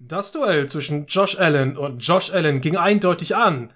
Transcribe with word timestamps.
Das 0.00 0.30
Duell 0.30 0.68
zwischen 0.68 1.06
Josh 1.06 1.36
Allen 1.36 1.76
und 1.76 1.98
Josh 2.06 2.32
Allen 2.32 2.60
ging 2.60 2.76
eindeutig 2.76 3.34
an. 3.34 3.72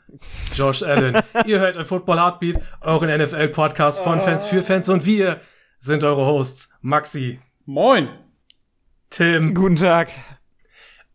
Josh 0.54 0.84
Allen, 0.84 1.20
ihr 1.46 1.58
hört 1.58 1.76
ein 1.76 1.84
Football 1.84 2.20
Heartbeat, 2.20 2.60
euren 2.80 3.10
NFL-Podcast 3.20 3.98
von 3.98 4.20
Fans 4.20 4.46
für 4.46 4.62
Fans 4.62 4.88
und 4.88 5.04
wir 5.04 5.40
sind 5.80 6.04
eure 6.04 6.24
Hosts 6.24 6.74
Maxi. 6.80 7.40
Moin. 7.64 8.08
Tim. 9.10 9.52
Guten 9.52 9.74
Tag. 9.74 10.10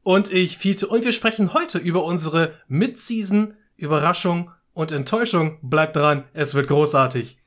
Und 0.04 0.30
ich, 0.30 0.58
Fiete. 0.58 0.88
Und 0.88 1.06
wir 1.06 1.14
sprechen 1.14 1.54
heute 1.54 1.78
über 1.78 2.04
unsere 2.04 2.56
Mid-Season, 2.68 3.56
Überraschung 3.78 4.52
und 4.74 4.92
Enttäuschung. 4.92 5.58
Bleibt 5.62 5.96
dran, 5.96 6.26
es 6.34 6.54
wird 6.54 6.68
großartig. 6.68 7.38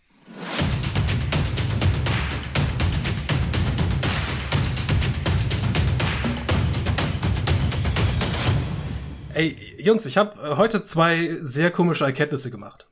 Ey, 9.41 9.57
Jungs, 9.79 10.05
ich 10.05 10.19
habe 10.19 10.59
heute 10.59 10.83
zwei 10.83 11.39
sehr 11.41 11.71
komische 11.71 12.05
Erkenntnisse 12.05 12.51
gemacht. 12.51 12.87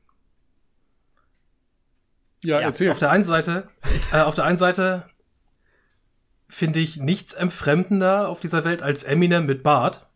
Ja, 2.43 2.59
Ja, 2.59 2.67
erzähl. 2.67 2.89
auf 2.89 2.97
der 2.97 3.11
einen 3.11 3.23
Seite, 3.23 3.69
äh, 4.11 4.21
auf 4.21 4.33
der 4.33 4.45
einen 4.45 4.57
Seite 4.57 5.07
finde 6.47 6.79
ich 6.79 6.97
nichts 6.97 7.33
entfremdender 7.33 8.27
auf 8.29 8.39
dieser 8.39 8.63
Welt 8.65 8.81
als 8.81 9.03
Eminem 9.03 9.45
mit 9.45 9.61
Bart. 9.61 10.07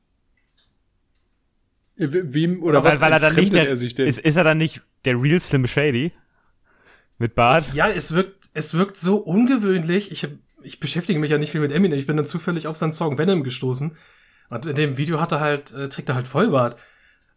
Äh, 1.97 2.11
we- 2.11 2.33
Wem 2.33 2.63
oder 2.63 2.83
weil, 2.83 2.93
was 2.93 3.01
weil 3.01 3.11
er 3.11 3.19
dann 3.19 3.35
nicht 3.35 3.53
der, 3.53 3.67
er 3.69 3.77
sich 3.77 3.93
denn? 3.93 4.07
Ist, 4.07 4.17
ist 4.17 4.35
er 4.35 4.43
dann 4.43 4.57
nicht 4.57 4.81
der 5.05 5.21
Real 5.21 5.39
Slim 5.39 5.67
Shady? 5.67 6.13
Mit 7.19 7.35
Bart? 7.35 7.71
Ja, 7.75 7.87
es 7.89 8.15
wirkt, 8.15 8.49
es 8.55 8.73
wirkt 8.73 8.97
so 8.97 9.17
ungewöhnlich. 9.17 10.11
Ich, 10.11 10.27
ich 10.63 10.79
beschäftige 10.79 11.19
mich 11.19 11.29
ja 11.29 11.37
nicht 11.37 11.51
viel 11.51 11.61
mit 11.61 11.71
Eminem. 11.71 11.99
Ich 11.99 12.07
bin 12.07 12.17
dann 12.17 12.25
zufällig 12.25 12.65
auf 12.65 12.75
seinen 12.77 12.91
Song 12.91 13.19
Venom 13.19 13.43
gestoßen. 13.43 13.95
Und 14.55 14.65
in 14.65 14.75
dem 14.75 14.97
Video 14.97 15.19
hat 15.19 15.31
er 15.31 15.39
halt, 15.39 15.73
äh, 15.73 15.89
trägt 15.89 16.09
er 16.09 16.15
halt 16.15 16.27
Vollbart. 16.27 16.77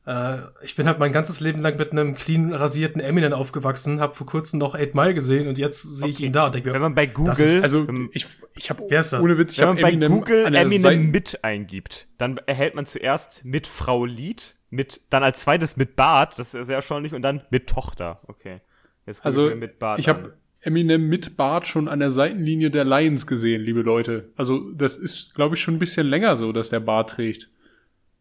Äh, 0.07 0.37
ich 0.63 0.77
bin 0.77 0.87
halt 0.87 0.99
mein 1.01 1.11
ganzes 1.11 1.41
Leben 1.41 1.63
lang 1.63 1.77
mit 1.77 1.91
einem 1.93 2.15
clean 2.15 2.53
rasierten 2.55 3.01
Eminem 3.01 3.33
aufgewachsen, 3.33 3.99
habe 4.01 4.15
vor 4.15 4.27
kurzem 4.27 4.61
noch 4.61 4.75
8 4.77 4.95
Mile 4.95 5.15
gesehen 5.15 5.49
und 5.49 5.59
jetzt 5.59 5.83
sehe 5.83 6.09
ich 6.09 6.17
Okay. 6.17 6.27
ihn 6.27 6.33
da 6.33 6.47
und 6.47 6.55
denke 6.55 6.69
Wenn 6.73 6.75
mir, 6.81 6.81
man 6.89 6.95
bei 6.95 7.07
Google, 7.07 7.33
ist- 7.33 7.63
also 7.63 7.89
ähm, 7.89 8.11
ich, 8.13 8.25
ich 8.55 8.71
habe 8.71 8.85
Wer 8.89 9.01
ist 9.01 9.13
das? 9.13 9.23
ohne 9.25 9.37
Witz, 9.37 9.55
ich 9.55 9.61
wenn 9.61 9.69
man 9.69 9.77
bei 9.79 9.89
Eminem 9.91 10.13
Google 10.13 10.55
Eminem 10.55 10.81
Seite- 10.83 10.99
mit 11.01 11.43
eingibt, 11.43 12.07
dann 12.19 12.39
erhält 12.47 12.77
man 12.77 12.87
zuerst 12.87 13.45
mit 13.45 13.67
Frau 13.67 14.05
Lied, 14.05 14.55
mit, 14.71 15.01
dann 15.11 15.25
als 15.25 15.41
zweites 15.41 15.77
mit 15.77 15.97
Bart, 15.97 16.39
das 16.39 16.55
ist 16.55 16.67
sehr 16.67 16.77
erstaunlich, 16.77 17.13
und 17.15 17.23
dann 17.23 17.43
mit 17.51 17.69
Tochter. 17.69 18.21
Okay. 18.29 18.61
Jetzt 19.07 19.25
Also 19.25 19.49
mir 19.49 19.57
mit 19.57 19.79
Bart 19.81 19.99
ich 19.99 20.09
habe 20.09 20.35
Eminem 20.67 21.09
mit 21.09 21.37
Bart 21.37 21.67
schon 21.67 21.89
an 21.89 22.01
der 22.01 22.11
Seitenlinie 22.11 22.71
der 22.71 22.85
Lions 22.85 23.27
gesehen, 23.27 23.63
liebe 23.63 23.83
Leute. 23.83 24.31
Also 24.37 24.71
das 24.73 24.97
ist, 24.97 25.35
glaube 25.35 25.55
ich, 25.55 25.61
schon 25.63 25.75
ein 25.75 25.79
bisschen 25.79 26.07
länger 26.07 26.37
so, 26.37 26.53
dass 26.53 26.71
der 26.71 26.81
Bart 26.81 27.11
trägt. 27.11 27.49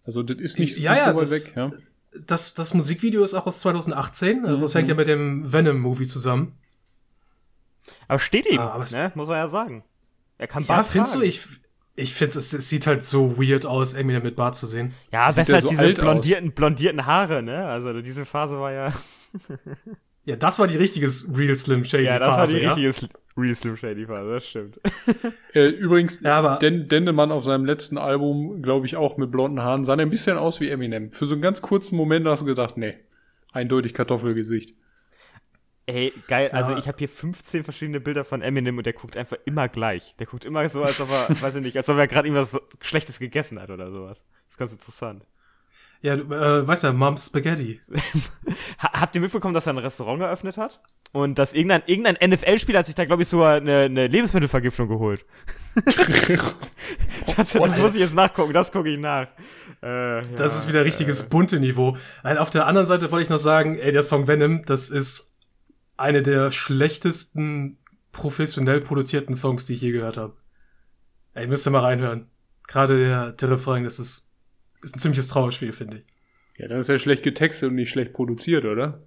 Also 0.06 0.24
das 0.24 0.38
ist 0.38 0.60
nicht, 0.60 0.78
Ja, 0.78 0.92
nicht 0.94 1.00
ja, 1.06 1.12
so 1.12 1.16
weit 1.18 1.22
das- 1.24 1.32
weg. 1.48 1.54
Ja. 1.56 1.72
das, 2.28 2.54
das 2.54 2.74
Musikvideo 2.74 3.24
ist 3.24 3.34
auch 3.34 3.46
aus 3.48 3.60
2018. 3.60 4.46
Also 4.46 4.62
das 4.64 4.74
Mhm. 4.74 4.78
hängt 4.78 4.90
ja 4.90 4.96
mit 4.96 5.08
dem 5.08 5.52
Venom-Movie 5.52 6.06
zusammen. 6.06 6.54
Aber 8.08 8.20
steht 8.20 8.46
ihm, 8.46 8.60
Ah, 8.60 8.78
ne? 8.92 9.12
muss 9.16 9.28
man 9.28 9.38
ja 9.38 9.48
sagen. 9.48 9.84
Er 10.38 10.48
kann 10.48 10.64
Ja, 10.64 10.68
Bart 10.76 10.86
findest 10.88 11.16
du? 11.16 11.20
tragen. 11.20 11.30
Ich, 11.30 11.42
ich 11.96 12.14
finde 12.14 12.38
es, 12.38 12.54
es 12.54 12.70
sieht 12.70 12.88
halt 12.88 13.04
so 13.04 13.38
weird 13.38 13.66
aus, 13.66 13.94
Eminem 13.94 14.22
mit 14.24 14.36
Bart 14.36 14.56
zu 14.56 14.68
sehen. 14.68 14.94
Ja, 15.12 15.32
Sieht 15.32 15.42
besser 15.48 15.54
er 15.54 15.56
als 15.56 15.64
so 15.64 15.70
diese 15.70 15.86
aus? 15.88 15.94
blondierten, 15.96 16.52
blondierten 16.52 17.06
Haare, 17.06 17.42
ne? 17.42 17.66
Also 17.66 18.02
diese 18.02 18.26
Phase 18.26 18.60
war 18.60 18.72
ja. 18.72 18.94
Ja, 20.26 20.36
das 20.36 20.58
war 20.60 20.68
die 20.68 20.78
richtige 20.78 21.08
Real 21.38 21.56
Slim 21.56 21.84
Shady 21.86 22.06
ja, 22.06 22.18
das 22.20 22.28
Phase, 22.28 22.54
war 22.54 22.60
die 22.60 22.66
ja? 22.66 22.74
richtige 22.74 22.90
Sl- 23.08 23.18
Real 23.38 23.56
Slim 23.56 23.78
Shady 23.78 24.06
Phase, 24.08 24.30
das 24.32 24.48
stimmt. 24.48 24.80
Äh, 25.54 25.68
übrigens, 25.70 26.20
Ja, 26.22 26.40
aber- 26.40 26.58
Den 26.58 26.88
Dendemann 26.90 27.32
auf 27.32 27.44
seinem 27.44 27.66
letzten 27.66 27.98
Album, 27.98 28.62
glaube 28.62 28.86
ich, 28.88 28.96
auch 28.98 29.18
mit 29.18 29.32
blonden 29.32 29.62
Haaren, 29.62 29.84
sah 29.84 29.94
er 29.94 30.00
ein 30.00 30.10
bisschen 30.10 30.38
aus 30.38 30.60
wie 30.60 30.70
Eminem. 30.70 31.12
Für 31.12 31.26
so 31.28 31.34
einen 31.36 31.42
ganz 31.42 31.62
kurzen 31.62 31.96
Moment 31.96 32.28
hast 32.28 32.42
du 32.42 32.46
gedacht, 32.46 32.76
nee, 32.78 32.96
eindeutig 33.52 33.94
Kartoffelgesicht. 33.94 34.76
Ey, 35.86 36.12
geil, 36.28 36.50
also 36.52 36.72
Ja. 36.72 36.80
ich 36.80 36.88
habe 36.88 36.98
hier 36.98 37.08
15 37.08 37.64
verschiedene 37.64 38.00
Bilder 38.00 38.26
von 38.26 38.42
Eminem 38.42 38.78
und 38.80 38.86
der 38.88 38.94
guckt 38.94 39.16
einfach 39.18 39.38
immer 39.46 39.70
gleich. 39.70 40.16
Der 40.18 40.26
guckt 40.26 40.44
immer 40.44 40.68
so, 40.68 40.84
als 40.84 41.00
ob 41.00 41.10
er, 41.12 41.30
weiß 41.42 41.56
ich 41.56 41.64
nicht, 41.64 41.78
als 41.78 41.88
ob 41.90 41.98
er 41.98 42.08
gerade 42.08 42.28
irgendwas 42.28 42.60
Schlechtes 42.82 43.20
gegessen 43.20 43.62
hat 43.62 43.70
oder 43.70 43.92
sowas. 43.92 44.18
Das 44.18 44.54
ist 44.54 44.58
ganz 44.58 44.72
interessant. 44.72 45.24
Ja, 46.06 46.16
du 46.16 46.32
äh, 46.32 46.68
weißt 46.68 46.84
ja, 46.84 46.94
Mom's 46.94 47.26
Spaghetti. 47.26 47.82
Ha 48.78 49.02
habt 49.02 49.16
ihr 49.16 49.22
mitbekommen, 49.22 49.56
dass 49.56 49.66
er 49.66 49.74
ein 49.74 49.80
Restaurant 49.80 50.22
eröffnet 50.22 50.56
hat? 50.56 50.80
Und 51.14 51.40
dass 51.40 51.54
irgendein, 51.54 51.82
irgendein 51.88 52.30
NFL-Spieler 52.30 52.80
hat 52.80 52.86
sich 52.86 52.94
da, 52.94 53.06
glaube 53.06 53.24
ich, 53.24 53.28
sogar 53.28 53.56
eine, 53.56 53.86
eine 53.86 54.06
Lebensmittelvergiftung 54.06 54.88
geholt. 54.88 55.26
das, 57.36 57.54
das 57.54 57.82
muss 57.82 57.96
ich 57.96 58.02
jetzt 58.02 58.14
nachgucken, 58.14 58.54
das 58.54 58.72
gucke 58.72 58.90
ich 58.90 59.00
nach. 59.00 59.30
Äh, 59.82 60.22
Das 60.36 60.54
ja, 60.54 60.60
ist 60.60 60.68
wieder 60.68 60.86
richtiges 60.86 61.24
bunte 61.24 61.60
Niveau. 61.60 61.98
Nein, 62.24 62.38
auf 62.38 62.52
der 62.52 62.68
anderen 62.68 62.86
Seite 62.86 63.12
wollte 63.12 63.24
ich 63.24 63.30
noch 63.30 63.40
sagen, 63.40 63.76
ey, 63.76 63.92
der 63.92 64.04
Song 64.04 64.28
Venom, 64.28 64.64
das 64.66 64.92
ist 64.92 65.34
eine 65.98 66.22
der 66.22 66.52
schlechtesten 66.52 67.80
professionell 68.12 68.82
produzierten 68.82 69.34
Songs, 69.34 69.66
die 69.66 69.74
ich 69.74 69.82
je 69.82 69.92
gehört 69.92 70.18
habe. 70.18 70.36
Ey, 71.34 71.48
müsst 71.48 71.66
ihr 71.66 71.72
mal 71.72 71.80
reinhören. 71.80 72.30
Gerade 72.68 73.00
der, 73.00 73.32
der 73.32 73.50
Refrain, 73.50 73.86
das 73.86 73.98
ist, 73.98 74.35
ist 74.86 74.96
ein 74.96 75.00
ziemliches 75.00 75.28
Trauerspiel, 75.28 75.74
finde 75.74 75.98
ich. 75.98 76.04
Ja, 76.58 76.68
dann 76.68 76.80
ist 76.80 76.90
er 76.90 77.00
schlecht 77.00 77.24
getextet 77.24 77.70
und 77.70 77.76
nicht 77.76 77.90
schlecht 77.92 78.14
produziert, 78.14 78.66
oder? 78.66 79.02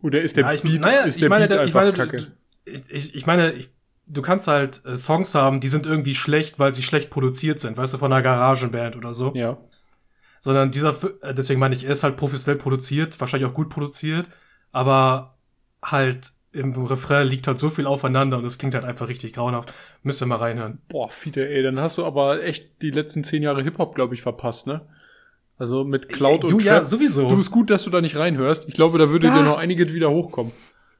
Oder 0.00 0.20
ist 0.22 0.36
der 0.36 0.44
Ja, 0.44 0.52
ich, 0.52 0.62
Beat, 0.62 0.80
naja, 0.80 1.00
ist 1.02 1.16
ich 1.16 1.20
der 1.20 1.30
meine, 1.30 1.48
Beat 1.48 1.58
einfach 1.58 1.80
meine, 1.80 1.92
kacke? 1.92 2.16
du- 2.18 2.26
ich, 2.64 3.14
ich, 3.14 3.26
meine, 3.26 3.52
ich, 3.52 3.70
du 4.06 4.22
kannst 4.22 4.46
halt 4.46 4.84
äh, 4.84 4.94
Songs 4.96 5.34
haben, 5.34 5.60
die 5.60 5.68
sind 5.68 5.86
irgendwie 5.86 6.14
schlecht, 6.14 6.58
weil 6.58 6.74
sie 6.74 6.82
schlecht 6.82 7.10
produziert 7.10 7.58
sind, 7.58 7.76
weißt 7.76 7.94
du, 7.94 7.98
von 7.98 8.12
einer 8.12 8.22
Garagenband 8.22 8.96
oder 8.96 9.14
so. 9.14 9.34
Ja. 9.34 9.58
sondern 10.40 10.70
dieser, 10.70 10.90
äh, 11.22 11.34
deswegen 11.34 11.60
meine 11.60 11.74
ich, 11.74 11.84
er 11.84 11.92
ist 11.92 12.04
halt 12.04 12.16
professionell 12.16 12.58
produziert, 12.60 13.18
wahrscheinlich 13.20 13.48
auch 13.50 13.54
gut 13.54 13.70
produziert, 13.70 14.28
aber 14.72 15.32
halt 15.84 16.30
im 16.52 16.74
Refrain 16.86 17.26
liegt 17.28 17.46
halt 17.46 17.58
so 17.58 17.70
viel 17.70 17.86
aufeinander 17.86 18.38
und 18.38 18.44
es 18.44 18.58
klingt 18.58 18.74
halt 18.74 18.84
einfach 18.84 19.08
richtig 19.08 19.34
grauenhaft. 19.34 19.72
Müsst 20.02 20.22
ihr 20.22 20.26
mal 20.26 20.36
reinhören. 20.36 20.80
Boah, 20.88 21.08
Fiete, 21.10 21.46
ey, 21.48 21.62
dann 21.62 21.78
hast 21.78 21.98
du 21.98 22.04
aber 22.04 22.42
echt 22.42 22.80
die 22.82 22.90
letzten 22.90 23.22
zehn 23.24 23.42
Jahre 23.42 23.62
Hip-Hop, 23.62 23.94
glaube 23.94 24.14
ich, 24.14 24.22
verpasst, 24.22 24.66
ne? 24.66 24.86
Also 25.58 25.84
mit 25.84 26.08
Cloud 26.08 26.44
du 26.44 26.54
und 26.56 26.64
ja 26.64 26.78
Trap. 26.78 26.86
sowieso. 26.86 27.28
Du 27.28 27.38
ist 27.38 27.50
gut, 27.50 27.68
dass 27.70 27.82
du 27.84 27.90
da 27.90 28.00
nicht 28.00 28.16
reinhörst. 28.16 28.68
Ich 28.68 28.74
glaube, 28.74 28.96
da 28.98 29.10
würde 29.10 29.26
Ja. 29.26 29.38
dir 29.38 29.42
noch 29.44 29.58
einiges 29.58 29.92
wieder 29.92 30.10
hochkommen. 30.10 30.52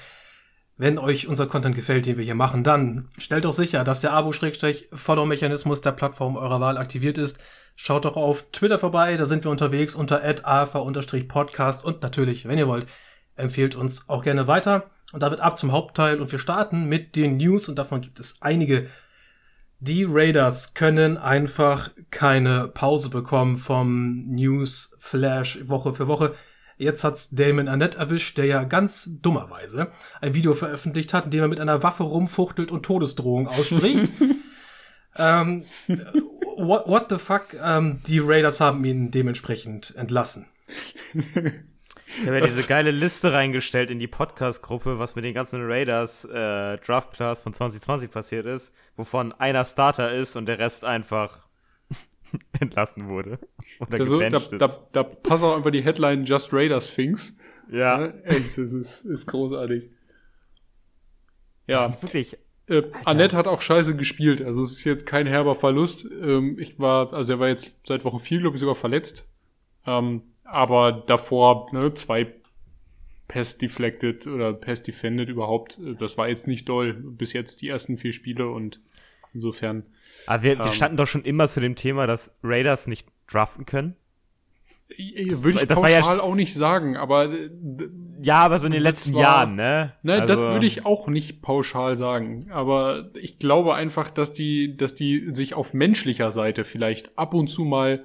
Wenn 0.78 0.98
euch 0.98 1.28
unser 1.28 1.46
Content 1.46 1.76
gefällt, 1.76 2.06
den 2.06 2.18
wir 2.18 2.24
hier 2.24 2.36
machen, 2.36 2.64
dann 2.64 3.10
stellt 3.18 3.44
doch 3.46 3.54
sicher, 3.54 3.84
dass 3.84 4.02
der 4.02 4.14
Abo-Follow-Mechanismus 4.14 5.82
der 5.82 5.92
Plattform 5.92 6.38
eurer 6.38 6.62
Wahl 6.62 6.78
aktiviert 6.78 7.18
ist. 7.18 7.38
Schaut 7.76 8.06
doch 8.06 8.16
auf 8.16 8.46
Twitter 8.52 8.80
vorbei, 8.80 9.16
da 9.18 9.26
sind 9.26 9.44
wir 9.44 9.52
unterwegs 9.52 9.94
unter 9.94 10.22
alpha-podcast 10.24 11.84
und 11.86 12.02
natürlich, 12.02 12.48
wenn 12.48 12.58
ihr 12.58 12.68
wollt, 12.68 12.88
empfehlt 13.36 13.76
uns 13.76 14.10
auch 14.10 14.24
gerne 14.24 14.48
weiter. 14.48 14.90
Und 15.12 15.24
damit 15.24 15.40
ab 15.40 15.58
zum 15.58 15.72
Hauptteil 15.72 16.22
und 16.22 16.32
wir 16.32 16.40
starten 16.40 16.86
mit 16.86 17.16
den 17.16 17.38
News 17.38 17.68
und 17.68 17.78
davon 17.80 18.02
gibt 18.02 18.20
es 18.20 18.42
einige. 18.42 18.88
Die 19.82 20.04
Raiders 20.04 20.74
können 20.74 21.18
einfach 21.18 21.92
keine 22.12 22.68
Pause 22.68 23.10
bekommen 23.10 23.56
vom 23.56 24.26
News 24.28 24.94
Flash 25.00 25.70
Woche 25.70 25.94
für 25.94 26.10
Woche. 26.10 26.36
Jetzt 26.78 27.06
hat's 27.06 27.30
Damon 27.30 27.70
Annette 27.70 27.98
erwischt, 27.98 28.38
der 28.38 28.46
ja 28.46 28.64
ganz 28.66 29.22
dummerweise 29.22 29.92
ein 30.20 30.34
Video 30.34 30.54
veröffentlicht 30.54 31.14
hat, 31.14 31.26
in 31.26 31.32
dem 31.32 31.42
er 31.44 31.48
mit 31.48 31.62
einer 31.62 31.82
Waffe 31.82 32.04
rumfuchtelt 32.04 32.72
und 32.72 32.84
Todesdrohung 32.84 33.48
ausspricht. 33.48 34.12
ähm, 35.16 35.64
what, 36.58 36.86
what 36.88 37.06
the 37.10 37.18
fuck? 37.18 37.54
Ähm, 37.64 38.02
die 38.06 38.20
Raiders 38.20 38.60
haben 38.60 38.84
ihn 38.84 39.12
dementsprechend 39.12 39.96
entlassen. 39.96 40.46
Ich 42.18 42.26
habe 42.26 42.40
ja 42.40 42.46
diese 42.46 42.68
geile 42.68 42.92
Liste 42.92 43.34
reingestellt 43.34 43.92
in 43.92 44.00
die 44.00 44.08
Podcast-Gruppe, 44.08 44.98
was 44.98 45.16
mit 45.16 45.26
den 45.26 45.34
ganzen 45.34 45.62
Raiders 45.64 46.26
äh, 46.26 46.78
Draft 46.78 47.14
Class 47.14 47.42
von 47.42 47.54
2020 47.54 48.10
passiert 48.10 48.46
ist, 48.48 48.74
wovon 48.96 49.32
einer 49.34 49.64
Starter 49.64 50.12
ist 50.14 50.36
und 50.36 50.48
der 50.48 50.58
Rest 50.58 50.86
einfach 50.86 51.48
entlassen 52.60 53.10
wurde. 53.10 53.40
Oder 53.80 53.98
da, 53.98 54.06
so, 54.06 54.20
da, 54.20 54.40
da, 54.40 54.80
da 54.92 55.04
passt 55.04 55.44
auch 55.44 55.56
einfach 55.56 55.72
die 55.72 55.84
Headline 55.84 56.26
Just 56.26 56.52
Raiders 56.52 56.94
Things. 56.94 57.38
Ja. 57.72 58.02
ja 58.02 58.14
echt, 58.24 58.58
das 58.58 58.72
ist, 58.72 59.06
ist 59.06 59.28
großartig. 59.28 59.90
Ja. 61.68 61.88
Das 61.88 61.96
ist 61.96 62.04
wirklich. 62.04 62.38
Äh, 62.68 62.84
Annette 63.06 63.38
hat 63.38 63.48
auch 63.48 63.62
scheiße 63.62 63.96
gespielt. 63.96 64.42
Also 64.42 64.64
es 64.64 64.72
ist 64.72 64.84
jetzt 64.84 65.06
kein 65.06 65.28
herber 65.28 65.54
Verlust. 65.54 66.06
Ähm, 66.22 66.58
ich 66.60 66.80
war, 66.80 67.14
also 67.14 67.34
er 67.34 67.40
war 67.40 67.48
jetzt 67.48 67.76
seit 67.86 68.04
Woche 68.04 68.20
4, 68.20 68.40
glaube 68.40 68.56
ich, 68.56 68.60
sogar 68.60 68.76
verletzt. 68.76 69.28
Ähm, 69.86 70.24
aber 70.52 70.92
davor 70.92 71.70
ne, 71.72 71.94
zwei 71.94 72.28
Pass 73.28 73.58
deflected 73.58 74.28
oder 74.28 74.54
Pass 74.54 74.84
defended 74.84 75.30
überhaupt. 75.30 75.80
Das 76.00 76.18
war 76.18 76.28
jetzt 76.28 76.48
nicht 76.48 76.68
doll. 76.68 76.94
Bis 76.94 77.34
jetzt 77.34 77.62
die 77.62 77.70
ersten 77.70 77.98
vier 77.98 78.12
Spiele 78.12 78.50
und 78.50 78.82
insofern. 79.34 79.86
Aber 80.26 80.44
wir, 80.44 80.54
ähm, 80.54 80.60
wir 80.60 80.74
standen 80.74 80.98
doch 80.98 81.08
schon 81.08 81.24
immer 81.24 81.48
zu 81.48 81.60
dem 81.60 81.76
Thema, 81.76 82.08
dass 82.08 82.36
Raiders 82.44 82.88
nicht 82.88 83.08
draften 83.28 83.66
können. 83.66 83.96
Würde 84.98 85.62
ich 85.62 85.68
das 85.68 85.80
pauschal 85.80 86.18
ja 86.18 86.24
auch 86.24 86.34
nicht 86.34 86.56
sagen, 86.56 86.98
aber 86.98 87.30
ja, 88.24 88.38
aber 88.38 88.58
so 88.58 88.66
in 88.66 88.74
den 88.74 88.82
letzten 88.82 89.14
war, 89.14 89.22
Jahren, 89.22 89.56
ne? 89.56 89.94
Ne, 90.02 90.22
also, 90.22 90.26
das 90.26 90.38
würde 90.38 90.66
ich 90.66 90.84
auch 90.88 91.08
nicht 91.08 91.44
pauschal 91.44 91.96
sagen, 91.96 92.48
aber 92.50 93.12
ich 93.14 93.38
glaube 93.38 93.76
einfach, 93.76 94.10
dass 94.10 94.34
die, 94.34 94.76
dass 94.76 94.96
die 94.96 95.30
sich 95.30 95.54
auf 95.54 95.76
menschlicher 95.76 96.32
Seite 96.32 96.64
vielleicht 96.64 97.16
ab 97.20 97.36
und 97.36 97.50
zu 97.50 97.66
mal 97.66 98.04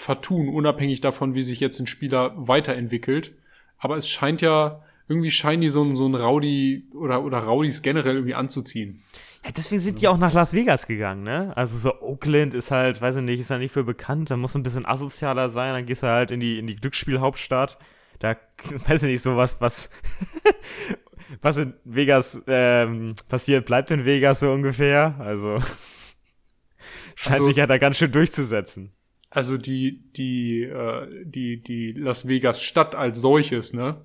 vertun, 0.00 0.48
unabhängig 0.48 1.00
davon, 1.00 1.34
wie 1.34 1.42
sich 1.42 1.60
jetzt 1.60 1.78
ein 1.78 1.86
Spieler 1.86 2.32
weiterentwickelt. 2.36 3.32
Aber 3.78 3.96
es 3.96 4.08
scheint 4.08 4.40
ja, 4.40 4.82
irgendwie 5.08 5.30
scheinen 5.30 5.60
die 5.60 5.68
so 5.68 5.82
ein, 5.82 5.94
so 5.94 6.06
ein 6.06 6.14
Rowdy 6.14 6.88
oder, 6.94 7.22
oder 7.22 7.38
Rowdies 7.38 7.82
generell 7.82 8.14
irgendwie 8.14 8.34
anzuziehen. 8.34 9.02
Ja, 9.44 9.50
deswegen 9.52 9.80
sind 9.80 10.00
die 10.00 10.08
auch 10.08 10.18
nach 10.18 10.32
Las 10.32 10.52
Vegas 10.52 10.86
gegangen, 10.86 11.22
ne? 11.22 11.52
Also 11.56 11.78
so 11.78 12.00
Oakland 12.00 12.54
ist 12.54 12.70
halt, 12.70 13.00
weiß 13.00 13.16
ich 13.16 13.22
nicht, 13.22 13.40
ist 13.40 13.50
ja 13.50 13.58
nicht 13.58 13.72
für 13.72 13.84
bekannt, 13.84 14.30
da 14.30 14.36
muss 14.36 14.54
ein 14.54 14.62
bisschen 14.62 14.86
asozialer 14.86 15.50
sein, 15.50 15.74
dann 15.74 15.86
gehst 15.86 16.02
du 16.02 16.08
halt 16.08 16.30
in 16.30 16.40
die, 16.40 16.58
in 16.58 16.66
die 16.66 16.76
Glücksspielhauptstadt. 16.76 17.78
Da, 18.18 18.36
weiß 18.88 19.02
ich 19.04 19.10
nicht, 19.10 19.22
sowas, 19.22 19.60
was, 19.60 19.90
was 21.42 21.56
in 21.56 21.74
Vegas 21.84 22.40
ähm, 22.46 23.14
passiert, 23.28 23.66
bleibt 23.66 23.90
in 23.90 24.04
Vegas 24.04 24.40
so 24.40 24.52
ungefähr. 24.52 25.16
Also 25.18 25.60
scheint 27.14 27.36
also, 27.36 27.46
sich 27.46 27.56
ja 27.56 27.66
da 27.66 27.78
ganz 27.78 27.96
schön 27.98 28.12
durchzusetzen 28.12 28.92
also 29.30 29.56
die, 29.56 30.02
die, 30.16 30.64
äh, 30.64 31.08
die, 31.24 31.62
die 31.62 31.92
Las 31.92 32.28
Vegas 32.28 32.62
Stadt 32.62 32.94
als 32.94 33.20
solches, 33.20 33.72
ne? 33.72 33.96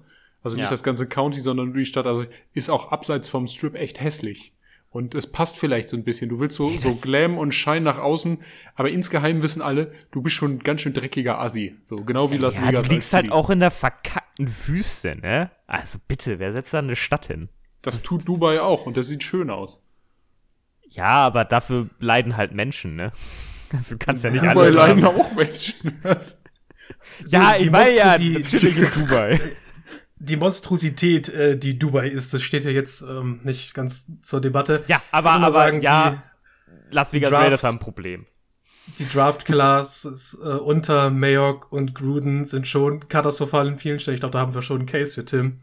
Also 0.44 0.56
nicht 0.56 0.66
ja. 0.66 0.70
das 0.70 0.84
ganze 0.84 1.08
County, 1.08 1.40
sondern 1.40 1.74
die 1.74 1.86
Stadt, 1.86 2.06
also 2.06 2.26
ist 2.54 2.70
auch 2.70 2.92
abseits 2.92 3.28
vom 3.28 3.48
Strip 3.48 3.74
echt 3.74 4.00
hässlich. 4.00 4.54
Und 4.92 5.16
es 5.16 5.28
passt 5.28 5.58
vielleicht 5.58 5.90
so 5.90 5.98
ein 5.98 6.04
bisschen. 6.04 6.30
Du 6.30 6.40
willst 6.40 6.56
so, 6.56 6.70
hey, 6.70 6.78
so 6.78 6.96
Glam 7.02 7.38
und 7.38 7.54
Schein 7.54 7.84
nach 7.84 7.98
außen, 7.98 8.38
aber 8.76 8.92
insgeheim 8.92 9.42
wissen 9.42 9.62
alle, 9.62 9.92
du 10.12 10.22
bist 10.22 10.36
schon 10.36 10.52
ein 10.52 10.60
ganz 10.60 10.82
schön 10.82 10.94
dreckiger 10.94 11.42
Assi. 11.42 11.76
So, 11.84 11.98
genau 11.98 12.32
wie 12.32 12.38
Las 12.38 12.56
ja, 12.56 12.68
Vegas. 12.68 12.88
Du 12.88 12.94
liegst 12.94 13.14
halt 13.14 13.32
auch 13.32 13.50
in 13.50 13.60
der 13.60 13.72
verkackten 13.72 14.48
Wüste, 14.68 15.16
ne? 15.16 15.50
Also 15.68 15.98
bitte, 16.08 16.40
wer 16.40 16.54
setzt 16.54 16.74
da 16.74 16.80
eine 16.80 16.96
Stadt 16.96 17.26
hin? 17.26 17.50
Das, 17.82 17.96
das 17.96 18.04
tut 18.04 18.28
Dubai 18.28 18.62
auch 18.62 18.86
und 18.86 18.96
das 18.96 19.08
sieht 19.08 19.24
schön 19.24 19.50
aus. 19.50 19.82
Ja, 20.92 21.26
aber 21.26 21.44
dafür 21.44 21.90
leiden 22.00 22.38
halt 22.38 22.54
Menschen, 22.54 22.96
ne? 22.96 23.12
Du 23.90 23.98
kannst 23.98 24.24
ja 24.24 24.30
nicht 24.30 24.44
Dubai 24.44 24.62
alles 24.62 24.76
leiden 24.76 25.04
haben. 25.04 25.20
auch 25.20 25.34
Menschen. 25.34 26.02
ja, 27.28 27.56
ich 27.58 27.72
meine 27.72 27.96
ja, 27.96 28.18
natürlich 28.18 28.78
in 28.78 28.92
Dubai. 28.94 29.40
Die 30.18 30.38
Monstrosität, 30.38 31.28
äh, 31.30 31.58
die 31.58 31.78
Dubai 31.78 32.08
ist, 32.08 32.34
das 32.34 32.42
steht 32.42 32.64
ja 32.64 32.72
jetzt 32.72 33.02
ähm, 33.02 33.42
nicht 33.44 33.74
ganz 33.74 34.08
zur 34.22 34.40
Debatte. 34.40 34.84
Ja, 34.88 35.02
aber, 35.12 35.32
aber 35.32 35.52
sagen, 35.52 35.82
ja, 35.82 36.12
die, 36.12 36.96
Las 36.96 37.14
Vegas 37.14 37.34
Raiders 37.34 37.64
haben 37.64 37.76
ein 37.76 37.80
Problem. 37.80 38.26
Die 38.98 39.08
Draft 39.10 39.46
Class 39.46 40.38
äh, 40.42 40.48
unter 40.48 41.10
Mayock 41.10 41.72
und 41.72 41.94
Gruden 41.96 42.46
sind 42.46 42.66
schon 42.66 43.08
katastrophal 43.10 43.68
in 43.68 43.78
vielen 43.78 44.00
Stellen. 44.00 44.16
Ich 44.16 44.22
glaube, 44.22 44.34
da 44.34 44.40
haben 44.40 44.54
wir 44.54 44.62
schon 44.62 44.78
einen 44.80 44.86
Case 44.88 45.14
für 45.14 45.26
Tim. 45.26 45.60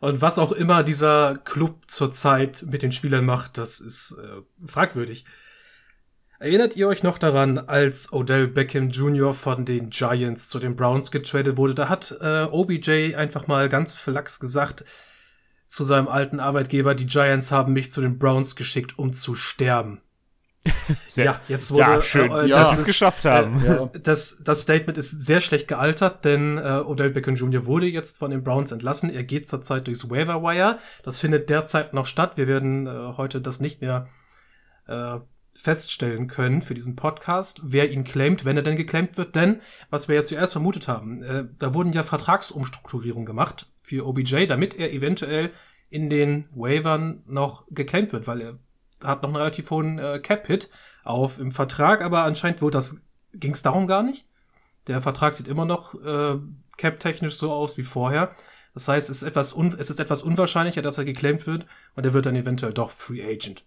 Und 0.00 0.22
was 0.22 0.38
auch 0.38 0.52
immer 0.52 0.82
dieser 0.82 1.36
Club 1.36 1.82
zurzeit 1.86 2.64
mit 2.68 2.82
den 2.82 2.92
Spielern 2.92 3.26
macht, 3.26 3.58
das 3.58 3.80
ist 3.80 4.18
äh, 4.18 4.66
fragwürdig. 4.66 5.26
Erinnert 6.40 6.74
ihr 6.74 6.88
euch 6.88 7.02
noch 7.02 7.18
daran, 7.18 7.58
als 7.58 8.14
Odell 8.14 8.48
Beckham 8.48 8.88
Jr. 8.88 9.34
von 9.34 9.66
den 9.66 9.90
Giants 9.90 10.48
zu 10.48 10.58
den 10.58 10.74
Browns 10.74 11.10
getradet 11.10 11.58
wurde? 11.58 11.74
Da 11.74 11.90
hat 11.90 12.16
äh, 12.18 12.44
OBJ 12.44 13.14
einfach 13.14 13.46
mal 13.46 13.68
ganz 13.68 13.92
flachs 13.92 14.40
gesagt 14.40 14.86
zu 15.66 15.84
seinem 15.84 16.08
alten 16.08 16.40
Arbeitgeber, 16.40 16.94
die 16.94 17.04
Giants 17.04 17.52
haben 17.52 17.74
mich 17.74 17.90
zu 17.90 18.00
den 18.00 18.18
Browns 18.18 18.56
geschickt, 18.56 18.98
um 18.98 19.12
zu 19.12 19.34
sterben. 19.34 20.00
Sehr, 21.08 21.24
ja, 21.26 21.40
jetzt 21.46 21.72
wurde 21.72 21.82
ja, 21.82 22.02
schön, 22.02 22.30
äh, 22.32 22.46
ja. 22.46 22.60
dass 22.60 22.70
sie 22.74 22.80
es 22.80 22.88
geschafft 22.88 23.26
haben. 23.26 23.62
Äh, 23.62 24.00
das, 24.00 24.40
das 24.42 24.62
Statement 24.62 24.96
ist 24.96 25.26
sehr 25.26 25.40
schlecht 25.40 25.68
gealtert, 25.68 26.24
denn 26.24 26.56
äh, 26.56 26.82
Odell 26.86 27.10
Beckham 27.10 27.34
Jr. 27.34 27.66
wurde 27.66 27.86
jetzt 27.86 28.18
von 28.18 28.30
den 28.30 28.42
Browns 28.42 28.72
entlassen. 28.72 29.10
Er 29.10 29.24
geht 29.24 29.46
zurzeit 29.46 29.86
durchs 29.86 30.08
Waiver 30.08 30.42
Wire. 30.42 30.78
Das 31.02 31.20
findet 31.20 31.50
derzeit 31.50 31.92
noch 31.92 32.06
statt. 32.06 32.36
Wir 32.36 32.46
werden 32.46 32.86
äh, 32.86 33.16
heute 33.18 33.42
das 33.42 33.60
nicht 33.60 33.82
mehr 33.82 34.08
äh, 34.86 35.18
feststellen 35.54 36.26
können 36.28 36.62
für 36.62 36.74
diesen 36.74 36.96
Podcast, 36.96 37.60
wer 37.64 37.90
ihn 37.90 38.04
claimt, 38.04 38.44
wenn 38.44 38.56
er 38.56 38.62
denn 38.62 38.76
geclaimt 38.76 39.18
wird. 39.18 39.34
Denn, 39.34 39.60
was 39.90 40.08
wir 40.08 40.14
ja 40.14 40.22
zuerst 40.22 40.52
vermutet 40.52 40.88
haben, 40.88 41.22
äh, 41.22 41.44
da 41.58 41.74
wurden 41.74 41.92
ja 41.92 42.02
Vertragsumstrukturierungen 42.02 43.26
gemacht 43.26 43.66
für 43.82 44.06
OBJ, 44.06 44.46
damit 44.46 44.74
er 44.74 44.92
eventuell 44.92 45.50
in 45.90 46.08
den 46.08 46.48
Waivern 46.54 47.22
noch 47.26 47.64
geclaimt 47.70 48.12
wird, 48.12 48.26
weil 48.26 48.40
er 48.40 48.58
hat 49.02 49.22
noch 49.22 49.30
einen 49.30 49.36
relativ 49.36 49.70
hohen 49.70 49.98
äh, 49.98 50.20
Cap-Hit 50.20 50.70
auf 51.04 51.38
im 51.38 51.50
Vertrag, 51.50 52.02
aber 52.02 52.22
anscheinend 52.24 52.62
wurde 52.62 52.78
das, 52.78 53.00
ging 53.32 53.52
es 53.52 53.62
darum 53.62 53.86
gar 53.86 54.02
nicht. 54.02 54.26
Der 54.86 55.02
Vertrag 55.02 55.34
sieht 55.34 55.48
immer 55.48 55.64
noch 55.64 55.94
äh, 55.94 56.38
cap-technisch 56.76 57.36
so 57.36 57.52
aus 57.52 57.76
wie 57.76 57.82
vorher. 57.82 58.34
Das 58.72 58.88
heißt, 58.88 59.10
es 59.10 59.22
ist, 59.22 59.28
etwas 59.28 59.52
un 59.52 59.74
es 59.78 59.90
ist 59.90 60.00
etwas 60.00 60.22
unwahrscheinlicher, 60.22 60.82
dass 60.82 60.98
er 60.98 61.04
geclaimt 61.04 61.46
wird 61.46 61.66
und 61.96 62.06
er 62.06 62.12
wird 62.12 62.26
dann 62.26 62.36
eventuell 62.36 62.72
doch 62.72 62.90
Free 62.90 63.22
Agent. 63.22 63.64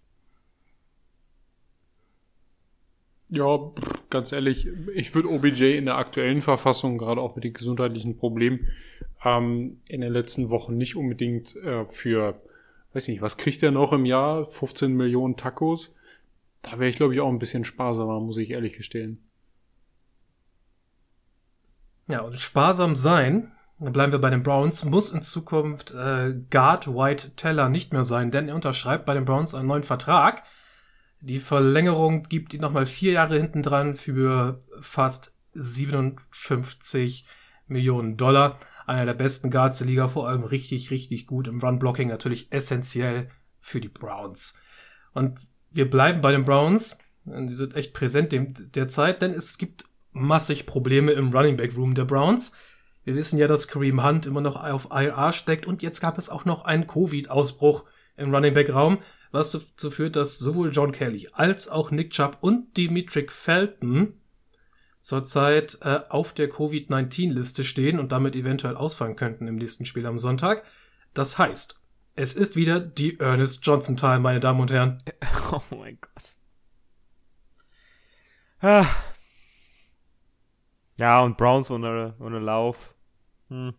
Ja, 3.34 3.72
ganz 4.12 4.32
ehrlich, 4.32 4.68
ich 4.94 5.16
würde 5.16 5.30
OBJ 5.30 5.75
in 5.75 5.86
der 5.86 5.98
aktuellen 5.98 6.42
Verfassung, 6.42 7.00
gerade 7.00 7.20
auch 7.20 7.36
mit 7.36 7.44
den 7.44 7.54
gesundheitlichen 7.54 8.16
Problemen, 8.16 8.68
ähm, 9.25 9.82
in 9.88 10.02
den 10.02 10.13
letzten 10.13 10.52
Wochen 10.52 10.78
nicht 10.78 10.96
unbedingt 10.96 11.56
äh, 11.56 11.86
für, 11.86 12.40
weiß 12.94 13.08
nicht, 13.08 13.24
was 13.24 13.38
kriegt 13.38 13.63
er 13.63 13.72
noch 13.72 13.92
im 13.92 14.06
Jahr? 14.06 14.46
15 14.46 14.94
Millionen 14.94 15.36
Tacos? 15.36 15.96
Da 16.62 16.74
wäre 16.74 16.90
ich, 16.90 16.96
glaube 16.96 17.16
ich, 17.16 17.22
auch 17.22 17.30
ein 17.30 17.40
bisschen 17.40 17.66
sparsamer, 17.66 18.20
muss 18.20 18.38
ich 18.38 18.52
ehrlich 18.52 18.78
gestehen. 18.78 19.28
Ja, 22.08 22.22
und 22.22 22.38
sparsam 22.38 22.96
sein, 22.96 23.52
bleiben 23.80 24.12
wir 24.12 24.20
bei 24.20 24.30
den 24.30 24.44
Browns, 24.44 24.86
muss 24.86 25.12
in 25.12 25.24
Zukunft 25.24 25.92
äh, 25.92 26.36
Guard 26.52 26.88
White 26.88 27.36
Teller 27.36 27.70
nicht 27.70 27.94
mehr 27.94 28.04
sein, 28.04 28.30
denn 28.30 28.48
er 28.48 28.56
unterschreibt 28.56 29.08
bei 29.08 29.16
den 29.16 29.25
Browns 29.25 29.56
einen 29.56 29.70
neuen 29.70 29.84
Vertrag 29.84 30.44
die 31.24 31.39
Verlängerung 31.39 32.24
gibt 32.24 32.53
ihn 32.53 32.60
nochmal 32.60 32.86
vier 32.86 33.13
Jahre 33.13 33.38
hinten 33.38 33.62
dran 33.62 33.96
für 33.96 34.60
fast 34.82 35.34
57 35.53 37.25
Millionen 37.68 38.18
Dollar. 38.18 38.60
Einer 38.86 39.06
der 39.06 39.13
besten 39.13 39.50
Guards 39.50 39.77
der 39.77 39.88
Liga, 39.88 40.10
vor 40.10 40.27
allem 40.27 40.44
richtig, 40.44 40.92
richtig 40.92 41.25
gut 41.25 41.48
im 41.48 41.62
Run-Blocking, 41.62 42.10
natürlich 42.10 42.51
essentiell 42.51 43.30
für 43.62 43.80
die 43.80 43.88
Browns. 43.88 44.62
Und 45.13 45.39
wir 45.72 45.89
bleiben 45.89 46.20
bei 46.20 46.34
den 46.34 46.44
Browns. 46.44 46.98
Die 47.24 47.53
sind 47.53 47.77
echt 47.77 47.94
präsent 47.94 48.75
derzeit, 48.75 49.22
denn 49.22 49.32
es 49.32 49.58
gibt 49.58 49.86
massig 50.12 50.65
Probleme 50.65 51.13
im 51.13 51.30
Running 51.30 51.56
Back 51.56 51.77
Room 51.77 51.94
der 51.94 52.03
Browns. 52.03 52.53
Wir 53.06 53.15
wissen 53.15 53.39
ja, 53.39 53.48
dass 53.48 53.70
Kareem 53.70 54.03
Hunt 54.03 54.25
immer 54.25 54.42
noch 54.42 54.62
auf 54.62 54.89
IR 54.92 55.32
steckt 55.32 55.68
und 55.68 55.82
jetzt 55.82 56.01
gab 56.01 56.18
es 56.18 56.30
auch 56.30 56.44
noch 56.44 56.65
einen 56.65 56.86
Covid-Ausbruch 56.86 57.86
im 58.18 58.36
Running 58.36 58.53
Back 58.53 58.74
Raum 58.74 59.00
was 59.34 59.52
dazu 59.52 59.90
führt, 59.90 60.16
dass 60.16 60.38
sowohl 60.38 60.72
John 60.72 60.92
Kelly 60.92 61.28
als 61.34 61.68
auch 61.68 61.92
Nick 61.92 62.12
Chubb 62.12 62.38
und 62.42 62.78
Dimitri 62.78 63.25
Felton 63.30 64.13
zurzeit 65.00 65.80
äh, 65.82 66.02
auf 66.08 66.34
der 66.34 66.50
Covid-19-Liste 66.50 67.63
stehen 67.63 68.00
und 68.00 68.12
damit 68.12 68.36
eventuell 68.36 68.78
ausfallen 68.78 69.16
könnten 69.16 69.48
im 69.48 69.56
nächsten 69.56 69.86
Spiel 69.86 70.06
am 70.06 70.20
Sonntag. 70.20 70.63
Das 71.13 71.38
heißt, 71.38 71.82
es 72.16 72.36
ist 72.36 72.56
wieder 72.56 72.80
die 72.80 73.20
Ernest 73.20 73.66
Johnson 73.66 73.98
Time, 73.98 74.20
meine 74.20 74.40
Damen 74.40 74.62
und 74.62 74.72
Herren. 74.72 75.00
Oh 75.52 75.62
mein 75.75 76.00
Gott. 76.00 76.36
Ah. 78.62 78.88
Ja, 80.98 81.22
und 81.22 81.38
Browns 81.38 81.70
ohne, 81.70 82.16
ohne 82.20 82.40
Lauf. 82.40 82.96
Hm. 83.50 83.74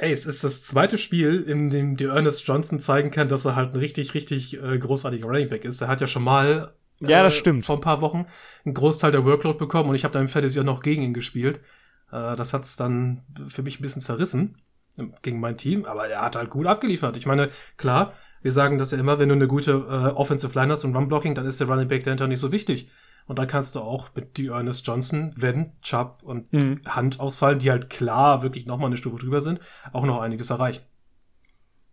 Ey, 0.00 0.12
es 0.12 0.24
ist 0.24 0.44
das 0.44 0.62
zweite 0.62 0.96
Spiel, 0.96 1.42
in 1.42 1.68
dem 1.68 1.96
die 1.96 2.04
Ernest 2.04 2.46
Johnson 2.46 2.80
zeigen 2.80 3.10
kann, 3.10 3.28
dass 3.28 3.44
er 3.44 3.54
halt 3.54 3.74
ein 3.74 3.78
richtig, 3.78 4.14
richtig 4.14 4.60
äh, 4.60 4.78
großartiger 4.78 5.26
Running 5.26 5.48
Back 5.50 5.64
ist. 5.64 5.80
Er 5.82 5.88
hat 5.88 6.00
ja 6.00 6.06
schon 6.06 6.24
mal 6.24 6.72
ja, 7.00 7.22
das 7.22 7.34
äh, 7.34 7.38
stimmt. 7.38 7.66
vor 7.66 7.76
ein 7.76 7.82
paar 7.82 8.00
Wochen 8.00 8.26
einen 8.64 8.74
Großteil 8.74 9.12
der 9.12 9.24
Workload 9.24 9.58
bekommen 9.58 9.90
und 9.90 9.94
ich 9.94 10.04
habe 10.04 10.12
da 10.12 10.20
im 10.20 10.28
Fantasy 10.28 10.58
auch 10.58 10.64
noch 10.64 10.82
gegen 10.82 11.02
ihn 11.02 11.14
gespielt. 11.14 11.60
Äh, 12.10 12.34
das 12.34 12.54
hat's 12.54 12.76
dann 12.76 13.22
für 13.48 13.62
mich 13.62 13.78
ein 13.78 13.82
bisschen 13.82 14.00
zerrissen 14.00 14.56
ähm, 14.98 15.12
gegen 15.20 15.38
mein 15.38 15.58
Team, 15.58 15.84
aber 15.84 16.08
er 16.08 16.22
hat 16.22 16.36
halt 16.36 16.48
gut 16.48 16.66
abgeliefert. 16.66 17.18
Ich 17.18 17.26
meine, 17.26 17.50
klar, 17.76 18.14
wir 18.40 18.52
sagen 18.52 18.78
das 18.78 18.92
ja 18.92 18.98
immer, 18.98 19.18
wenn 19.18 19.28
du 19.28 19.34
eine 19.34 19.48
gute 19.48 19.72
äh, 19.72 20.16
Offensive 20.16 20.58
Line 20.58 20.72
hast 20.72 20.84
und 20.84 20.96
Run-Blocking, 20.96 21.34
dann 21.34 21.44
ist 21.44 21.60
der 21.60 21.68
Running 21.68 21.88
Back 21.88 22.04
dahinter 22.04 22.26
nicht 22.26 22.40
so 22.40 22.52
wichtig. 22.52 22.90
Und 23.30 23.38
da 23.38 23.46
kannst 23.46 23.76
du 23.76 23.80
auch 23.80 24.08
mit 24.16 24.38
die 24.38 24.48
Ernest 24.48 24.84
Johnson, 24.88 25.32
wenn 25.36 25.70
Chubb 25.82 26.24
und 26.24 26.52
Mhm. 26.52 26.80
Hand 26.84 27.20
ausfallen, 27.20 27.60
die 27.60 27.70
halt 27.70 27.88
klar 27.88 28.42
wirklich 28.42 28.66
nochmal 28.66 28.88
eine 28.88 28.96
Stufe 28.96 29.18
drüber 29.18 29.40
sind, 29.40 29.60
auch 29.92 30.04
noch 30.04 30.20
einiges 30.20 30.50
erreichen. 30.50 30.82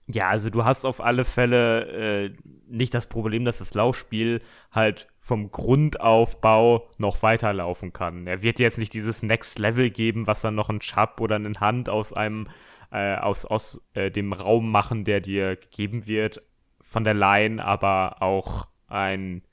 Ja, 0.08 0.30
also 0.30 0.50
du 0.50 0.66
hast 0.66 0.84
auf 0.84 1.00
alle 1.00 1.26
Fälle 1.26 2.26
äh, 2.26 2.34
nicht 2.68 2.96
das 2.96 3.06
Problem, 3.06 3.46
dass 3.46 3.60
das 3.60 3.76
Laufspiel 3.76 4.42
halt 4.72 5.10
vom 5.20 5.52
Grundaufbau 5.52 6.90
noch 6.98 7.22
weiterlaufen 7.22 7.94
kann. 7.94 8.26
Er 8.26 8.42
wird 8.42 8.58
jetzt 8.58 8.80
nicht 8.80 8.94
dieses 8.94 9.22
Next 9.22 9.60
Level 9.60 9.92
geben, 9.92 10.26
was 10.26 10.42
dann 10.42 10.56
noch 10.56 10.70
ein 10.70 10.80
Chubb 10.80 11.22
oder 11.22 11.36
eine 11.36 11.54
Hand 11.60 11.88
aus 11.88 12.14
einem 12.14 12.48
äh, 12.90 13.16
aus 13.16 13.46
aus 13.46 13.80
äh, 13.94 14.10
dem 14.10 14.34
Raum 14.34 14.72
machen, 14.72 15.06
der 15.06 15.22
dir 15.22 15.56
gegeben 15.56 16.08
wird 16.08 16.42
von 16.82 17.04
der 17.04 17.14
Line, 17.14 17.64
aber 17.64 18.24
auch 18.24 18.70
ein 18.88 19.44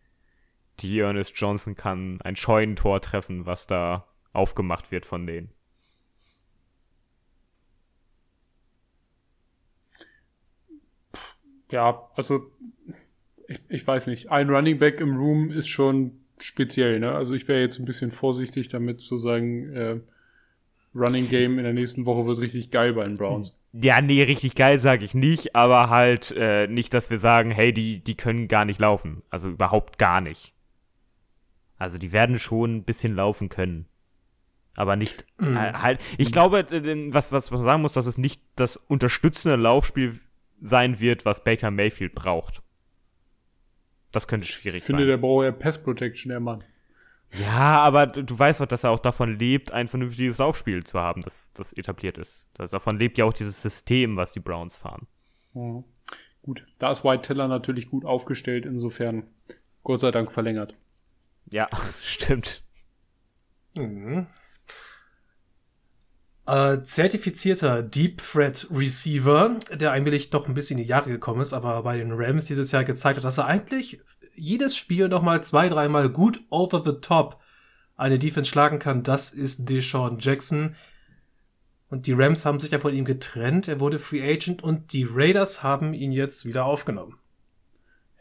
die 0.81 0.99
Ernest 0.99 1.33
Johnson 1.37 1.75
kann 1.77 2.21
ein 2.23 2.37
Scheunentor 2.37 3.01
treffen, 3.01 3.47
was 3.47 3.67
da 3.67 4.07
aufgemacht 4.33 4.91
wird 4.91 5.07
von 5.07 5.27
denen. 5.27 5.51
Ja, 11.71 12.09
also 12.15 12.51
ich, 13.49 13.61
ich 13.69 13.87
weiß 13.87 14.07
nicht. 14.07 14.31
Ein 14.31 14.51
Running 14.51 14.79
Back 14.79 15.01
im 15.01 15.17
Room 15.17 15.51
ist 15.51 15.69
schon 15.69 16.13
speziell, 16.39 17.01
ne? 17.01 17.13
Also 17.13 17.35
ich 17.35 17.49
wäre 17.49 17.61
jetzt 17.61 17.79
ein 17.79 17.85
bisschen 17.85 18.11
vorsichtig 18.11 18.69
damit 18.69 19.01
zu 19.01 19.19
sagen, 19.19 19.73
äh, 19.73 20.01
Running 20.95 21.29
Game 21.29 21.59
in 21.59 21.65
der 21.65 21.73
nächsten 21.73 22.07
Woche 22.07 22.27
wird 22.27 22.39
richtig 22.39 22.71
geil 22.71 22.93
bei 22.93 23.05
den 23.05 23.17
Browns. 23.17 23.61
Ja, 23.73 24.01
nee, 24.01 24.23
richtig 24.23 24.55
geil 24.55 24.79
sage 24.79 25.05
ich 25.05 25.15
nicht, 25.15 25.57
aber 25.57 25.91
halt 25.91 26.33
äh, 26.37 26.69
nicht, 26.69 26.95
dass 26.95 27.11
wir 27.11 27.19
sagen, 27.19 27.51
hey, 27.51 27.73
die, 27.73 27.99
die 27.99 28.15
können 28.17 28.47
gar 28.47 28.65
nicht 28.65 28.81
laufen. 28.81 29.23
Also 29.31 29.49
überhaupt 29.49 29.99
gar 29.99 30.21
nicht. 30.21 30.54
Also 31.85 31.99
die 31.99 32.13
werden 32.13 32.39
schon 32.39 32.77
ein 32.77 32.83
bisschen 32.85 33.15
laufen 33.15 33.51
können. 33.51 33.87
Aber 34.77 34.97
nicht 34.97 35.27
Mhm. 35.39 35.57
halt. 35.59 36.01
Ich 36.19 36.33
glaube, 36.33 36.61
äh, 36.61 37.13
was, 37.13 37.31
was 37.31 37.51
man 37.51 37.61
sagen 37.61 37.83
muss, 37.83 37.93
dass 37.93 38.07
es 38.07 38.17
nicht 38.19 38.41
das 38.57 38.77
unterstützende 38.77 39.57
Laufspiel 39.57 40.19
sein 40.61 40.99
wird, 40.99 41.25
was 41.27 41.45
Baker 41.45 41.71
Mayfield 41.71 42.15
braucht. 42.15 42.63
Das 44.13 44.27
könnte 44.27 44.47
schwierig 44.47 44.79
Ich 44.79 44.85
finde, 44.85 45.03
sein. 45.03 45.09
der 45.09 45.17
braucht 45.19 45.45
ja 45.45 45.53
Pass 45.53 45.83
Protection, 45.83 46.31
der 46.31 46.41
Mann. 46.41 46.65
Ja, 47.39 47.79
aber 47.83 48.07
du, 48.07 48.39
weißt 48.39 48.61
doch, 48.61 48.67
dass 48.67 48.85
er 48.85 48.91
auch 48.91 49.01
davon 49.01 49.39
lebt, 49.39 49.73
ein 49.73 49.89
vernünftiges 49.89 50.39
Laufspiel 50.39 50.85
zu 50.85 51.01
haben, 51.01 51.21
das, 51.21 51.53
das 51.53 51.73
etabliert 51.73 52.17
ist. 52.17 52.49
Das, 52.55 52.71
davon 52.71 52.97
lebt 52.99 53.19
ja 53.19 53.25
auch 53.27 53.33
dieses 53.33 53.61
System, 53.61 54.17
was 54.17 54.33
die 54.33 54.41
Browns 54.41 54.77
fahren. 54.77 55.07
Ja. 55.55 55.83
Gut, 56.43 56.67
da 56.79 56.91
ist 56.91 57.05
White 57.05 57.23
Tiller 57.23 57.49
natürlich 57.49 57.91
gut 57.91 58.05
aufgestellt, 58.05 58.67
insofern 58.67 59.25
Gott 59.83 60.01
sei 60.01 60.11
Dank 60.11 60.31
verlängert. 60.33 60.75
Ja, 61.51 61.69
stimmt. 62.03 62.63
Mhm. 63.75 64.27
Äh, 66.47 66.83
zertifizierter 66.83 67.83
Deep 67.83 68.19
Threat 68.19 68.67
Receiver, 68.71 69.59
der 69.73 69.93
eigentlich 69.93 70.29
doch 70.29 70.47
ein 70.47 70.55
bisschen 70.55 70.79
in 70.79 70.85
die 70.85 70.91
Jahre 70.91 71.09
gekommen 71.09 71.41
ist, 71.41 71.55
aber 71.55 71.83
bei 71.83 71.97
den 71.97 72.13
Rams 72.13 72.47
dieses 72.47 72.71
Jahr 72.71 72.85
gezeigt 72.85 73.17
hat, 73.17 73.25
dass 73.25 73.39
er 73.39 73.47
eigentlich 73.47 74.01
jedes 74.35 74.77
Spiel 74.77 75.09
noch 75.09 75.23
mal 75.23 75.43
zwei, 75.43 75.69
dreimal 75.69 76.11
gut 76.11 76.43
over 76.51 76.83
the 76.85 77.01
top 77.01 77.41
eine 77.97 78.19
Defense 78.19 78.51
schlagen 78.51 78.79
kann. 78.79 79.03
Das 79.03 79.31
ist 79.31 79.71
Deshaun 79.71 80.19
Jackson. 80.19 80.75
Und 81.89 82.07
die 82.07 82.13
Rams 82.13 82.45
haben 82.45 82.61
sich 82.61 82.73
ja 82.73 82.79
von 82.79 82.93
ihm 82.93 83.05
getrennt. 83.05 83.69
Er 83.69 83.81
wurde 83.81 83.99
Free 83.99 84.23
Agent 84.23 84.63
und 84.63 84.93
die 84.93 85.07
Raiders 85.09 85.63
haben 85.63 85.95
ihn 85.95 86.13
jetzt 86.13 86.45
wieder 86.45 86.67
aufgenommen. 86.67 87.19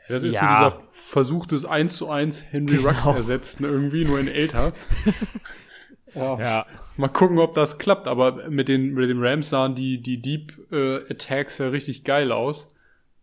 Ja, 0.09 0.19
das 0.19 0.23
ist 0.23 0.35
Ja. 0.35 0.69
so 0.71 0.77
dieser 0.77 0.87
Versuch 0.93 1.45
des 1.45 1.65
1 1.65 1.95
zu 1.95 2.09
1 2.09 2.43
Henry 2.51 2.77
Genau. 2.77 2.89
Rux 2.89 3.05
ersetzt, 3.05 3.61
ne, 3.61 3.67
irgendwie 3.67 4.05
nur 4.05 4.19
in 4.19 4.27
älter. 4.27 4.73
ja. 6.15 6.39
Ja. 6.39 6.65
Mal 6.97 7.07
gucken, 7.07 7.39
ob 7.39 7.53
das 7.53 7.79
klappt, 7.79 8.07
aber 8.07 8.49
mit 8.49 8.67
den, 8.67 8.93
mit 8.93 9.09
den 9.09 9.23
Rams 9.23 9.49
sahen 9.49 9.75
die, 9.75 10.01
die 10.01 10.21
Deep 10.21 10.53
äh, 10.71 10.97
Attacks 11.09 11.57
ja 11.57 11.69
richtig 11.69 12.03
geil 12.03 12.31
aus. 12.31 12.67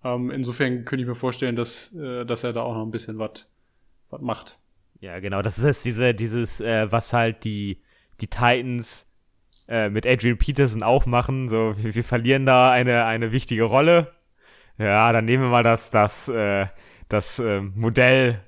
Ähm, 0.02 0.30
insofern 0.30 0.84
könnte 0.84 1.02
ich 1.02 1.08
mir 1.08 1.14
vorstellen, 1.14 1.56
dass, 1.56 1.94
äh, 1.94 2.24
dass 2.24 2.42
er 2.42 2.52
da 2.52 2.62
auch 2.62 2.74
noch 2.74 2.84
ein 2.84 2.90
bisschen 2.90 3.18
was 3.18 3.46
was 4.10 4.20
macht. 4.20 4.58
Ja, 5.00 5.20
genau. 5.20 5.40
Das 5.40 5.56
ist 5.56 5.64
jetzt 5.64 5.84
diese, 5.84 6.14
dieses, 6.14 6.60
äh, 6.60 6.90
was 6.90 7.12
halt 7.12 7.44
die, 7.44 7.80
die 8.20 8.26
Titans 8.26 9.06
äh, 9.68 9.88
mit 9.88 10.04
Adrian 10.06 10.36
Peterson 10.36 10.82
auch 10.82 11.06
machen. 11.06 11.48
So, 11.48 11.74
wir, 11.76 11.94
wir 11.94 12.04
verlieren 12.04 12.44
da 12.44 12.70
eine, 12.72 13.04
eine 13.04 13.30
wichtige 13.30 13.62
Rolle. 13.64 14.12
Ja, 14.80 15.12
dann 15.12 15.24
nehmen 15.26 15.42
wir 15.44 15.50
mal 15.50 15.62
das, 15.62 15.90
das, 15.90 16.28
äh, 16.28 16.66
das 17.08 17.38
äh, 17.38 17.60
Modell, 17.60 18.40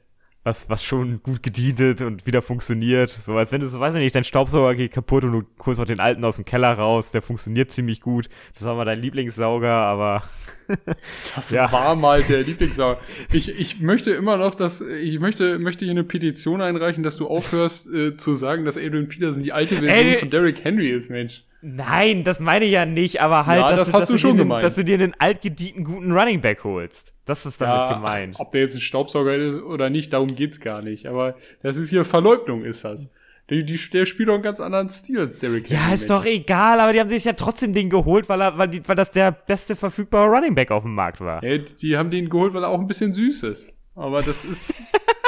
was, 0.44 0.68
was 0.70 0.82
schon 0.82 1.22
gut 1.22 1.42
gedient 1.42 2.00
und 2.00 2.26
wieder 2.26 2.42
funktioniert. 2.42 3.10
So, 3.10 3.36
als 3.36 3.52
wenn 3.52 3.60
du 3.60 3.68
so, 3.68 3.78
weiß 3.78 3.94
ich 3.94 4.00
nicht, 4.00 4.14
dein 4.14 4.24
Staubsauger 4.24 4.74
geht 4.74 4.92
kaputt 4.92 5.22
und 5.24 5.32
du 5.32 5.42
holst 5.64 5.80
auch 5.80 5.84
den 5.84 6.00
alten 6.00 6.24
aus 6.24 6.36
dem 6.36 6.44
Keller 6.44 6.72
raus. 6.72 7.10
Der 7.12 7.22
funktioniert 7.22 7.70
ziemlich 7.70 8.00
gut. 8.00 8.28
Das 8.54 8.64
war 8.64 8.74
mal 8.74 8.84
dein 8.84 8.98
Lieblingssauger, 8.98 9.68
aber 9.70 10.22
Das 11.36 11.50
Ja. 11.50 11.70
war 11.70 11.94
mal 11.94 12.22
der 12.22 12.42
Lieblingssauger. 12.42 12.98
Ich, 13.32 13.48
ich 13.50 13.80
möchte 13.80 14.10
immer 14.12 14.36
noch, 14.36 14.54
dass 14.54 14.80
ich 14.80 15.20
möchte, 15.20 15.58
möchte 15.58 15.84
hier 15.84 15.92
eine 15.92 16.02
Petition 16.04 16.60
einreichen, 16.60 17.02
dass 17.04 17.16
du 17.16 17.28
aufhörst 17.28 17.92
äh, 17.92 18.16
zu 18.16 18.34
sagen, 18.34 18.64
dass 18.64 18.76
Adrian 18.76 19.08
Peterson 19.08 19.42
die 19.42 19.52
alte 19.52 19.76
Version 19.80 20.06
Ey. 20.06 20.14
von 20.14 20.30
Derrick 20.30 20.64
Henry 20.64 20.88
ist, 20.88 21.10
Mensch. 21.10 21.44
Nein, 21.62 22.24
das 22.24 22.40
meine 22.40 22.64
ich 22.64 22.72
ja 22.72 22.84
nicht, 22.86 23.20
aber 23.20 23.46
halt, 23.46 23.60
Ja, 23.60 23.70
dass, 23.70 23.78
das 23.78 23.88
du, 23.88 23.92
hast 23.94 24.00
dass, 24.02 24.08
du 24.08 24.12
du 24.14 24.18
schon 24.18 24.30
dir 24.30 24.40
einen, 24.42 24.48
gemeint. 24.48 24.64
dass 24.64 24.74
du 24.74 24.84
dir 24.84 24.94
einen 24.94 25.14
altgedienten 25.18 25.84
guten 25.84 26.12
Running 26.12 26.40
Back 26.40 26.64
holst. 26.64 27.12
Das 27.24 27.46
ist 27.46 27.60
damit 27.60 27.94
gemeint. 27.96 28.34
ach, 28.36 28.40
ob 28.40 28.52
der 28.52 28.62
jetzt 28.62 28.74
ein 28.74 28.80
Staubsauger 28.80 29.34
ist 29.36 29.62
oder 29.62 29.88
nicht, 29.88 30.12
darum 30.12 30.34
geht's 30.34 30.60
gar 30.60 30.82
nicht. 30.82 31.06
Aber 31.06 31.36
das 31.62 31.76
ist 31.76 31.90
hier 31.90 32.04
Verleugnung, 32.04 32.64
ist 32.64 32.84
das. 32.84 33.10
Die, 33.50 33.64
die, 33.64 33.78
der 33.92 34.06
spielt 34.06 34.28
doch 34.28 34.34
einen 34.34 34.42
ganz 34.42 34.60
anderen 34.60 34.88
Stil 34.88 35.18
als 35.20 35.38
Derrick 35.38 35.68
Henry. 35.68 35.82
ja, 35.88 35.94
ist 35.94 36.08
doch 36.10 36.24
egal, 36.24 36.80
aber 36.80 36.92
die 36.92 37.00
haben 37.00 37.08
sich 37.08 37.24
ja 37.24 37.32
trotzdem 37.34 37.74
den 37.74 37.90
geholt, 37.90 38.28
weil, 38.28 38.40
er, 38.40 38.56
weil, 38.58 38.68
die, 38.68 38.86
weil 38.88 38.96
das 38.96 39.10
der 39.12 39.30
beste 39.32 39.76
verfügbare 39.76 40.28
Running 40.28 40.54
Back 40.54 40.70
auf 40.70 40.82
dem 40.84 40.94
Markt 40.94 41.20
war. 41.20 41.44
Ja, 41.44 41.58
die 41.58 41.96
haben 41.96 42.10
den 42.10 42.28
geholt, 42.28 42.54
weil 42.54 42.62
er 42.64 42.68
auch 42.70 42.80
ein 42.80 42.86
bisschen 42.86 43.12
süß 43.12 43.44
ist. 43.44 43.72
Aber 43.94 44.22
das 44.22 44.44
ist. 44.44 44.74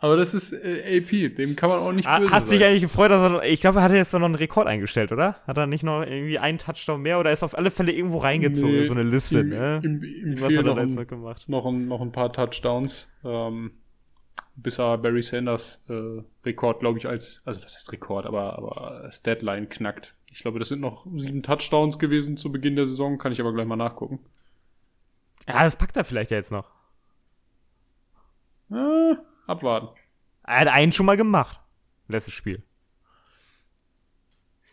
aber 0.00 0.16
das 0.16 0.34
ist 0.34 0.52
äh, 0.52 0.98
AP. 0.98 1.36
Dem 1.36 1.56
kann 1.56 1.68
man 1.70 1.78
auch 1.80 1.92
nicht 1.92 2.08
Ha- 2.08 2.18
böse 2.18 2.30
Hast 2.32 2.48
sein. 2.48 2.58
dich 2.58 2.66
eigentlich 2.66 2.82
gefreut, 2.82 3.10
dass 3.10 3.20
er, 3.22 3.42
ich 3.44 3.60
glaube, 3.60 3.78
er 3.78 3.82
hat 3.84 3.92
jetzt 3.92 4.12
noch 4.12 4.22
einen 4.22 4.34
Rekord 4.34 4.66
eingestellt, 4.66 5.12
oder? 5.12 5.36
Hat 5.46 5.56
er 5.58 5.66
nicht 5.66 5.82
noch 5.84 6.02
irgendwie 6.02 6.38
einen 6.38 6.58
Touchdown 6.58 7.00
mehr 7.02 7.20
oder 7.20 7.30
ist 7.32 7.42
auf 7.42 7.56
alle 7.56 7.70
Fälle 7.70 7.92
irgendwo 7.92 8.18
reingezogen 8.18 8.74
Nee, 8.80 8.84
so 8.84 8.92
eine 8.94 9.02
Liste, 9.02 9.40
ihm, 9.40 9.48
ne? 9.50 9.80
Ihm, 9.84 10.02
ihm 10.02 10.34
Was 10.40 10.44
hat 10.48 10.52
er 10.52 10.62
noch 10.62 10.76
ein, 10.76 10.94
noch 10.94 11.06
gemacht? 11.06 11.48
noch, 11.48 11.66
ein, 11.66 11.86
noch 11.88 12.00
ein 12.00 12.12
paar 12.12 12.32
Touchdowns, 12.32 13.12
ähm, 13.24 13.72
bis 14.56 14.78
er 14.78 14.98
Barry 14.98 15.22
Sanders 15.22 15.84
äh, 15.88 16.22
Rekord, 16.44 16.80
glaube 16.80 16.98
ich, 16.98 17.06
als, 17.06 17.42
also 17.44 17.62
was 17.62 17.74
heißt 17.76 17.92
Rekord, 17.92 18.26
aber, 18.26 18.56
aber 18.58 19.08
Statline 19.10 19.66
knackt. 19.66 20.14
Ich 20.32 20.40
glaube, 20.42 20.58
das 20.58 20.68
sind 20.68 20.80
noch 20.80 21.06
sieben 21.16 21.42
Touchdowns 21.42 21.98
gewesen 21.98 22.36
zu 22.36 22.52
Beginn 22.52 22.76
der 22.76 22.86
Saison, 22.86 23.18
kann 23.18 23.32
ich 23.32 23.40
aber 23.40 23.52
gleich 23.52 23.66
mal 23.66 23.76
nachgucken. 23.76 24.20
Ja, 25.48 25.64
das 25.64 25.76
packt 25.76 25.96
er 25.96 26.04
vielleicht 26.04 26.30
ja 26.30 26.36
jetzt 26.36 26.52
noch. 26.52 26.66
Äh, 28.70 29.14
abwarten. 29.50 29.88
Er 30.44 30.60
hat 30.60 30.68
einen 30.68 30.92
schon 30.92 31.06
mal 31.06 31.16
gemacht. 31.16 31.60
Letztes 32.08 32.34
Spiel. 32.34 32.62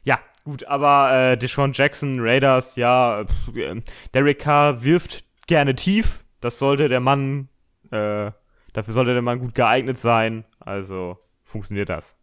Ja, 0.04 0.20
gut, 0.44 0.64
aber 0.64 1.12
äh, 1.12 1.38
Deshaun 1.38 1.74
Jackson, 1.74 2.18
Raiders, 2.20 2.76
ja, 2.76 3.26
pff, 3.26 3.56
äh, 3.56 3.82
Derek 4.14 4.40
Carr 4.40 4.84
wirft 4.84 5.26
gerne 5.48 5.76
tief. 5.76 6.24
Das 6.40 6.60
sollte 6.60 6.88
der 6.88 7.00
Mann, 7.00 7.50
äh, 7.92 8.32
dafür 8.74 8.94
sollte 8.94 9.14
der 9.14 9.22
Mann 9.22 9.40
gut 9.40 9.54
geeignet 9.54 9.98
sein. 9.98 10.46
Also 10.60 11.18
funktioniert 11.44 11.90
das. 11.90 12.16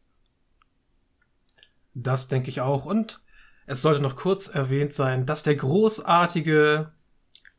Das 1.94 2.28
denke 2.28 2.48
ich 2.48 2.60
auch. 2.60 2.86
Und 2.86 3.20
es 3.66 3.82
sollte 3.82 4.02
noch 4.02 4.16
kurz 4.16 4.48
erwähnt 4.48 4.92
sein, 4.92 5.26
dass 5.26 5.42
der 5.42 5.56
großartige 5.56 6.92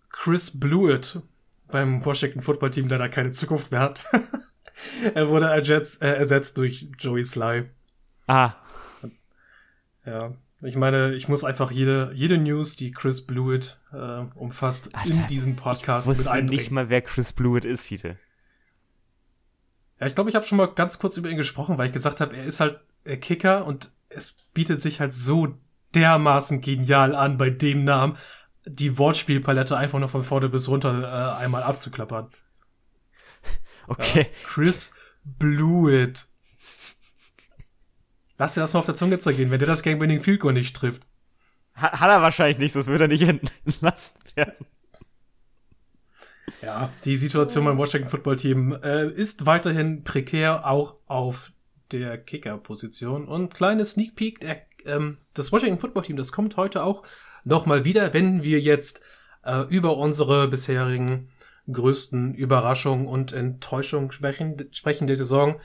Chris 0.09 0.59
Blewett 0.59 1.21
beim 1.67 2.03
Washington 2.05 2.41
Football 2.41 2.69
Team 2.69 2.87
leider 2.87 3.09
keine 3.09 3.31
Zukunft 3.31 3.71
mehr 3.71 3.81
hat. 3.81 4.05
er 5.13 5.29
wurde 5.29 5.47
ersetzt, 5.47 6.01
äh, 6.01 6.15
ersetzt 6.15 6.57
durch 6.57 6.87
Joey 6.97 7.23
Sly. 7.23 7.65
Ah, 8.27 8.53
Ja. 10.05 10.33
Ich 10.61 10.75
meine, 10.77 11.13
ich 11.13 11.27
muss 11.27 11.43
einfach 11.43 11.69
jede, 11.69 12.11
jede 12.15 12.37
News, 12.37 12.75
die 12.75 12.91
Chris 12.91 13.25
Blewett 13.25 13.79
äh, 13.93 14.23
umfasst, 14.33 14.87
in 14.87 14.95
Alter, 14.95 15.27
diesen 15.27 15.55
Podcast 15.55 16.09
ich 16.09 16.17
mit 16.17 16.27
einbringen. 16.27 16.59
nicht 16.59 16.71
mal, 16.71 16.89
wer 16.89 17.01
Chris 17.01 17.33
Blewett 17.33 17.65
ist, 17.65 17.83
Fiete. 17.85 18.17
Ja, 19.99 20.07
ich 20.07 20.15
glaube, 20.15 20.29
ich 20.29 20.35
habe 20.35 20.45
schon 20.45 20.57
mal 20.57 20.67
ganz 20.67 20.97
kurz 20.97 21.17
über 21.17 21.29
ihn 21.29 21.37
gesprochen, 21.37 21.77
weil 21.77 21.87
ich 21.87 21.93
gesagt 21.93 22.19
habe, 22.19 22.35
er 22.35 22.45
ist 22.45 22.61
halt 22.61 22.79
Kicker 23.21 23.65
und 23.65 23.91
es 24.09 24.37
bietet 24.53 24.81
sich 24.81 24.99
halt 24.99 25.13
so 25.13 25.55
dermaßen 25.93 26.61
genial 26.61 27.15
an, 27.15 27.37
bei 27.37 27.49
dem 27.49 27.83
Namen 27.83 28.17
die 28.65 28.97
Wortspielpalette 28.97 29.77
einfach 29.77 29.99
noch 29.99 30.09
von 30.09 30.23
vorne 30.23 30.49
bis 30.49 30.67
runter 30.67 31.37
äh, 31.37 31.43
einmal 31.43 31.63
abzuklappern. 31.63 32.29
Okay. 33.87 34.21
Ja, 34.21 34.47
Chris 34.47 34.95
Blewett. 35.23 36.27
Lass 38.37 38.53
dir 38.53 38.61
das 38.61 38.73
mal 38.73 38.79
auf 38.79 38.85
der 38.85 38.95
Zunge 38.95 39.17
zergehen, 39.17 39.51
wenn 39.51 39.59
der 39.59 39.67
das 39.67 39.83
Game-Winning 39.83 40.21
Field 40.21 40.41
Goal 40.41 40.53
nicht 40.53 40.75
trifft. 40.75 41.03
Hat, 41.73 41.99
hat 41.99 42.09
er 42.09 42.21
wahrscheinlich 42.21 42.57
nicht, 42.57 42.73
sonst 42.73 42.87
würde 42.87 43.05
er 43.05 43.07
nicht 43.07 43.23
entlassen 43.23 44.15
werden. 44.35 44.65
Ja, 46.61 46.91
die 47.05 47.17
Situation 47.17 47.65
beim 47.65 47.77
Washington 47.77 48.09
Football 48.09 48.35
Team 48.35 48.77
äh, 48.83 49.07
ist 49.07 49.45
weiterhin 49.45 50.03
prekär, 50.03 50.67
auch 50.67 50.95
auf 51.07 51.51
der 51.91 52.17
Kicker-Position. 52.17 53.27
Und 53.27 53.53
kleines 53.53 53.91
Sneak 53.91 54.15
Peek, 54.15 54.39
der, 54.41 54.61
ähm, 54.85 55.17
das 55.33 55.51
Washington 55.51 55.79
Football 55.79 56.03
Team, 56.03 56.17
das 56.17 56.31
kommt 56.31 56.57
heute 56.57 56.83
auch 56.83 57.03
nochmal 57.43 57.85
wieder, 57.85 58.13
wenn 58.13 58.43
wir 58.43 58.59
jetzt 58.59 59.01
äh, 59.43 59.61
über 59.69 59.97
unsere 59.97 60.47
bisherigen 60.47 61.29
größten 61.71 62.33
Überraschungen 62.35 63.07
und 63.07 63.33
Enttäuschungen 63.33 64.11
sprechen, 64.11 64.55
sprechen 64.71 65.07
der 65.07 65.17
Saison. 65.17 65.59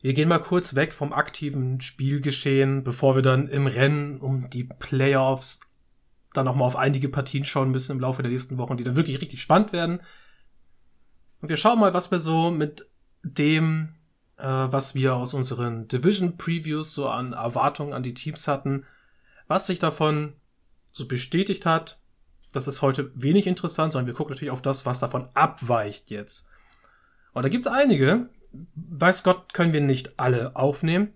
Wir 0.00 0.14
gehen 0.14 0.28
mal 0.28 0.38
kurz 0.38 0.74
weg 0.74 0.94
vom 0.94 1.12
aktiven 1.12 1.80
Spielgeschehen, 1.80 2.84
bevor 2.84 3.16
wir 3.16 3.22
dann 3.22 3.48
im 3.48 3.66
Rennen 3.66 4.20
um 4.20 4.48
die 4.50 4.64
Playoffs 4.64 5.60
dann 6.34 6.44
noch 6.44 6.54
mal 6.54 6.66
auf 6.66 6.76
einige 6.76 7.08
Partien 7.08 7.44
schauen 7.44 7.70
müssen 7.70 7.92
im 7.92 8.00
Laufe 8.00 8.22
der 8.22 8.30
nächsten 8.30 8.58
Wochen, 8.58 8.76
die 8.76 8.84
dann 8.84 8.96
wirklich 8.96 9.20
richtig 9.20 9.42
spannend 9.42 9.72
werden. 9.72 10.00
Und 11.40 11.48
wir 11.48 11.56
schauen 11.56 11.78
mal, 11.78 11.94
was 11.94 12.10
wir 12.10 12.20
so 12.20 12.50
mit 12.50 12.86
dem, 13.22 13.94
äh, 14.36 14.44
was 14.46 14.94
wir 14.94 15.16
aus 15.16 15.34
unseren 15.34 15.88
Division 15.88 16.36
Previews 16.36 16.94
so 16.94 17.08
an 17.08 17.32
Erwartungen 17.32 17.92
an 17.92 18.02
die 18.02 18.14
Teams 18.14 18.46
hatten, 18.46 18.84
was 19.46 19.66
sich 19.66 19.78
davon 19.78 20.34
so 20.92 21.08
bestätigt 21.08 21.66
hat. 21.66 22.00
Das 22.52 22.66
ist 22.66 22.82
heute 22.82 23.10
wenig 23.14 23.46
interessant, 23.46 23.92
sondern 23.92 24.06
wir 24.06 24.14
gucken 24.14 24.32
natürlich 24.32 24.52
auf 24.52 24.62
das, 24.62 24.86
was 24.86 25.00
davon 25.00 25.28
abweicht 25.34 26.10
jetzt. 26.10 26.48
Und 27.32 27.42
da 27.42 27.48
gibt's 27.48 27.66
einige, 27.66 28.30
weiß 28.74 29.22
Gott, 29.22 29.52
können 29.52 29.72
wir 29.72 29.80
nicht 29.80 30.18
alle 30.18 30.56
aufnehmen. 30.56 31.12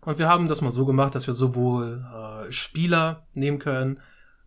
Und 0.00 0.18
wir 0.18 0.28
haben 0.28 0.48
das 0.48 0.62
mal 0.62 0.70
so 0.70 0.86
gemacht, 0.86 1.14
dass 1.14 1.26
wir 1.26 1.34
sowohl 1.34 2.04
äh, 2.12 2.50
Spieler 2.52 3.26
nehmen 3.34 3.58
können 3.58 4.00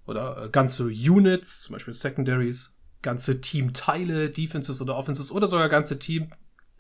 oder 0.08 0.46
äh, 0.46 0.50
ganze 0.50 0.86
Units, 0.86 1.62
zum 1.62 1.74
Beispiel 1.74 1.94
Secondaries, 1.94 2.80
ganze 3.02 3.40
Teamteile, 3.40 4.30
Defenses 4.30 4.82
oder 4.82 4.96
Offenses 4.96 5.32
oder 5.32 5.46
sogar 5.46 5.70
ganze 5.70 6.00
Team, 6.00 6.32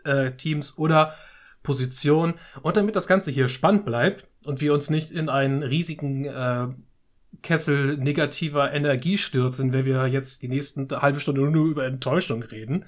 äh, 0.04 0.32
Teams 0.32 0.78
oder 0.78 1.14
Positionen. 1.62 2.34
Und 2.62 2.78
damit 2.78 2.96
das 2.96 3.08
Ganze 3.08 3.30
hier 3.30 3.48
spannend 3.48 3.86
bleibt 3.86 4.28
und 4.46 4.60
wir 4.62 4.74
uns 4.74 4.90
nicht 4.90 5.12
in 5.12 5.30
einen 5.30 5.62
riesigen 5.62 6.26
äh, 6.26 6.68
Kessel 7.42 7.98
negativer 7.98 8.72
Energie 8.74 9.18
stürzen, 9.18 9.74
wenn 9.74 9.86
wir 9.86 10.08
jetzt 10.08 10.44
die 10.44 10.48
nächsten 10.48 10.90
halbe 10.90 11.20
Stunde 11.20 11.42
nur 11.42 11.66
über 11.66 11.86
Enttäuschung 11.86 12.44
reden, 12.44 12.86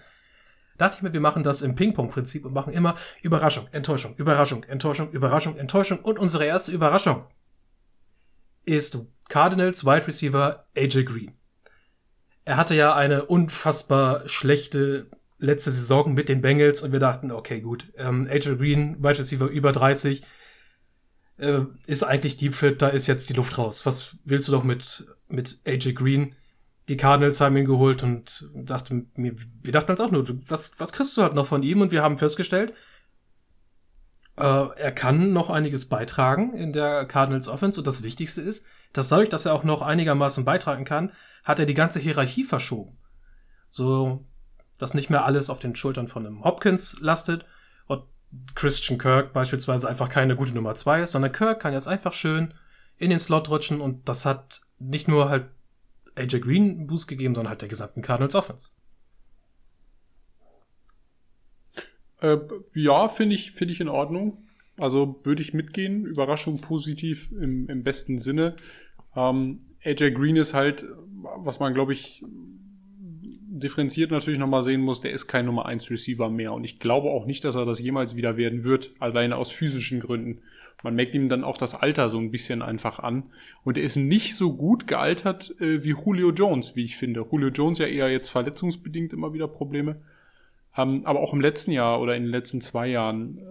dachte 0.78 0.98
ich 0.98 1.04
mir, 1.04 1.14
wir 1.14 1.22
machen 1.22 1.44
das 1.44 1.62
im 1.62 1.76
Ping-Pong-Prinzip 1.76 2.46
und 2.46 2.54
machen 2.54 2.74
immer 2.74 2.96
Überraschung, 3.22 3.68
Enttäuschung, 3.72 4.16
Überraschung, 4.16 4.64
Enttäuschung, 4.64 5.12
Überraschung, 5.12 5.58
Enttäuschung. 5.58 6.00
Und 6.00 6.20
unsere 6.20 6.46
erste 6.46 6.72
Überraschung 6.72 7.26
ist 8.66 8.98
Cardinals 9.30 9.86
Wide 9.86 10.08
Receiver 10.08 10.66
AJ 10.76 11.04
Green. 11.06 11.34
Er 12.44 12.58
hatte 12.58 12.76
ja 12.76 12.94
eine 12.94 13.26
unfassbar 13.26 14.28
schlechte 14.28 15.10
letzte 15.38 15.72
Saison 15.72 16.14
mit 16.14 16.30
den 16.30 16.42
Bengals 16.42 16.82
und 16.82 16.92
wir 16.92 17.00
dachten, 17.00 17.32
okay, 17.32 17.60
gut, 17.60 17.92
ähm, 17.98 18.28
AJ 18.30 18.56
Green, 18.58 19.04
Wide 19.04 19.20
Receiver 19.20 19.48
über 19.48 19.72
30, 19.72 20.22
äh, 21.38 21.62
ist 21.86 22.04
eigentlich 22.04 22.38
Deep 22.38 22.78
da 22.78 22.88
ist 22.88 23.08
jetzt 23.08 23.30
die 23.30 23.34
Luft 23.34 23.58
raus. 23.58 23.86
Was 23.86 24.16
willst 24.24 24.48
du 24.48 24.52
doch 24.52 24.64
mit, 24.64 25.06
mit 25.28 25.60
AJ 25.66 25.94
Green? 25.94 26.36
die 26.88 26.98
Cardinals 26.98 27.42
haben 27.42 27.58
ihn 27.58 27.66
geholt 27.66 28.04
und 28.04 28.50
dachte 28.54 29.06
mir, 29.16 29.36
wir 29.64 29.72
dachten 29.72 29.92
uns 29.92 30.02
auch 30.02 30.12
nur, 30.12 30.26
was, 30.48 30.74
was 30.80 30.94
kriegst 30.94 31.18
du 31.18 31.24
halt 31.24 31.34
noch 31.34 31.48
von 31.48 31.64
ihm? 31.64 31.82
Und 31.82 31.92
wir 31.92 32.04
haben 32.04 32.18
festgestellt, 32.18 32.74
äh, 34.38 34.44
er 34.44 34.92
kann 34.92 35.34
noch 35.34 35.50
einiges 35.50 35.90
beitragen 35.90 36.54
in 36.54 36.74
der 36.74 37.06
Cardinals 37.06 37.48
Offense. 37.48 37.80
Und 37.80 37.88
das 37.88 38.04
Wichtigste 38.04 38.42
ist, 38.42 38.66
dass 38.94 39.10
dadurch, 39.10 39.30
dass 39.30 39.46
er 39.46 39.54
auch 39.54 39.64
noch 39.64 39.82
einigermaßen 39.82 40.46
beitragen 40.46 40.86
kann, 40.86 41.12
hat 41.44 41.60
er 41.60 41.66
die 41.66 41.74
ganze 41.74 42.00
Hierarchie 42.00 42.44
verschoben. 42.44 42.98
So, 43.70 44.26
dass 44.78 44.94
nicht 44.94 45.10
mehr 45.10 45.26
alles 45.26 45.50
auf 45.50 45.60
den 45.60 45.76
Schultern 45.76 46.08
von 46.08 46.26
einem 46.26 46.44
Hopkins 46.44 46.98
lastet 47.00 47.46
Christian 48.54 49.00
Kirk 49.00 49.34
beispielsweise 49.34 49.88
einfach 49.88 50.10
keine 50.10 50.36
gute 50.36 50.54
Nummer 50.54 50.76
zwei 50.76 51.02
ist, 51.02 51.12
sondern 51.12 51.32
Kirk 51.32 51.62
kann 51.62 51.74
jetzt 51.74 51.88
einfach 51.88 52.14
schön 52.14 52.54
in 52.98 53.10
den 53.10 53.20
Slot 53.20 53.50
rutschen 53.50 53.82
und 53.82 54.08
das 54.08 54.26
hat 54.26 54.62
nicht 54.80 55.08
nur 55.08 55.30
halt 55.30 55.46
AJ 56.16 56.40
Green 56.40 56.72
einen 56.72 56.88
Boost 56.88 57.08
gegeben, 57.08 57.36
sondern 57.36 57.50
halt 57.50 57.62
der 57.62 57.70
gesamten 57.70 58.02
Cardinals 58.02 58.36
Offense. 58.36 58.72
Äh, 62.22 62.38
ja, 62.74 63.08
finde 63.08 63.36
ich, 63.36 63.52
finde 63.52 63.74
ich 63.74 63.82
in 63.82 63.90
Ordnung. 63.90 64.46
Also 64.78 65.20
würde 65.24 65.42
ich 65.42 65.54
mitgehen. 65.54 66.06
Überraschung 66.06 66.60
positiv 66.60 67.32
im, 67.32 67.70
im 67.70 67.84
besten 67.84 68.18
Sinne. 68.18 68.56
Ähm, 69.16 69.62
AJ 69.84 70.12
Green 70.12 70.36
ist 70.36 70.54
halt, 70.54 70.86
was 71.38 71.60
man, 71.60 71.74
glaube 71.74 71.94
ich, 71.94 72.24
differenziert 73.60 74.12
natürlich 74.12 74.40
nochmal 74.40 74.62
sehen 74.62 74.82
muss, 74.82 75.02
der 75.02 75.12
ist 75.12 75.28
kein 75.28 75.46
Nummer 75.46 75.66
1 75.66 75.90
Receiver 75.90 76.30
mehr. 76.30 76.54
Und 76.54 76.64
ich 76.64 76.80
glaube 76.80 77.10
auch 77.10 77.26
nicht, 77.26 77.44
dass 77.44 77.56
er 77.56 77.66
das 77.66 77.80
jemals 77.80 78.16
wieder 78.16 78.38
werden 78.38 78.64
wird, 78.64 78.92
alleine 79.00 79.38
aus 79.38 79.52
physischen 79.52 80.00
Gründen. 80.00 80.42
Man 80.84 80.96
merkt 80.96 81.16
ihm 81.16 81.30
dann 81.30 81.44
auch 81.44 81.58
das 81.58 81.74
Alter 81.74 82.10
so 82.10 82.18
ein 82.18 82.32
bisschen 82.32 82.62
einfach 82.62 83.00
an. 83.00 83.24
Und 83.64 83.78
er 83.78 83.84
ist 83.84 83.96
nicht 83.96 84.36
so 84.36 84.56
gut 84.56 84.88
gealtert 84.88 85.60
äh, 85.62 85.84
wie 85.84 85.96
Julio 85.96 86.32
Jones, 86.32 86.76
wie 86.76 86.84
ich 86.84 86.98
finde. 86.98 87.26
Julio 87.32 87.50
Jones 87.50 87.80
ja 87.80 87.88
eher 87.88 88.12
jetzt 88.12 88.30
verletzungsbedingt 88.30 89.14
immer 89.14 89.34
wieder 89.34 89.48
Probleme. 89.48 90.02
Ähm, 90.78 91.06
aber 91.06 91.22
auch 91.22 91.34
im 91.34 91.42
letzten 91.42 91.72
Jahr 91.72 92.02
oder 92.02 92.16
in 92.16 92.24
den 92.24 92.32
letzten 92.32 92.62
zwei 92.62 92.88
Jahren, 92.88 93.38
äh, 93.38 93.42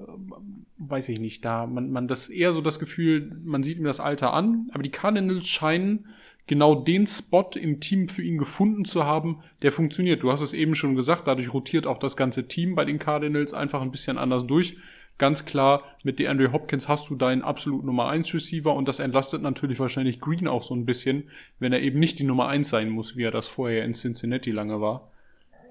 weiß 0.77 1.09
ich 1.09 1.19
nicht, 1.19 1.45
da 1.45 1.67
man, 1.67 1.91
man 1.91 2.07
das 2.07 2.29
eher 2.29 2.53
so 2.53 2.61
das 2.61 2.79
Gefühl, 2.79 3.37
man 3.43 3.63
sieht 3.63 3.79
ihm 3.79 3.85
das 3.85 4.01
Alter 4.01 4.35
an, 4.35 4.69
aber 4.73 4.83
die 4.83 4.91
Cardinals 4.91 5.49
scheinen 5.49 6.07
genau 6.47 6.75
den 6.75 7.07
Spot 7.07 7.51
im 7.55 7.81
Team 7.81 8.09
für 8.09 8.23
ihn 8.23 8.39
gefunden 8.39 8.85
zu 8.85 9.05
haben, 9.05 9.41
der 9.63 9.73
funktioniert. 9.73 10.23
Du 10.23 10.31
hast 10.31 10.43
es 10.43 10.53
eben 10.53 10.75
schon 10.75 10.95
gesagt, 10.95 11.27
dadurch 11.27 11.53
rotiert 11.53 11.87
auch 11.87 11.99
das 11.99 12.17
ganze 12.17 12.49
Team 12.49 12.75
bei 12.75 12.85
den 12.85 12.99
Cardinals 12.99 13.55
einfach 13.55 13.81
ein 13.81 13.91
bisschen 13.91 14.19
anders 14.19 14.47
durch. 14.47 14.77
Ganz 15.17 15.45
klar, 15.45 15.85
mit 16.03 16.19
DeAndre 16.19 16.53
Hopkins 16.53 16.89
hast 16.89 17.09
du 17.09 17.15
deinen 17.15 17.43
absolut 17.43 17.85
Nummer 17.85 18.09
1 18.09 18.35
Receiver 18.35 18.75
und 18.75 18.89
das 18.89 18.99
entlastet 18.99 19.43
natürlich 19.43 19.79
wahrscheinlich 19.79 20.21
Green 20.21 20.49
auch 20.49 20.65
so 20.65 20.75
ein 20.75 20.87
bisschen, 20.87 21.31
wenn 21.61 21.73
er 21.73 21.81
eben 21.81 22.01
nicht 22.01 22.19
die 22.19 22.25
Nummer 22.25 22.49
1 22.49 22.69
sein 22.69 22.91
muss, 22.91 23.17
wie 23.17 23.23
er 23.23 23.31
das 23.31 23.47
vorher 23.47 23.85
in 23.85 23.95
Cincinnati 23.95 24.51
lange 24.51 24.81
war. 24.81 25.13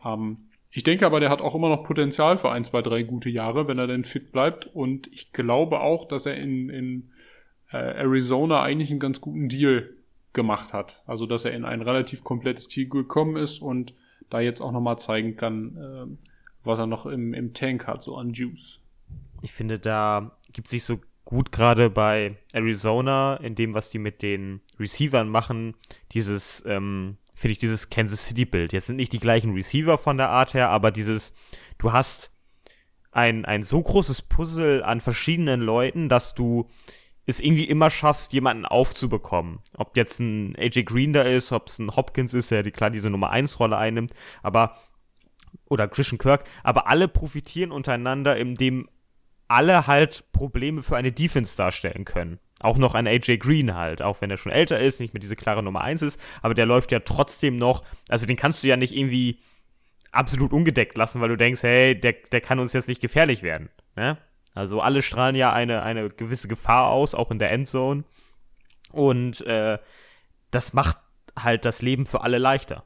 Ähm, 0.06 0.38
ich 0.72 0.84
denke 0.84 1.06
aber, 1.06 1.20
der 1.20 1.30
hat 1.30 1.42
auch 1.42 1.54
immer 1.54 1.70
noch 1.70 1.84
Potenzial 1.84 2.38
für 2.38 2.52
ein, 2.52 2.64
zwei, 2.64 2.82
drei 2.82 3.04
gute 3.04 3.30
Jahre, 3.30 3.68
wenn 3.68 3.78
er 3.78 3.86
denn 3.86 4.06
fit 4.06 4.32
bleibt. 4.32 4.66
Und 4.66 5.08
ich 5.14 5.34
glaube 5.34 5.82
auch, 5.82 6.08
dass 6.08 6.26
er 6.26 6.36
in, 6.36 6.70
in 6.70 7.12
äh, 7.72 7.78
Arizona 7.78 8.64
eigentlich 8.64 8.90
einen 8.90 9.00
ganz 9.00 9.22
guten 9.22 9.50
Deal 9.50 9.90
gemacht 10.34 10.74
hat. 10.74 11.04
Also, 11.06 11.26
dass 11.26 11.46
er 11.46 11.54
in 11.54 11.66
ein 11.66 11.82
relativ 11.82 12.24
komplettes 12.24 12.68
Team 12.68 12.90
gekommen 12.90 13.38
ist 13.38 13.62
und 13.62 13.94
da 14.30 14.40
jetzt 14.40 14.62
auch 14.62 14.72
nochmal 14.72 14.98
zeigen 14.98 15.36
kann, 15.36 15.78
äh, 15.78 16.26
was 16.64 16.80
er 16.80 16.88
noch 16.88 17.06
im, 17.06 17.34
im 17.34 17.54
Tank 17.54 17.88
hat, 17.88 18.04
so 18.04 18.18
an 18.18 18.34
Juice 18.34 18.84
ich 19.44 19.52
finde, 19.52 19.78
da 19.78 20.38
gibt 20.54 20.68
sich 20.68 20.84
so 20.84 21.00
gut 21.26 21.52
gerade 21.52 21.90
bei 21.90 22.38
Arizona, 22.54 23.36
in 23.36 23.56
dem, 23.56 23.74
was 23.74 23.90
die 23.90 24.00
mit 24.00 24.22
den 24.22 24.62
Receivern 24.80 25.30
machen, 25.30 25.76
dieses, 26.12 26.64
ähm, 26.66 27.18
finde 27.36 27.54
ich, 27.54 27.60
dieses 27.60 27.90
Kansas 27.90 28.28
City-Bild. 28.28 28.74
Jetzt 28.74 28.88
sind 28.88 28.96
nicht 28.96 29.14
die 29.14 29.20
gleichen 29.20 29.54
Receiver 29.54 29.98
von 29.98 30.18
der 30.18 30.30
Art 30.30 30.54
her, 30.54 30.70
aber 30.70 30.92
dieses, 30.92 31.34
du 31.78 31.92
hast 31.92 32.32
ein, 33.12 33.46
ein 33.46 33.64
so 33.64 33.82
großes 33.82 34.24
Puzzle 34.24 34.82
an 34.84 35.02
verschiedenen 35.02 35.62
Leuten, 35.62 36.10
dass 36.10 36.34
du 36.34 36.70
es 37.26 37.40
irgendwie 37.40 37.66
immer 37.66 37.90
schaffst, 37.90 38.34
jemanden 38.34 38.66
aufzubekommen. 38.66 39.60
Ob 39.78 39.96
jetzt 39.96 40.20
ein 40.20 40.56
AJ 40.58 40.84
Green 40.84 41.14
da 41.14 41.24
ist, 41.24 41.52
ob 41.52 41.68
es 41.68 41.80
ein 41.80 41.96
Hopkins 41.96 42.34
ist, 42.34 42.52
der 42.52 42.64
die, 42.64 42.72
klar 42.72 42.90
diese 42.90 43.10
Nummer 43.10 43.30
1 43.30 43.60
Rolle 43.60 43.78
einnimmt, 43.78 44.14
aber 44.42 44.78
oder 45.70 45.88
Christian 45.88 46.18
Kirk, 46.18 46.46
aber 46.64 46.88
alle 46.88 47.08
profitieren 47.08 47.72
untereinander, 47.72 48.38
indem 48.38 48.90
alle 49.48 49.88
halt 49.88 50.26
Probleme 50.32 50.82
für 50.84 50.98
eine 50.98 51.12
Defense 51.12 51.56
darstellen 51.56 52.06
können. 52.06 52.40
Auch 52.62 52.78
noch 52.78 52.96
ein 52.96 53.08
AJ 53.08 53.38
Green 53.38 53.76
halt, 53.76 54.02
auch 54.02 54.22
wenn 54.22 54.32
er 54.32 54.38
schon 54.38 54.52
älter 54.52 54.80
ist, 54.80 55.00
nicht 55.00 55.14
mehr 55.14 55.22
diese 55.22 55.36
klare 55.36 55.64
Nummer 55.64 55.82
1 55.82 56.02
ist, 56.02 56.20
aber 56.42 56.54
der 56.54 56.66
läuft 56.66 56.92
ja 56.92 57.00
trotzdem 57.00 57.58
noch, 57.58 57.84
also 58.10 58.26
den 58.26 58.38
kannst 58.38 58.64
du 58.64 58.68
ja 58.68 58.78
nicht 58.78 58.96
irgendwie 58.96 59.40
absolut 60.12 60.54
ungedeckt 60.54 60.98
lassen, 60.98 61.22
weil 61.22 61.30
du 61.30 61.38
denkst, 61.38 61.64
hey, 61.64 62.00
der, 62.00 62.14
der 62.32 62.42
kann 62.42 62.60
uns 62.60 62.74
jetzt 62.74 62.88
nicht 62.88 63.02
gefährlich 63.02 63.44
werden. 63.44 63.70
Ne? 63.96 64.18
Also 64.54 64.82
alle 64.82 65.02
strahlen 65.02 65.36
ja 65.36 65.52
eine, 65.52 65.84
eine 65.84 66.10
gewisse 66.10 66.48
Gefahr 66.48 66.90
aus, 66.90 67.16
auch 67.16 67.32
in 67.32 67.40
der 67.40 67.52
Endzone. 67.52 68.04
Und 68.92 69.42
äh, 69.48 69.80
das 70.52 70.74
macht 70.74 70.98
halt 71.38 71.66
das 71.66 71.82
Leben 71.82 72.06
für 72.06 72.22
alle 72.22 72.38
leichter. 72.38 72.86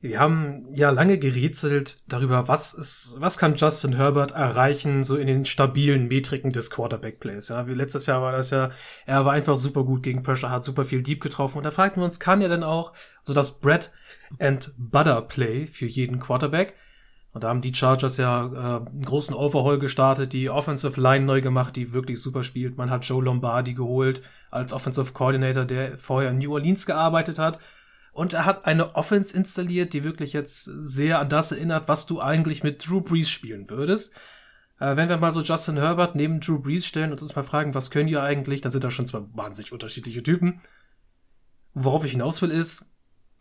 Wir 0.00 0.20
haben 0.20 0.72
ja 0.72 0.90
lange 0.90 1.18
gerätselt 1.18 2.00
darüber, 2.06 2.46
was 2.46 2.72
ist, 2.72 3.16
was 3.18 3.36
kann 3.36 3.56
Justin 3.56 3.96
Herbert 3.96 4.30
erreichen, 4.30 5.02
so 5.02 5.16
in 5.16 5.26
den 5.26 5.44
stabilen 5.44 6.06
Metriken 6.06 6.50
des 6.50 6.70
Quarterback-Plays. 6.70 7.48
Ja, 7.48 7.66
wie 7.66 7.74
letztes 7.74 8.06
Jahr 8.06 8.22
war 8.22 8.30
das 8.30 8.50
ja, 8.50 8.70
er 9.06 9.24
war 9.24 9.32
einfach 9.32 9.56
super 9.56 9.82
gut 9.82 10.04
gegen 10.04 10.22
Pressure, 10.22 10.50
hat 10.50 10.62
super 10.62 10.84
viel 10.84 11.02
Deep 11.02 11.20
getroffen. 11.20 11.58
Und 11.58 11.64
da 11.64 11.72
fragten 11.72 12.00
wir 12.00 12.04
uns, 12.04 12.20
kann 12.20 12.40
er 12.40 12.48
denn 12.48 12.62
auch 12.62 12.92
so 13.22 13.34
das 13.34 13.58
Bread 13.58 13.92
and 14.38 14.72
Butter 14.78 15.20
Play 15.20 15.66
für 15.66 15.86
jeden 15.86 16.20
Quarterback? 16.20 16.76
Und 17.32 17.44
da 17.44 17.48
haben 17.48 17.60
die 17.60 17.74
Chargers 17.74 18.16
ja 18.16 18.46
äh, 18.46 18.90
einen 18.90 19.04
großen 19.04 19.34
Overhaul 19.34 19.78
gestartet, 19.78 20.32
die 20.32 20.50
Offensive 20.50 21.00
Line 21.00 21.24
neu 21.24 21.40
gemacht, 21.40 21.76
die 21.76 21.92
wirklich 21.92 22.20
super 22.20 22.42
spielt. 22.42 22.76
Man 22.76 22.90
hat 22.90 23.04
Joe 23.04 23.22
Lombardi 23.22 23.74
geholt 23.74 24.22
als 24.50 24.72
Offensive 24.72 25.12
Coordinator, 25.12 25.64
der 25.64 25.98
vorher 25.98 26.30
in 26.30 26.38
New 26.38 26.52
Orleans 26.52 26.86
gearbeitet 26.86 27.38
hat 27.38 27.58
und 28.18 28.34
er 28.34 28.46
hat 28.46 28.66
eine 28.66 28.96
Offense 28.96 29.36
installiert, 29.36 29.92
die 29.92 30.02
wirklich 30.02 30.32
jetzt 30.32 30.64
sehr 30.64 31.20
an 31.20 31.28
das 31.28 31.52
erinnert, 31.52 31.86
was 31.86 32.04
du 32.04 32.20
eigentlich 32.20 32.64
mit 32.64 32.84
Drew 32.84 33.00
Brees 33.00 33.30
spielen 33.30 33.70
würdest. 33.70 34.12
Äh, 34.80 34.96
wenn 34.96 35.08
wir 35.08 35.18
mal 35.18 35.30
so 35.30 35.40
Justin 35.40 35.76
Herbert 35.76 36.16
neben 36.16 36.40
Drew 36.40 36.58
Brees 36.58 36.84
stellen 36.84 37.12
und 37.12 37.22
uns 37.22 37.36
mal 37.36 37.44
fragen, 37.44 37.74
was 37.74 37.92
können 37.92 38.08
die 38.08 38.18
eigentlich, 38.18 38.60
dann 38.60 38.72
sind 38.72 38.82
da 38.82 38.90
schon 38.90 39.06
zwei 39.06 39.20
wahnsinnig 39.34 39.70
unterschiedliche 39.70 40.24
Typen. 40.24 40.62
Worauf 41.74 42.04
ich 42.04 42.10
hinaus 42.10 42.42
will 42.42 42.50
ist, 42.50 42.90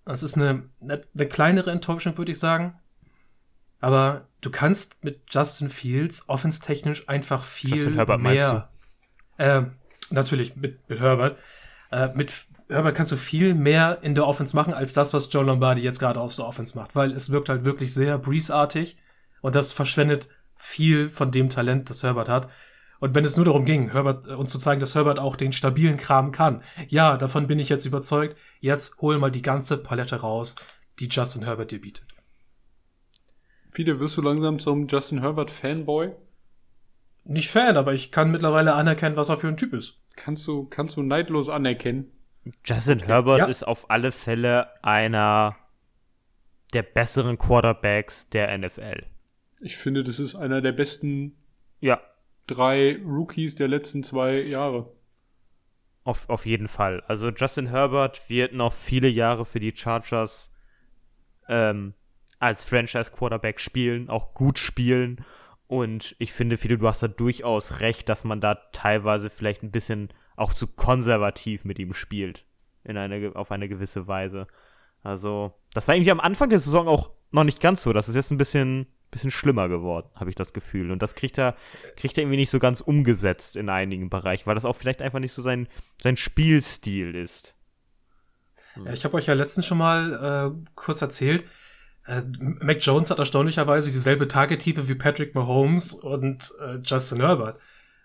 es 0.05 0.21
ist 0.21 0.37
eine, 0.37 0.69
eine 0.79 1.27
kleinere 1.27 1.71
Enttäuschung, 1.71 2.15
würde 2.15 2.33
ich 2.33 2.39
sagen. 2.39 2.77
Aber 3.79 4.27
du 4.41 4.49
kannst 4.49 5.03
mit 5.03 5.21
Justin 5.29 5.69
Fields 5.69 6.27
offenstechnisch 6.29 7.07
einfach 7.07 7.43
viel 7.43 7.71
Justin 7.71 7.93
Herbert 7.93 8.21
mehr. 8.21 8.69
Äh, 9.37 9.63
natürlich 10.09 10.55
mit, 10.55 10.87
mit 10.89 10.99
Herbert. 10.99 11.37
Äh, 11.91 12.09
mit 12.13 12.33
Herbert 12.69 12.95
kannst 12.95 13.11
du 13.11 13.17
viel 13.17 13.53
mehr 13.53 13.99
in 14.01 14.15
der 14.15 14.27
Offense 14.27 14.55
machen, 14.55 14.73
als 14.73 14.93
das, 14.93 15.13
was 15.13 15.31
Joe 15.31 15.45
Lombardi 15.45 15.81
jetzt 15.81 15.99
gerade 15.99 16.19
auf 16.19 16.35
der 16.35 16.45
Offense 16.45 16.77
macht, 16.77 16.95
weil 16.95 17.11
es 17.13 17.31
wirkt 17.31 17.49
halt 17.49 17.63
wirklich 17.63 17.93
sehr 17.93 18.17
Breeze-artig 18.17 18.97
und 19.41 19.55
das 19.55 19.73
verschwendet 19.73 20.29
viel 20.55 21.07
von 21.07 21.31
dem 21.31 21.49
Talent, 21.49 21.89
das 21.89 22.03
Herbert 22.03 22.29
hat. 22.29 22.49
Und 22.99 23.13
wenn 23.13 23.25
es 23.25 23.37
nur 23.37 23.45
darum 23.45 23.63
ging, 23.63 23.91
Herbert, 23.91 24.27
äh, 24.27 24.31
uns 24.31 24.49
zu 24.49 24.57
zeigen, 24.57 24.81
dass 24.81 24.95
Herbert 24.95 25.19
auch 25.19 25.35
den 25.35 25.53
stabilen 25.53 25.97
Kram 25.97 26.31
kann, 26.31 26.63
ja, 26.87 27.15
davon 27.15 27.47
bin 27.47 27.59
ich 27.59 27.69
jetzt 27.69 27.85
überzeugt. 27.85 28.35
Jetzt 28.59 28.97
hol 28.99 29.19
mal 29.19 29.31
die 29.31 29.43
ganze 29.43 29.77
Palette 29.77 30.17
raus, 30.17 30.55
die 30.99 31.07
Justin 31.07 31.43
Herbert 31.43 31.71
dir 31.71 31.79
bietet. 31.79 32.16
Viele 33.77 33.99
wirst 33.99 34.17
du 34.17 34.23
langsam 34.23 34.57
zum 34.57 34.87
Justin 34.87 35.21
Herbert 35.21 35.51
Fanboy? 35.51 36.11
Nicht 37.25 37.51
Fan, 37.51 37.77
aber 37.77 37.93
ich 37.93 38.11
kann 38.11 38.31
mittlerweile 38.31 38.73
anerkennen, 38.73 39.17
was 39.17 39.29
er 39.29 39.37
für 39.37 39.49
ein 39.49 39.55
Typ 39.55 39.73
ist. 39.73 40.01
Kannst 40.15 40.47
du, 40.47 40.65
kannst 40.65 40.97
du 40.97 41.03
neidlos 41.03 41.47
anerkennen? 41.47 42.11
Justin 42.65 42.97
okay. 42.97 43.05
Herbert 43.05 43.37
ja. 43.37 43.45
ist 43.45 43.61
auf 43.61 43.91
alle 43.91 44.11
Fälle 44.11 44.83
einer 44.83 45.57
der 46.73 46.81
besseren 46.81 47.37
Quarterbacks 47.37 48.29
der 48.29 48.57
NFL. 48.57 49.05
Ich 49.61 49.77
finde, 49.77 50.03
das 50.03 50.19
ist 50.19 50.33
einer 50.33 50.61
der 50.61 50.71
besten 50.71 51.37
ja. 51.79 52.01
drei 52.47 52.99
Rookies 53.05 53.53
der 53.53 53.67
letzten 53.67 54.01
zwei 54.01 54.41
Jahre. 54.41 54.91
Auf, 56.03 56.27
auf 56.29 56.47
jeden 56.47 56.67
Fall. 56.67 57.03
Also 57.05 57.29
Justin 57.29 57.67
Herbert 57.67 58.27
wird 58.27 58.53
noch 58.53 58.73
viele 58.73 59.07
Jahre 59.07 59.45
für 59.45 59.59
die 59.59 59.75
Chargers 59.75 60.51
ähm, 61.47 61.93
als 62.39 62.65
Franchise-Quarterback 62.65 63.59
spielen, 63.59 64.09
auch 64.09 64.33
gut 64.33 64.59
spielen. 64.59 65.23
Und 65.67 66.15
ich 66.19 66.33
finde, 66.33 66.57
viele, 66.57 66.77
du 66.77 66.87
hast 66.87 67.03
da 67.03 67.07
durchaus 67.07 67.79
recht, 67.79 68.09
dass 68.09 68.23
man 68.23 68.39
da 68.39 68.55
teilweise 68.71 69.29
vielleicht 69.29 69.63
ein 69.63 69.71
bisschen 69.71 70.09
auch 70.35 70.53
zu 70.53 70.67
konservativ 70.67 71.65
mit 71.65 71.79
ihm 71.79 71.93
spielt. 71.93 72.45
In 72.83 72.97
eine, 72.97 73.35
auf 73.35 73.51
eine 73.51 73.67
gewisse 73.67 74.07
Weise. 74.07 74.47
Also, 75.03 75.53
das 75.73 75.87
war 75.87 75.95
irgendwie 75.95 76.11
am 76.11 76.19
Anfang 76.19 76.49
der 76.49 76.59
Saison 76.59 76.87
auch 76.87 77.11
noch 77.31 77.43
nicht 77.43 77.59
ganz 77.59 77.83
so. 77.83 77.91
Das 77.91 78.07
ist 78.07 78.15
jetzt 78.15 78.31
ein 78.31 78.37
bisschen, 78.37 78.87
bisschen 79.11 79.31
schlimmer 79.31 79.67
geworden, 79.67 80.09
habe 80.15 80.29
ich 80.29 80.35
das 80.35 80.53
Gefühl. 80.53 80.91
Und 80.91 81.01
das 81.01 81.15
kriegt 81.15 81.37
er, 81.37 81.55
kriegt 81.97 82.17
er 82.17 82.23
irgendwie 82.23 82.37
nicht 82.37 82.49
so 82.49 82.59
ganz 82.59 82.81
umgesetzt 82.81 83.55
in 83.55 83.69
einigen 83.69 84.09
Bereichen, 84.09 84.45
weil 84.45 84.55
das 84.55 84.65
auch 84.65 84.75
vielleicht 84.75 85.01
einfach 85.01 85.19
nicht 85.19 85.33
so 85.33 85.41
sein, 85.41 85.67
sein 86.01 86.17
Spielstil 86.17 87.15
ist. 87.15 87.55
Ja, 88.85 88.93
ich 88.93 89.03
habe 89.05 89.15
euch 89.17 89.25
ja 89.25 89.33
letztens 89.33 89.65
schon 89.65 89.79
mal 89.79 90.53
äh, 90.55 90.69
kurz 90.75 91.01
erzählt, 91.01 91.45
äh, 92.07 92.23
Mac 92.39 92.77
Jones 92.81 93.11
hat 93.11 93.19
erstaunlicherweise 93.19 93.91
dieselbe 93.91 94.27
Tagetiefe 94.27 94.87
wie 94.87 94.95
Patrick 94.95 95.35
Mahomes 95.35 95.93
und 95.93 96.51
äh, 96.61 96.79
Justin 96.83 97.19
Herbert. 97.19 97.59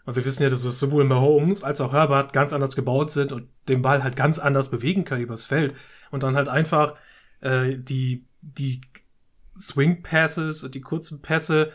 Und 0.05 0.17
wir 0.17 0.25
wissen 0.25 0.43
ja, 0.43 0.51
dass 0.51 0.63
sowohl 0.63 1.05
Mahomes 1.05 1.63
als 1.63 1.81
auch 1.81 1.93
Herbert 1.93 2.33
ganz 2.33 2.53
anders 2.53 2.75
gebaut 2.75 3.13
sind 3.13 3.31
und 3.31 3.49
den 3.69 3.83
Ball 3.83 4.03
halt 4.03 4.17
ganz 4.17 4.41
anders 4.41 4.71
bewegen 4.71 5.05
können 5.05 5.23
übers 5.23 5.45
Feld. 5.45 5.75
Und 6.11 6.25
dann 6.25 6.35
halt 6.35 6.49
einfach 6.49 6.97
äh, 7.41 7.77
die, 7.79 8.27
die 8.41 8.81
Swing 9.57 10.03
Passes 10.03 10.65
und 10.65 10.75
die 10.75 10.81
kurzen 10.81 11.23
Pässe 11.23 11.73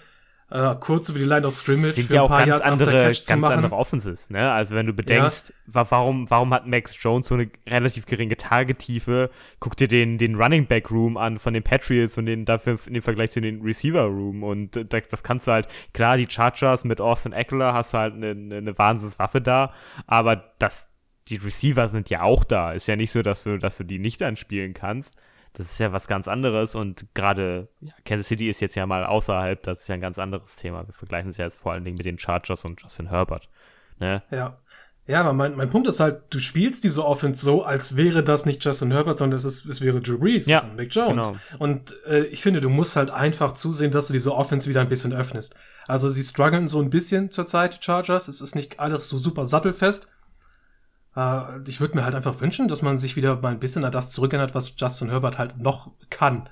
äh, 0.49 0.75
kurz 0.79 1.09
über 1.09 1.19
die 1.19 1.25
Line 1.25 1.45
of 1.45 1.55
Scrimmage 1.55 1.93
sind 1.93 2.09
ja 2.09 2.21
auch 2.21 2.29
ganz 2.29 2.47
Yards 2.47 2.65
andere, 2.65 3.11
ganz 3.27 3.43
andere 3.43 3.75
Offenses, 3.75 4.29
ne? 4.29 4.49
Also 4.51 4.75
wenn 4.75 4.85
du 4.85 4.93
bedenkst, 4.93 5.53
ja. 5.73 5.91
warum, 5.91 6.29
warum 6.29 6.53
hat 6.53 6.65
Max 6.65 6.95
Jones 7.01 7.27
so 7.27 7.35
eine 7.35 7.49
relativ 7.67 8.05
geringe 8.05 8.37
Tagetiefe? 8.37 9.29
Guck 9.59 9.75
dir 9.75 9.89
den, 9.89 10.17
den 10.17 10.35
Running 10.35 10.65
Back 10.65 10.89
Room 10.89 11.17
an 11.17 11.37
von 11.37 11.53
den 11.53 11.63
Patriots 11.63 12.17
und 12.17 12.27
den 12.27 12.45
dafür 12.45 12.79
in 12.87 12.93
dem 12.93 13.03
Vergleich 13.03 13.31
zu 13.31 13.41
den 13.41 13.61
Receiver 13.61 14.05
Room 14.05 14.43
und 14.43 14.79
das, 14.93 15.09
das 15.09 15.21
kannst 15.21 15.47
du 15.47 15.51
halt, 15.51 15.67
klar, 15.93 16.15
die 16.15 16.27
Chargers 16.29 16.85
mit 16.85 17.01
Austin 17.01 17.33
Eckler 17.33 17.73
hast 17.73 17.93
du 17.93 17.97
halt 17.97 18.13
eine, 18.13 18.29
eine 18.29 18.77
Wahnsinnswaffe 18.77 19.41
da, 19.41 19.73
aber 20.05 20.53
das, 20.59 20.89
die 21.27 21.35
Receiver 21.35 21.87
sind 21.89 22.09
ja 22.09 22.21
auch 22.21 22.43
da. 22.43 22.71
Ist 22.71 22.87
ja 22.87 22.95
nicht 22.95 23.11
so, 23.11 23.21
dass 23.21 23.43
du, 23.43 23.57
dass 23.57 23.77
du 23.77 23.83
die 23.83 23.99
nicht 23.99 24.23
anspielen 24.23 24.73
kannst. 24.73 25.13
Das 25.53 25.71
ist 25.71 25.79
ja 25.79 25.91
was 25.91 26.07
ganz 26.07 26.27
anderes 26.27 26.75
und 26.75 27.07
gerade 27.13 27.67
ja, 27.81 27.93
Kansas 28.05 28.27
City 28.27 28.49
ist 28.49 28.61
jetzt 28.61 28.75
ja 28.75 28.85
mal 28.85 29.05
außerhalb, 29.05 29.61
das 29.63 29.81
ist 29.81 29.89
ja 29.89 29.95
ein 29.95 30.01
ganz 30.01 30.19
anderes 30.19 30.55
Thema. 30.55 30.85
Wir 30.87 30.93
vergleichen 30.93 31.29
es 31.29 31.37
ja 31.37 31.45
jetzt 31.45 31.59
vor 31.59 31.71
allen 31.71 31.83
Dingen 31.83 31.97
mit 31.97 32.05
den 32.05 32.19
Chargers 32.19 32.63
und 32.65 32.81
Justin 32.81 33.09
Herbert. 33.09 33.49
Ne? 33.99 34.21
Ja. 34.31 34.57
Ja, 35.07 35.21
aber 35.21 35.31
mein, 35.31 35.55
mein 35.55 35.69
Punkt 35.69 35.87
ist 35.87 36.01
halt, 36.01 36.23
du 36.31 36.39
spielst 36.39 36.83
diese 36.83 37.05
Offense 37.05 37.43
so, 37.43 37.63
als 37.63 37.95
wäre 37.95 38.23
das 38.23 38.45
nicht 38.45 38.63
Justin 38.63 38.91
Herbert, 38.91 39.17
sondern 39.17 39.37
es, 39.37 39.45
ist, 39.45 39.65
es 39.65 39.79
wäre 39.79 40.01
Drew 40.01 40.17
Brees 40.17 40.47
ja, 40.47 40.59
und 40.59 40.75
Mick 40.75 40.93
Jones. 40.93 41.27
Genau. 41.27 41.39
Und 41.59 41.95
äh, 42.05 42.25
ich 42.25 42.41
finde, 42.41 42.59
du 42.59 42.69
musst 42.69 42.97
halt 42.97 43.09
einfach 43.09 43.53
zusehen, 43.53 43.91
dass 43.91 44.07
du 44.07 44.13
diese 44.13 44.35
Offense 44.35 44.69
wieder 44.69 44.81
ein 44.81 44.89
bisschen 44.89 45.13
öffnest. 45.13 45.55
Also 45.87 46.09
sie 46.09 46.23
strugglen 46.23 46.67
so 46.67 46.81
ein 46.81 46.89
bisschen 46.89 47.31
zurzeit, 47.31 47.77
die 47.77 47.83
Chargers. 47.83 48.27
Es 48.27 48.41
ist 48.41 48.53
nicht 48.53 48.81
alles 48.81 49.07
so 49.07 49.17
super 49.17 49.45
sattelfest. 49.45 50.09
Äh, 51.17 51.67
ich 51.67 51.81
würde 51.81 51.95
mir 51.95 52.05
halt 52.05 52.15
einfach 52.15 52.39
wünschen, 52.39 52.67
dass 52.67 52.81
man 52.81 52.97
sich 52.97 53.15
wieder 53.15 53.41
mal 53.41 53.51
ein 53.51 53.59
bisschen 53.59 53.83
an 53.83 53.91
das 53.91 54.11
zurückerinnert, 54.11 54.53
was 54.53 54.75
Justin 54.77 55.09
Herbert 55.09 55.37
halt 55.39 55.57
noch 55.57 55.91
kann. 56.09 56.47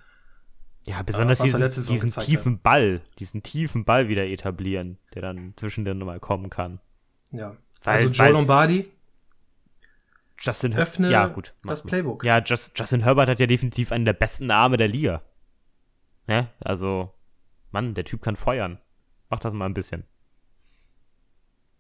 Ja, 0.87 1.01
besonders 1.03 1.39
äh, 1.39 1.43
diesen, 1.43 1.61
diesen 1.61 2.09
tiefen 2.09 2.53
hat. 2.55 2.63
Ball, 2.63 3.01
diesen 3.19 3.43
tiefen 3.43 3.85
Ball 3.85 4.09
wieder 4.09 4.25
etablieren, 4.25 4.97
der 5.13 5.21
dann 5.21 5.53
zwischen 5.55 5.85
den 5.85 5.99
nochmal 5.99 6.19
kommen 6.19 6.49
kann. 6.49 6.79
Ja. 7.31 7.55
Weil, 7.83 7.97
also 7.97 8.09
Joe 8.09 8.29
Lombardi. 8.29 8.91
Justin 10.37 10.75
Öffne 10.75 11.09
ja, 11.11 11.27
gut, 11.27 11.53
das 11.63 11.81
Playbook. 11.81 12.25
Ja, 12.25 12.39
Just, 12.39 12.77
Justin 12.77 13.01
Herbert 13.01 13.29
hat 13.29 13.39
ja 13.39 13.47
definitiv 13.47 13.91
einen 13.91 14.03
der 14.03 14.13
besten 14.13 14.51
Arme 14.51 14.77
der 14.77 14.89
Liga. 14.89 15.21
Ne? 16.27 16.49
Also, 16.59 17.13
Mann, 17.71 17.93
der 17.93 18.03
Typ 18.03 18.21
kann 18.21 18.35
feuern. 18.35 18.79
Mach 19.29 19.39
das 19.39 19.53
mal 19.53 19.65
ein 19.65 19.73
bisschen. 19.73 20.03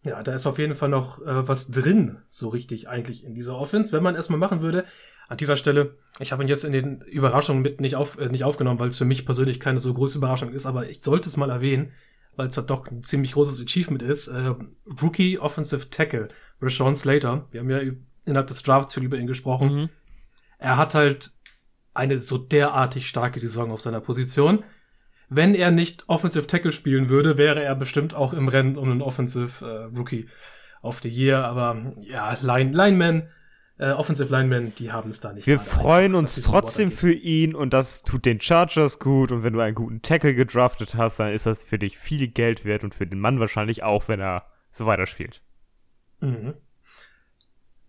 Ja, 0.05 0.21
da 0.21 0.33
ist 0.33 0.45
auf 0.45 0.59
jeden 0.59 0.75
Fall 0.75 0.89
noch 0.89 1.19
äh, 1.19 1.47
was 1.47 1.71
drin, 1.71 2.19
so 2.27 2.49
richtig 2.49 2.87
eigentlich 2.87 3.23
in 3.23 3.33
dieser 3.33 3.57
Offense, 3.57 3.91
wenn 3.91 4.03
man 4.03 4.15
erstmal 4.15 4.39
machen 4.39 4.61
würde. 4.61 4.85
An 5.27 5.37
dieser 5.37 5.57
Stelle, 5.57 5.97
ich 6.19 6.31
habe 6.31 6.43
ihn 6.43 6.47
jetzt 6.47 6.63
in 6.63 6.71
den 6.71 7.01
Überraschungen 7.01 7.63
mit 7.63 7.81
nicht, 7.81 7.95
auf, 7.95 8.19
äh, 8.19 8.29
nicht 8.29 8.43
aufgenommen, 8.43 8.79
weil 8.79 8.89
es 8.89 8.99
für 8.99 9.05
mich 9.05 9.25
persönlich 9.25 9.59
keine 9.59 9.79
so 9.79 9.93
große 9.93 10.19
Überraschung 10.19 10.51
ist, 10.51 10.67
aber 10.67 10.87
ich 10.87 11.01
sollte 11.01 11.27
es 11.27 11.37
mal 11.37 11.49
erwähnen, 11.49 11.91
weil 12.35 12.47
es 12.47 12.57
halt 12.57 12.69
doch 12.69 12.87
ein 12.87 13.03
ziemlich 13.03 13.33
großes 13.33 13.65
Achievement 13.65 14.03
ist. 14.03 14.27
Äh, 14.27 14.53
Rookie 15.01 15.39
Offensive 15.39 15.89
Tackle, 15.89 16.27
Rashawn 16.61 16.93
Slater, 16.93 17.47
wir 17.49 17.61
haben 17.61 17.69
ja 17.71 17.79
innerhalb 18.25 18.47
des 18.47 18.61
Drafts 18.61 18.93
viel 18.93 19.03
über 19.03 19.17
ihn 19.17 19.27
gesprochen. 19.27 19.73
Mhm. 19.73 19.89
Er 20.59 20.77
hat 20.77 20.93
halt 20.93 21.31
eine 21.95 22.19
so 22.19 22.37
derartig 22.37 23.09
starke 23.09 23.39
Saison 23.39 23.71
auf 23.71 23.81
seiner 23.81 24.01
Position 24.01 24.63
wenn 25.29 25.55
er 25.55 25.71
nicht 25.71 26.07
Offensive 26.07 26.47
Tackle 26.47 26.71
spielen 26.71 27.09
würde, 27.09 27.37
wäre 27.37 27.63
er 27.63 27.75
bestimmt 27.75 28.13
auch 28.13 28.33
im 28.33 28.47
Rennen 28.47 28.77
um 28.77 28.91
einen 28.91 29.01
Offensive 29.01 29.65
äh, 29.65 29.97
Rookie 29.97 30.27
of 30.81 30.99
the 31.01 31.09
Year. 31.09 31.43
Aber 31.45 31.93
ja, 32.01 32.37
Line, 32.41 32.71
Lineman, 32.71 33.29
äh, 33.77 33.91
Offensive 33.91 34.31
Lineman, 34.31 34.73
die 34.77 34.91
haben 34.91 35.09
es 35.09 35.19
da 35.19 35.33
nicht. 35.33 35.47
Wir 35.47 35.59
freuen 35.59 36.15
uns 36.15 36.41
trotzdem 36.41 36.91
für 36.91 37.11
ihn 37.11 37.55
und 37.55 37.73
das 37.73 38.03
tut 38.03 38.25
den 38.25 38.39
Chargers 38.39 38.99
gut. 38.99 39.31
Und 39.31 39.43
wenn 39.43 39.53
du 39.53 39.59
einen 39.59 39.75
guten 39.75 40.01
Tackle 40.01 40.35
gedraftet 40.35 40.95
hast, 40.95 41.19
dann 41.19 41.33
ist 41.33 41.45
das 41.45 41.63
für 41.63 41.79
dich 41.79 41.97
viel 41.97 42.27
Geld 42.27 42.63
wert 42.63 42.83
und 42.83 42.93
für 42.93 43.07
den 43.07 43.19
Mann 43.19 43.39
wahrscheinlich 43.39 43.83
auch, 43.83 44.07
wenn 44.07 44.19
er 44.19 44.45
so 44.71 44.85
weiterspielt. 44.85 45.41
Mhm. 46.21 46.53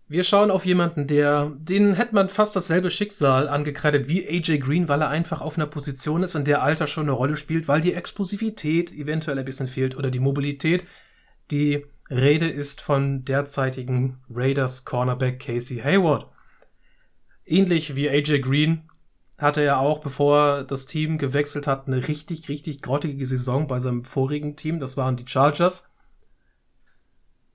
Wir 0.09 0.23
schauen 0.23 0.51
auf 0.51 0.65
jemanden, 0.65 1.05
der, 1.05 1.51
den 1.57 1.93
hätte 1.93 2.15
man 2.15 2.29
fast 2.29 2.55
dasselbe 2.55 2.89
Schicksal 2.89 3.49
angekreidet 3.49 4.07
wie 4.07 4.25
AJ 4.25 4.59
Green, 4.59 4.87
weil 4.87 5.01
er 5.01 5.09
einfach 5.09 5.41
auf 5.41 5.57
einer 5.57 5.67
Position 5.67 6.23
ist, 6.23 6.33
in 6.33 6.45
der 6.45 6.61
Alter 6.61 6.87
schon 6.87 7.03
eine 7.03 7.11
Rolle 7.11 7.35
spielt, 7.35 7.67
weil 7.67 7.81
die 7.81 7.93
Explosivität 7.93 8.93
eventuell 8.93 9.37
ein 9.37 9.43
bisschen 9.43 9.67
fehlt 9.67 9.97
oder 9.97 10.09
die 10.09 10.21
Mobilität. 10.21 10.85
Die 11.51 11.85
Rede 12.09 12.47
ist 12.47 12.79
von 12.79 13.25
derzeitigen 13.25 14.19
Raiders 14.29 14.85
Cornerback 14.85 15.39
Casey 15.39 15.79
Hayward. 15.79 16.27
Ähnlich 17.45 17.97
wie 17.97 18.09
AJ 18.09 18.39
Green 18.39 18.89
hatte 19.37 19.61
er 19.61 19.79
auch, 19.79 19.99
bevor 19.99 20.63
das 20.63 20.85
Team 20.85 21.17
gewechselt 21.17 21.67
hat, 21.67 21.87
eine 21.87 22.07
richtig, 22.07 22.47
richtig 22.47 22.81
grottige 22.81 23.25
Saison 23.25 23.67
bei 23.67 23.79
seinem 23.79 24.05
vorigen 24.05 24.55
Team. 24.55 24.79
Das 24.79 24.95
waren 24.95 25.17
die 25.17 25.27
Chargers. 25.27 25.93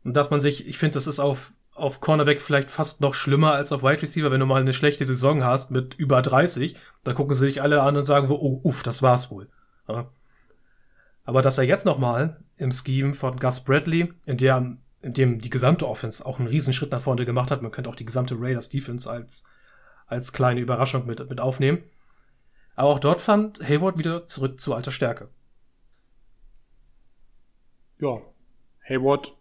Und 0.04 0.16
dachte 0.16 0.32
man 0.32 0.40
sich, 0.40 0.68
ich 0.68 0.78
finde, 0.78 0.94
das 0.94 1.06
ist 1.06 1.18
auf, 1.18 1.52
auf 1.74 2.00
Cornerback 2.00 2.40
vielleicht 2.40 2.70
fast 2.70 3.00
noch 3.00 3.14
schlimmer 3.14 3.52
als 3.52 3.72
auf 3.72 3.82
Wide 3.82 4.02
Receiver, 4.02 4.30
wenn 4.30 4.40
du 4.40 4.46
mal 4.46 4.60
eine 4.60 4.74
schlechte 4.74 5.06
Saison 5.06 5.44
hast 5.44 5.70
mit 5.70 5.94
über 5.94 6.20
30. 6.20 6.76
Da 7.04 7.14
gucken 7.14 7.34
sie 7.34 7.46
dich 7.46 7.62
alle 7.62 7.82
an 7.82 7.96
und 7.96 8.04
sagen, 8.04 8.30
oh, 8.30 8.60
uff, 8.62 8.82
das 8.82 9.02
war's 9.02 9.30
wohl. 9.30 9.48
Ja. 9.88 10.10
Aber 11.24 11.40
dass 11.40 11.58
er 11.58 11.64
jetzt 11.64 11.86
nochmal 11.86 12.40
im 12.56 12.72
Scheme 12.72 13.14
von 13.14 13.38
Gus 13.38 13.60
Bradley, 13.60 14.12
in 14.26 14.36
der, 14.36 14.76
in 15.00 15.12
dem 15.12 15.38
die 15.38 15.50
gesamte 15.50 15.88
Offense 15.88 16.24
auch 16.26 16.38
einen 16.38 16.48
Riesenschritt 16.48 16.90
nach 16.90 17.00
vorne 17.00 17.24
gemacht 17.24 17.50
hat, 17.50 17.62
man 17.62 17.70
könnte 17.70 17.88
auch 17.88 17.96
die 17.96 18.04
gesamte 18.04 18.36
Raiders 18.38 18.68
Defense 18.68 19.10
als, 19.10 19.46
als 20.06 20.32
kleine 20.32 20.60
Überraschung 20.60 21.06
mit, 21.06 21.28
mit 21.28 21.40
aufnehmen. 21.40 21.82
Aber 22.74 22.90
auch 22.90 23.00
dort 23.00 23.20
fand 23.20 23.60
Hayward 23.60 23.98
wieder 23.98 24.26
zurück 24.26 24.60
zu 24.60 24.74
alter 24.74 24.90
Stärke. 24.90 25.28
Ja, 27.98 28.20
Hayward 28.88 29.36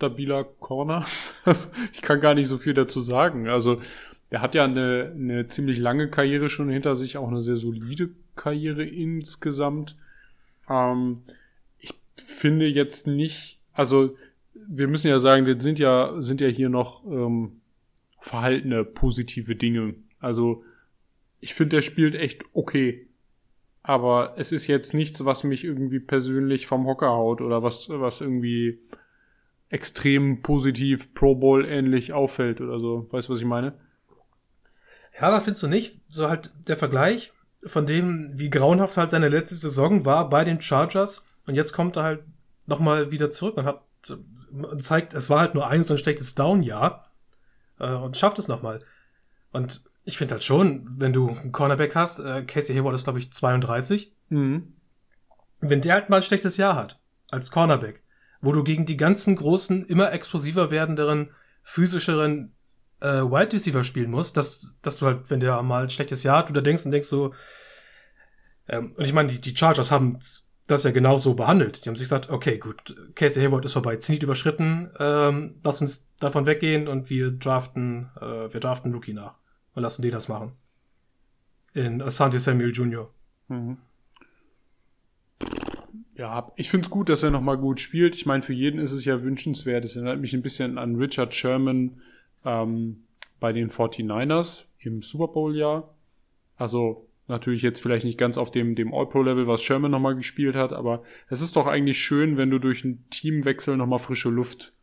stabiler 0.00 0.44
Corner. 0.44 1.06
ich 1.92 2.00
kann 2.00 2.22
gar 2.22 2.34
nicht 2.34 2.48
so 2.48 2.56
viel 2.56 2.72
dazu 2.72 3.00
sagen. 3.00 3.48
Also, 3.48 3.82
er 4.30 4.40
hat 4.40 4.54
ja 4.54 4.64
eine, 4.64 5.12
eine 5.14 5.48
ziemlich 5.48 5.78
lange 5.78 6.08
Karriere 6.08 6.48
schon 6.48 6.70
hinter 6.70 6.96
sich, 6.96 7.18
auch 7.18 7.28
eine 7.28 7.42
sehr 7.42 7.56
solide 7.56 8.08
Karriere 8.34 8.82
insgesamt. 8.84 9.96
Ähm, 10.70 11.22
ich 11.78 11.92
finde 12.16 12.66
jetzt 12.66 13.06
nicht, 13.06 13.58
also 13.74 14.16
wir 14.54 14.88
müssen 14.88 15.08
ja 15.08 15.18
sagen, 15.18 15.44
das 15.44 15.62
sind 15.62 15.78
ja, 15.78 16.14
sind 16.22 16.40
ja 16.40 16.48
hier 16.48 16.70
noch 16.70 17.04
ähm, 17.04 17.60
verhaltene 18.20 18.84
positive 18.84 19.54
Dinge. 19.54 19.94
Also 20.18 20.64
ich 21.40 21.52
finde, 21.52 21.76
der 21.76 21.82
spielt 21.82 22.14
echt 22.14 22.44
okay. 22.54 23.06
Aber 23.82 24.34
es 24.36 24.52
ist 24.52 24.66
jetzt 24.66 24.94
nichts, 24.94 25.24
was 25.24 25.44
mich 25.44 25.64
irgendwie 25.64 26.00
persönlich 26.00 26.66
vom 26.66 26.86
Hocker 26.86 27.10
haut 27.10 27.40
oder 27.40 27.62
was, 27.62 27.88
was 27.90 28.20
irgendwie 28.20 28.78
extrem 29.70 30.42
positiv 30.42 31.14
Pro 31.14 31.34
Bowl 31.34 31.64
ähnlich 31.64 32.12
auffällt 32.12 32.60
oder 32.60 32.78
so. 32.78 33.08
Weißt 33.10 33.28
du, 33.28 33.32
was 33.32 33.40
ich 33.40 33.46
meine? 33.46 33.74
Ja, 35.14 35.28
aber 35.28 35.40
findest 35.40 35.62
du 35.62 35.68
nicht? 35.68 36.00
So 36.08 36.28
halt 36.28 36.52
der 36.68 36.76
Vergleich 36.76 37.32
von 37.64 37.86
dem, 37.86 38.38
wie 38.38 38.50
grauenhaft 38.50 38.96
halt 38.96 39.10
seine 39.10 39.28
letzte 39.28 39.54
Saison 39.54 40.04
war 40.04 40.28
bei 40.28 40.44
den 40.44 40.60
Chargers 40.60 41.26
und 41.46 41.54
jetzt 41.54 41.72
kommt 41.72 41.96
er 41.96 42.02
halt 42.02 42.24
nochmal 42.66 43.12
wieder 43.12 43.30
zurück 43.30 43.56
und 43.56 43.64
hat 43.64 43.84
zeigt, 44.78 45.14
es 45.14 45.28
war 45.28 45.40
halt 45.40 45.54
nur 45.54 45.66
ein 45.66 45.84
so 45.84 45.94
ein 45.94 45.98
schlechtes 45.98 46.34
Down-Jahr 46.34 47.10
äh, 47.78 47.92
und 47.92 48.16
schafft 48.16 48.38
es 48.38 48.48
nochmal. 48.48 48.80
Und 49.52 49.84
ich 50.04 50.16
finde 50.16 50.34
halt 50.34 50.44
schon, 50.44 50.86
wenn 50.98 51.12
du 51.12 51.28
einen 51.28 51.52
Cornerback 51.52 51.94
hast, 51.94 52.18
äh, 52.20 52.42
Casey 52.44 52.74
Hayward 52.74 52.94
ist 52.94 53.04
glaube 53.04 53.18
ich 53.18 53.32
32, 53.32 54.14
mhm. 54.30 54.74
wenn 55.60 55.80
der 55.80 55.94
halt 55.94 56.08
mal 56.08 56.16
ein 56.16 56.22
schlechtes 56.22 56.56
Jahr 56.56 56.76
hat 56.76 56.98
als 57.30 57.50
Cornerback, 57.50 58.02
wo 58.40 58.52
du 58.52 58.64
gegen 58.64 58.86
die 58.86 58.96
ganzen 58.96 59.36
großen, 59.36 59.84
immer 59.84 60.12
explosiver 60.12 60.70
werdenderen, 60.70 61.30
physischeren 61.62 62.54
äh, 63.00 63.22
Wide 63.22 63.52
Receiver 63.52 63.84
spielen 63.84 64.10
musst, 64.10 64.36
dass, 64.36 64.78
dass 64.82 64.98
du 64.98 65.06
halt, 65.06 65.30
wenn 65.30 65.40
der 65.40 65.62
mal 65.62 65.84
ein 65.84 65.90
schlechtes 65.90 66.22
Jahr 66.22 66.38
hat, 66.38 66.48
du 66.48 66.52
da 66.52 66.60
denkst 66.60 66.84
und 66.84 66.92
denkst 66.92 67.08
so, 67.08 67.34
ähm, 68.68 68.92
und 68.96 69.06
ich 69.06 69.12
meine, 69.12 69.28
die, 69.28 69.40
die 69.40 69.56
Chargers 69.56 69.90
haben 69.90 70.18
das 70.66 70.84
ja 70.84 70.92
genauso 70.92 71.34
behandelt. 71.34 71.84
Die 71.84 71.88
haben 71.88 71.96
sich 71.96 72.04
gesagt, 72.04 72.30
okay, 72.30 72.58
gut, 72.58 72.94
Casey 73.14 73.42
Hayward 73.42 73.64
ist 73.64 73.72
vorbei, 73.72 73.96
Zenit 73.96 74.22
überschritten, 74.22 74.90
ähm, 74.98 75.60
lass 75.64 75.80
uns 75.80 76.14
davon 76.18 76.46
weggehen 76.46 76.86
und 76.88 77.10
wir 77.10 77.32
draften, 77.32 78.10
äh, 78.20 78.52
wir 78.52 78.60
draften 78.60 78.92
Rookie 78.94 79.14
nach 79.14 79.36
und 79.74 79.82
lassen 79.82 80.02
die 80.02 80.10
das 80.10 80.28
machen. 80.28 80.52
In 81.72 82.02
Asante 82.02 82.38
Samuel 82.38 82.70
Jr. 82.72 83.10
Mhm. 83.48 83.78
Ja, 86.20 86.52
ich 86.56 86.68
finde 86.68 86.84
es 86.84 86.90
gut, 86.90 87.08
dass 87.08 87.22
er 87.22 87.30
nochmal 87.30 87.56
gut 87.56 87.80
spielt. 87.80 88.14
Ich 88.14 88.26
meine, 88.26 88.42
für 88.42 88.52
jeden 88.52 88.78
ist 88.78 88.92
es 88.92 89.06
ja 89.06 89.22
wünschenswert. 89.22 89.86
Es 89.86 89.96
erinnert 89.96 90.20
mich 90.20 90.34
ein 90.34 90.42
bisschen 90.42 90.76
an 90.76 90.96
Richard 90.96 91.32
Sherman 91.32 92.02
ähm, 92.44 93.04
bei 93.40 93.54
den 93.54 93.70
49ers 93.70 94.66
im 94.80 95.00
Super 95.00 95.28
Bowl-Jahr. 95.28 95.94
Also 96.58 97.08
natürlich 97.26 97.62
jetzt 97.62 97.80
vielleicht 97.80 98.04
nicht 98.04 98.18
ganz 98.18 98.36
auf 98.36 98.50
dem, 98.50 98.74
dem 98.74 98.92
All-Pro-Level, 98.92 99.46
was 99.46 99.62
Sherman 99.62 99.92
nochmal 99.92 100.14
gespielt 100.14 100.56
hat, 100.56 100.74
aber 100.74 101.04
es 101.30 101.40
ist 101.40 101.56
doch 101.56 101.66
eigentlich 101.66 101.98
schön, 101.98 102.36
wenn 102.36 102.50
du 102.50 102.58
durch 102.58 102.84
einen 102.84 103.08
Teamwechsel 103.08 103.78
nochmal 103.78 103.98
frische 103.98 104.28
Luft 104.28 104.74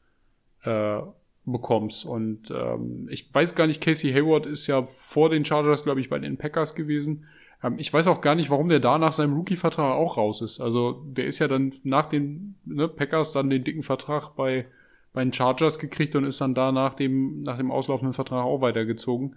äh, 0.64 1.02
bekommst. 1.46 2.04
Und 2.04 2.50
ähm, 2.50 3.08
ich 3.12 3.32
weiß 3.32 3.54
gar 3.54 3.68
nicht, 3.68 3.80
Casey 3.80 4.12
Hayward 4.12 4.48
ist 4.48 4.66
ja 4.66 4.82
vor 4.86 5.30
den 5.30 5.46
Chargers, 5.46 5.84
glaube 5.84 6.02
ich, 6.02 6.10
bei 6.10 6.18
den 6.18 6.38
Packers 6.38 6.74
gewesen. 6.74 7.28
Ähm, 7.64 7.76
ich 7.78 7.92
weiß 7.92 8.08
auch 8.08 8.22
gar 8.22 8.36
nicht, 8.36 8.50
warum 8.50 8.70
der 8.70 8.80
da 8.80 8.98
nach 8.98 9.14
seinem 9.14 9.34
Rookie-Vertrag 9.34 9.96
auch 9.96 10.18
raus 10.18 10.42
ist. 10.42 10.60
Also 10.60 11.04
der 11.06 11.26
ist 11.26 11.40
ja 11.40 11.48
dann 11.48 11.74
nach 11.84 12.08
den 12.08 12.56
ne, 12.66 12.88
Packers 12.88 13.32
dann 13.32 13.50
den 13.50 13.64
dicken 13.64 13.84
Vertrag 13.84 14.36
bei, 14.36 14.66
bei 15.14 15.24
den 15.24 15.34
Chargers 15.34 15.80
gekriegt 15.80 16.16
und 16.16 16.26
ist 16.26 16.42
dann 16.42 16.54
da 16.56 16.72
nach 16.72 16.94
dem, 16.94 17.44
nach 17.44 17.58
dem 17.58 17.72
auslaufenden 17.72 18.14
Vertrag 18.14 18.44
auch 18.46 18.62
weitergezogen. 18.62 19.36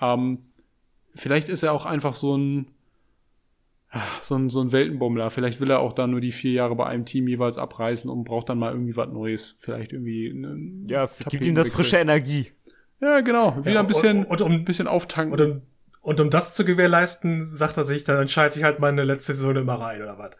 Ähm, 0.00 0.38
vielleicht 1.14 1.48
ist 1.48 1.62
er 1.62 1.72
auch 1.72 1.86
einfach 1.86 2.14
so 2.14 2.36
ein, 2.36 2.66
so 4.22 4.34
ein, 4.34 4.48
so 4.48 4.60
ein 4.60 4.72
Weltenbummler. 4.72 5.30
Vielleicht 5.30 5.60
will 5.60 5.70
er 5.70 5.80
auch 5.80 5.92
da 5.92 6.06
nur 6.06 6.20
die 6.20 6.32
vier 6.32 6.52
Jahre 6.52 6.74
bei 6.74 6.86
einem 6.86 7.04
Team 7.04 7.28
jeweils 7.28 7.58
abreißen 7.58 8.10
und 8.10 8.24
braucht 8.24 8.48
dann 8.48 8.58
mal 8.58 8.72
irgendwie 8.72 8.96
was 8.96 9.08
Neues. 9.08 9.56
Vielleicht 9.58 9.92
irgendwie. 9.92 10.30
Einen 10.30 10.88
ja, 10.88 11.06
gibt 11.28 11.44
ihm 11.44 11.54
das 11.54 11.70
frische 11.70 11.98
Energie. 11.98 12.50
Ja, 13.00 13.20
genau. 13.20 13.56
Wieder 13.58 13.72
ja, 13.72 13.80
ein 13.80 13.86
bisschen, 13.86 14.24
und, 14.24 14.40
und, 14.40 14.42
um, 14.42 14.52
ein 14.52 14.64
bisschen 14.64 14.88
auftanken. 14.88 15.32
Und 15.38 15.40
um, 15.40 15.62
und 16.04 16.20
um 16.20 16.28
das 16.28 16.54
zu 16.54 16.66
gewährleisten, 16.66 17.44
sagt 17.44 17.78
er 17.78 17.84
sich, 17.84 18.04
dann 18.04 18.20
entscheidet 18.20 18.52
sich 18.52 18.62
halt 18.62 18.78
meine 18.78 19.04
letzte 19.04 19.32
Saison 19.32 19.56
immer 19.56 19.80
rein, 19.80 20.02
oder 20.02 20.18
was? 20.18 20.32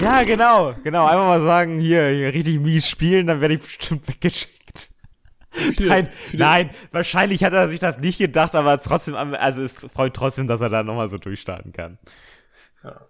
Ja, 0.00 0.22
genau, 0.22 0.74
genau. 0.84 1.06
Einfach 1.06 1.26
mal 1.26 1.40
sagen, 1.40 1.80
hier, 1.80 2.08
hier 2.10 2.32
richtig 2.32 2.60
mies 2.60 2.88
spielen, 2.88 3.26
dann 3.26 3.40
werde 3.40 3.54
ich 3.54 3.62
bestimmt 3.62 4.06
weggeschickt. 4.06 4.90
nein, 5.80 6.08
nein, 6.32 6.70
wahrscheinlich 6.92 7.42
hat 7.42 7.52
er 7.52 7.68
sich 7.68 7.80
das 7.80 7.98
nicht 7.98 8.18
gedacht, 8.18 8.54
aber 8.54 8.80
trotzdem, 8.80 9.16
also 9.16 9.60
es 9.60 9.72
freut 9.72 10.14
trotzdem, 10.14 10.46
dass 10.46 10.60
er 10.60 10.68
da 10.68 10.84
nochmal 10.84 11.08
so 11.08 11.18
durchstarten 11.18 11.72
kann. 11.72 11.98
Ja. 12.84 13.08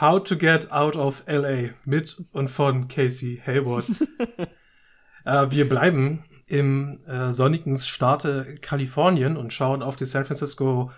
How 0.00 0.22
to 0.22 0.36
get 0.36 0.70
out 0.70 0.94
of 0.94 1.24
LA 1.26 1.70
mit 1.84 2.24
und 2.30 2.48
von 2.48 2.86
Casey 2.86 3.42
Hayward. 3.44 3.86
äh, 5.24 5.46
wir 5.50 5.68
bleiben 5.68 6.24
im 6.46 6.98
äh, 7.06 7.32
sonnigen 7.32 7.76
Staate 7.76 8.56
Kalifornien 8.60 9.36
und 9.36 9.52
schauen 9.52 9.82
auf 9.82 9.96
die 9.96 10.06
San 10.06 10.24
Francisco 10.24 10.90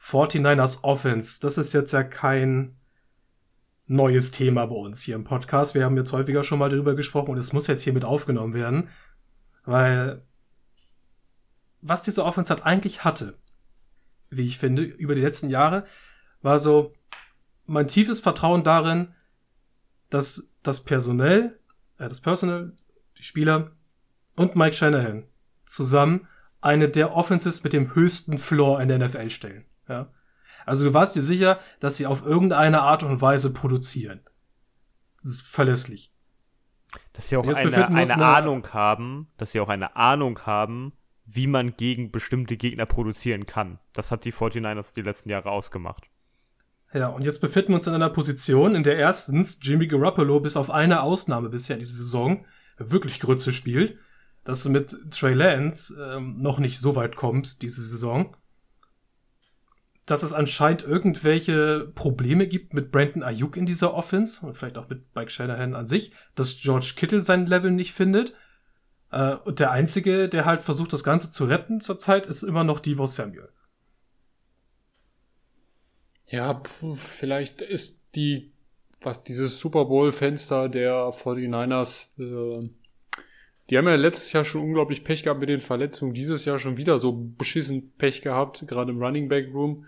49ers 0.00 0.82
Offense. 0.82 1.40
Das 1.40 1.58
ist 1.58 1.72
jetzt 1.72 1.92
ja 1.92 2.02
kein 2.02 2.76
neues 3.86 4.30
Thema 4.30 4.66
bei 4.66 4.76
uns 4.76 5.02
hier 5.02 5.16
im 5.16 5.24
Podcast. 5.24 5.74
Wir 5.74 5.84
haben 5.84 5.96
jetzt 5.96 6.12
häufiger 6.12 6.44
schon 6.44 6.58
mal 6.58 6.70
darüber 6.70 6.94
gesprochen 6.94 7.30
und 7.30 7.38
es 7.38 7.52
muss 7.52 7.66
jetzt 7.66 7.82
hier 7.82 7.92
mit 7.92 8.04
aufgenommen 8.04 8.54
werden, 8.54 8.88
weil 9.64 10.22
was 11.82 12.02
diese 12.02 12.24
Offense 12.24 12.52
hat 12.52 12.64
eigentlich 12.64 13.04
hatte, 13.04 13.38
wie 14.30 14.46
ich 14.46 14.58
finde, 14.58 14.82
über 14.82 15.14
die 15.14 15.22
letzten 15.22 15.50
Jahre, 15.50 15.86
war 16.40 16.58
so 16.58 16.94
mein 17.66 17.88
tiefes 17.88 18.20
Vertrauen 18.20 18.64
darin, 18.64 19.14
dass 20.08 20.50
das 20.62 20.84
Personell, 20.84 21.58
äh, 21.98 22.08
das 22.08 22.20
Personal, 22.20 22.72
die 23.18 23.22
Spieler 23.22 23.72
und 24.40 24.56
Mike 24.56 24.74
Shanahan 24.74 25.24
zusammen 25.66 26.26
eine 26.62 26.88
der 26.88 27.14
Offenses 27.14 27.62
mit 27.62 27.74
dem 27.74 27.94
höchsten 27.94 28.38
Floor 28.38 28.80
in 28.80 28.88
der 28.88 28.98
NFL 28.98 29.28
stellen. 29.28 29.66
Ja? 29.86 30.08
Also 30.64 30.86
du 30.86 30.94
warst 30.94 31.14
dir 31.14 31.22
sicher, 31.22 31.58
dass 31.78 31.98
sie 31.98 32.06
auf 32.06 32.24
irgendeine 32.24 32.80
Art 32.80 33.02
und 33.02 33.20
Weise 33.20 33.52
produzieren. 33.52 34.20
Das 35.20 35.32
ist 35.32 35.42
verlässlich. 35.42 36.14
Dass 37.12 37.28
sie 37.28 37.36
auch 37.36 37.46
eine, 37.46 37.88
eine 37.88 38.16
Ahnung 38.16 38.66
haben, 38.72 39.28
dass 39.36 39.52
sie 39.52 39.60
auch 39.60 39.68
eine 39.68 39.94
Ahnung 39.94 40.40
haben, 40.46 40.94
wie 41.26 41.46
man 41.46 41.76
gegen 41.76 42.10
bestimmte 42.10 42.56
Gegner 42.56 42.86
produzieren 42.86 43.44
kann. 43.44 43.78
Das 43.92 44.10
hat 44.10 44.24
die 44.24 44.32
49ers 44.32 44.94
die 44.94 45.02
letzten 45.02 45.28
Jahre 45.28 45.50
ausgemacht. 45.50 46.08
Ja, 46.94 47.08
und 47.08 47.26
jetzt 47.26 47.42
befinden 47.42 47.68
wir 47.68 47.76
uns 47.76 47.86
in 47.86 47.94
einer 47.94 48.08
Position, 48.08 48.74
in 48.74 48.84
der 48.84 48.96
erstens 48.96 49.60
Jimmy 49.60 49.86
Garoppolo 49.86 50.40
bis 50.40 50.56
auf 50.56 50.70
eine 50.70 51.02
Ausnahme 51.02 51.50
bisher 51.50 51.76
diese 51.76 51.96
Saison 51.96 52.46
wirklich 52.78 53.20
Grütze 53.20 53.52
spielt 53.52 53.98
dass 54.44 54.62
du 54.62 54.70
mit 54.70 54.96
Trey 55.10 55.34
Lance 55.34 55.94
ähm, 56.00 56.38
noch 56.38 56.58
nicht 56.58 56.80
so 56.80 56.96
weit 56.96 57.16
kommst 57.16 57.62
diese 57.62 57.82
Saison. 57.82 58.36
Dass 60.06 60.22
es 60.22 60.32
anscheinend 60.32 60.82
irgendwelche 60.82 61.92
Probleme 61.94 62.48
gibt 62.48 62.74
mit 62.74 62.90
Brandon 62.90 63.22
Ayuk 63.22 63.56
in 63.56 63.66
dieser 63.66 63.94
Offense 63.94 64.44
und 64.44 64.56
vielleicht 64.56 64.78
auch 64.78 64.88
mit 64.88 65.14
Mike 65.14 65.30
Shanahan 65.30 65.74
an 65.74 65.86
sich, 65.86 66.12
dass 66.34 66.56
George 66.58 66.94
Kittle 66.96 67.22
sein 67.22 67.46
Level 67.46 67.70
nicht 67.70 67.92
findet. 67.92 68.34
Äh, 69.10 69.34
und 69.36 69.60
der 69.60 69.70
Einzige, 69.70 70.28
der 70.28 70.46
halt 70.46 70.62
versucht, 70.62 70.92
das 70.92 71.04
Ganze 71.04 71.30
zu 71.30 71.44
retten 71.44 71.80
zurzeit, 71.80 72.26
ist 72.26 72.42
immer 72.42 72.64
noch 72.64 72.80
Debo 72.80 73.06
Samuel. 73.06 73.50
Ja, 76.26 76.62
vielleicht 76.94 77.60
ist 77.60 78.00
die, 78.14 78.52
was 79.00 79.24
dieses 79.24 79.58
Super 79.58 79.84
Bowl-Fenster 79.86 80.68
der 80.68 81.10
49ers 81.10 82.08
äh, 82.18 82.70
die 83.70 83.78
haben 83.78 83.86
ja 83.86 83.94
letztes 83.94 84.32
Jahr 84.32 84.44
schon 84.44 84.62
unglaublich 84.62 85.04
Pech 85.04 85.22
gehabt 85.22 85.40
mit 85.40 85.48
den 85.48 85.60
Verletzungen, 85.60 86.12
dieses 86.12 86.44
Jahr 86.44 86.58
schon 86.58 86.76
wieder 86.76 86.98
so 86.98 87.12
beschissen 87.12 87.92
Pech 87.96 88.20
gehabt, 88.20 88.64
gerade 88.66 88.90
im 88.90 89.00
Running 89.00 89.28
Back 89.28 89.54
Room. 89.54 89.86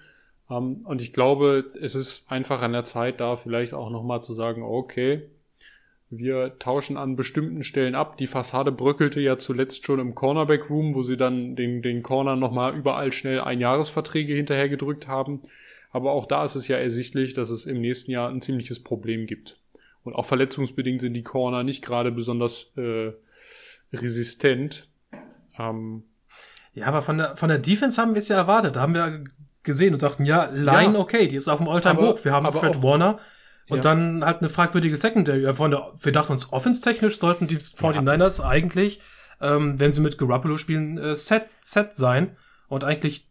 Ähm, 0.49 0.79
und 0.85 1.03
ich 1.03 1.13
glaube, 1.13 1.73
es 1.81 1.95
ist 1.97 2.31
einfach 2.31 2.63
an 2.63 2.73
der 2.73 2.85
Zeit, 2.85 3.21
da 3.21 3.37
vielleicht 3.37 3.75
auch 3.75 3.91
nochmal 3.91 4.23
zu 4.23 4.33
sagen, 4.33 4.63
okay, 4.63 5.23
wir 6.11 6.59
tauschen 6.59 6.97
an 6.97 7.17
bestimmten 7.17 7.65
Stellen 7.65 7.95
ab. 7.95 8.19
Die 8.19 8.27
Fassade 8.27 8.71
bröckelte 8.71 9.21
ja 9.21 9.39
zuletzt 9.39 9.87
schon 9.87 9.99
im 9.99 10.15
Cornerback 10.15 10.69
Room, 10.69 10.95
wo 10.95 11.03
sie 11.03 11.17
dann 11.17 11.57
den, 11.57 11.81
den 11.81 12.03
Corner 12.03 12.37
nochmal 12.37 12.77
überall 12.77 13.11
schnell 13.13 13.41
Einjahresverträge 13.41 14.35
hinterhergedrückt 14.35 15.09
haben. 15.09 15.41
Aber 15.91 16.13
auch 16.13 16.27
da 16.27 16.45
ist 16.45 16.55
es 16.55 16.69
ja 16.69 16.77
ersichtlich, 16.77 17.35
dass 17.35 17.51
es 17.51 17.65
im 17.65 17.81
nächsten 17.81 18.11
Jahr 18.11 18.29
ein 18.29 18.43
ziemliches 18.43 18.81
Problem 18.81 19.27
gibt. 19.27 19.59
Und 20.05 20.15
auch 20.15 20.27
verletzungsbedingt 20.27 21.01
sind 21.01 21.15
die 21.15 21.23
Corner 21.23 21.63
nicht 21.63 21.83
gerade 21.83 22.13
besonders 22.13 22.77
äh, 22.77 23.13
resistent. 23.93 24.89
Ähm, 25.59 26.05
ja, 26.75 26.87
aber 26.87 27.03
von 27.03 27.19
der, 27.19 27.37
von 27.37 27.49
der 27.49 27.59
Defense 27.59 28.01
haben 28.01 28.15
wir 28.15 28.21
es 28.21 28.29
ja 28.29 28.37
erwartet. 28.37 28.77
Da 28.77 28.81
haben 28.81 28.95
wir 28.95 29.25
gesehen 29.63 29.93
und 29.93 30.01
sagten, 30.01 30.25
ja, 30.25 30.47
Line 30.47 30.95
ja, 30.95 30.99
okay, 30.99 31.27
die 31.27 31.37
ist 31.37 31.49
auf 31.49 31.59
dem 31.59 31.69
Alltime 31.69 32.01
hoch. 32.01 32.25
Wir 32.25 32.33
haben 32.33 32.51
Fred 32.51 32.83
Warner 32.83 33.19
und 33.69 33.77
ja. 33.77 33.83
dann 33.83 34.25
halt 34.25 34.39
eine 34.39 34.49
fragwürdige 34.49 34.97
Secondary. 34.97 35.43
Wir 35.43 36.13
dachten 36.13 36.33
uns, 36.33 36.53
offenstechnisch 36.53 37.19
sollten 37.19 37.47
die 37.47 37.59
49ers 37.59 38.41
ja. 38.41 38.49
eigentlich, 38.49 39.01
ähm, 39.41 39.79
wenn 39.79 39.93
sie 39.93 40.01
mit 40.01 40.19
Garoppolo 40.19 40.57
spielen, 40.57 40.99
äh, 40.99 41.15
set, 41.15 41.45
set 41.61 41.95
sein 41.95 42.37
und 42.69 42.85
eigentlich 42.85 43.29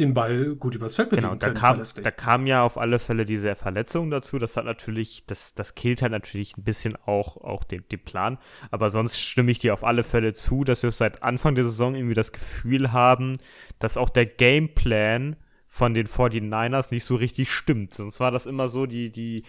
den 0.00 0.14
Ball 0.14 0.56
gut 0.56 0.74
übers 0.74 0.96
Feld 0.96 1.10
bewegen 1.10 1.28
genau, 1.28 1.34
da 1.36 1.50
kam, 1.50 1.82
da 2.02 2.10
kam 2.10 2.46
ja 2.46 2.62
auf 2.62 2.78
alle 2.78 2.98
Fälle 2.98 3.24
diese 3.24 3.54
Verletzung 3.54 4.10
dazu. 4.10 4.38
Das 4.38 4.56
hat 4.56 4.64
natürlich, 4.64 5.24
das, 5.26 5.54
das 5.54 5.74
killt 5.74 6.02
halt 6.02 6.12
natürlich 6.12 6.56
ein 6.56 6.64
bisschen 6.64 6.96
auch, 7.06 7.36
auch 7.36 7.64
den, 7.64 7.84
den 7.90 8.00
Plan. 8.00 8.38
Aber 8.70 8.90
sonst 8.90 9.20
stimme 9.20 9.50
ich 9.50 9.58
dir 9.58 9.74
auf 9.74 9.84
alle 9.84 10.02
Fälle 10.02 10.32
zu, 10.32 10.64
dass 10.64 10.82
wir 10.82 10.90
seit 10.90 11.22
Anfang 11.22 11.54
der 11.54 11.64
Saison 11.64 11.94
irgendwie 11.94 12.14
das 12.14 12.32
Gefühl 12.32 12.92
haben, 12.92 13.34
dass 13.78 13.96
auch 13.96 14.08
der 14.08 14.26
Gameplan 14.26 15.36
von 15.68 15.94
den 15.94 16.08
49ers 16.08 16.88
nicht 16.90 17.04
so 17.04 17.14
richtig 17.14 17.52
stimmt. 17.52 17.94
Sonst 17.94 18.18
war 18.18 18.32
das 18.32 18.46
immer 18.46 18.68
so, 18.68 18.86
die, 18.86 19.10
die 19.10 19.44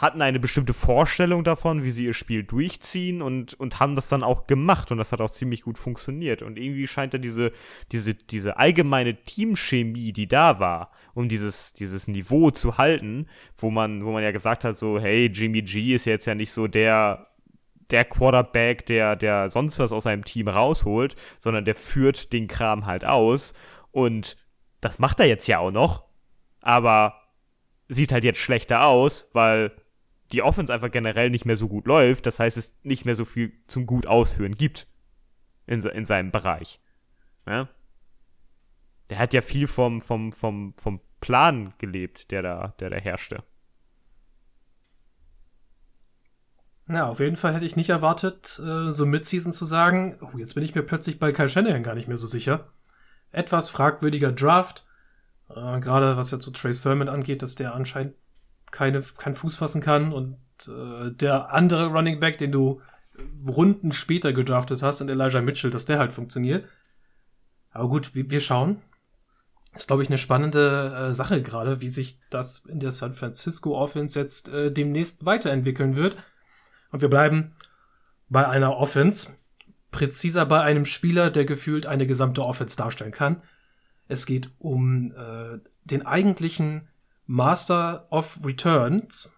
hatten 0.00 0.22
eine 0.22 0.40
bestimmte 0.40 0.72
Vorstellung 0.72 1.44
davon, 1.44 1.84
wie 1.84 1.90
sie 1.90 2.06
ihr 2.06 2.14
Spiel 2.14 2.42
durchziehen 2.42 3.20
und, 3.20 3.52
und 3.60 3.80
haben 3.80 3.94
das 3.94 4.08
dann 4.08 4.22
auch 4.22 4.46
gemacht 4.46 4.90
und 4.90 4.96
das 4.96 5.12
hat 5.12 5.20
auch 5.20 5.28
ziemlich 5.28 5.60
gut 5.60 5.76
funktioniert. 5.76 6.40
Und 6.40 6.58
irgendwie 6.58 6.86
scheint 6.86 7.12
da 7.12 7.18
diese, 7.18 7.52
diese, 7.92 8.14
diese 8.14 8.56
allgemeine 8.56 9.22
Teamchemie, 9.24 10.14
die 10.14 10.26
da 10.26 10.58
war, 10.58 10.90
um 11.14 11.28
dieses, 11.28 11.74
dieses 11.74 12.08
Niveau 12.08 12.50
zu 12.50 12.78
halten, 12.78 13.26
wo 13.58 13.70
man, 13.70 14.02
wo 14.06 14.10
man 14.10 14.22
ja 14.22 14.30
gesagt 14.30 14.64
hat, 14.64 14.74
so, 14.74 14.98
hey, 14.98 15.26
Jimmy 15.26 15.60
G 15.60 15.94
ist 15.94 16.06
jetzt 16.06 16.26
ja 16.26 16.34
nicht 16.34 16.52
so 16.52 16.66
der 16.66 17.26
der 17.90 18.04
Quarterback, 18.04 18.86
der, 18.86 19.16
der 19.16 19.48
sonst 19.48 19.80
was 19.80 19.92
aus 19.92 20.04
seinem 20.04 20.24
Team 20.24 20.46
rausholt, 20.46 21.16
sondern 21.40 21.64
der 21.64 21.74
führt 21.74 22.32
den 22.32 22.46
Kram 22.46 22.86
halt 22.86 23.04
aus. 23.04 23.52
Und 23.90 24.36
das 24.80 25.00
macht 25.00 25.18
er 25.18 25.26
jetzt 25.26 25.48
ja 25.48 25.58
auch 25.58 25.72
noch, 25.72 26.04
aber 26.60 27.20
sieht 27.88 28.12
halt 28.12 28.22
jetzt 28.22 28.38
schlechter 28.38 28.84
aus, 28.84 29.28
weil 29.32 29.72
die 30.32 30.42
Offense 30.42 30.72
einfach 30.72 30.90
generell 30.90 31.30
nicht 31.30 31.44
mehr 31.44 31.56
so 31.56 31.68
gut 31.68 31.86
läuft. 31.86 32.26
Das 32.26 32.38
heißt, 32.40 32.56
es 32.56 32.76
nicht 32.82 33.04
mehr 33.04 33.14
so 33.14 33.24
viel 33.24 33.52
zum 33.66 33.86
gut 33.86 34.06
ausführen 34.06 34.56
gibt 34.56 34.86
in, 35.66 35.80
in 35.80 36.04
seinem 36.04 36.30
Bereich. 36.30 36.80
Ja? 37.46 37.68
Der 39.10 39.18
hat 39.18 39.34
ja 39.34 39.42
viel 39.42 39.66
vom, 39.66 40.00
vom, 40.00 40.32
vom, 40.32 40.74
vom 40.76 41.00
Plan 41.20 41.74
gelebt, 41.78 42.30
der 42.30 42.42
da, 42.42 42.74
der 42.80 42.90
da 42.90 42.96
herrschte. 42.96 43.42
Ja, 46.88 47.06
auf 47.06 47.20
jeden 47.20 47.36
Fall 47.36 47.54
hätte 47.54 47.66
ich 47.66 47.76
nicht 47.76 47.90
erwartet, 47.90 48.60
äh, 48.64 48.90
so 48.90 49.06
Midseason 49.06 49.52
zu 49.52 49.64
sagen, 49.64 50.18
oh, 50.20 50.36
jetzt 50.36 50.54
bin 50.54 50.64
ich 50.64 50.74
mir 50.74 50.82
plötzlich 50.82 51.20
bei 51.20 51.30
Kyle 51.30 51.48
Shanahan 51.48 51.84
gar 51.84 51.94
nicht 51.94 52.08
mehr 52.08 52.16
so 52.16 52.26
sicher 52.26 52.68
etwas 53.32 53.70
fragwürdiger 53.70 54.32
Draft. 54.32 54.84
Äh, 55.48 55.80
Gerade 55.80 56.16
was 56.16 56.30
ja 56.30 56.40
zu 56.40 56.50
Trey 56.50 56.72
Sermon 56.72 57.08
angeht, 57.08 57.42
dass 57.42 57.54
der 57.54 57.74
anscheinend 57.74 58.14
keine, 58.70 59.02
keinen 59.02 59.34
Fuß 59.34 59.56
fassen 59.56 59.80
kann 59.80 60.12
und 60.12 60.36
äh, 60.68 61.10
der 61.12 61.52
andere 61.52 61.86
Running 61.86 62.20
Back, 62.20 62.38
den 62.38 62.52
du 62.52 62.80
Runden 63.46 63.92
später 63.92 64.32
gedraftet 64.32 64.82
hast, 64.82 65.00
und 65.00 65.08
Elijah 65.08 65.42
Mitchell, 65.42 65.70
dass 65.70 65.86
der 65.86 65.98
halt 65.98 66.12
funktioniert. 66.12 66.66
Aber 67.70 67.88
gut, 67.88 68.14
wir 68.14 68.40
schauen. 68.40 68.82
Ist, 69.74 69.86
glaube 69.86 70.02
ich, 70.02 70.08
eine 70.08 70.18
spannende 70.18 71.10
äh, 71.10 71.14
Sache 71.14 71.42
gerade, 71.42 71.80
wie 71.80 71.88
sich 71.88 72.18
das 72.30 72.64
in 72.66 72.80
der 72.80 72.90
San 72.90 73.14
Francisco 73.14 73.78
Offense 73.78 74.18
jetzt 74.18 74.48
äh, 74.48 74.72
demnächst 74.72 75.24
weiterentwickeln 75.24 75.94
wird. 75.94 76.16
Und 76.90 77.02
wir 77.02 77.08
bleiben 77.08 77.54
bei 78.28 78.48
einer 78.48 78.76
Offense, 78.76 79.36
präziser 79.92 80.44
bei 80.46 80.60
einem 80.60 80.86
Spieler, 80.86 81.30
der 81.30 81.44
gefühlt 81.44 81.86
eine 81.86 82.06
gesamte 82.06 82.42
Offense 82.42 82.76
darstellen 82.76 83.12
kann. 83.12 83.42
Es 84.08 84.26
geht 84.26 84.50
um 84.58 85.12
äh, 85.12 85.58
den 85.84 86.04
eigentlichen 86.04 86.88
Master 87.30 88.08
of 88.10 88.40
Returns 88.44 89.32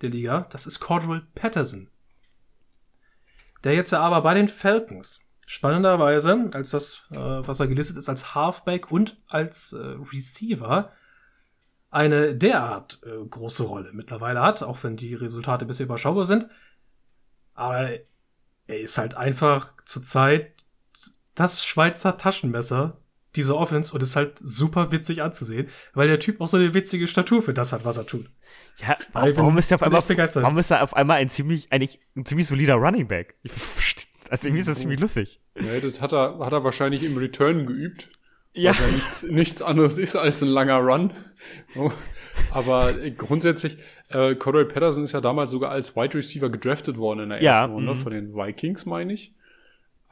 der 0.00 0.10
Liga. 0.10 0.46
Das 0.50 0.68
ist 0.68 0.78
Cordell 0.78 1.22
Patterson. 1.34 1.90
Der 3.64 3.74
jetzt 3.74 3.92
aber 3.92 4.20
bei 4.22 4.34
den 4.34 4.46
Falcons 4.46 5.26
spannenderweise, 5.48 6.50
als 6.54 6.70
das, 6.70 7.08
äh, 7.10 7.16
was 7.16 7.58
er 7.58 7.66
gelistet 7.66 7.96
ist, 7.96 8.08
als 8.08 8.36
Halfback 8.36 8.92
und 8.92 9.20
als 9.26 9.72
äh, 9.72 9.96
Receiver, 10.12 10.92
eine 11.90 12.36
derart 12.36 13.00
äh, 13.04 13.26
große 13.26 13.64
Rolle 13.64 13.90
mittlerweile 13.92 14.40
hat, 14.40 14.62
auch 14.62 14.80
wenn 14.84 14.96
die 14.96 15.16
Resultate 15.16 15.66
bisher 15.66 15.86
überschaubar 15.86 16.26
sind. 16.26 16.46
Aber 17.54 17.90
er 18.68 18.80
ist 18.80 18.98
halt 18.98 19.14
einfach 19.16 19.74
zurzeit 19.84 20.54
das 21.34 21.64
Schweizer 21.64 22.16
Taschenmesser 22.16 23.01
dieser 23.36 23.56
Offense 23.56 23.94
und 23.94 24.02
ist 24.02 24.16
halt 24.16 24.38
super 24.42 24.92
witzig 24.92 25.22
anzusehen, 25.22 25.68
weil 25.94 26.08
der 26.08 26.20
Typ 26.20 26.40
auch 26.40 26.48
so 26.48 26.56
eine 26.56 26.74
witzige 26.74 27.06
Statur 27.06 27.42
für 27.42 27.54
das 27.54 27.72
hat, 27.72 27.84
was 27.84 27.96
er 27.96 28.06
tut. 28.06 28.26
Ja, 28.78 28.96
warum, 29.12 29.36
warum 29.36 29.58
ist 29.58 29.70
er 29.70 29.76
auf 29.76 29.82
einmal, 29.82 30.02
warum 30.06 30.58
ist 30.58 30.70
er 30.70 30.82
auf 30.82 30.94
einmal 30.94 31.18
ein 31.18 31.28
ziemlich, 31.28 31.70
eigentlich 31.70 32.00
ein 32.16 32.24
ziemlich 32.24 32.46
solider 32.46 32.74
Running 32.74 33.08
Back? 33.08 33.36
also 34.30 34.48
irgendwie 34.48 34.60
ist 34.60 34.68
das 34.68 34.80
ziemlich 34.80 35.00
lustig. 35.00 35.40
Ja, 35.56 35.80
das 35.80 36.00
hat 36.00 36.12
er, 36.12 36.38
hat 36.38 36.52
er 36.52 36.64
wahrscheinlich 36.64 37.02
im 37.02 37.16
Return 37.16 37.66
geübt. 37.66 38.10
Ja. 38.54 38.70
Was 38.70 38.80
ja 38.80 38.86
nichts, 38.88 39.22
nichts 39.22 39.62
anderes 39.62 39.96
ist 39.96 40.14
als 40.14 40.42
ein 40.42 40.48
langer 40.48 40.78
Run. 40.78 41.12
Aber 42.50 42.92
grundsätzlich, 43.16 43.78
äh, 44.08 44.34
Cordell 44.34 44.66
Patterson 44.66 45.04
ist 45.04 45.12
ja 45.12 45.22
damals 45.22 45.50
sogar 45.50 45.70
als 45.70 45.96
Wide 45.96 46.14
Receiver 46.14 46.50
gedraftet 46.50 46.98
worden 46.98 47.20
in 47.20 47.28
der 47.30 47.40
ersten 47.40 47.70
ja, 47.70 47.74
Runde 47.74 47.92
mhm. 47.92 47.96
von 47.96 48.12
den 48.12 48.34
Vikings, 48.34 48.84
meine 48.84 49.14
ich. 49.14 49.32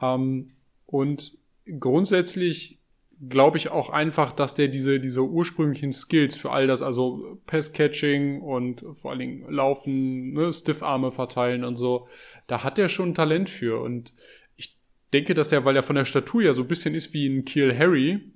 Ähm, 0.01 0.53
und 0.87 1.37
grundsätzlich 1.79 2.80
glaube 3.27 3.57
ich 3.57 3.69
auch 3.69 3.89
einfach, 3.89 4.31
dass 4.31 4.55
der 4.55 4.67
diese, 4.67 4.99
diese 4.99 5.21
ursprünglichen 5.21 5.91
Skills 5.91 6.35
für 6.35 6.51
all 6.51 6.67
das, 6.67 6.81
also 6.81 7.39
Pass-Catching 7.45 8.41
und 8.41 8.83
vor 8.93 9.11
allen 9.11 9.19
Dingen 9.19 9.45
Laufen, 9.51 10.33
ne, 10.33 10.51
Stiffarme 10.51 11.11
verteilen 11.11 11.63
und 11.63 11.75
so, 11.75 12.07
da 12.47 12.63
hat 12.63 12.79
er 12.79 12.89
schon 12.89 13.13
Talent 13.13 13.49
für. 13.49 13.81
Und 13.81 14.13
ich 14.55 14.79
denke, 15.13 15.33
dass 15.33 15.49
der, 15.49 15.65
weil 15.65 15.75
er 15.75 15.83
von 15.83 15.95
der 15.95 16.05
Statur 16.05 16.41
ja 16.41 16.53
so 16.53 16.63
ein 16.63 16.67
bisschen 16.67 16.95
ist 16.95 17.13
wie 17.13 17.27
ein 17.27 17.45
Kiel 17.45 17.77
Harry, 17.77 18.31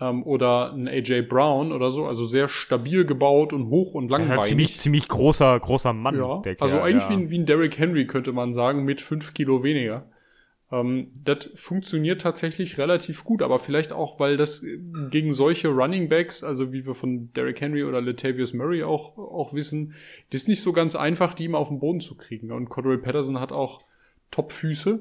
ähm, 0.00 0.22
oder 0.22 0.72
ein 0.72 0.88
AJ 0.88 1.22
Brown 1.22 1.72
oder 1.72 1.90
so, 1.90 2.06
also 2.06 2.24
sehr 2.24 2.48
stabil 2.48 3.04
gebaut 3.04 3.52
und 3.52 3.68
hoch 3.68 3.94
und 3.94 4.10
langbeinig. 4.10 4.42
Ja, 4.42 4.48
ziemlich, 4.48 4.76
ziemlich 4.76 5.08
großer, 5.08 5.58
großer 5.58 5.92
Mann. 5.92 6.16
Ja, 6.16 6.40
der 6.40 6.56
also 6.60 6.80
eigentlich 6.80 7.04
ja. 7.04 7.10
wie, 7.10 7.14
ein, 7.14 7.30
wie 7.30 7.38
ein 7.38 7.46
Derrick 7.46 7.78
Henry 7.78 8.06
könnte 8.06 8.32
man 8.32 8.52
sagen, 8.52 8.84
mit 8.84 9.00
fünf 9.00 9.34
Kilo 9.34 9.62
weniger. 9.62 10.08
Ähm, 10.70 11.10
das 11.24 11.50
funktioniert 11.54 12.20
tatsächlich 12.20 12.78
relativ 12.78 13.24
gut, 13.24 13.42
aber 13.42 13.58
vielleicht 13.58 13.92
auch, 13.92 14.20
weil 14.20 14.36
das 14.36 14.64
gegen 15.10 15.32
solche 15.32 15.68
Running 15.68 16.08
Backs, 16.08 16.42
also 16.42 16.72
wie 16.72 16.86
wir 16.86 16.94
von 16.94 17.32
Derrick 17.32 17.60
Henry 17.60 17.84
oder 17.84 18.00
Latavius 18.00 18.52
Murray 18.52 18.82
auch, 18.82 19.16
auch 19.16 19.54
wissen, 19.54 19.94
das 20.30 20.42
ist 20.42 20.48
nicht 20.48 20.62
so 20.62 20.72
ganz 20.72 20.94
einfach, 20.94 21.34
die 21.34 21.46
immer 21.46 21.58
auf 21.58 21.68
den 21.68 21.80
Boden 21.80 22.00
zu 22.00 22.16
kriegen. 22.16 22.52
Und 22.52 22.68
Cordell 22.68 22.98
Patterson 22.98 23.40
hat 23.40 23.52
auch 23.52 23.82
Top-Füße. 24.30 25.00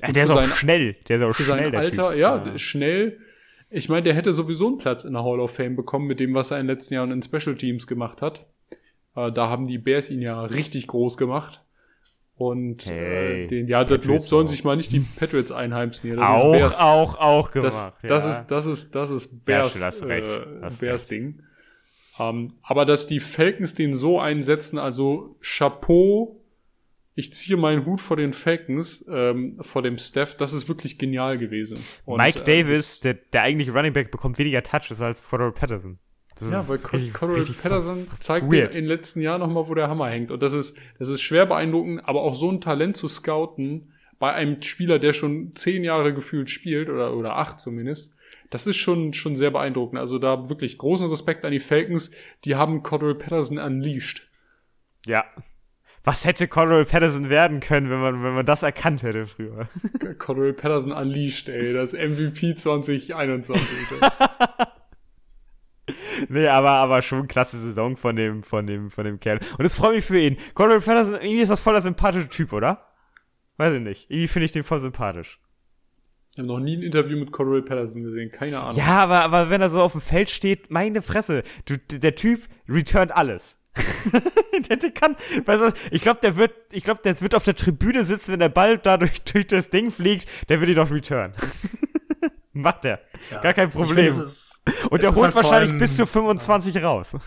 Ja, 0.00 0.12
der 0.12 0.24
ist 0.24 0.30
auch 0.30 0.36
sein, 0.36 0.48
schnell. 0.48 0.96
Der 1.08 1.16
ist 1.16 1.22
auch 1.22 1.34
für 1.34 1.44
schnell. 1.44 1.70
Sein 1.70 1.74
Alter, 1.74 2.14
ja, 2.14 2.44
ja. 2.44 2.58
schnell 2.58 3.18
ich 3.76 3.88
meine, 3.88 4.04
der 4.04 4.14
hätte 4.14 4.32
sowieso 4.32 4.68
einen 4.68 4.78
Platz 4.78 5.02
in 5.02 5.14
der 5.14 5.24
Hall 5.24 5.40
of 5.40 5.50
Fame 5.50 5.74
bekommen 5.74 6.06
mit 6.06 6.20
dem, 6.20 6.32
was 6.32 6.52
er 6.52 6.60
in 6.60 6.66
den 6.66 6.76
letzten 6.76 6.94
Jahren 6.94 7.10
in 7.10 7.22
Special 7.22 7.56
Teams 7.56 7.88
gemacht 7.88 8.22
hat. 8.22 8.46
Äh, 9.16 9.32
da 9.32 9.48
haben 9.48 9.66
die 9.66 9.78
Bears 9.78 10.10
ihn 10.10 10.22
ja 10.22 10.44
richtig 10.44 10.86
groß 10.86 11.16
gemacht. 11.16 11.63
Und 12.36 12.86
äh, 12.88 12.90
hey, 12.90 13.44
äh, 13.44 13.46
den, 13.46 13.68
ja, 13.68 13.84
das 13.84 14.04
Lob 14.04 14.22
sollen 14.22 14.46
sich 14.46 14.64
mal 14.64 14.76
nicht 14.76 14.90
die 14.90 15.00
Patriots 15.00 15.52
einheimsen 15.52 16.08
hier. 16.08 16.16
Das 16.16 16.28
auch, 16.28 16.54
ist 16.54 16.60
Bears, 16.60 16.80
auch, 16.80 17.16
auch 17.16 17.50
gemacht. 17.52 17.94
Das, 18.02 18.24
das 18.24 18.24
ist, 18.24 18.46
das 18.48 18.66
ist, 18.66 18.94
das 18.94 19.10
ist 19.10 19.44
Bears, 19.44 19.78
ja, 19.78 19.88
äh, 20.08 20.70
Bears 20.80 21.06
Ding. 21.06 21.42
Um, 22.16 22.26
ähm, 22.26 22.52
aber 22.62 22.84
dass 22.84 23.06
die 23.06 23.18
Falcons 23.20 23.74
den 23.74 23.92
so 23.92 24.20
einsetzen, 24.20 24.78
also 24.78 25.36
Chapeau 25.40 26.44
ich 27.16 27.32
ziehe 27.32 27.56
meinen 27.56 27.86
Hut 27.86 28.00
vor 28.00 28.16
den 28.16 28.32
Falcons, 28.32 29.06
ähm, 29.08 29.56
vor 29.60 29.82
dem 29.82 29.98
Staff, 29.98 30.36
das 30.36 30.52
ist 30.52 30.68
wirklich 30.68 30.98
genial 30.98 31.38
gewesen. 31.38 31.78
Und, 32.04 32.18
Mike 32.18 32.40
äh, 32.40 32.44
Davis, 32.44 33.00
der, 33.00 33.14
der 33.14 33.42
eigentliche 33.42 33.72
Running 33.72 33.92
Back, 33.92 34.10
bekommt 34.10 34.38
weniger 34.38 34.62
Touches 34.62 35.00
als 35.00 35.22
Cordell 35.22 35.52
Patterson. 35.52 35.98
Das 36.38 36.50
ja, 36.50 36.68
weil 36.68 36.78
Cordell 37.12 37.44
Patterson 37.44 38.08
zeigt 38.18 38.50
dir 38.52 38.68
in 38.68 38.74
den 38.74 38.84
letzten 38.86 39.20
Jahren 39.20 39.40
nochmal, 39.40 39.68
wo 39.68 39.74
der 39.74 39.88
Hammer 39.88 40.08
hängt. 40.08 40.30
Und 40.30 40.42
das 40.42 40.52
ist, 40.52 40.76
das 40.98 41.08
ist 41.08 41.22
schwer 41.22 41.46
beeindruckend, 41.46 42.02
aber 42.04 42.22
auch 42.22 42.34
so 42.34 42.50
ein 42.50 42.60
Talent 42.60 42.96
zu 42.96 43.08
scouten, 43.08 43.92
bei 44.18 44.32
einem 44.32 44.62
Spieler, 44.62 44.98
der 44.98 45.12
schon 45.12 45.54
zehn 45.54 45.84
Jahre 45.84 46.14
gefühlt 46.14 46.50
spielt, 46.50 46.88
oder, 46.88 47.16
oder 47.16 47.36
acht 47.36 47.60
zumindest, 47.60 48.14
das 48.50 48.66
ist 48.66 48.76
schon, 48.76 49.12
schon 49.12 49.36
sehr 49.36 49.50
beeindruckend. 49.50 49.98
Also 49.98 50.18
da 50.18 50.48
wirklich 50.48 50.78
großen 50.78 51.08
Respekt 51.10 51.44
an 51.44 51.52
die 51.52 51.58
Falcons. 51.58 52.10
Die 52.44 52.56
haben 52.56 52.82
Cordell 52.82 53.14
Patterson 53.14 53.58
unleashed. 53.58 54.28
Ja. 55.06 55.24
Was 56.04 56.24
hätte 56.24 56.48
Cordell 56.48 56.84
Patterson 56.84 57.30
werden 57.30 57.60
können, 57.60 57.90
wenn 57.90 58.00
man, 58.00 58.22
wenn 58.22 58.34
man 58.34 58.46
das 58.46 58.62
erkannt 58.62 59.02
hätte 59.02 59.26
früher? 59.26 59.68
Cordell 60.18 60.52
Patterson 60.52 60.92
unleashed, 60.92 61.48
ey. 61.48 61.72
Das 61.72 61.92
MVP 61.92 62.54
2021. 62.54 63.62
nee, 66.28 66.46
aber, 66.46 66.70
aber 66.70 67.02
schon 67.02 67.28
klasse 67.28 67.58
Saison 67.58 67.96
von 67.96 68.16
dem, 68.16 68.42
von 68.42 68.66
dem, 68.66 68.90
von 68.90 69.04
dem 69.04 69.20
Kerl. 69.20 69.40
Und 69.58 69.64
es 69.64 69.74
freut 69.74 69.94
mich 69.94 70.04
für 70.04 70.18
ihn. 70.18 70.36
Cordell 70.54 70.80
Patterson, 70.80 71.14
irgendwie 71.14 71.40
ist 71.40 71.50
das 71.50 71.60
voll 71.60 71.74
der 71.74 71.82
sympathische 71.82 72.28
Typ, 72.28 72.52
oder? 72.52 72.86
Weiß 73.56 73.74
ich 73.74 73.82
nicht. 73.82 74.10
Irgendwie 74.10 74.28
finde 74.28 74.46
ich 74.46 74.52
den 74.52 74.64
voll 74.64 74.78
sympathisch. 74.78 75.40
Ich 76.32 76.38
habe 76.38 76.48
noch 76.48 76.58
nie 76.58 76.76
ein 76.76 76.82
Interview 76.82 77.16
mit 77.16 77.30
Cordell 77.30 77.62
Patterson 77.62 78.02
gesehen, 78.02 78.32
keine 78.32 78.58
Ahnung. 78.58 78.76
Ja, 78.76 79.04
aber, 79.04 79.20
aber 79.20 79.50
wenn 79.50 79.60
er 79.60 79.68
so 79.68 79.80
auf 79.80 79.92
dem 79.92 80.00
Feld 80.00 80.30
steht, 80.30 80.70
meine 80.70 81.00
Fresse, 81.00 81.44
du, 81.66 81.78
der 81.78 82.16
Typ 82.16 82.42
returnt 82.68 83.14
alles. 83.14 83.56
der, 84.68 84.76
der 84.76 84.90
kann, 84.90 85.16
weißt 85.44 85.62
du, 85.62 85.72
ich 85.90 86.02
glaube, 86.02 86.20
der 86.20 86.36
wird, 86.36 86.52
ich 86.72 86.84
glaube, 86.84 87.00
der 87.04 87.20
wird 87.20 87.34
auf 87.34 87.44
der 87.44 87.54
Tribüne 87.54 88.04
sitzen, 88.04 88.32
wenn 88.32 88.40
der 88.40 88.48
Ball 88.48 88.78
da 88.78 88.96
durch, 88.96 89.22
durch 89.32 89.46
das 89.46 89.70
Ding 89.70 89.90
fliegt, 89.90 90.28
der 90.48 90.60
wird 90.60 90.70
ihn 90.70 90.76
doch 90.76 90.90
return. 90.90 91.34
Macht 92.54 92.84
er. 92.84 93.00
Ja, 93.30 93.40
Gar 93.40 93.52
kein 93.52 93.70
Problem. 93.70 94.12
Find, 94.12 94.24
ist, 94.24 94.62
Und 94.88 95.02
der 95.02 95.10
holt 95.10 95.24
halt 95.24 95.34
wahrscheinlich 95.34 95.70
allem, 95.70 95.78
bis 95.78 95.96
zu 95.96 96.06
25 96.06 96.74
ja. 96.74 96.82
raus. 96.82 97.16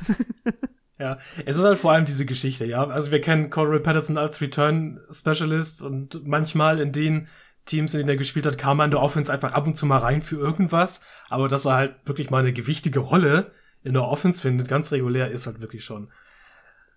Ja, 1.00 1.20
es 1.46 1.58
ist 1.58 1.64
halt 1.64 1.78
vor 1.78 1.92
allem 1.92 2.06
diese 2.06 2.26
Geschichte, 2.26 2.66
ja. 2.66 2.88
Also 2.88 3.12
wir 3.12 3.22
kennen 3.22 3.52
Cordell 3.52 3.82
Patterson 3.82 4.18
als 4.18 4.42
Return 4.42 5.00
Specialist 5.12 5.84
und 5.84 6.26
manchmal 6.26 6.80
in 6.80 6.92
den 6.92 7.28
Teams, 7.66 7.94
in 7.94 8.00
denen 8.00 8.10
er 8.10 8.18
gespielt 8.18 8.48
hat, 8.48 8.58
kam 8.58 8.80
er 8.80 8.86
in 8.86 8.92
der 8.92 9.02
Offense 9.02 9.32
einfach 9.32 9.54
ab 9.54 9.68
und 9.68 9.76
zu 9.76 9.86
mal 9.86 10.00
rein 10.00 10.24
für 10.24 10.38
irgendwas. 10.38 11.06
Aber 11.30 11.50
dass 11.50 11.66
er 11.66 11.76
halt 11.76 11.96
wirklich 12.06 12.32
mal 12.32 12.40
eine 12.40 12.52
gewichtige 12.52 13.00
Rolle 13.00 13.52
in 13.84 13.94
der 13.94 14.06
Offense 14.06 14.42
findet, 14.42 14.70
ganz 14.70 14.92
regulär, 14.92 15.30
ist 15.30 15.46
halt 15.46 15.62
wirklich 15.62 15.86
schon 15.86 16.10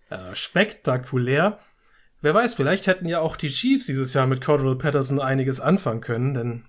äh, 0.09 0.35
spektakulär. 0.35 1.59
Wer 2.23 2.35
weiß, 2.35 2.55
vielleicht 2.55 2.87
hätten 2.87 3.07
ja 3.07 3.21
auch 3.21 3.37
die 3.37 3.51
Chiefs 3.51 3.87
dieses 3.87 4.15
Jahr 4.15 4.27
mit 4.27 4.43
Cordell 4.43 4.77
Patterson 4.77 5.21
einiges 5.21 5.61
anfangen 5.61 6.01
können, 6.01 6.35
denn 6.35 6.65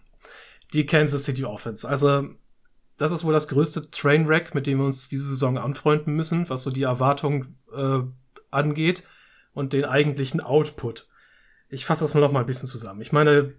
die 0.74 0.86
Kansas 0.86 1.26
City 1.26 1.46
Offense. 1.46 1.88
Also, 1.88 2.30
das 2.98 3.12
ist 3.12 3.24
wohl 3.24 3.34
das 3.34 3.48
größte 3.48 3.90
Trainwreck, 3.90 4.54
mit 4.54 4.68
dem 4.68 4.80
wir 4.80 4.86
uns 4.86 5.10
diese 5.10 5.28
Saison 5.30 5.58
anfreunden 5.58 6.16
müssen, 6.16 6.50
was 6.50 6.64
so 6.64 6.72
die 6.72 6.84
Erwartung 6.84 7.56
äh, 7.74 8.00
angeht 8.52 9.04
und 9.54 9.74
den 9.74 9.86
eigentlichen 9.86 10.42
Output. 10.42 11.08
Ich 11.70 11.86
fasse 11.86 12.04
das 12.04 12.14
nur 12.14 12.22
noch 12.22 12.32
mal 12.32 12.42
ein 12.42 12.46
bisschen 12.46 12.68
zusammen. 12.68 13.02
Ich 13.02 13.12
meine, 13.12 13.54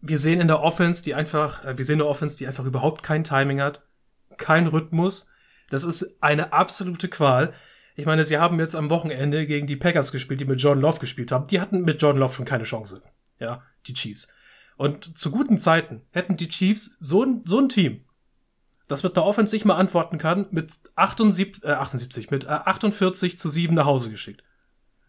wir 0.00 0.18
sehen 0.18 0.40
in 0.40 0.48
der 0.48 0.60
Offense, 0.60 1.02
die 1.02 1.14
einfach, 1.14 1.64
äh, 1.64 1.78
wir 1.78 1.84
sehen 1.84 2.00
eine 2.00 2.06
Offense, 2.06 2.36
die 2.36 2.46
einfach 2.46 2.64
überhaupt 2.64 3.02
kein 3.02 3.24
Timing 3.24 3.60
hat, 3.60 3.82
kein 4.36 4.66
Rhythmus. 4.66 5.30
Das 5.70 5.84
ist 5.84 6.22
eine 6.22 6.52
absolute 6.52 7.08
Qual. 7.08 7.54
Ich 7.96 8.06
meine, 8.06 8.24
sie 8.24 8.38
haben 8.38 8.58
jetzt 8.58 8.76
am 8.76 8.90
Wochenende 8.90 9.46
gegen 9.46 9.66
die 9.66 9.76
Packers 9.76 10.12
gespielt, 10.12 10.40
die 10.40 10.44
mit 10.44 10.60
John 10.60 10.80
Love 10.80 10.98
gespielt 10.98 11.32
haben. 11.32 11.46
Die 11.46 11.60
hatten 11.60 11.82
mit 11.82 12.02
John 12.02 12.18
Love 12.18 12.34
schon 12.34 12.44
keine 12.44 12.64
Chance. 12.64 13.02
Ja, 13.38 13.62
die 13.86 13.94
Chiefs. 13.94 14.34
Und 14.76 15.16
zu 15.16 15.30
guten 15.30 15.58
Zeiten 15.58 16.02
hätten 16.10 16.36
die 16.36 16.48
Chiefs 16.48 16.96
so 16.98 17.24
ein, 17.24 17.42
so 17.44 17.58
ein 17.58 17.68
Team, 17.68 18.04
das 18.88 19.02
mit 19.02 19.16
der 19.16 19.24
Offense 19.24 19.54
nicht 19.54 19.64
mal 19.64 19.76
antworten 19.76 20.18
kann, 20.18 20.46
mit 20.50 20.72
78, 20.96 21.64
äh, 21.64 21.72
78 21.72 22.30
mit 22.30 22.44
äh, 22.44 22.48
48 22.48 23.38
zu 23.38 23.48
7 23.48 23.74
nach 23.74 23.86
Hause 23.86 24.10
geschickt. 24.10 24.42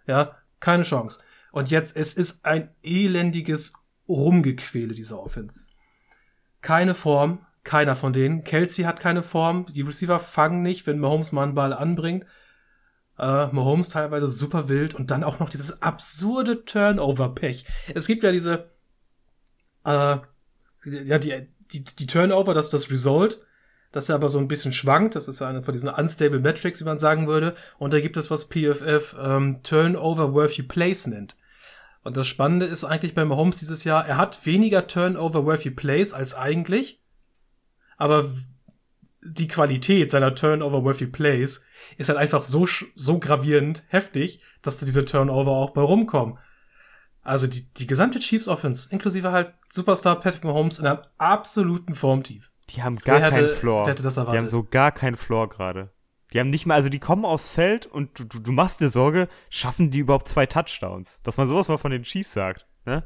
Ja, 0.07 0.38
keine 0.59 0.84
Chance. 0.84 1.20
Und 1.51 1.72
jetzt, 1.72 1.95
es 1.95 2.13
ist 2.13 2.45
ein 2.45 2.70
elendiges 2.84 3.74
Rumgequäle 4.07 4.93
dieser 4.93 5.20
Offense. 5.20 5.63
Keine 6.61 6.93
Form, 6.93 7.45
keiner 7.63 7.95
von 7.95 8.13
denen. 8.13 8.43
Kelsey 8.43 8.86
hat 8.86 8.99
keine 8.99 9.24
Form, 9.24 9.66
die 9.74 9.82
Receiver 9.82 10.20
fangen 10.20 10.61
nicht, 10.61 10.86
wenn 10.88 10.99
Mahomes 10.99 11.32
mal 11.32 11.43
einen 11.43 11.55
Ball 11.55 11.74
anbringt. 11.74 12.26
Uh, 13.18 13.47
Mahomes 13.53 13.88
teilweise 13.88 14.28
super 14.28 14.68
wild 14.68 14.93
und 14.93 15.09
dann 15.09 15.24
auch 15.24 15.39
noch 15.39 15.49
dieses 15.49 15.82
absurde 15.82 16.66
Turnover-Pech. 16.66 17.66
Es 17.93 18.07
gibt 18.07 18.24
ja 18.24 18.34
diese, 18.34 18.74
äh, 19.86 20.17
ja, 20.86 21.19
die, 21.19 21.47
die, 21.71 21.83
die 21.83 22.07
Turnover, 22.07 22.53
das 22.53 22.65
ist 22.65 22.73
das 22.73 22.91
Result, 22.91 23.39
das 23.91 24.07
ja 24.09 24.15
aber 24.15 24.29
so 24.29 24.39
ein 24.39 24.47
bisschen 24.47 24.73
schwankt. 24.73 25.15
Das 25.15 25.27
ist 25.27 25.39
ja 25.39 25.47
eine 25.47 25.63
von 25.63 25.73
diesen 25.73 25.89
unstable 25.89 26.39
Metrics, 26.39 26.81
wie 26.81 26.86
man 26.86 26.97
sagen 26.97 27.27
würde. 27.27 27.55
Und 27.77 27.93
da 27.93 28.01
gibt 28.01 28.17
es 28.17 28.29
was 28.29 28.49
PFF 28.49 29.15
ähm, 29.19 29.61
Turnover 29.63 30.33
Worthy 30.33 30.63
Place 30.63 31.07
nennt. 31.07 31.38
Und 32.05 32.17
das 32.17 32.27
Spannende 32.27 32.67
ist 32.67 32.83
eigentlich 32.83 33.15
bei 33.15 33.25
Mahomes 33.25 33.57
dieses 33.57 33.83
Jahr, 33.83 34.05
er 34.05 34.17
hat 34.17 34.45
weniger 34.45 34.86
Turnover-worthy 34.86 35.71
Plays 35.71 36.13
als 36.13 36.36
eigentlich, 36.36 37.01
aber 37.97 38.29
die 39.23 39.47
Qualität 39.47 40.11
seiner 40.11 40.36
Turnover-worthy 40.36 41.07
Plays 41.07 41.65
ist 41.97 42.09
halt 42.09 42.19
einfach 42.19 42.43
so, 42.43 42.67
so 42.93 43.17
gravierend 43.17 43.83
heftig, 43.88 44.39
dass 44.61 44.77
da 44.77 44.86
diese 44.86 45.03
Turnover 45.03 45.49
auch 45.49 45.71
bei 45.71 45.81
rumkommen. 45.81 46.38
Also 47.26 47.47
die, 47.47 47.65
die 47.73 47.88
gesamte 47.88 48.19
Chiefs 48.19 48.47
Offense, 48.47 48.88
inklusive 48.91 49.32
halt 49.32 49.51
Superstar 49.67 50.19
Patrick 50.19 50.43
Mahomes 50.43 50.78
in 50.78 50.86
einem 50.86 50.99
absoluten 51.17 51.95
Formtief. 51.95 52.51
Die 52.69 52.84
haben 52.84 52.97
gar 52.99 53.19
keinen 53.19 53.49
Floor. 53.49 53.82
Wer 53.86 53.93
hätte 53.93 54.03
das 54.03 54.17
erwartet? 54.17 54.41
Die 54.41 54.45
haben 54.45 54.51
so 54.51 54.63
gar 54.63 54.91
keinen 54.91 55.17
Floor 55.17 55.49
gerade. 55.49 55.89
Die 56.34 56.39
haben 56.39 56.49
nicht 56.49 56.67
mal, 56.67 56.76
also 56.76 56.88
die 56.88 56.99
kommen 56.99 57.26
aufs 57.26 57.47
Feld 57.47 57.88
und 57.88 58.19
du, 58.19 58.39
du 58.39 58.51
machst 58.51 58.80
dir 58.80 58.89
Sorge, 58.89 59.28
schaffen 59.49 59.89
die 59.89 59.99
überhaupt 59.99 60.28
zwei 60.28 60.45
Touchdowns? 60.45 61.21
Dass 61.23 61.38
man 61.38 61.47
sowas 61.47 61.67
mal 61.67 61.78
von 61.78 61.91
den 61.91 62.03
Chiefs 62.03 62.34
sagt, 62.34 62.67
ne? 62.86 63.03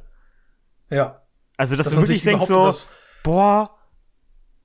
Ja. 0.90 1.22
Also, 1.56 1.78
dass, 1.78 1.86
dass 1.86 1.96
du 1.96 2.02
wirklich 2.02 2.24
denkst 2.24 2.46
so, 2.46 2.72
boah, 3.24 3.78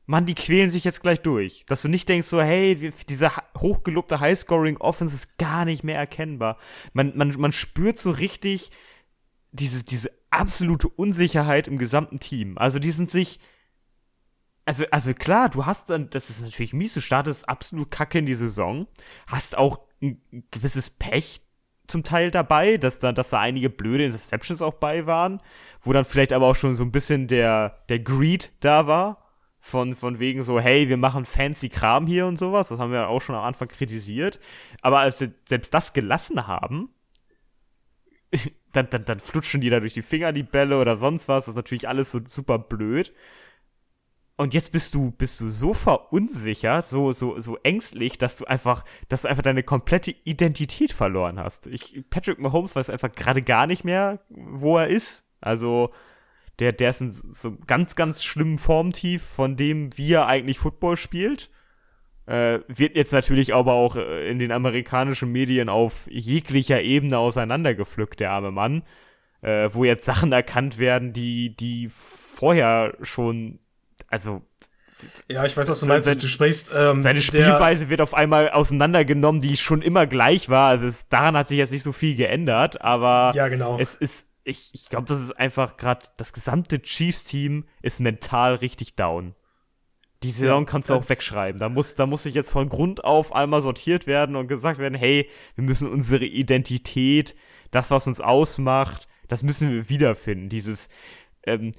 Mann, 0.06 0.26
die 0.26 0.34
quälen 0.34 0.70
sich 0.70 0.82
jetzt 0.82 1.00
gleich 1.00 1.20
durch. 1.20 1.64
Dass 1.68 1.82
du 1.82 1.88
nicht 1.88 2.08
denkst 2.08 2.26
so, 2.26 2.42
hey, 2.42 2.92
diese 3.08 3.30
hochgelobte 3.56 4.18
High-Scoring-Offense 4.18 5.14
ist 5.14 5.38
gar 5.38 5.64
nicht 5.64 5.84
mehr 5.84 5.98
erkennbar. 5.98 6.58
Man, 6.92 7.16
man, 7.16 7.32
man 7.38 7.52
spürt 7.52 7.98
so 7.98 8.10
richtig 8.10 8.72
diese, 9.54 9.84
diese 9.84 10.10
absolute 10.30 10.88
Unsicherheit 10.88 11.68
im 11.68 11.78
gesamten 11.78 12.20
Team. 12.20 12.58
Also 12.58 12.78
die 12.78 12.90
sind 12.90 13.10
sich 13.10 13.38
also, 14.66 14.84
also 14.90 15.12
klar, 15.12 15.50
du 15.50 15.66
hast 15.66 15.90
dann, 15.90 16.08
das 16.10 16.30
ist 16.30 16.40
natürlich 16.40 16.72
mies, 16.72 16.94
du 16.94 17.00
startest 17.00 17.48
absolut 17.48 17.90
kacke 17.90 18.18
in 18.18 18.26
die 18.26 18.34
Saison, 18.34 18.86
hast 19.26 19.58
auch 19.58 19.80
ein 20.02 20.22
gewisses 20.50 20.88
Pech 20.88 21.42
zum 21.86 22.02
Teil 22.02 22.30
dabei, 22.30 22.78
dass 22.78 22.98
da, 22.98 23.12
dass 23.12 23.28
da 23.30 23.40
einige 23.40 23.68
blöde 23.68 24.06
Interceptions 24.06 24.62
auch 24.62 24.74
bei 24.74 25.06
waren, 25.06 25.42
wo 25.82 25.92
dann 25.92 26.06
vielleicht 26.06 26.32
aber 26.32 26.46
auch 26.46 26.56
schon 26.56 26.74
so 26.74 26.82
ein 26.82 26.92
bisschen 26.92 27.28
der, 27.28 27.84
der 27.90 27.98
Greed 27.98 28.52
da 28.60 28.86
war. 28.86 29.20
Von, 29.60 29.94
von 29.94 30.18
wegen 30.18 30.42
so, 30.42 30.60
hey, 30.60 30.90
wir 30.90 30.98
machen 30.98 31.24
fancy 31.24 31.70
Kram 31.70 32.06
hier 32.06 32.26
und 32.26 32.38
sowas. 32.38 32.68
Das 32.68 32.78
haben 32.78 32.92
wir 32.92 33.08
auch 33.08 33.22
schon 33.22 33.34
am 33.34 33.44
Anfang 33.44 33.66
kritisiert. 33.68 34.38
Aber 34.82 34.98
als 34.98 35.16
sie 35.16 35.32
selbst 35.48 35.72
das 35.72 35.94
gelassen 35.94 36.46
haben, 36.46 36.90
dann, 38.74 38.90
dann, 38.90 39.04
dann 39.04 39.20
flutschen 39.20 39.60
die 39.60 39.70
da 39.70 39.80
durch 39.80 39.94
die 39.94 40.02
Finger 40.02 40.32
die 40.32 40.42
Bälle 40.42 40.78
oder 40.78 40.96
sonst 40.96 41.28
was. 41.28 41.44
Das 41.44 41.52
ist 41.52 41.56
natürlich 41.56 41.88
alles 41.88 42.10
so 42.10 42.20
super 42.26 42.58
blöd. 42.58 43.12
Und 44.36 44.52
jetzt 44.52 44.72
bist 44.72 44.94
du, 44.94 45.12
bist 45.12 45.40
du 45.40 45.48
so 45.48 45.72
verunsichert, 45.72 46.84
so, 46.86 47.12
so, 47.12 47.38
so 47.38 47.56
ängstlich, 47.62 48.18
dass 48.18 48.36
du 48.36 48.46
einfach, 48.46 48.84
dass 49.08 49.22
du 49.22 49.28
einfach 49.28 49.44
deine 49.44 49.62
komplette 49.62 50.10
Identität 50.24 50.90
verloren 50.90 51.38
hast. 51.38 51.68
Ich, 51.68 52.04
Patrick 52.10 52.40
Mahomes 52.40 52.74
weiß 52.74 52.90
einfach 52.90 53.12
gerade 53.12 53.42
gar 53.42 53.68
nicht 53.68 53.84
mehr, 53.84 54.20
wo 54.28 54.76
er 54.76 54.88
ist. 54.88 55.24
Also, 55.40 55.92
der, 56.58 56.72
der 56.72 56.90
ist 56.90 57.00
in 57.00 57.12
so 57.12 57.56
ganz, 57.66 57.94
ganz 57.94 58.24
schlimmen 58.24 58.58
Formtief, 58.58 59.22
von 59.22 59.56
dem 59.56 59.96
wie 59.96 60.12
er 60.12 60.26
eigentlich 60.26 60.58
Football 60.58 60.96
spielt. 60.96 61.50
Äh, 62.26 62.60
wird 62.68 62.96
jetzt 62.96 63.12
natürlich 63.12 63.54
aber 63.54 63.74
auch 63.74 63.96
äh, 63.96 64.30
in 64.30 64.38
den 64.38 64.52
amerikanischen 64.52 65.30
Medien 65.30 65.68
auf 65.68 66.06
jeglicher 66.10 66.80
Ebene 66.80 67.18
auseinandergepflückt, 67.18 68.20
der 68.20 68.30
arme 68.30 68.50
Mann. 68.50 68.82
Äh, 69.42 69.68
wo 69.74 69.84
jetzt 69.84 70.06
Sachen 70.06 70.32
erkannt 70.32 70.78
werden, 70.78 71.12
die, 71.12 71.54
die 71.54 71.90
vorher 71.92 72.96
schon 73.02 73.58
also 74.14 74.38
ja, 75.28 75.44
ich 75.44 75.56
weiß, 75.56 75.68
was 75.68 75.80
du 75.80 75.86
meinst. 75.86 76.06
Sein, 76.06 76.18
du 76.18 76.28
sprichst. 76.28 76.72
Ähm, 76.74 77.02
seine 77.02 77.20
Spielweise 77.20 77.88
wird 77.88 78.00
auf 78.00 78.14
einmal 78.14 78.50
auseinandergenommen, 78.50 79.40
die 79.40 79.56
schon 79.56 79.82
immer 79.82 80.06
gleich 80.06 80.48
war. 80.48 80.68
Also 80.68 80.86
es, 80.86 81.08
daran 81.08 81.36
hat 81.36 81.48
sich 81.48 81.58
jetzt 81.58 81.72
nicht 81.72 81.82
so 81.82 81.92
viel 81.92 82.14
geändert, 82.14 82.80
aber 82.80 83.32
ja, 83.34 83.48
genau. 83.48 83.78
es 83.78 83.94
ist, 83.94 84.26
ich, 84.44 84.70
ich 84.72 84.88
glaube, 84.88 85.06
das 85.06 85.20
ist 85.20 85.32
einfach 85.32 85.76
gerade, 85.76 86.06
das 86.16 86.32
gesamte 86.32 86.80
Chiefs-Team 86.80 87.64
ist 87.82 88.00
mental 88.00 88.54
richtig 88.54 88.94
down. 88.94 89.34
Die 90.24 90.30
Saison 90.30 90.64
kannst 90.64 90.88
du 90.88 90.94
auch 90.94 91.06
wegschreiben. 91.10 91.58
Da 91.58 91.68
muss, 91.68 91.94
da 91.96 92.06
muss 92.06 92.22
sich 92.22 92.34
jetzt 92.34 92.50
von 92.50 92.70
Grund 92.70 93.04
auf 93.04 93.34
einmal 93.34 93.60
sortiert 93.60 94.06
werden 94.06 94.36
und 94.36 94.48
gesagt 94.48 94.78
werden, 94.78 94.94
hey, 94.94 95.28
wir 95.54 95.64
müssen 95.64 95.86
unsere 95.86 96.24
Identität, 96.24 97.36
das, 97.70 97.90
was 97.90 98.06
uns 98.06 98.22
ausmacht, 98.22 99.06
das 99.28 99.42
müssen 99.42 99.70
wir 99.70 99.90
wiederfinden. 99.90 100.48
Dieses, 100.48 100.88
ähm, 101.42 101.72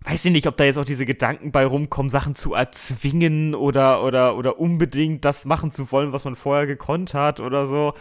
weiß 0.00 0.24
ich 0.24 0.32
nicht, 0.32 0.46
ob 0.46 0.56
da 0.56 0.64
jetzt 0.64 0.78
auch 0.78 0.86
diese 0.86 1.04
Gedanken 1.04 1.52
bei 1.52 1.66
rumkommen, 1.66 2.08
Sachen 2.08 2.34
zu 2.34 2.54
erzwingen 2.54 3.54
oder, 3.54 4.02
oder, 4.02 4.34
oder 4.38 4.58
unbedingt 4.58 5.22
das 5.26 5.44
machen 5.44 5.70
zu 5.70 5.92
wollen, 5.92 6.12
was 6.14 6.24
man 6.24 6.36
vorher 6.36 6.66
gekonnt 6.66 7.12
hat 7.12 7.38
oder 7.38 7.66
so. 7.66 7.92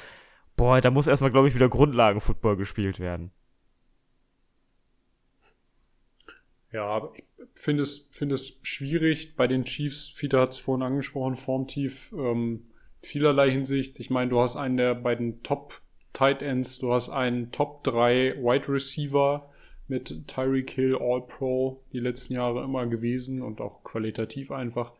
Boah, 0.56 0.80
da 0.80 0.92
muss 0.92 1.08
erstmal, 1.08 1.32
glaube 1.32 1.50
ich, 1.50 1.56
wieder 1.56 1.68
Grundlagenfootball 1.68 2.56
gespielt 2.56 3.02
werden. 3.02 3.32
Ja, 6.72 7.10
ich 7.16 7.26
finde 7.56 7.84
es, 7.84 8.08
finde 8.12 8.36
es 8.36 8.58
schwierig 8.62 9.36
bei 9.36 9.48
den 9.48 9.66
Chiefs. 9.66 10.10
Fiete 10.10 10.40
hat 10.40 10.52
es 10.52 10.58
vorhin 10.58 10.84
angesprochen, 10.84 11.36
Formtief, 11.36 12.14
ähm, 12.14 12.64
vielerlei 13.02 13.52
Hinsicht. 13.52 14.00
Ich 14.00 14.10
meine, 14.10 14.30
du 14.30 14.40
hast 14.40 14.56
einen 14.56 14.78
der 14.78 14.96
beiden 14.96 15.44
Top 15.44 15.82
Tight 16.14 16.42
Ends, 16.42 16.78
du 16.78 16.94
hast 16.94 17.10
einen 17.10 17.52
Top 17.52 17.84
3 17.84 18.36
Wide 18.38 18.68
Receiver 18.68 19.50
mit 19.88 20.28
Tyreek 20.28 20.72
Hill 20.72 20.98
All 21.00 21.22
Pro 21.22 21.82
die 21.94 22.00
letzten 22.00 22.34
Jahre 22.34 22.64
immer 22.64 22.86
gewesen 22.88 23.42
und 23.42 23.62
auch 23.62 23.84
qualitativ 23.84 24.52
einfach. 24.52 24.94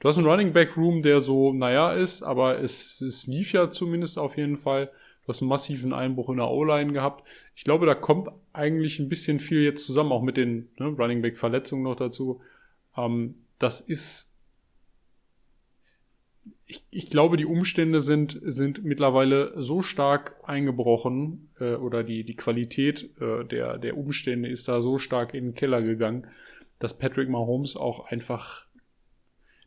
Du 0.00 0.08
hast 0.08 0.18
einen 0.18 0.26
Running 0.26 0.52
Back 0.52 0.76
Room, 0.76 1.02
der 1.02 1.20
so, 1.20 1.52
naja, 1.52 1.92
ist, 1.92 2.22
aber 2.22 2.60
es, 2.60 3.00
es 3.00 3.26
lief 3.26 3.52
ja 3.52 3.70
zumindest 3.70 4.18
auf 4.18 4.36
jeden 4.36 4.56
Fall. 4.56 4.90
Du 5.24 5.28
hast 5.28 5.40
einen 5.40 5.48
massiven 5.48 5.92
Einbruch 5.92 6.28
in 6.28 6.36
der 6.36 6.50
O-Line 6.50 6.92
gehabt. 6.92 7.26
Ich 7.56 7.64
glaube, 7.64 7.86
da 7.86 7.94
kommt 7.94 8.28
eigentlich 8.52 8.98
ein 8.98 9.08
bisschen 9.08 9.40
viel 9.40 9.62
jetzt 9.62 9.84
zusammen, 9.84 10.12
auch 10.12 10.22
mit 10.22 10.36
den 10.36 10.68
ne, 10.78 10.86
Running 10.86 11.22
Back 11.22 11.36
Verletzungen 11.38 11.82
noch 11.82 11.96
dazu. 11.96 12.40
Ähm, 12.96 13.36
das 13.58 13.80
ist 13.80 14.34
ich, 16.66 16.82
ich 16.90 17.10
glaube, 17.10 17.36
die 17.36 17.44
Umstände 17.44 18.00
sind, 18.00 18.38
sind 18.42 18.84
mittlerweile 18.84 19.60
so 19.60 19.82
stark 19.82 20.36
eingebrochen 20.44 21.50
äh, 21.60 21.74
oder 21.74 22.02
die, 22.02 22.24
die 22.24 22.36
Qualität 22.36 23.10
äh, 23.20 23.44
der, 23.44 23.78
der 23.78 23.96
Umstände 23.96 24.48
ist 24.48 24.68
da 24.68 24.80
so 24.80 24.98
stark 24.98 25.34
in 25.34 25.44
den 25.44 25.54
Keller 25.54 25.82
gegangen, 25.82 26.26
dass 26.78 26.98
Patrick 26.98 27.28
Mahomes 27.28 27.76
auch 27.76 28.10
einfach, 28.10 28.66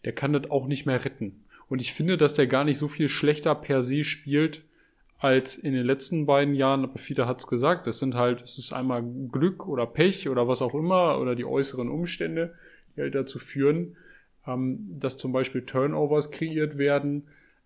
der 0.06 0.14
kann 0.14 0.34
das 0.34 0.50
auch 0.50 0.68
nicht 0.68 0.86
mehr 0.86 1.04
retten. 1.04 1.44
Und 1.70 1.82
ich 1.82 1.94
finde, 1.94 2.18
dass 2.18 2.34
der 2.34 2.48
gar 2.48 2.64
nicht 2.64 2.78
so 2.78 2.88
viel 2.88 3.10
schlechter 3.10 3.54
per 3.54 3.82
se 3.82 4.04
spielt 4.04 4.64
als 5.20 5.56
in 5.56 5.74
den 5.74 5.86
letzten 5.86 6.26
beiden 6.26 6.54
Jahren. 6.54 6.84
Aber 6.84 6.98
Fiete 6.98 7.28
hat's 7.28 7.48
gesagt, 7.48 7.88
das 7.88 8.00
sind 8.00 8.16
halt, 8.16 8.42
es 8.44 8.58
ist 8.58 8.74
einmal 8.74 9.04
Glück 9.32 9.68
oder 9.68 9.86
Pech 9.86 10.30
oder 10.30 10.48
was 10.48 10.62
auch 10.62 10.76
immer 10.76 11.20
oder 11.20 11.36
die 11.36 11.46
äußeren 11.46 11.90
Umstände, 11.90 12.54
die 12.96 13.02
halt 13.02 13.16
dazu 13.16 13.40
führen, 13.40 13.96
ähm, 14.46 14.98
dass 15.00 15.18
zum 15.18 15.32
Beispiel 15.32 15.64
Turnovers 15.64 16.32
kreiert 16.32 16.78
werden. 16.78 17.24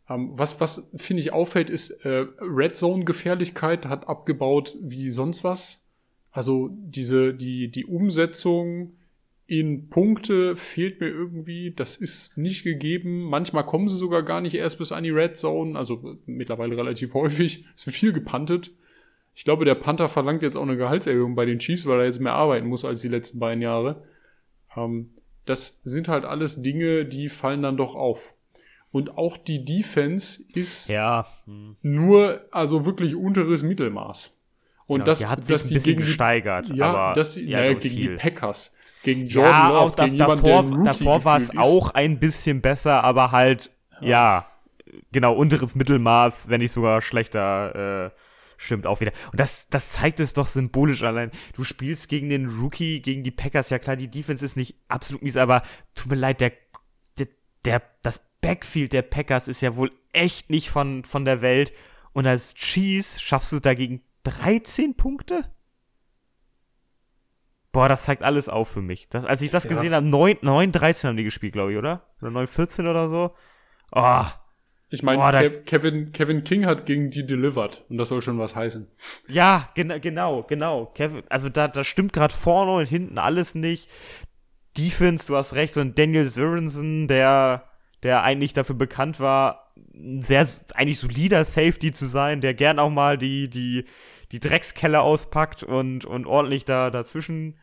Ähm, 0.09 0.31
was, 0.33 0.59
was 0.61 0.89
finde 0.95 1.21
ich 1.21 1.33
auffällt, 1.33 1.69
ist 1.69 2.05
äh, 2.05 2.25
Red 2.39 2.75
Zone 2.75 3.05
Gefährlichkeit 3.05 3.85
hat 3.85 4.07
abgebaut 4.07 4.75
wie 4.81 5.09
sonst 5.09 5.43
was. 5.43 5.79
Also 6.31 6.69
diese, 6.71 7.33
die, 7.33 7.69
die 7.69 7.85
Umsetzung 7.85 8.93
in 9.51 9.89
Punkte 9.89 10.55
fehlt 10.55 11.01
mir 11.01 11.09
irgendwie. 11.09 11.73
Das 11.75 11.97
ist 11.97 12.37
nicht 12.37 12.63
gegeben. 12.63 13.23
Manchmal 13.23 13.65
kommen 13.65 13.89
sie 13.89 13.97
sogar 13.97 14.23
gar 14.23 14.39
nicht 14.39 14.55
erst 14.55 14.77
bis 14.77 14.93
an 14.93 15.03
die 15.03 15.09
Red 15.09 15.35
Zone. 15.35 15.77
Also 15.77 16.17
mittlerweile 16.25 16.77
relativ 16.77 17.13
häufig. 17.13 17.65
Es 17.75 17.85
wird 17.85 17.97
viel 17.97 18.13
gepantet. 18.13 18.71
Ich 19.35 19.43
glaube, 19.43 19.65
der 19.65 19.75
Panther 19.75 20.07
verlangt 20.07 20.41
jetzt 20.41 20.55
auch 20.55 20.61
eine 20.61 20.77
Gehaltserhöhung 20.77 21.35
bei 21.35 21.43
den 21.43 21.59
Chiefs, 21.59 21.85
weil 21.85 21.99
er 21.99 22.05
jetzt 22.05 22.21
mehr 22.21 22.31
arbeiten 22.31 22.67
muss 22.67 22.85
als 22.85 23.01
die 23.01 23.09
letzten 23.09 23.39
beiden 23.39 23.61
Jahre. 23.61 24.03
Ähm, 24.77 25.09
das 25.43 25.81
sind 25.83 26.07
halt 26.07 26.23
alles 26.23 26.61
Dinge, 26.61 27.03
die 27.03 27.27
fallen 27.27 27.61
dann 27.61 27.75
doch 27.75 27.93
auf. 27.93 28.33
Und 28.93 29.17
auch 29.17 29.35
die 29.35 29.65
Defense 29.65 30.45
ist 30.53 30.87
ja. 30.87 31.27
nur, 31.81 32.39
also 32.51 32.85
wirklich 32.85 33.15
unteres 33.15 33.63
Mittelmaß. 33.63 34.37
Und 34.85 34.99
genau, 34.99 35.05
das, 35.05 35.19
die 35.19 35.25
hat 35.25 35.45
sich 35.45 35.53
dass 35.53 35.65
ein 35.65 35.69
die 35.73 35.83
gegen 35.83 35.99
gesteigert. 35.99 36.69
Die, 36.69 36.77
ja, 36.77 36.85
aber 36.85 37.15
dass 37.15 37.33
sie, 37.33 37.49
ja, 37.49 37.59
naja, 37.59 37.73
gegen 37.73 37.95
viel. 37.95 38.09
die 38.11 38.15
Packers, 38.15 38.73
gegen 39.03 39.27
Jordan 39.27 39.51
ja, 39.51 39.69
Love, 39.69 39.95
gegen 39.95 40.15
jemanden, 40.15 40.43
davor, 40.43 40.63
der 40.63 40.83
davor 40.83 41.25
war 41.25 41.37
es 41.37 41.57
auch 41.57 41.91
ein 41.91 42.19
bisschen 42.19 42.61
besser, 42.61 43.03
aber 43.03 43.31
halt, 43.31 43.71
ja, 43.99 44.47
genau, 45.11 45.33
unteres 45.33 45.75
Mittelmaß, 45.75 46.49
wenn 46.49 46.61
nicht 46.61 46.71
sogar 46.71 47.01
schlechter, 47.01 48.05
äh, 48.05 48.11
stimmt 48.57 48.85
auch 48.85 49.01
wieder. 49.01 49.11
Und 49.31 49.39
das, 49.39 49.67
das 49.69 49.93
zeigt 49.93 50.19
es 50.19 50.33
doch 50.33 50.47
symbolisch 50.47 51.03
allein. 51.03 51.31
Du 51.55 51.63
spielst 51.63 52.09
gegen 52.09 52.29
den 52.29 52.47
Rookie, 52.47 53.01
gegen 53.01 53.23
die 53.23 53.31
Packers, 53.31 53.69
ja 53.69 53.79
klar, 53.79 53.95
die 53.95 54.09
Defense 54.09 54.45
ist 54.45 54.55
nicht 54.55 54.75
absolut 54.87 55.23
mies, 55.23 55.37
aber 55.37 55.63
tut 55.95 56.11
mir 56.11 56.17
leid, 56.17 56.41
der, 56.41 56.51
der, 57.17 57.27
der 57.65 57.81
das 58.03 58.21
Backfield 58.41 58.93
der 58.93 59.03
Packers 59.03 59.47
ist 59.47 59.61
ja 59.61 59.75
wohl 59.75 59.91
echt 60.13 60.49
nicht 60.49 60.69
von, 60.69 61.03
von 61.05 61.25
der 61.25 61.41
Welt. 61.41 61.73
Und 62.13 62.27
als 62.27 62.53
Chiefs 62.55 63.21
schaffst 63.21 63.51
du 63.51 63.59
dagegen 63.59 64.01
13 64.23 64.95
Punkte? 64.95 65.45
Boah, 67.71 67.87
das 67.87 68.03
zeigt 68.03 68.21
alles 68.23 68.49
auf 68.49 68.69
für 68.69 68.81
mich. 68.81 69.07
Das, 69.09 69.23
als 69.25 69.41
ich 69.41 69.49
das 69.51 69.63
Ja. 69.63 69.69
gesehen 69.69 69.93
habe, 69.93 70.05
9, 70.05 70.37
9, 70.41 70.71
13 70.71 71.07
haben 71.09 71.17
die 71.17 71.23
gespielt, 71.23 71.53
glaube 71.53 71.71
ich, 71.71 71.77
oder? 71.77 72.01
Oder 72.21 72.31
9, 72.31 72.47
14 72.47 72.87
oder 72.87 73.07
so. 73.07 73.31
Oh, 73.93 74.23
Ich 74.89 75.03
meine, 75.03 75.21
da- 75.31 75.39
Kev, 75.41 75.63
Kevin, 75.65 76.11
Kevin 76.11 76.43
King 76.43 76.65
hat 76.65 76.85
gegen 76.85 77.09
die 77.09 77.25
delivered. 77.25 77.85
Und 77.89 77.97
das 77.97 78.09
soll 78.09 78.21
schon 78.21 78.37
was 78.39 78.55
heißen. 78.57 78.87
ja, 79.29 79.69
gena 79.73 79.99
genau, 79.99 80.43
genau. 80.43 80.87
Kevin, 80.87 81.23
also 81.29 81.47
da, 81.47 81.69
da 81.69 81.83
stimmt 81.85 82.11
gerade 82.11 82.33
vorne 82.33 82.73
und 82.73 82.85
hinten 82.87 83.17
alles 83.17 83.55
nicht. 83.55 83.89
Defense, 84.77 85.27
du 85.27 85.35
hast 85.35 85.53
recht, 85.53 85.73
so 85.73 85.81
ein 85.81 85.95
Daniel 85.95 86.25
Sorensen, 86.27 87.07
der, 87.07 87.69
der 88.03 88.23
eigentlich 88.23 88.53
dafür 88.53 88.75
bekannt 88.75 89.19
war, 89.19 89.71
ein 89.93 90.21
sehr, 90.21 90.45
eigentlich 90.75 90.99
solider 90.99 91.43
Safety 91.43 91.91
zu 91.91 92.07
sein, 92.07 92.41
der 92.41 92.53
gern 92.53 92.79
auch 92.79 92.89
mal 92.89 93.17
die, 93.17 93.49
die, 93.49 93.85
die 94.31 94.39
Dreckskeller 94.39 95.01
auspackt 95.01 95.63
und, 95.63 96.05
und 96.05 96.25
ordentlich 96.25 96.65
da 96.65 96.89
dazwischen 96.89 97.59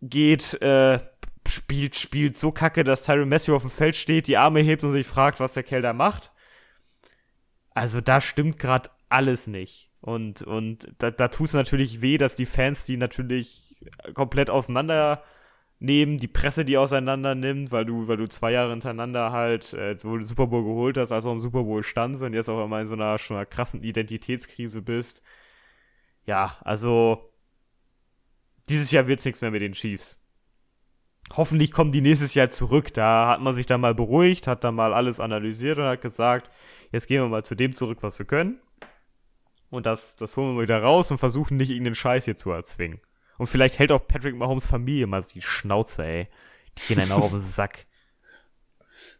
geht, 0.00 0.60
äh, 0.62 1.00
spielt, 1.46 1.96
spielt 1.96 2.38
so 2.38 2.52
kacke, 2.52 2.84
dass 2.84 3.04
Tyron 3.04 3.28
Matthew 3.28 3.54
auf 3.54 3.62
dem 3.62 3.70
Feld 3.70 3.96
steht, 3.96 4.26
die 4.26 4.36
Arme 4.36 4.60
hebt 4.60 4.84
und 4.84 4.92
sich 4.92 5.06
fragt, 5.06 5.40
was 5.40 5.52
der 5.52 5.62
Kerl 5.62 5.82
da 5.82 5.92
macht. 5.92 6.32
Also 7.70 8.00
da 8.00 8.20
stimmt 8.20 8.58
gerade 8.58 8.90
alles 9.08 9.46
nicht. 9.46 9.90
Und, 10.00 10.42
und 10.42 10.88
da, 10.98 11.10
da 11.10 11.28
tut 11.28 11.48
es 11.48 11.54
natürlich 11.54 12.00
weh, 12.00 12.18
dass 12.18 12.36
die 12.36 12.46
Fans 12.46 12.84
die 12.84 12.96
natürlich 12.96 13.76
komplett 14.14 14.50
auseinander 14.50 15.22
nehmen, 15.80 16.18
die 16.18 16.28
Presse 16.28 16.64
die 16.64 16.76
auseinander 16.76 17.34
nimmt, 17.34 17.70
weil 17.70 17.84
du, 17.84 18.08
weil 18.08 18.16
du 18.16 18.28
zwei 18.28 18.52
Jahre 18.52 18.70
hintereinander 18.70 19.32
halt 19.32 19.72
äh, 19.74 19.96
sowohl 19.98 20.20
den 20.20 20.26
Super 20.26 20.48
Bowl 20.48 20.64
geholt 20.64 20.98
hast, 20.98 21.12
als 21.12 21.24
auch 21.24 21.32
im 21.32 21.40
Super 21.40 21.62
Bowl 21.62 21.82
standst 21.82 22.22
und 22.22 22.34
jetzt 22.34 22.48
auch 22.48 22.64
immer 22.64 22.80
in 22.80 22.86
so 22.86 22.94
einer 22.94 23.18
schon 23.18 23.36
einer 23.36 23.46
krassen 23.46 23.82
Identitätskrise 23.82 24.82
bist. 24.82 25.22
Ja, 26.26 26.56
also 26.62 27.32
dieses 28.68 28.90
Jahr 28.90 29.06
wird's 29.06 29.24
nichts 29.24 29.40
mehr 29.40 29.50
mit 29.50 29.62
den 29.62 29.72
Chiefs. 29.72 30.20
Hoffentlich 31.36 31.72
kommen 31.72 31.92
die 31.92 32.00
nächstes 32.00 32.34
Jahr 32.34 32.50
zurück. 32.50 32.92
Da 32.94 33.28
hat 33.28 33.40
man 33.40 33.54
sich 33.54 33.66
dann 33.66 33.80
mal 33.80 33.94
beruhigt, 33.94 34.46
hat 34.46 34.64
dann 34.64 34.74
mal 34.74 34.94
alles 34.94 35.20
analysiert 35.20 35.78
und 35.78 35.84
hat 35.84 36.00
gesagt, 36.00 36.50
jetzt 36.90 37.06
gehen 37.06 37.22
wir 37.22 37.28
mal 37.28 37.44
zu 37.44 37.54
dem 37.54 37.72
zurück, 37.72 37.98
was 38.00 38.18
wir 38.18 38.26
können. 38.26 38.60
Und 39.70 39.86
das, 39.86 40.16
das 40.16 40.36
holen 40.36 40.56
wir 40.56 40.62
wieder 40.62 40.82
raus 40.82 41.10
und 41.10 41.18
versuchen 41.18 41.58
nicht 41.58 41.70
irgendeinen 41.70 41.94
Scheiß 41.94 42.24
hier 42.24 42.36
zu 42.36 42.50
erzwingen. 42.50 43.00
Und 43.38 43.46
vielleicht 43.46 43.78
hält 43.78 43.92
auch 43.92 44.06
Patrick 44.06 44.36
Mahomes 44.36 44.66
Familie 44.66 45.06
mal 45.06 45.22
so 45.22 45.30
die 45.32 45.42
Schnauze, 45.42 46.04
ey. 46.04 46.28
Die 46.76 46.88
gehen 46.88 47.00
einen 47.00 47.12
auch 47.12 47.22
auf 47.22 47.30
den 47.30 47.38
Sack. 47.38 47.86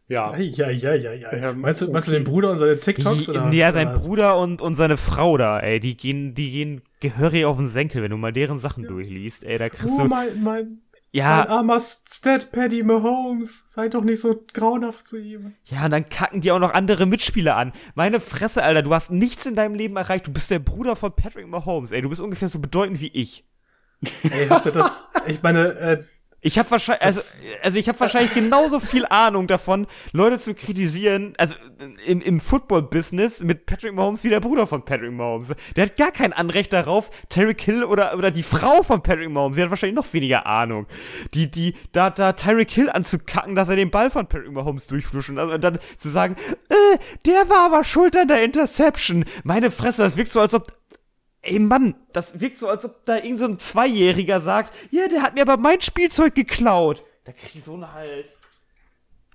Ja. 0.08 0.36
Ja, 0.36 0.70
ja, 0.70 0.94
ja, 0.94 1.12
ja. 1.12 1.36
Ja, 1.36 1.52
meinst, 1.52 1.82
du, 1.82 1.90
meinst 1.92 2.08
du 2.08 2.12
den 2.12 2.24
Bruder 2.24 2.50
und 2.50 2.58
seine 2.58 2.80
TikToks? 2.80 3.26
Die, 3.26 3.30
oder? 3.30 3.52
ja, 3.52 3.72
sein 3.72 3.88
oder? 3.88 3.98
Bruder 3.98 4.38
und, 4.38 4.62
und 4.62 4.74
seine 4.74 4.96
Frau 4.96 5.36
da, 5.36 5.60
ey, 5.60 5.80
die 5.80 5.96
gehen, 5.96 6.34
die 6.34 6.50
gehen 6.50 6.82
gehörig 7.00 7.44
auf 7.44 7.58
den 7.58 7.68
Senkel, 7.68 8.02
wenn 8.02 8.10
du 8.10 8.16
mal 8.16 8.32
deren 8.32 8.58
Sachen 8.58 8.84
durchliest, 8.84 9.44
ey, 9.44 9.58
da 9.58 9.68
kriegst 9.68 9.94
Oh, 9.98 10.04
du, 10.04 10.08
mein, 10.08 10.28
mein, 10.42 10.42
mein 10.42 10.78
ja, 11.12 11.46
armer 11.48 11.78
Stat 11.78 12.50
Paddy 12.52 12.82
Mahomes. 12.82 13.70
Sei 13.70 13.88
doch 13.90 14.02
nicht 14.02 14.20
so 14.20 14.44
grauenhaft 14.54 15.06
zu 15.06 15.18
ihm. 15.18 15.54
ja, 15.66 15.84
und 15.84 15.90
dann 15.90 16.08
kacken 16.08 16.40
die 16.40 16.52
auch 16.52 16.58
noch 16.58 16.72
andere 16.72 17.04
Mitspieler 17.04 17.56
an. 17.56 17.72
Meine 17.94 18.18
Fresse, 18.20 18.62
Alter, 18.62 18.82
du 18.82 18.94
hast 18.94 19.10
nichts 19.10 19.44
in 19.44 19.56
deinem 19.56 19.74
Leben 19.74 19.96
erreicht, 19.96 20.26
du 20.26 20.32
bist 20.32 20.50
der 20.50 20.58
Bruder 20.58 20.96
von 20.96 21.12
Patrick 21.14 21.46
Mahomes, 21.46 21.92
ey, 21.92 22.00
du 22.00 22.08
bist 22.08 22.22
ungefähr 22.22 22.48
so 22.48 22.60
bedeutend 22.60 23.00
wie 23.02 23.08
ich. 23.08 23.44
Ey, 24.22 24.49
habt 24.49 24.66
ihr 24.66 24.72
das? 24.72 25.09
Ich 25.26 25.42
meine, 25.42 25.68
äh, 25.78 26.03
Ich 26.40 26.57
habe 26.57 26.70
wahrscheinlich, 26.70 27.03
also, 27.03 27.42
also 27.64 27.78
ich 27.80 27.88
habe 27.88 27.99
wahrscheinlich 27.99 28.32
genauso 28.32 28.78
viel 28.78 29.05
Ahnung 29.07 29.49
davon, 29.49 29.88
Leute 30.12 30.38
zu 30.38 30.55
kritisieren, 30.55 31.34
also 31.36 31.57
im, 32.07 32.20
im 32.20 32.38
Football-Business 32.38 33.42
mit 33.42 33.66
Patrick 33.66 33.92
Mahomes 33.92 34.22
wie 34.22 34.28
der 34.28 34.38
Bruder 34.38 34.68
von 34.68 34.84
Patrick 34.84 35.11
Mahomes. 35.11 35.53
Der 35.74 35.86
hat 35.86 35.96
gar 35.96 36.12
kein 36.12 36.32
Anrecht 36.32 36.72
darauf, 36.72 37.11
Terry 37.28 37.57
Hill 37.59 37.82
oder, 37.82 38.16
oder 38.16 38.30
die 38.30 38.44
Frau 38.44 38.84
von 38.84 39.03
Patrick 39.03 39.30
Mahomes, 39.30 39.57
die 39.57 39.64
hat 39.64 39.70
wahrscheinlich 39.70 39.96
noch 39.96 40.12
weniger 40.12 40.46
Ahnung. 40.46 40.86
Die, 41.34 41.51
die, 41.51 41.74
da, 41.90 42.09
da 42.11 42.32
Tyreek 42.34 42.70
Hill 42.70 42.88
anzukacken, 42.88 43.57
dass 43.57 43.68
er 43.68 43.74
den 43.74 43.90
Ball 43.90 44.09
von 44.12 44.28
Patrick 44.28 44.53
Mahomes 44.53 44.86
durchfluscht 44.86 45.30
und, 45.30 45.38
und 45.40 45.61
dann 45.61 45.80
zu 45.96 46.09
sagen, 46.09 46.36
äh, 46.68 46.99
der 47.26 47.49
war 47.49 47.66
aber 47.66 47.82
schuld 47.82 48.16
an 48.16 48.28
der 48.28 48.44
Interception. 48.44 49.24
Meine 49.42 49.72
Fresse, 49.72 50.03
das 50.03 50.16
wirkt 50.16 50.30
so, 50.30 50.40
als 50.40 50.55
ob 50.55 50.68
Ey 51.43 51.59
Mann, 51.59 51.95
das 52.12 52.41
wirkt 52.41 52.59
so, 52.59 52.68
als 52.68 52.84
ob 52.84 53.05
da 53.05 53.16
irgend 53.16 53.39
so 53.39 53.45
ein 53.47 53.59
Zweijähriger 53.59 54.41
sagt, 54.41 54.72
ja, 54.91 55.07
der 55.09 55.22
hat 55.22 55.34
mir 55.34 55.43
aber 55.43 55.57
mein 55.57 55.80
Spielzeug 55.80 56.34
geklaut. 56.34 57.05
Da 57.24 57.32
krieg 57.32 57.55
ich 57.55 57.62
so 57.64 57.74
einen 57.74 57.93
Hals. 57.93 58.39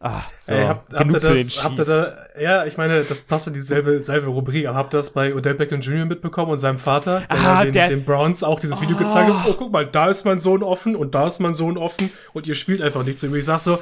Ah, 0.05 0.23
so, 0.37 0.53
ey, 0.53 0.65
habt, 0.65 0.93
habt, 0.93 1.05
ihr 1.13 1.19
das, 1.19 1.63
habt 1.63 1.79
ihr 1.79 1.85
da, 1.85 2.17
ja, 2.37 2.65
ich 2.65 2.75
meine, 2.75 3.05
das 3.05 3.21
passt 3.21 3.47
in 3.47 3.53
dieselbe 3.53 4.01
selbe 4.01 4.27
Rubrik, 4.27 4.67
aber 4.67 4.77
habt 4.77 4.93
ihr 4.93 4.97
das 4.97 5.11
bei 5.11 5.33
Odell 5.33 5.53
Beckham 5.53 5.79
Jr. 5.79 6.03
mitbekommen 6.05 6.51
und 6.51 6.57
seinem 6.57 6.77
Vater, 6.79 7.21
der 7.21 7.39
Ah, 7.39 7.63
den, 7.63 7.71
der- 7.71 7.87
den 7.87 8.03
Browns 8.03 8.43
auch 8.43 8.59
dieses 8.59 8.81
Video 8.81 8.97
Oh. 8.97 8.99
gezeigt 8.99 9.31
hat, 9.33 9.45
oh, 9.47 9.53
guck 9.57 9.71
mal, 9.71 9.85
da 9.85 10.09
ist 10.09 10.25
mein 10.25 10.39
Sohn 10.39 10.61
offen 10.61 10.97
und 10.97 11.15
da 11.15 11.25
ist 11.27 11.39
mein 11.39 11.53
Sohn 11.53 11.77
offen 11.77 12.11
und 12.33 12.47
ihr 12.47 12.55
spielt 12.55 12.81
einfach 12.81 13.05
nichts. 13.05 13.23
Und 13.23 13.33
ich 13.33 13.45
sag 13.45 13.59
so, 13.59 13.79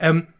ähm, 0.00 0.26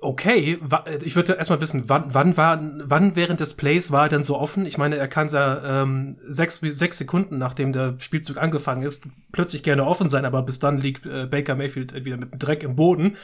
okay. 0.00 0.58
Wa- 0.60 0.84
Ich 1.02 1.16
würde 1.16 1.34
erstmal 1.34 1.60
wissen, 1.60 1.88
wann, 1.88 2.04
wann 2.08 2.36
war, 2.36 2.60
wann 2.84 3.16
während 3.16 3.40
des 3.40 3.54
Plays 3.54 3.90
war 3.92 4.06
er 4.06 4.08
denn 4.08 4.22
so 4.22 4.38
offen? 4.38 4.66
Ich 4.66 4.78
meine, 4.78 4.96
er 4.96 5.08
kann 5.08 5.28
ja 5.28 5.82
ähm, 5.82 6.16
sechs, 6.24 6.60
sechs 6.60 6.98
Sekunden, 6.98 7.38
nachdem 7.38 7.72
der 7.72 7.94
Spielzug 7.98 8.38
angefangen 8.38 8.82
ist, 8.82 9.08
plötzlich 9.32 9.62
gerne 9.62 9.86
offen 9.86 10.08
sein, 10.08 10.24
aber 10.24 10.42
bis 10.42 10.58
dann 10.58 10.78
liegt 10.78 11.06
äh, 11.06 11.26
Baker 11.26 11.54
Mayfield 11.54 11.92
entweder 11.92 12.16
mit 12.16 12.32
dem 12.32 12.38
Dreck 12.38 12.62
im 12.62 12.76
Boden 12.76 13.16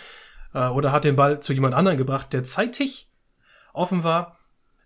äh, 0.55 0.66
oder 0.68 0.93
hat 0.93 1.05
den 1.05 1.16
Ball 1.16 1.41
zu 1.41 1.53
jemand 1.53 1.74
anderem 1.74 1.99
gebracht, 1.99 2.33
der 2.33 2.45
zeitig 2.45 3.09
offen 3.72 4.05
war. 4.05 4.37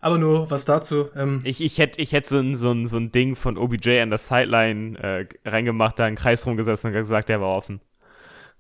Aber 0.01 0.19
nur 0.19 0.51
was 0.51 0.67
dazu. 0.67 1.09
Ähm, 1.17 1.39
Ich, 1.45 1.63
ich 1.63 1.79
hätte 1.79 2.01
ich 2.03 2.13
hätt 2.13 2.27
so, 2.27 2.39
ein, 2.39 2.57
so, 2.57 2.71
ein, 2.73 2.87
so 2.87 2.99
ein 2.99 3.11
Ding 3.11 3.37
von 3.37 3.57
OBJ 3.57 4.01
an 4.01 4.11
der 4.11 4.19
Sideline 4.19 4.99
äh, 4.99 5.27
reingemacht, 5.49 5.99
da 5.99 6.05
einen 6.05 6.17
Kreis 6.17 6.47
rumgesetzt 6.47 6.85
und 6.85 6.93
gesagt, 6.93 7.31
der 7.31 7.41
war 7.41 7.57
offen. 7.57 7.81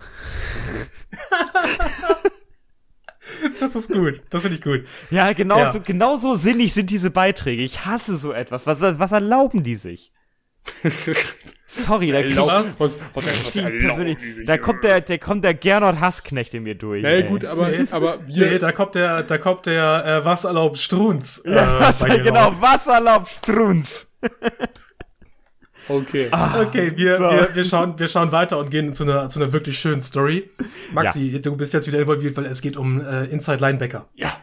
das 3.60 3.74
ist 3.74 3.92
gut. 3.92 4.20
Das 4.30 4.42
finde 4.42 4.56
ich 4.56 4.62
gut. 4.62 4.84
Ja, 5.10 5.32
genau, 5.32 5.58
Ja. 5.58 5.72
So, 5.72 5.80
genau 5.80 6.16
so 6.16 6.34
sinnig 6.34 6.72
sind 6.74 6.90
diese 6.90 7.10
Beiträge. 7.10 7.62
Ich 7.62 7.84
hasse 7.84 8.16
so 8.16 8.32
etwas. 8.32 8.66
Was, 8.66 8.80
was 8.80 9.12
erlauben 9.12 9.62
die 9.62 9.74
sich? 9.74 10.12
Sorry, 11.66 12.10
da, 12.10 12.22
krieg, 12.22 12.36
was, 12.36 12.78
was, 12.78 12.96
was, 13.14 13.56
ich 13.56 13.62
persönlich, 13.62 14.18
da 14.46 14.56
kommt 14.58 14.84
der, 14.84 15.00
der 15.00 15.18
kommt 15.18 15.44
der 15.44 15.54
Gernot 15.54 16.00
Hassknecht 16.00 16.54
in 16.54 16.62
mir 16.62 16.74
durch. 16.74 17.02
Naja, 17.02 17.16
ey. 17.16 17.28
gut, 17.28 17.44
aber, 17.44 17.70
aber 17.90 18.18
wir, 18.26 18.50
Nee, 18.50 18.58
da 18.58 18.72
kommt 18.72 18.94
der, 18.94 19.24
da 19.24 19.38
kommt 19.38 19.66
der 19.66 20.04
äh, 20.06 20.24
was 20.24 20.44
erlaubt 20.44 20.78
Strunz. 20.78 21.42
Ja, 21.54 21.78
äh, 21.78 21.80
was, 21.80 21.98
bei 21.98 22.16
dir 22.16 22.22
genau. 22.22 22.50
Wasserlaub 22.60 23.28
Strunz. 23.28 24.06
Okay. 25.88 26.28
Okay, 26.30 26.96
wir, 26.96 27.16
So. 27.16 27.24
wir, 27.24 27.54
wir, 27.54 27.64
schauen, 27.64 27.98
wir 27.98 28.08
schauen 28.08 28.32
weiter 28.32 28.58
und 28.58 28.70
gehen 28.70 28.94
zu 28.94 29.04
einer, 29.04 29.28
zu 29.28 29.40
einer 29.40 29.52
wirklich 29.52 29.78
schönen 29.78 30.02
Story. 30.02 30.50
Maxi, 30.92 31.40
du 31.40 31.56
bist 31.56 31.74
jetzt 31.74 31.86
wieder 31.86 32.00
involviert, 32.00 32.36
weil 32.36 32.46
es 32.46 32.60
geht 32.60 32.76
um 32.76 33.00
äh, 33.00 33.24
Inside 33.24 33.58
Linebacker. 33.58 34.08
Ja. 34.14 34.36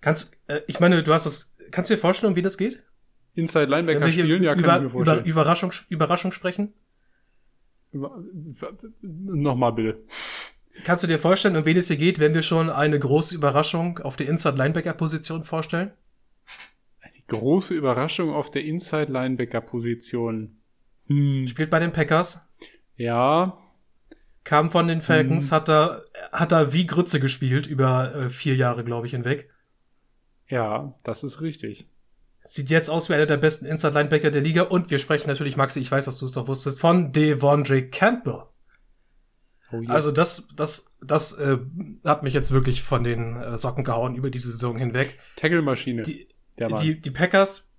Kannst, 0.00 0.38
äh, 0.46 0.60
ich 0.66 0.80
meine, 0.80 1.02
du 1.02 1.12
hast 1.12 1.26
das, 1.26 1.56
kannst 1.70 1.90
du 1.90 1.94
dir 1.94 2.00
vorstellen, 2.00 2.32
um 2.32 2.36
wie 2.36 2.42
das 2.42 2.56
geht? 2.56 2.82
Inside 3.34 3.66
Linebacker 3.66 4.10
spielen, 4.10 4.42
ja, 4.42 4.54
kann 4.54 4.64
über, 4.64 4.76
ich 4.76 4.82
mir 4.82 4.90
vorstellen. 4.90 5.18
über 5.20 5.28
Überraschung, 5.28 5.72
Überraschung 5.88 6.32
sprechen? 6.32 6.72
Über, 7.92 8.22
nochmal 9.02 9.72
bitte. 9.72 10.04
Kannst 10.84 11.02
du 11.02 11.08
dir 11.08 11.18
vorstellen, 11.18 11.56
um 11.56 11.64
wen 11.64 11.76
es 11.76 11.88
hier 11.88 11.96
geht, 11.96 12.18
wenn 12.18 12.34
wir 12.34 12.42
schon 12.42 12.70
eine 12.70 12.98
große 12.98 13.34
Überraschung 13.34 13.98
auf 13.98 14.16
der 14.16 14.28
Inside 14.28 14.56
Linebacker 14.56 14.94
Position 14.94 15.42
vorstellen? 15.42 15.92
Die 17.30 17.36
große 17.36 17.74
Überraschung 17.74 18.32
auf 18.32 18.50
der 18.50 18.64
Inside 18.64 19.12
Linebacker 19.12 19.60
Position. 19.60 20.58
Hm. 21.06 21.46
Spielt 21.46 21.70
bei 21.70 21.78
den 21.78 21.92
Packers, 21.92 22.48
Ja, 22.96 23.58
kam 24.44 24.70
von 24.70 24.88
den 24.88 25.00
Falcons, 25.00 25.52
hat 25.52 25.68
da, 25.68 26.00
hat 26.32 26.52
da 26.52 26.72
wie 26.72 26.86
Grütze 26.86 27.20
gespielt 27.20 27.66
über 27.66 28.14
äh, 28.14 28.30
vier 28.30 28.56
Jahre, 28.56 28.84
glaube 28.84 29.06
ich, 29.06 29.12
hinweg. 29.12 29.50
ja, 30.48 30.94
das 31.04 31.22
ist 31.24 31.40
richtig. 31.40 31.86
Sieht 32.42 32.70
jetzt 32.70 32.88
aus 32.88 33.08
wie 33.10 33.14
einer 33.14 33.26
der 33.26 33.36
besten 33.36 33.66
Inside 33.66 33.92
Linebacker 33.92 34.30
der 34.30 34.40
Liga 34.40 34.62
und 34.62 34.90
wir 34.90 34.98
sprechen 34.98 35.28
natürlich, 35.28 35.56
Maxi, 35.56 35.78
ich 35.80 35.90
weiß, 35.90 36.06
dass 36.06 36.18
du 36.18 36.26
es 36.26 36.32
doch 36.32 36.48
wusstest, 36.48 36.80
von 36.80 37.12
Devondre 37.12 37.88
Campbell. 37.88 38.44
Oh 39.72 39.82
je. 39.82 39.88
Also 39.88 40.10
das, 40.10 40.48
das, 40.56 40.96
das 41.04 41.34
äh, 41.34 41.58
hat 42.04 42.22
mich 42.22 42.34
jetzt 42.34 42.50
wirklich 42.50 42.82
von 42.82 43.04
den 43.04 43.36
äh, 43.36 43.58
Socken 43.58 43.84
gehauen 43.84 44.14
über 44.16 44.30
diese 44.30 44.50
Saison 44.50 44.78
hinweg. 44.78 45.18
Tackle-Maschine. 45.36 46.02
Die. 46.02 46.28
Die, 46.68 47.00
die 47.00 47.10
Packers, 47.10 47.72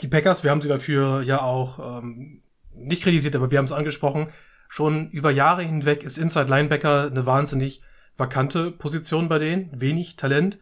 die 0.00 0.08
Packers, 0.08 0.44
wir 0.44 0.50
haben 0.50 0.60
sie 0.60 0.68
dafür 0.68 1.22
ja 1.22 1.40
auch 1.40 2.00
ähm, 2.00 2.42
nicht 2.74 3.02
kritisiert, 3.02 3.36
aber 3.36 3.50
wir 3.50 3.58
haben 3.58 3.64
es 3.64 3.72
angesprochen. 3.72 4.28
Schon 4.68 5.10
über 5.10 5.30
Jahre 5.30 5.62
hinweg 5.62 6.02
ist 6.02 6.18
Inside 6.18 6.48
Linebacker 6.48 7.06
eine 7.10 7.26
wahnsinnig 7.26 7.82
vakante 8.16 8.70
Position 8.70 9.28
bei 9.28 9.38
denen, 9.38 9.70
wenig 9.80 10.16
Talent. 10.16 10.58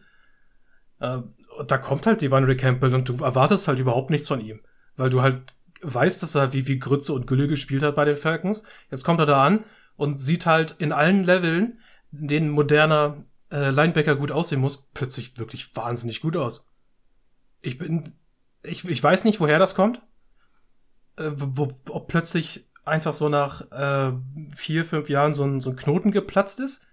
Äh, 0.99 1.19
da 1.67 1.77
kommt 1.77 2.05
halt 2.05 2.21
Devondre 2.21 2.55
Campbell 2.55 2.93
und 2.93 3.09
du 3.09 3.23
erwartest 3.23 3.67
halt 3.67 3.79
überhaupt 3.79 4.09
nichts 4.09 4.27
von 4.27 4.41
ihm, 4.41 4.61
weil 4.95 5.09
du 5.09 5.21
halt 5.21 5.55
weißt, 5.81 6.23
dass 6.23 6.35
er 6.35 6.53
wie, 6.53 6.67
wie 6.67 6.79
Grütze 6.79 7.13
und 7.13 7.27
Gülle 7.27 7.47
gespielt 7.47 7.83
hat 7.83 7.95
bei 7.95 8.05
den 8.05 8.17
Falcons. 8.17 8.63
Jetzt 8.89 9.03
kommt 9.03 9.19
er 9.19 9.25
da 9.25 9.43
an 9.43 9.65
und 9.95 10.19
sieht 10.19 10.45
halt 10.45 10.75
in 10.79 10.91
allen 10.91 11.23
Leveln, 11.23 11.79
in 12.11 12.27
denen 12.27 12.49
moderner 12.49 13.23
äh, 13.51 13.69
Linebacker 13.69 14.15
gut 14.15 14.31
aussehen 14.31 14.61
muss, 14.61 14.89
plötzlich 14.93 15.37
wirklich 15.37 15.75
wahnsinnig 15.75 16.21
gut 16.21 16.37
aus. 16.37 16.65
Ich 17.63 17.77
bin, 17.79 18.13
ich, 18.61 18.87
ich 18.87 19.01
weiß 19.03 19.23
nicht, 19.23 19.39
woher 19.39 19.57
das 19.57 19.73
kommt. 19.73 20.01
Äh, 21.17 21.31
wo, 21.35 21.71
ob 21.89 22.07
plötzlich 22.07 22.65
einfach 22.85 23.13
so 23.13 23.29
nach 23.29 23.71
äh, 23.71 24.13
vier, 24.55 24.85
fünf 24.85 25.09
Jahren 25.09 25.33
so 25.33 25.43
ein, 25.43 25.59
so 25.61 25.69
ein 25.71 25.75
Knoten 25.75 26.11
geplatzt 26.11 26.59
ist, 26.59 26.85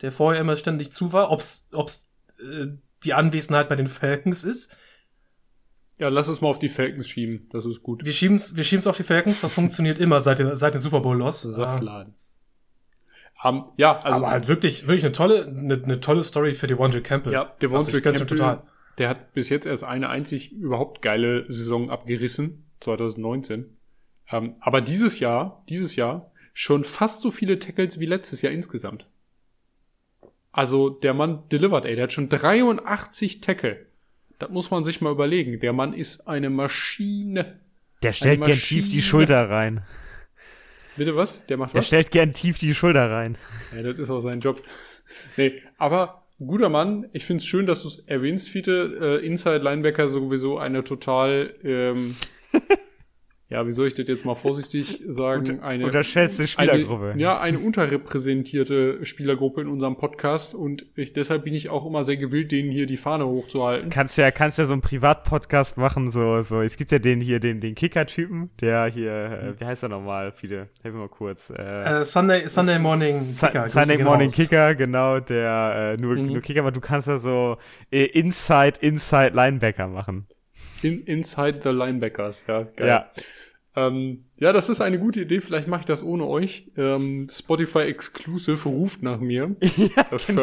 der 0.00 0.10
vorher 0.10 0.40
immer 0.40 0.56
ständig 0.56 0.92
zu 0.92 1.12
war. 1.12 1.30
Ob's, 1.30 1.68
ob's 1.72 2.10
äh, 2.40 2.66
die 3.04 3.14
Anwesenheit 3.14 3.68
bei 3.68 3.76
den 3.76 3.86
Falcons 3.86 4.42
ist. 4.44 4.76
ja, 5.98 6.08
lass 6.08 6.28
es 6.28 6.40
mal 6.40 6.48
auf 6.48 6.58
die 6.58 6.68
Falcons 6.68 7.08
schieben. 7.08 7.48
Das 7.52 7.66
ist 7.66 7.82
gut. 7.82 8.04
Wir 8.04 8.12
schieben's, 8.12 8.56
wir 8.56 8.64
schieben's 8.64 8.86
auf 8.86 8.96
die 8.96 9.02
Falcons. 9.04 9.40
Das 9.40 9.52
funktioniert 9.52 9.98
immer 9.98 10.20
seit, 10.20 10.38
den- 10.38 10.56
seit 10.56 10.74
dem 10.74 10.80
Super 10.80 11.00
Bowl 11.00 11.16
Loss. 11.18 11.42
Saftladen. 11.42 12.14
Um, 13.44 13.70
ja, 13.76 13.98
also 14.00 14.18
aber 14.18 14.30
halt 14.30 14.48
wirklich, 14.48 14.88
wirklich 14.88 15.04
eine 15.04 15.12
tolle, 15.12 15.46
eine, 15.46 15.74
eine 15.74 16.00
tolle 16.00 16.24
Story 16.24 16.54
für 16.54 16.66
Devondre 16.66 17.02
Campbell. 17.02 17.32
Ja, 17.32 17.44
Devondre 17.62 17.86
Also 17.86 18.00
Campbell, 18.00 18.62
der 18.98 19.08
hat 19.08 19.32
bis 19.32 19.48
jetzt 19.48 19.66
erst 19.66 19.84
eine 19.84 20.08
einzig 20.08 20.52
überhaupt 20.52 21.02
geile 21.02 21.50
Saison 21.50 21.90
abgerissen, 21.90 22.64
2019. 22.80 23.76
Ähm, 24.30 24.56
aber 24.60 24.80
dieses 24.80 25.20
Jahr, 25.20 25.64
dieses 25.68 25.96
Jahr 25.96 26.30
schon 26.52 26.84
fast 26.84 27.20
so 27.20 27.30
viele 27.30 27.58
Tackles 27.58 28.00
wie 28.00 28.06
letztes 28.06 28.42
Jahr 28.42 28.52
insgesamt. 28.52 29.06
Also 30.50 30.90
der 30.90 31.14
Mann 31.14 31.44
delivered, 31.50 31.84
ey, 31.84 31.94
der 31.94 32.04
hat 32.04 32.12
schon 32.12 32.28
83 32.28 33.40
Tackle. 33.40 33.86
Das 34.38 34.50
muss 34.50 34.70
man 34.70 34.84
sich 34.84 35.00
mal 35.00 35.12
überlegen. 35.12 35.60
Der 35.60 35.72
Mann 35.72 35.92
ist 35.92 36.26
eine 36.26 36.50
Maschine. 36.50 37.60
Der 38.02 38.12
stellt 38.12 38.38
Eine 38.38 38.46
gern 38.46 38.58
tief 38.58 38.84
die 38.88 38.96
Maschine. 38.96 39.02
Schulter 39.02 39.50
rein. 39.50 39.82
Bitte 40.96 41.14
was? 41.14 41.44
Der 41.46 41.56
macht 41.56 41.74
Der 41.74 41.80
was? 41.80 41.86
stellt 41.86 42.10
gern 42.10 42.32
tief 42.32 42.58
die 42.58 42.74
Schulter 42.74 43.10
rein. 43.10 43.38
Ja, 43.74 43.82
das 43.82 43.98
ist 43.98 44.10
auch 44.10 44.20
sein 44.20 44.40
Job. 44.40 44.62
Nee, 45.36 45.62
aber 45.78 46.17
guter 46.46 46.68
Mann. 46.68 47.08
Ich 47.12 47.24
find's 47.24 47.44
schön, 47.44 47.66
dass 47.66 47.82
du 47.82 47.88
es 47.88 47.98
erwähnst, 48.00 48.48
Fiete. 48.48 49.20
Äh, 49.22 49.26
Inside 49.26 49.58
Linebacker 49.58 50.08
sowieso 50.08 50.58
eine 50.58 50.84
total, 50.84 51.54
ähm, 51.64 52.16
ja, 53.50 53.66
wie 53.66 53.72
soll 53.72 53.86
ich 53.86 53.94
das 53.94 54.06
jetzt 54.08 54.24
mal 54.26 54.34
vorsichtig 54.34 55.00
sagen? 55.08 55.60
Eine 55.60 55.86
unterschätzte 55.86 56.46
Spielergruppe. 56.46 57.12
Eine, 57.12 57.22
ja, 57.22 57.40
eine 57.40 57.58
unterrepräsentierte 57.58 59.04
Spielergruppe 59.06 59.60
in 59.62 59.68
unserem 59.68 59.96
Podcast 59.96 60.54
und 60.54 60.84
ich, 60.96 61.12
deshalb 61.12 61.44
bin 61.44 61.54
ich 61.54 61.70
auch 61.70 61.86
immer 61.86 62.04
sehr 62.04 62.16
gewillt, 62.16 62.52
denen 62.52 62.70
hier 62.70 62.86
die 62.86 62.96
Fahne 62.96 63.26
hochzuhalten. 63.26 63.90
Kannst 63.90 64.18
ja, 64.18 64.30
kannst 64.30 64.58
ja 64.58 64.64
so 64.64 64.72
einen 64.74 64.82
Privatpodcast 64.82 65.76
machen, 65.78 66.10
so, 66.10 66.42
so. 66.42 66.60
Es 66.60 66.76
gibt 66.76 66.90
ja 66.92 66.98
den 66.98 67.20
hier, 67.20 67.40
den, 67.40 67.60
den 67.60 67.74
Kicker-Typen, 67.74 68.50
der 68.60 68.86
hier, 68.86 69.12
äh, 69.56 69.60
wie 69.60 69.64
heißt 69.64 69.82
er 69.82 69.88
nochmal, 69.88 70.32
Fiete? 70.32 70.68
Helf 70.82 70.94
mir 70.94 71.00
mal 71.00 71.08
kurz. 71.08 71.50
Äh, 71.50 72.00
Äh, 72.00 72.04
Sunday, 72.04 72.48
Sunday 72.48 72.78
Morning 72.78 73.16
Kicker. 73.38 73.66
Sunday 73.68 74.02
Morning 74.02 74.28
raus. 74.28 74.36
Kicker, 74.36 74.74
genau, 74.74 75.20
der 75.20 75.96
äh, 75.98 76.02
nur, 76.02 76.16
Mhm. 76.16 76.26
nur 76.26 76.40
Kicker, 76.42 76.60
aber 76.60 76.72
du 76.72 76.80
kannst 76.80 77.08
ja 77.08 77.18
so 77.18 77.56
äh, 77.90 78.04
Inside, 78.04 78.74
Inside 78.80 79.30
Linebacker 79.34 79.86
machen. 79.88 80.26
In, 80.82 81.02
inside 81.04 81.60
the 81.62 81.70
Linebackers, 81.70 82.44
ja, 82.46 82.62
geil. 82.76 82.86
Ja. 82.86 83.10
Ähm, 83.74 84.24
ja, 84.40 84.52
das 84.52 84.68
ist 84.68 84.80
eine 84.80 84.98
gute 84.98 85.20
Idee. 85.22 85.40
Vielleicht 85.40 85.68
mache 85.68 85.80
ich 85.80 85.86
das 85.86 86.02
ohne 86.02 86.26
euch. 86.26 86.64
Ähm, 86.76 87.26
Spotify 87.30 87.80
Exclusive 87.80 88.68
ruft 88.68 89.02
nach 89.02 89.18
mir. 89.20 89.56
ja, 89.60 90.04
das 90.10 90.28
ist- 90.28 90.38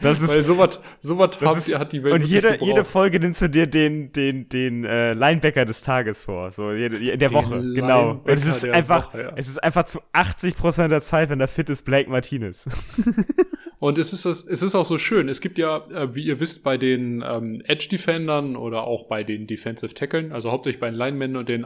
das 0.00 0.20
ist- 0.20 0.28
weil 0.28 0.44
sowas, 0.44 0.80
sowas 1.00 1.30
Das 1.38 1.48
habt 1.48 1.58
ist- 1.58 1.78
hat 1.78 1.92
die 1.92 2.02
Welt 2.04 2.14
Und 2.14 2.24
jede, 2.24 2.58
jede 2.62 2.84
Folge 2.84 3.20
nimmst 3.20 3.42
du 3.42 3.48
dir 3.48 3.66
den, 3.66 4.12
den, 4.12 4.48
den 4.48 4.84
äh, 4.84 5.12
Linebacker 5.14 5.64
des 5.64 5.82
Tages 5.82 6.24
vor. 6.24 6.52
So 6.52 6.70
in 6.70 6.90
der 6.90 7.16
Den 7.16 7.32
Woche, 7.32 7.60
genau. 7.74 8.10
Und 8.24 8.28
es 8.28 8.44
Linebacker 8.44 8.56
ist 8.56 8.64
einfach, 8.74 9.12
Woche, 9.14 9.22
ja. 9.22 9.32
es 9.36 9.48
ist 9.48 9.62
einfach 9.62 9.84
zu 9.84 10.00
80% 10.12 10.88
der 10.88 11.00
Zeit, 11.00 11.30
wenn 11.30 11.38
der 11.38 11.48
fit 11.48 11.68
ist, 11.70 11.84
Blake 11.84 12.08
Martinez. 12.10 12.64
Und 13.80 13.96
es 13.98 14.12
ist, 14.12 14.24
das, 14.24 14.44
es 14.44 14.62
ist 14.62 14.74
auch 14.74 14.84
so 14.84 14.98
schön. 14.98 15.28
Es 15.28 15.40
gibt 15.40 15.56
ja, 15.56 15.86
äh, 15.94 16.14
wie 16.14 16.24
ihr 16.24 16.40
wisst, 16.40 16.64
bei 16.64 16.76
den 16.76 17.22
ähm, 17.26 17.62
Edge-Defendern 17.64 18.56
oder 18.56 18.82
auch 18.84 19.04
bei 19.06 19.22
den 19.22 19.46
Defensive 19.46 19.94
Tackeln, 19.94 20.32
also 20.32 20.50
hauptsächlich 20.50 20.80
bei 20.80 20.90
den 20.90 20.96
Linemen 20.98 21.36
und 21.36 21.48
den 21.48 21.64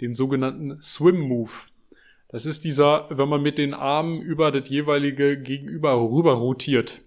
Den 0.00 0.14
sogenannten 0.14 0.80
Swim-Move. 0.80 1.50
Das 2.28 2.46
ist 2.46 2.64
dieser, 2.64 3.08
wenn 3.10 3.28
man 3.28 3.42
mit 3.42 3.58
den 3.58 3.74
Armen 3.74 4.20
über 4.20 4.52
das 4.52 4.68
jeweilige 4.68 5.40
Gegenüber 5.40 5.94
rüber 5.94 6.34
rotiert. 6.34 7.02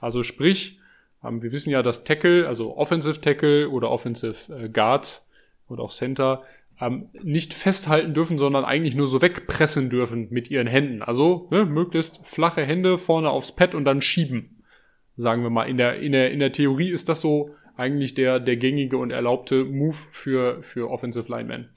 Also 0.00 0.22
sprich, 0.22 0.78
ähm, 1.24 1.42
wir 1.42 1.52
wissen 1.52 1.70
ja, 1.70 1.82
dass 1.82 2.04
Tackle, 2.04 2.46
also 2.46 2.76
Offensive 2.76 3.20
Tackle 3.20 3.70
oder 3.70 3.90
Offensive 3.90 4.52
äh, 4.54 4.68
Guards 4.68 5.28
oder 5.68 5.82
auch 5.82 5.92
Center, 5.92 6.42
ähm, 6.80 7.08
nicht 7.22 7.54
festhalten 7.54 8.14
dürfen, 8.14 8.38
sondern 8.38 8.64
eigentlich 8.64 8.94
nur 8.94 9.06
so 9.06 9.22
wegpressen 9.22 9.88
dürfen 9.88 10.28
mit 10.30 10.50
ihren 10.50 10.66
Händen. 10.66 11.02
Also 11.02 11.48
ne, 11.50 11.64
möglichst 11.64 12.20
flache 12.26 12.62
Hände 12.62 12.98
vorne 12.98 13.30
aufs 13.30 13.52
Pad 13.52 13.74
und 13.74 13.84
dann 13.84 14.02
schieben. 14.02 14.62
Sagen 15.16 15.42
wir 15.42 15.48
mal, 15.48 15.64
in 15.64 15.78
der, 15.78 15.98
in 16.00 16.12
der, 16.12 16.30
in 16.30 16.40
der 16.40 16.52
Theorie 16.52 16.90
ist 16.90 17.08
das 17.08 17.22
so 17.22 17.54
eigentlich 17.76 18.12
der, 18.12 18.38
der 18.38 18.56
gängige 18.56 18.98
und 18.98 19.10
erlaubte 19.10 19.64
Move 19.64 19.96
für, 20.10 20.62
für 20.62 20.90
Offensive 20.90 21.30
Linemen. 21.30 21.70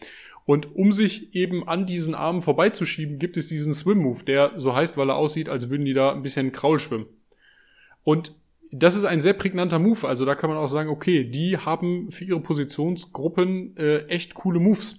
Und 0.49 0.75
um 0.75 0.91
sich 0.91 1.35
eben 1.35 1.67
an 1.67 1.85
diesen 1.85 2.15
Armen 2.15 2.41
vorbeizuschieben, 2.41 3.19
gibt 3.19 3.37
es 3.37 3.49
diesen 3.49 3.71
Swim-Move, 3.71 4.23
der 4.23 4.53
so 4.57 4.75
heißt, 4.75 4.97
weil 4.97 5.11
er 5.11 5.15
aussieht, 5.15 5.47
als 5.47 5.69
würden 5.69 5.85
die 5.85 5.93
da 5.93 6.11
ein 6.11 6.23
bisschen 6.23 6.51
Kraul 6.51 6.79
schwimmen. 6.79 7.05
Und 8.03 8.33
das 8.71 8.95
ist 8.95 9.05
ein 9.05 9.21
sehr 9.21 9.33
prägnanter 9.33 9.77
Move. 9.77 10.07
Also 10.07 10.25
da 10.25 10.33
kann 10.33 10.49
man 10.49 10.57
auch 10.57 10.65
sagen, 10.65 10.89
okay, 10.89 11.23
die 11.23 11.59
haben 11.59 12.09
für 12.09 12.25
ihre 12.25 12.39
Positionsgruppen 12.39 13.77
äh, 13.77 14.05
echt 14.07 14.33
coole 14.33 14.59
Moves. 14.59 14.95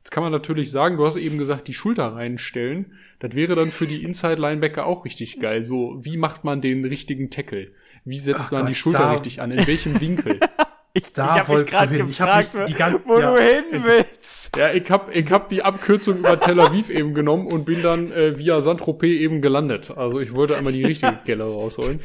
Jetzt 0.00 0.10
kann 0.10 0.22
man 0.22 0.32
natürlich 0.32 0.70
sagen, 0.70 0.98
du 0.98 1.06
hast 1.06 1.16
eben 1.16 1.38
gesagt, 1.38 1.68
die 1.68 1.72
Schulter 1.72 2.14
reinstellen. 2.14 2.92
Das 3.20 3.34
wäre 3.34 3.54
dann 3.54 3.70
für 3.70 3.86
die 3.86 4.04
Inside-Linebacker 4.04 4.84
auch 4.84 5.06
richtig 5.06 5.40
geil. 5.40 5.64
So, 5.64 5.98
wie 6.02 6.18
macht 6.18 6.44
man 6.44 6.60
den 6.60 6.84
richtigen 6.84 7.30
Tackle? 7.30 7.72
Wie 8.04 8.18
setzt 8.18 8.48
Ach 8.48 8.52
man 8.52 8.66
die 8.66 8.74
Schulter 8.74 8.98
da. 8.98 9.12
richtig 9.12 9.40
an? 9.40 9.50
In 9.50 9.66
welchem 9.66 9.98
Winkel? 9.98 10.40
Ich, 10.92 11.12
da 11.12 11.40
ich 11.40 11.48
wolltest 11.48 11.80
du 11.80 11.88
hin. 11.88 12.06
Ich 12.08 12.20
habe 12.20 12.64
die 12.66 12.74
ganze, 12.74 13.00
wo 13.04 13.18
ja. 13.18 13.34
du 13.34 13.40
hin 13.40 13.84
willst. 13.84 14.56
Ja, 14.56 14.72
ich 14.72 14.90
hab, 14.90 15.14
ich 15.14 15.30
hab 15.30 15.48
die 15.48 15.62
Abkürzung 15.62 16.18
über 16.18 16.40
Tel 16.40 16.58
Aviv 16.58 16.90
eben 16.90 17.14
genommen 17.14 17.46
und 17.46 17.64
bin 17.64 17.80
dann 17.82 18.10
äh, 18.10 18.36
via 18.36 18.60
Saint-Tropez 18.60 19.20
eben 19.20 19.40
gelandet. 19.40 19.92
Also 19.96 20.18
ich 20.18 20.34
wollte 20.34 20.56
einmal 20.56 20.72
die 20.72 20.84
richtige 20.84 21.16
Kelle 21.24 21.44
rausholen. 21.44 22.00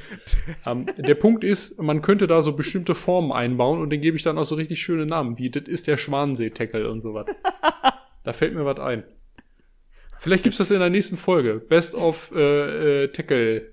Ähm, 0.67 0.85
der 0.97 1.15
Punkt 1.15 1.43
ist, 1.43 1.81
man 1.81 2.03
könnte 2.03 2.27
da 2.27 2.43
so 2.43 2.53
bestimmte 2.53 2.93
Formen 2.93 3.31
einbauen 3.31 3.81
und 3.81 3.89
den 3.89 4.01
gebe 4.01 4.17
ich 4.17 4.23
dann 4.23 4.37
auch 4.37 4.45
so 4.45 4.53
richtig 4.53 4.79
schöne 4.81 5.07
Namen, 5.07 5.39
wie 5.39 5.49
das 5.49 5.63
ist 5.63 5.87
der 5.87 5.97
Schwansee-Tackle 5.97 6.89
und 6.89 7.01
so 7.01 7.15
was. 7.15 7.25
Da 8.23 8.33
fällt 8.33 8.53
mir 8.53 8.65
was 8.65 8.79
ein. 8.79 9.03
Vielleicht 10.17 10.43
gibt's 10.43 10.57
das 10.59 10.71
in 10.71 10.79
der 10.79 10.89
nächsten 10.89 11.17
Folge. 11.17 11.55
Best 11.55 11.95
of 11.95 12.31
äh, 12.35 13.03
äh, 13.03 13.07
Tackle. 13.09 13.71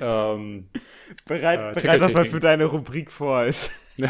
Ähm, 0.00 0.68
bereit, 1.26 1.76
äh, 1.76 1.80
bereit 1.80 2.00
was 2.00 2.14
mal 2.14 2.24
für 2.24 2.40
deine 2.40 2.66
Rubrik 2.66 3.10
vor 3.10 3.44
ist. 3.44 3.70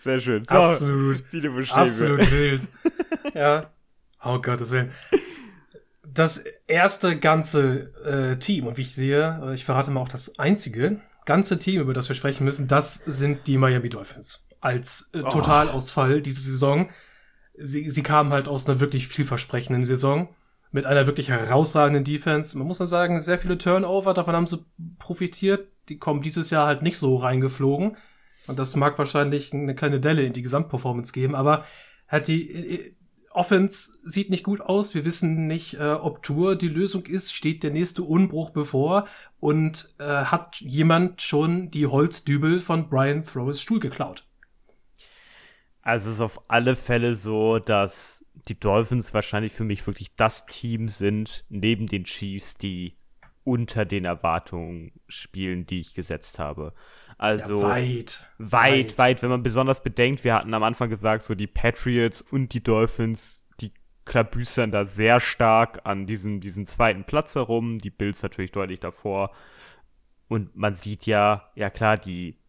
Sehr 0.00 0.20
schön. 0.20 0.44
So, 0.44 0.56
absolut. 0.56 1.24
Viele. 1.30 1.50
Absolut 1.70 2.30
wild. 2.30 2.62
ja. 3.34 3.70
Oh 4.22 4.38
Gott, 4.40 4.60
das 4.60 4.70
Willen. 4.70 4.92
Das 6.06 6.44
erste 6.66 7.18
ganze 7.18 7.94
äh, 8.04 8.36
Team, 8.38 8.66
und 8.66 8.76
wie 8.76 8.82
ich 8.82 8.94
sehe, 8.94 9.40
äh, 9.42 9.54
ich 9.54 9.64
verrate 9.64 9.90
mal 9.90 10.00
auch 10.00 10.08
das 10.08 10.38
einzige 10.38 11.00
ganze 11.24 11.58
Team, 11.58 11.80
über 11.80 11.94
das 11.94 12.08
wir 12.08 12.16
sprechen 12.16 12.44
müssen, 12.44 12.66
das 12.66 12.94
sind 12.94 13.46
die 13.46 13.56
Miami 13.58 13.88
Dolphins. 13.88 14.46
Als 14.60 15.10
äh, 15.12 15.20
Totalausfall 15.20 16.16
oh. 16.18 16.20
diese 16.20 16.40
Saison. 16.40 16.90
Sie, 17.54 17.90
sie 17.90 18.02
kamen 18.02 18.32
halt 18.32 18.48
aus 18.48 18.68
einer 18.68 18.80
wirklich 18.80 19.08
vielversprechenden 19.08 19.84
Saison 19.84 20.34
mit 20.72 20.86
einer 20.86 21.06
wirklich 21.06 21.28
herausragenden 21.28 22.04
Defense. 22.04 22.56
Man 22.56 22.66
muss 22.66 22.78
dann 22.78 22.86
sagen, 22.86 23.20
sehr 23.20 23.38
viele 23.38 23.58
Turnover, 23.58 24.14
davon 24.14 24.34
haben 24.34 24.46
sie 24.46 24.64
profitiert. 24.98 25.68
Die 25.90 25.98
kommen 25.98 26.22
dieses 26.22 26.50
Jahr 26.50 26.66
halt 26.66 26.82
nicht 26.82 26.96
so 26.96 27.16
reingeflogen. 27.16 27.96
Und 28.46 28.58
das 28.58 28.74
mag 28.76 28.98
wahrscheinlich 28.98 29.52
eine 29.52 29.74
kleine 29.74 30.00
Delle 30.00 30.22
in 30.22 30.32
die 30.32 30.42
Gesamtperformance 30.42 31.12
geben, 31.12 31.34
aber 31.34 31.64
hat 32.08 32.26
die 32.28 32.50
äh, 32.50 32.94
Offense 33.32 33.92
sieht 34.02 34.28
nicht 34.28 34.42
gut 34.42 34.60
aus. 34.60 34.94
Wir 34.94 35.04
wissen 35.04 35.46
nicht, 35.46 35.74
äh, 35.74 35.92
ob 35.92 36.22
Tour 36.22 36.56
die 36.56 36.68
Lösung 36.68 37.06
ist. 37.06 37.32
Steht 37.32 37.62
der 37.62 37.70
nächste 37.70 38.02
Unbruch 38.02 38.50
bevor? 38.50 39.06
Und 39.38 39.94
äh, 39.98 40.04
hat 40.04 40.56
jemand 40.60 41.22
schon 41.22 41.70
die 41.70 41.86
Holzdübel 41.86 42.58
von 42.58 42.88
Brian 42.88 43.22
Flores 43.22 43.60
Stuhl 43.60 43.78
geklaut? 43.78 44.26
Also 45.82 46.10
es 46.10 46.16
ist 46.16 46.22
auf 46.22 46.42
alle 46.48 46.74
Fälle 46.74 47.14
so, 47.14 47.60
dass 47.60 48.24
die 48.48 48.58
Dolphins 48.58 49.14
wahrscheinlich 49.14 49.52
für 49.52 49.64
mich 49.64 49.86
wirklich 49.86 50.14
das 50.16 50.46
Team 50.46 50.88
sind, 50.88 51.44
neben 51.48 51.86
den 51.86 52.04
Chiefs, 52.04 52.54
die 52.54 52.96
unter 53.44 53.84
den 53.84 54.04
Erwartungen 54.04 54.92
spielen, 55.08 55.66
die 55.66 55.80
ich 55.80 55.94
gesetzt 55.94 56.38
habe. 56.38 56.74
Also 57.18 57.60
ja, 57.60 57.68
weit, 57.68 58.30
weit, 58.38 58.52
weit, 58.52 58.98
weit, 58.98 59.22
wenn 59.22 59.30
man 59.30 59.42
besonders 59.42 59.82
bedenkt, 59.82 60.24
wir 60.24 60.34
hatten 60.34 60.54
am 60.54 60.62
Anfang 60.62 60.88
gesagt, 60.88 61.22
so 61.22 61.34
die 61.34 61.46
Patriots 61.46 62.22
und 62.22 62.54
die 62.54 62.62
Dolphins, 62.62 63.46
die 63.60 63.72
klabüstern 64.04 64.70
da 64.70 64.84
sehr 64.84 65.20
stark 65.20 65.80
an 65.84 66.06
diesem, 66.06 66.40
diesem 66.40 66.66
zweiten 66.66 67.04
Platz 67.04 67.34
herum, 67.34 67.78
die 67.78 67.90
Bills 67.90 68.22
natürlich 68.22 68.52
deutlich 68.52 68.80
davor. 68.80 69.32
Und 70.28 70.56
man 70.56 70.74
sieht 70.74 71.06
ja, 71.06 71.50
ja 71.56 71.70
klar, 71.70 71.98
die 71.98 72.40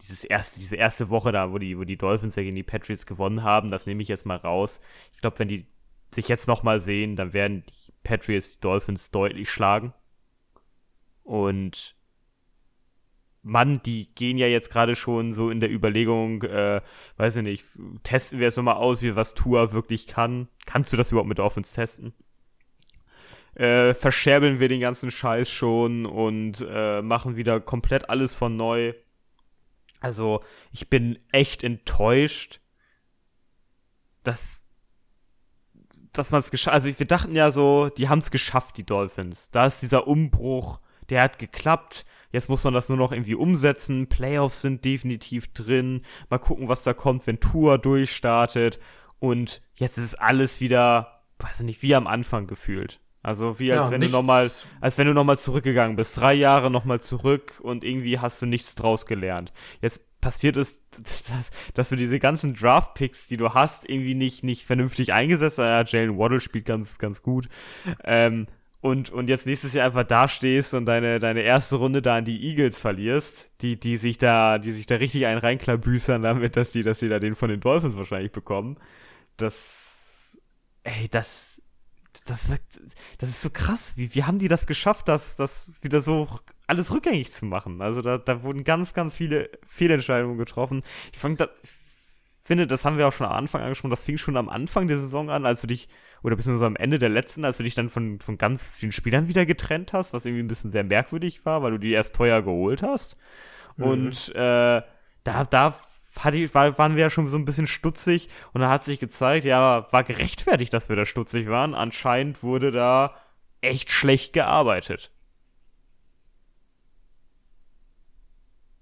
dieses 0.00 0.24
erste, 0.24 0.60
diese 0.60 0.76
erste 0.76 1.10
Woche 1.10 1.32
da, 1.32 1.52
wo 1.52 1.58
die, 1.58 1.78
wo 1.78 1.84
die 1.84 1.96
Dolphins 1.96 2.36
ja 2.36 2.42
gegen 2.42 2.56
die 2.56 2.62
Patriots 2.62 3.06
gewonnen 3.06 3.42
haben, 3.42 3.70
das 3.70 3.86
nehme 3.86 4.02
ich 4.02 4.08
jetzt 4.08 4.26
mal 4.26 4.36
raus. 4.36 4.80
Ich 5.12 5.20
glaube, 5.20 5.38
wenn 5.40 5.48
die 5.48 5.66
sich 6.14 6.28
jetzt 6.28 6.48
nochmal 6.48 6.80
sehen, 6.80 7.16
dann 7.16 7.32
werden 7.32 7.64
die 7.66 7.92
Patriots 8.02 8.54
die 8.54 8.60
Dolphins 8.60 9.10
deutlich 9.10 9.50
schlagen. 9.50 9.92
Und 11.28 11.94
Mann, 13.42 13.82
die 13.82 14.14
gehen 14.14 14.38
ja 14.38 14.46
jetzt 14.46 14.70
gerade 14.70 14.96
schon 14.96 15.34
so 15.34 15.50
in 15.50 15.60
der 15.60 15.70
Überlegung, 15.70 16.42
äh, 16.42 16.80
weiß 17.18 17.36
ich 17.36 17.42
nicht, 17.42 17.66
testen 18.02 18.40
wir 18.40 18.48
es 18.48 18.56
nochmal 18.56 18.76
aus, 18.76 19.02
wie 19.02 19.14
was 19.14 19.34
Tua 19.34 19.72
wirklich 19.72 20.06
kann. 20.06 20.48
Kannst 20.64 20.90
du 20.90 20.96
das 20.96 21.12
überhaupt 21.12 21.28
mit 21.28 21.38
Offense 21.38 21.74
testen? 21.74 22.14
Äh, 23.54 23.92
verscherbeln 23.92 24.58
wir 24.58 24.70
den 24.70 24.80
ganzen 24.80 25.10
Scheiß 25.10 25.50
schon 25.50 26.06
und 26.06 26.66
äh, 26.66 27.02
machen 27.02 27.36
wieder 27.36 27.60
komplett 27.60 28.08
alles 28.08 28.34
von 28.34 28.56
neu. 28.56 28.94
Also, 30.00 30.42
ich 30.72 30.88
bin 30.88 31.18
echt 31.30 31.62
enttäuscht, 31.62 32.60
dass, 34.22 34.64
dass 36.14 36.30
man 36.30 36.40
es 36.40 36.50
geschafft 36.50 36.72
Also, 36.72 36.98
wir 36.98 37.06
dachten 37.06 37.34
ja 37.34 37.50
so, 37.50 37.90
die 37.90 38.08
haben 38.08 38.20
es 38.20 38.30
geschafft, 38.30 38.78
die 38.78 38.86
Dolphins. 38.86 39.50
Da 39.50 39.66
ist 39.66 39.82
dieser 39.82 40.06
Umbruch, 40.06 40.80
der 41.10 41.22
hat 41.22 41.38
geklappt. 41.38 42.04
Jetzt 42.30 42.48
muss 42.48 42.64
man 42.64 42.74
das 42.74 42.88
nur 42.88 42.98
noch 42.98 43.12
irgendwie 43.12 43.34
umsetzen. 43.34 44.08
Playoffs 44.08 44.60
sind 44.60 44.84
definitiv 44.84 45.52
drin. 45.52 46.02
Mal 46.28 46.38
gucken, 46.38 46.68
was 46.68 46.82
da 46.82 46.92
kommt, 46.92 47.26
wenn 47.26 47.40
Tour 47.40 47.78
durchstartet. 47.78 48.78
Und 49.18 49.62
jetzt 49.76 49.98
ist 49.98 50.14
alles 50.20 50.60
wieder, 50.60 51.22
weiß 51.38 51.60
ich 51.60 51.66
nicht, 51.66 51.82
wie 51.82 51.94
am 51.94 52.06
Anfang 52.06 52.46
gefühlt. 52.46 52.98
Also 53.22 53.58
wie 53.58 53.72
als 53.72 53.88
ja, 53.88 53.92
wenn 53.92 54.00
nichts. 54.00 54.12
du 54.12 54.18
nochmal, 54.18 54.48
als 54.80 54.98
wenn 54.98 55.06
du 55.06 55.14
nochmal 55.14 55.38
zurückgegangen 55.38 55.96
bist, 55.96 56.16
drei 56.18 56.34
Jahre 56.34 56.70
nochmal 56.70 57.00
zurück 57.00 57.60
und 57.62 57.84
irgendwie 57.84 58.18
hast 58.18 58.40
du 58.40 58.46
nichts 58.46 58.74
draus 58.74 59.06
gelernt. 59.06 59.52
Jetzt 59.80 60.20
passiert 60.20 60.56
ist, 60.56 60.84
dass, 60.98 61.50
dass 61.74 61.88
du 61.88 61.96
diese 61.96 62.18
ganzen 62.18 62.54
Draft-Picks, 62.54 63.26
die 63.26 63.36
du 63.36 63.54
hast, 63.54 63.88
irgendwie 63.88 64.14
nicht, 64.14 64.44
nicht 64.44 64.64
vernünftig 64.64 65.12
eingesetzt 65.12 65.58
hast. 65.58 65.92
Ja, 65.92 65.98
Jalen 65.98 66.18
Waddle 66.18 66.40
spielt 66.40 66.64
ganz, 66.64 66.98
ganz 66.98 67.22
gut. 67.22 67.48
Ähm, 68.04 68.46
und, 68.88 69.10
und 69.10 69.28
jetzt 69.28 69.46
nächstes 69.46 69.74
Jahr 69.74 69.86
einfach 69.86 70.04
dastehst 70.04 70.74
und 70.74 70.86
deine, 70.86 71.18
deine 71.18 71.42
erste 71.42 71.76
Runde 71.76 72.00
da 72.00 72.16
an 72.16 72.24
die 72.24 72.42
Eagles 72.48 72.80
verlierst, 72.80 73.50
die, 73.60 73.78
die 73.78 73.96
sich 73.96 74.18
da, 74.18 74.58
die 74.58 74.72
sich 74.72 74.86
da 74.86 74.96
richtig 74.96 75.26
einen 75.26 75.40
reinklabüsern 75.40 76.22
damit, 76.22 76.56
dass 76.56 76.70
die, 76.72 76.82
dass 76.82 76.98
die 76.98 77.08
da 77.08 77.18
den 77.18 77.34
von 77.34 77.50
den 77.50 77.60
Dolphins 77.60 77.96
wahrscheinlich 77.96 78.32
bekommen. 78.32 78.78
Das, 79.36 80.38
ey, 80.84 81.08
das, 81.10 81.60
das, 82.24 82.50
das 83.18 83.28
ist 83.28 83.42
so 83.42 83.50
krass. 83.50 83.96
Wie, 83.96 84.14
wie 84.14 84.24
haben 84.24 84.38
die 84.38 84.48
das 84.48 84.66
geschafft, 84.66 85.08
das, 85.08 85.36
das 85.36 85.82
wieder 85.82 86.00
so 86.00 86.26
alles 86.66 86.90
rückgängig 86.90 87.30
zu 87.30 87.44
machen? 87.44 87.82
Also 87.82 88.00
da, 88.00 88.18
da 88.18 88.42
wurden 88.42 88.64
ganz, 88.64 88.94
ganz 88.94 89.16
viele 89.16 89.50
Fehlentscheidungen 89.66 90.38
getroffen. 90.38 90.82
Ich 91.12 91.18
fand 91.18 91.40
das, 91.40 91.62
finde, 92.42 92.66
das 92.66 92.86
haben 92.86 92.96
wir 92.96 93.06
auch 93.06 93.12
schon 93.12 93.26
am 93.26 93.34
Anfang 93.34 93.60
angesprochen, 93.60 93.90
das 93.90 94.02
fing 94.02 94.16
schon 94.16 94.38
am 94.38 94.48
Anfang 94.48 94.88
der 94.88 94.96
Saison 94.96 95.28
an, 95.30 95.44
als 95.44 95.60
du 95.60 95.66
dich, 95.66 95.88
oder 96.22 96.36
beziehungsweise 96.36 96.66
am 96.66 96.76
Ende 96.76 96.98
der 96.98 97.08
letzten, 97.08 97.44
als 97.44 97.58
du 97.58 97.62
dich 97.62 97.74
dann 97.74 97.88
von, 97.88 98.20
von 98.20 98.38
ganz 98.38 98.78
vielen 98.78 98.92
Spielern 98.92 99.28
wieder 99.28 99.46
getrennt 99.46 99.92
hast, 99.92 100.12
was 100.12 100.24
irgendwie 100.24 100.42
ein 100.42 100.48
bisschen 100.48 100.70
sehr 100.70 100.84
merkwürdig 100.84 101.44
war, 101.44 101.62
weil 101.62 101.72
du 101.72 101.78
die 101.78 101.92
erst 101.92 102.16
teuer 102.16 102.42
geholt 102.42 102.82
hast. 102.82 103.16
Mhm. 103.76 103.84
Und 103.84 104.28
äh, 104.34 104.82
da, 105.24 105.44
da 105.44 105.78
hatte, 106.18 106.54
war, 106.54 106.78
waren 106.78 106.96
wir 106.96 107.02
ja 107.02 107.10
schon 107.10 107.28
so 107.28 107.36
ein 107.36 107.44
bisschen 107.44 107.66
stutzig 107.66 108.28
und 108.52 108.60
dann 108.60 108.70
hat 108.70 108.84
sich 108.84 108.98
gezeigt, 108.98 109.44
ja, 109.44 109.86
war 109.92 110.04
gerechtfertigt, 110.04 110.72
dass 110.72 110.88
wir 110.88 110.96
da 110.96 111.04
stutzig 111.04 111.48
waren. 111.48 111.74
Anscheinend 111.74 112.42
wurde 112.42 112.70
da 112.70 113.14
echt 113.60 113.90
schlecht 113.90 114.32
gearbeitet. 114.32 115.12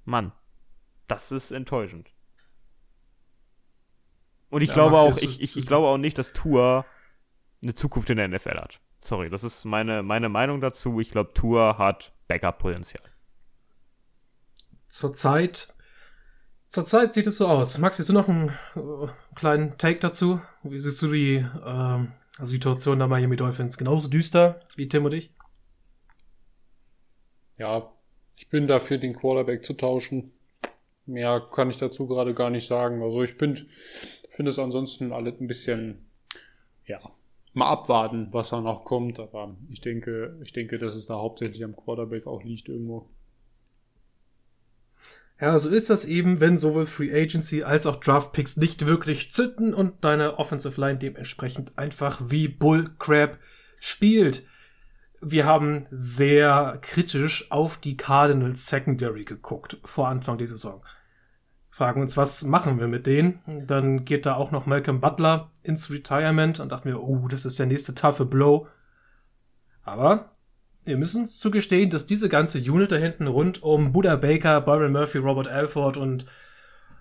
Mann, 0.04 0.32
das 1.08 1.32
ist 1.32 1.50
enttäuschend. 1.50 2.10
Und 4.48 4.62
ich 4.62 4.68
ja, 4.68 4.74
glaube 4.74 4.96
auch, 4.96 5.16
ich, 5.18 5.40
ich, 5.40 5.56
ich 5.56 5.66
glaube 5.66 5.88
auch 5.88 5.98
nicht, 5.98 6.16
dass 6.18 6.32
Tour 6.32 6.86
eine 7.62 7.74
Zukunft 7.74 8.10
in 8.10 8.16
der 8.16 8.28
NFL 8.28 8.58
hat. 8.58 8.80
Sorry, 9.00 9.30
das 9.30 9.44
ist 9.44 9.64
meine, 9.64 10.02
meine 10.02 10.28
Meinung 10.28 10.60
dazu. 10.60 11.00
Ich 11.00 11.10
glaube, 11.10 11.32
Tour 11.32 11.78
hat 11.78 12.12
Backup-Potenzial. 12.28 13.02
Zurzeit 14.88 15.74
Zurzeit 16.68 17.14
sieht 17.14 17.26
es 17.26 17.38
so 17.38 17.46
aus. 17.46 17.78
Max, 17.78 17.96
siehst 17.96 18.08
du 18.08 18.12
noch 18.12 18.28
einen 18.28 18.48
äh, 18.74 19.06
kleinen 19.34 19.78
Take 19.78 20.00
dazu? 20.00 20.40
Wie 20.62 20.80
siehst 20.80 21.00
du 21.00 21.10
die 21.10 21.36
äh, 21.36 22.44
Situation 22.44 22.98
der 22.98 23.08
Miami 23.08 23.36
Dolphins? 23.36 23.78
Genauso 23.78 24.08
düster 24.08 24.60
wie 24.76 24.88
Tim 24.88 25.04
und 25.04 25.14
ich? 25.14 25.32
Ja, 27.56 27.92
ich 28.36 28.48
bin 28.48 28.66
dafür, 28.66 28.98
den 28.98 29.14
Quarterback 29.14 29.64
zu 29.64 29.74
tauschen. 29.74 30.32
Mehr 31.06 31.40
kann 31.52 31.70
ich 31.70 31.78
dazu 31.78 32.06
gerade 32.08 32.34
gar 32.34 32.50
nicht 32.50 32.66
sagen. 32.66 33.02
Also 33.02 33.22
ich 33.22 33.38
bin, 33.38 33.56
finde 34.28 34.50
es 34.50 34.58
ansonsten 34.58 35.12
alles 35.12 35.40
ein 35.40 35.46
bisschen, 35.46 36.10
ja, 36.84 37.00
mal 37.56 37.70
abwarten, 37.70 38.28
was 38.32 38.50
da 38.50 38.60
noch 38.60 38.84
kommt. 38.84 39.18
Aber 39.18 39.56
ich 39.70 39.80
denke, 39.80 40.38
ich 40.42 40.52
denke, 40.52 40.78
dass 40.78 40.94
es 40.94 41.06
da 41.06 41.14
hauptsächlich 41.14 41.64
am 41.64 41.74
Quarterback 41.74 42.26
auch 42.26 42.42
liegt 42.42 42.68
irgendwo. 42.68 43.08
Ja, 45.40 45.58
so 45.58 45.68
ist 45.68 45.90
das 45.90 46.06
eben, 46.06 46.40
wenn 46.40 46.56
sowohl 46.56 46.86
Free 46.86 47.12
Agency 47.12 47.62
als 47.62 47.86
auch 47.86 47.96
Draft 47.96 48.32
Picks 48.32 48.56
nicht 48.56 48.86
wirklich 48.86 49.30
zünden 49.30 49.74
und 49.74 50.02
deine 50.04 50.38
Offensive 50.38 50.80
Line 50.80 50.98
dementsprechend 50.98 51.76
einfach 51.76 52.22
wie 52.26 52.48
Bullcrap 52.48 53.38
spielt. 53.78 54.46
wir 55.20 55.44
haben 55.44 55.86
sehr 55.90 56.78
kritisch 56.82 57.50
auf 57.50 57.78
die 57.78 57.96
Cardinals 57.96 58.66
Secondary 58.66 59.24
geguckt 59.24 59.78
vor 59.84 60.08
Anfang 60.08 60.38
der 60.38 60.46
Saison. 60.46 60.82
Fragen 61.76 62.00
uns, 62.00 62.16
was 62.16 62.42
machen 62.42 62.80
wir 62.80 62.88
mit 62.88 63.06
denen? 63.06 63.42
Dann 63.66 64.06
geht 64.06 64.24
da 64.24 64.36
auch 64.36 64.50
noch 64.50 64.64
Malcolm 64.64 64.98
Butler 64.98 65.50
ins 65.62 65.90
Retirement 65.90 66.58
und 66.58 66.72
dachten 66.72 66.88
wir, 66.88 67.02
oh, 67.02 67.28
das 67.28 67.44
ist 67.44 67.58
der 67.58 67.66
nächste 67.66 67.94
taffe 67.94 68.24
Blow. 68.24 68.66
Aber 69.82 70.30
wir 70.86 70.96
müssen 70.96 71.20
uns 71.20 71.38
zugestehen, 71.38 71.90
dass 71.90 72.06
diese 72.06 72.30
ganze 72.30 72.60
Unit 72.60 72.92
da 72.92 72.96
hinten 72.96 73.26
rund 73.26 73.62
um 73.62 73.92
Buddha 73.92 74.16
Baker, 74.16 74.62
Byron 74.62 74.90
Murphy, 74.90 75.18
Robert 75.18 75.48
Alford 75.48 75.98
und 75.98 76.24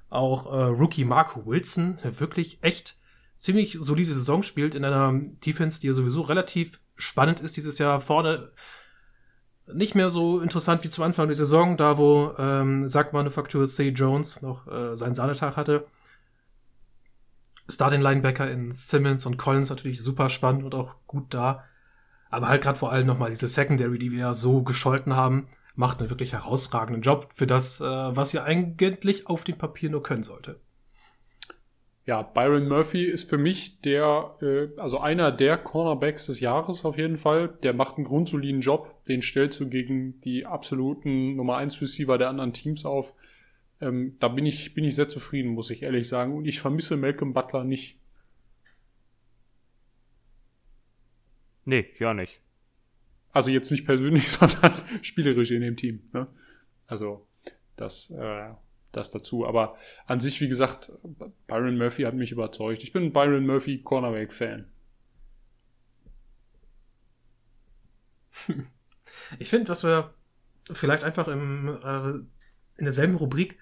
auch 0.09 0.45
äh, 0.47 0.63
Rookie 0.63 1.05
Marco 1.05 1.45
Wilson 1.45 1.97
wirklich 2.03 2.61
echt 2.61 2.97
ziemlich 3.37 3.77
solide 3.79 4.13
Saison 4.13 4.43
spielt 4.43 4.75
in 4.75 4.83
einer 4.83 5.13
Defense, 5.45 5.79
die 5.79 5.87
ja 5.87 5.93
sowieso 5.93 6.19
relativ 6.19 6.81
spannend 6.97 7.39
ist 7.39 7.55
dieses 7.55 7.77
Jahr 7.77 8.01
vorne. 8.01 8.51
Nicht 9.73 9.95
mehr 9.95 10.11
so 10.11 10.39
interessant 10.39 10.83
wie 10.83 10.89
zum 10.89 11.03
Anfang 11.03 11.27
der 11.27 11.35
Saison, 11.35 11.75
da 11.75 11.97
wo 11.97 12.33
ähm, 12.37 12.87
Sackmanufaktur 12.87 13.65
C. 13.65 13.89
Jones 13.89 14.41
noch 14.41 14.67
äh, 14.67 14.95
seinen 14.95 15.15
Sahnetag 15.15 15.57
hatte. 15.57 15.87
Starting 17.67 18.01
Linebacker 18.01 18.49
in 18.49 18.71
Simmons 18.71 19.25
und 19.25 19.37
Collins 19.37 19.71
natürlich 19.71 20.03
super 20.03 20.29
spannend 20.29 20.63
und 20.63 20.75
auch 20.75 20.97
gut 21.07 21.33
da. 21.33 21.63
Aber 22.29 22.47
halt 22.47 22.61
gerade 22.61 22.77
vor 22.77 22.91
allem 22.91 23.07
nochmal 23.07 23.31
diese 23.31 23.47
Secondary, 23.47 23.97
die 23.97 24.11
wir 24.11 24.19
ja 24.19 24.33
so 24.35 24.61
gescholten 24.61 25.15
haben, 25.15 25.47
macht 25.75 25.99
einen 25.99 26.11
wirklich 26.11 26.33
herausragenden 26.33 27.01
Job 27.01 27.29
für 27.33 27.47
das, 27.47 27.81
äh, 27.81 27.85
was 27.85 28.33
ihr 28.33 28.43
eigentlich 28.43 29.27
auf 29.27 29.43
dem 29.43 29.57
Papier 29.57 29.89
nur 29.89 30.03
können 30.03 30.23
sollte 30.23 30.59
ja, 32.05 32.21
Byron 32.21 32.67
Murphy 32.67 33.03
ist 33.03 33.27
für 33.27 33.39
mich 33.39 33.81
der, 33.81 34.37
äh, 34.39 34.79
also 34.79 34.99
einer 34.99 35.31
der 35.31 35.57
Cornerbacks 35.57 36.27
des 36.27 36.39
Jahres 36.39 36.85
auf 36.85 36.97
jeden 36.97 37.17
Fall. 37.17 37.57
Der 37.63 37.73
macht 37.73 37.97
einen 37.97 38.05
grundsoliden 38.05 38.61
Job. 38.61 39.03
Den 39.05 39.23
stellst 39.23 39.59
du 39.59 39.69
gegen 39.69 40.21
die 40.21 40.45
absoluten 40.45 41.35
Nummer 41.35 41.57
1 41.57 41.81
Receiver 41.81 42.19
der 42.19 42.29
anderen 42.29 42.53
Teams 42.53 42.85
auf. 42.85 43.15
Ähm, 43.81 44.17
da 44.19 44.27
bin 44.27 44.45
ich, 44.45 44.75
bin 44.75 44.83
ich 44.83 44.93
sehr 44.93 45.09
zufrieden, 45.09 45.49
muss 45.49 45.71
ich 45.71 45.81
ehrlich 45.81 46.07
sagen. 46.07 46.35
Und 46.35 46.45
ich 46.45 46.59
vermisse 46.59 46.95
Malcolm 46.95 47.33
Butler 47.33 47.63
nicht. 47.63 47.99
Nee, 51.65 51.87
ja 51.97 52.13
nicht. 52.13 52.39
Also 53.31 53.49
jetzt 53.49 53.71
nicht 53.71 53.85
persönlich, 53.85 54.29
sondern 54.29 54.75
spielerisch 55.01 55.49
in 55.49 55.61
dem 55.61 55.75
Team. 55.75 56.03
Ne? 56.13 56.27
Also 56.85 57.27
das, 57.75 58.11
äh, 58.11 58.51
das 58.95 59.11
dazu. 59.11 59.45
Aber 59.45 59.75
an 60.05 60.19
sich, 60.19 60.41
wie 60.41 60.47
gesagt, 60.47 60.91
Byron 61.47 61.77
Murphy 61.77 62.03
hat 62.03 62.15
mich 62.15 62.31
überzeugt. 62.31 62.83
Ich 62.83 62.93
bin 62.93 63.03
ein 63.03 63.13
Byron 63.13 63.45
Murphy 63.45 63.81
Cornerback-Fan. 63.81 64.67
Ich 69.39 69.49
finde, 69.49 69.69
was 69.69 69.83
wir 69.83 70.13
vielleicht 70.71 71.03
einfach 71.03 71.27
im, 71.27 71.79
äh, 71.83 72.09
in 72.77 72.85
derselben 72.85 73.15
Rubrik 73.15 73.57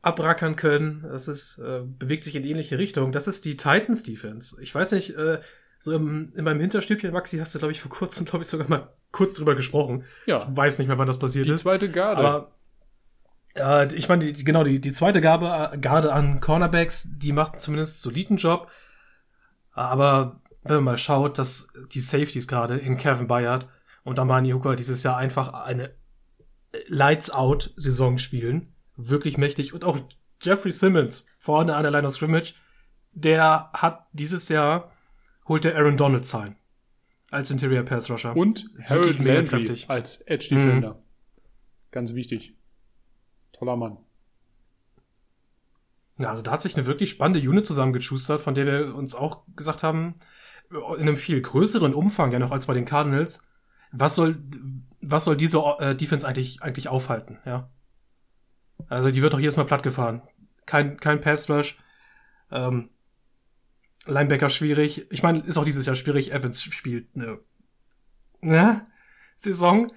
abrackern 0.00 0.56
können, 0.56 1.02
das 1.02 1.28
ist, 1.28 1.58
äh, 1.58 1.82
bewegt 1.84 2.24
sich 2.24 2.36
in 2.36 2.44
ähnliche 2.44 2.78
Richtung. 2.78 3.12
Das 3.12 3.28
ist 3.28 3.44
die 3.44 3.56
Titans 3.56 4.02
Defense. 4.02 4.62
Ich 4.62 4.74
weiß 4.74 4.92
nicht, 4.92 5.16
äh, 5.16 5.40
so 5.78 5.94
im, 5.94 6.32
in 6.34 6.44
meinem 6.44 6.60
Hinterstübchen, 6.60 7.12
Maxi, 7.12 7.38
hast 7.38 7.54
du, 7.54 7.58
glaube 7.58 7.72
ich, 7.72 7.80
vor 7.80 7.90
kurzem, 7.90 8.24
glaube 8.26 8.42
ich, 8.42 8.48
sogar 8.48 8.68
mal 8.68 8.92
kurz 9.12 9.34
drüber 9.34 9.54
gesprochen. 9.54 10.04
Ja. 10.26 10.46
Ich 10.48 10.56
weiß 10.56 10.78
nicht 10.78 10.88
mehr, 10.88 10.98
wann 10.98 11.06
das 11.06 11.18
passiert 11.18 11.46
die 11.46 11.52
ist. 11.52 11.60
Die 11.60 11.62
zweite 11.64 11.90
Garde. 11.90 12.20
Aber 12.20 12.57
äh, 13.58 13.94
ich 13.94 14.08
meine, 14.08 14.32
die, 14.32 14.44
genau, 14.44 14.64
die, 14.64 14.80
die 14.80 14.92
zweite 14.92 15.20
Gabe, 15.20 15.72
äh, 15.72 15.78
Garde 15.78 16.12
an 16.12 16.40
Cornerbacks, 16.40 17.08
die 17.10 17.32
macht 17.32 17.60
zumindest 17.60 18.02
soliden 18.02 18.36
Job. 18.36 18.70
Aber 19.72 20.40
wenn 20.62 20.76
man 20.76 20.84
mal 20.84 20.98
schaut, 20.98 21.38
dass 21.38 21.68
die 21.92 22.00
Safeties 22.00 22.48
gerade 22.48 22.78
in 22.78 22.96
Kevin 22.96 23.26
Bayard 23.26 23.68
und 24.04 24.18
Amani 24.18 24.50
Hooker 24.50 24.76
dieses 24.76 25.02
Jahr 25.02 25.16
einfach 25.16 25.52
eine 25.52 25.94
Lights-Out-Saison 26.88 28.18
spielen. 28.18 28.72
Wirklich 28.96 29.38
mächtig. 29.38 29.72
Und 29.72 29.84
auch 29.84 29.98
Jeffrey 30.42 30.72
Simmons 30.72 31.24
vorne 31.38 31.76
an 31.76 31.82
der 31.82 31.92
Line 31.92 32.06
of 32.06 32.14
Scrimmage, 32.14 32.54
der 33.12 33.70
hat 33.72 34.06
dieses 34.12 34.48
Jahr, 34.48 34.92
holt 35.46 35.64
der 35.64 35.76
Aaron 35.76 35.96
Donald 35.96 36.26
Zahlen. 36.26 36.56
Als 37.30 37.50
Interior 37.50 37.82
Pass 37.82 38.10
Rusher. 38.10 38.36
Und 38.36 38.70
Harold 38.82 39.18
Landry 39.18 39.84
als 39.88 40.20
Edge 40.22 40.48
Defender. 40.50 40.94
Mhm. 40.94 41.02
Ganz 41.90 42.14
wichtig. 42.14 42.54
Toller 43.58 43.76
Mann. 43.76 43.98
Ja, 46.18 46.30
also 46.30 46.42
da 46.42 46.50
hat 46.50 46.60
sich 46.60 46.76
eine 46.76 46.86
wirklich 46.86 47.10
spannende 47.10 47.48
Unit 47.48 47.66
zusammengeschustert, 47.66 48.40
von 48.40 48.54
der 48.54 48.66
wir 48.66 48.94
uns 48.94 49.14
auch 49.14 49.44
gesagt 49.54 49.82
haben, 49.82 50.16
in 50.70 51.02
einem 51.02 51.16
viel 51.16 51.40
größeren 51.40 51.94
Umfang 51.94 52.32
ja 52.32 52.38
noch 52.38 52.50
als 52.50 52.66
bei 52.66 52.74
den 52.74 52.84
Cardinals. 52.84 53.46
Was 53.92 54.16
soll, 54.16 54.42
was 55.00 55.24
soll 55.24 55.36
diese 55.36 55.58
äh, 55.78 55.94
Defense 55.94 56.26
eigentlich, 56.26 56.62
eigentlich 56.62 56.88
aufhalten, 56.88 57.38
ja? 57.46 57.70
Also 58.88 59.10
die 59.10 59.22
wird 59.22 59.32
doch 59.32 59.40
jedes 59.40 59.56
Mal 59.56 59.64
platt 59.64 59.82
gefahren. 59.82 60.22
Kein, 60.66 60.98
kein 60.98 61.20
Pass 61.20 61.50
Rush. 61.50 61.78
Ähm, 62.50 62.90
Linebacker 64.06 64.48
schwierig. 64.48 65.10
Ich 65.10 65.22
meine, 65.22 65.40
ist 65.40 65.56
auch 65.56 65.64
dieses 65.64 65.86
Jahr 65.86 65.96
schwierig. 65.96 66.32
Evans 66.32 66.62
spielt 66.62 67.08
eine 67.14 67.40
ne, 68.40 68.86
Saison. 69.36 69.92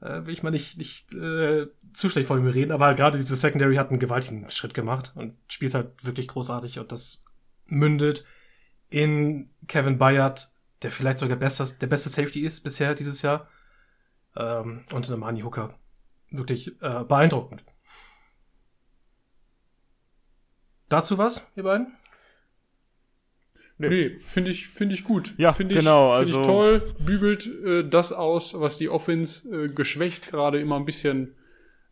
Äh, 0.00 0.26
will 0.26 0.32
ich 0.32 0.42
mal 0.42 0.50
nicht, 0.50 0.78
nicht 0.78 1.12
äh, 1.14 1.66
zu 1.92 2.10
schlecht 2.10 2.28
von 2.28 2.38
ihm 2.38 2.46
reden, 2.46 2.72
aber 2.72 2.86
halt 2.86 2.96
gerade 2.96 3.18
diese 3.18 3.36
Secondary 3.36 3.76
hat 3.76 3.90
einen 3.90 3.98
gewaltigen 3.98 4.50
Schritt 4.50 4.74
gemacht 4.74 5.12
und 5.14 5.34
spielt 5.48 5.74
halt 5.74 6.04
wirklich 6.04 6.28
großartig 6.28 6.78
und 6.78 6.92
das 6.92 7.24
mündet 7.66 8.24
in 8.90 9.50
Kevin 9.66 9.98
Bayard, 9.98 10.50
der 10.82 10.90
vielleicht 10.90 11.18
sogar 11.18 11.36
besser, 11.36 11.66
der 11.80 11.86
beste 11.86 12.08
Safety 12.08 12.40
ist 12.40 12.60
bisher 12.60 12.94
dieses 12.94 13.22
Jahr. 13.22 13.48
Ähm, 14.36 14.84
und 14.92 15.08
in 15.08 15.18
Mani 15.18 15.42
Hooker. 15.42 15.74
Wirklich 16.30 16.80
äh, 16.80 17.04
beeindruckend. 17.04 17.64
Dazu 20.88 21.18
was, 21.18 21.50
ihr 21.56 21.64
beiden? 21.64 21.94
Nee, 23.78 23.88
nee 23.88 24.18
finde 24.20 24.50
ich, 24.50 24.68
finde 24.68 24.94
ich 24.94 25.04
gut. 25.04 25.34
Ja, 25.38 25.52
finde 25.52 25.74
genau. 25.74 26.20
Ich, 26.20 26.28
find 26.28 26.36
also 26.36 26.40
ich 26.40 26.46
toll. 26.46 26.94
Bügelt 26.98 27.46
äh, 27.46 27.88
das 27.88 28.12
aus, 28.12 28.58
was 28.58 28.78
die 28.78 28.88
Offense 28.88 29.64
äh, 29.64 29.68
geschwächt 29.68 30.30
gerade 30.30 30.60
immer 30.60 30.76
ein 30.76 30.84
bisschen 30.84 31.36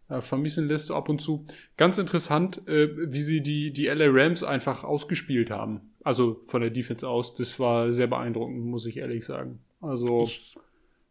vermissen 0.09 0.69
lässt 0.69 0.91
ab 0.91 1.09
und 1.09 1.21
zu. 1.21 1.47
Ganz 1.77 1.99
interessant, 1.99 2.67
äh, 2.69 2.89
wie 3.13 3.21
sie 3.21 3.43
die, 3.43 3.73
die 3.73 3.87
LA 3.87 4.07
Rams 4.09 4.45
einfach 4.45 4.85
ausgespielt 4.85 5.51
haben. 5.51 5.95
Also 6.05 6.41
von 6.47 6.61
der 6.61 6.71
Defense 6.71 7.09
aus. 7.09 7.35
Das 7.35 7.59
war 7.59 7.93
sehr 7.93 8.07
beeindruckend, 8.07 8.65
muss 8.65 8.87
ich 8.87 8.99
ehrlich 8.99 9.25
sagen. 9.25 9.61
Also 9.81 10.31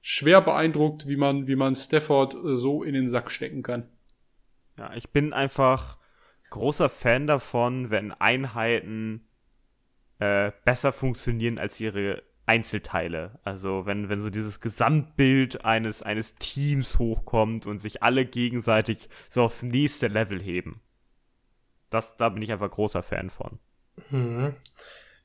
schwer 0.02 0.41
beeindruckt, 0.41 1.08
wie 1.08 1.18
man, 1.18 1.48
wie 1.48 1.56
man 1.56 1.76
Stafford 1.76 2.36
äh, 2.36 2.58
so 2.58 2.84
in 2.84 2.93
den 2.93 3.08
Sack 3.08 3.32
stecken 3.32 3.64
kann. 3.64 3.89
Ja, 4.78 4.93
ich 4.96 5.10
bin 5.10 5.34
einfach 5.34 5.98
großer 6.50 6.89
Fan 6.89 7.28
davon, 7.28 7.89
wenn 7.89 8.12
Einheiten 8.12 9.28
äh, 10.20 10.52
besser 10.64 10.93
funktionieren 10.93 11.58
als 11.58 11.80
ihre 11.80 12.24
Einzelteile. 12.46 13.39
Also 13.43 13.86
wenn, 13.86 14.10
wenn 14.10 14.22
so 14.22 14.30
dieses 14.30 14.60
Gesamtbild 14.60 15.66
eines, 15.66 16.04
eines 16.04 16.36
Teams 16.36 17.00
hochkommt 17.00 17.66
und 17.66 17.80
sich 17.80 18.04
alle 18.04 18.26
gegenseitig 18.26 19.10
so 19.30 19.43
aufs 19.43 19.64
nächste 19.64 20.08
Level 20.08 20.41
heben. 20.41 20.82
Das, 21.89 22.18
da 22.18 22.30
bin 22.30 22.41
ich 22.41 22.52
einfach 22.52 22.70
großer 22.70 23.02
Fan 23.02 23.30
von. 23.30 23.60
Mhm. 24.10 24.56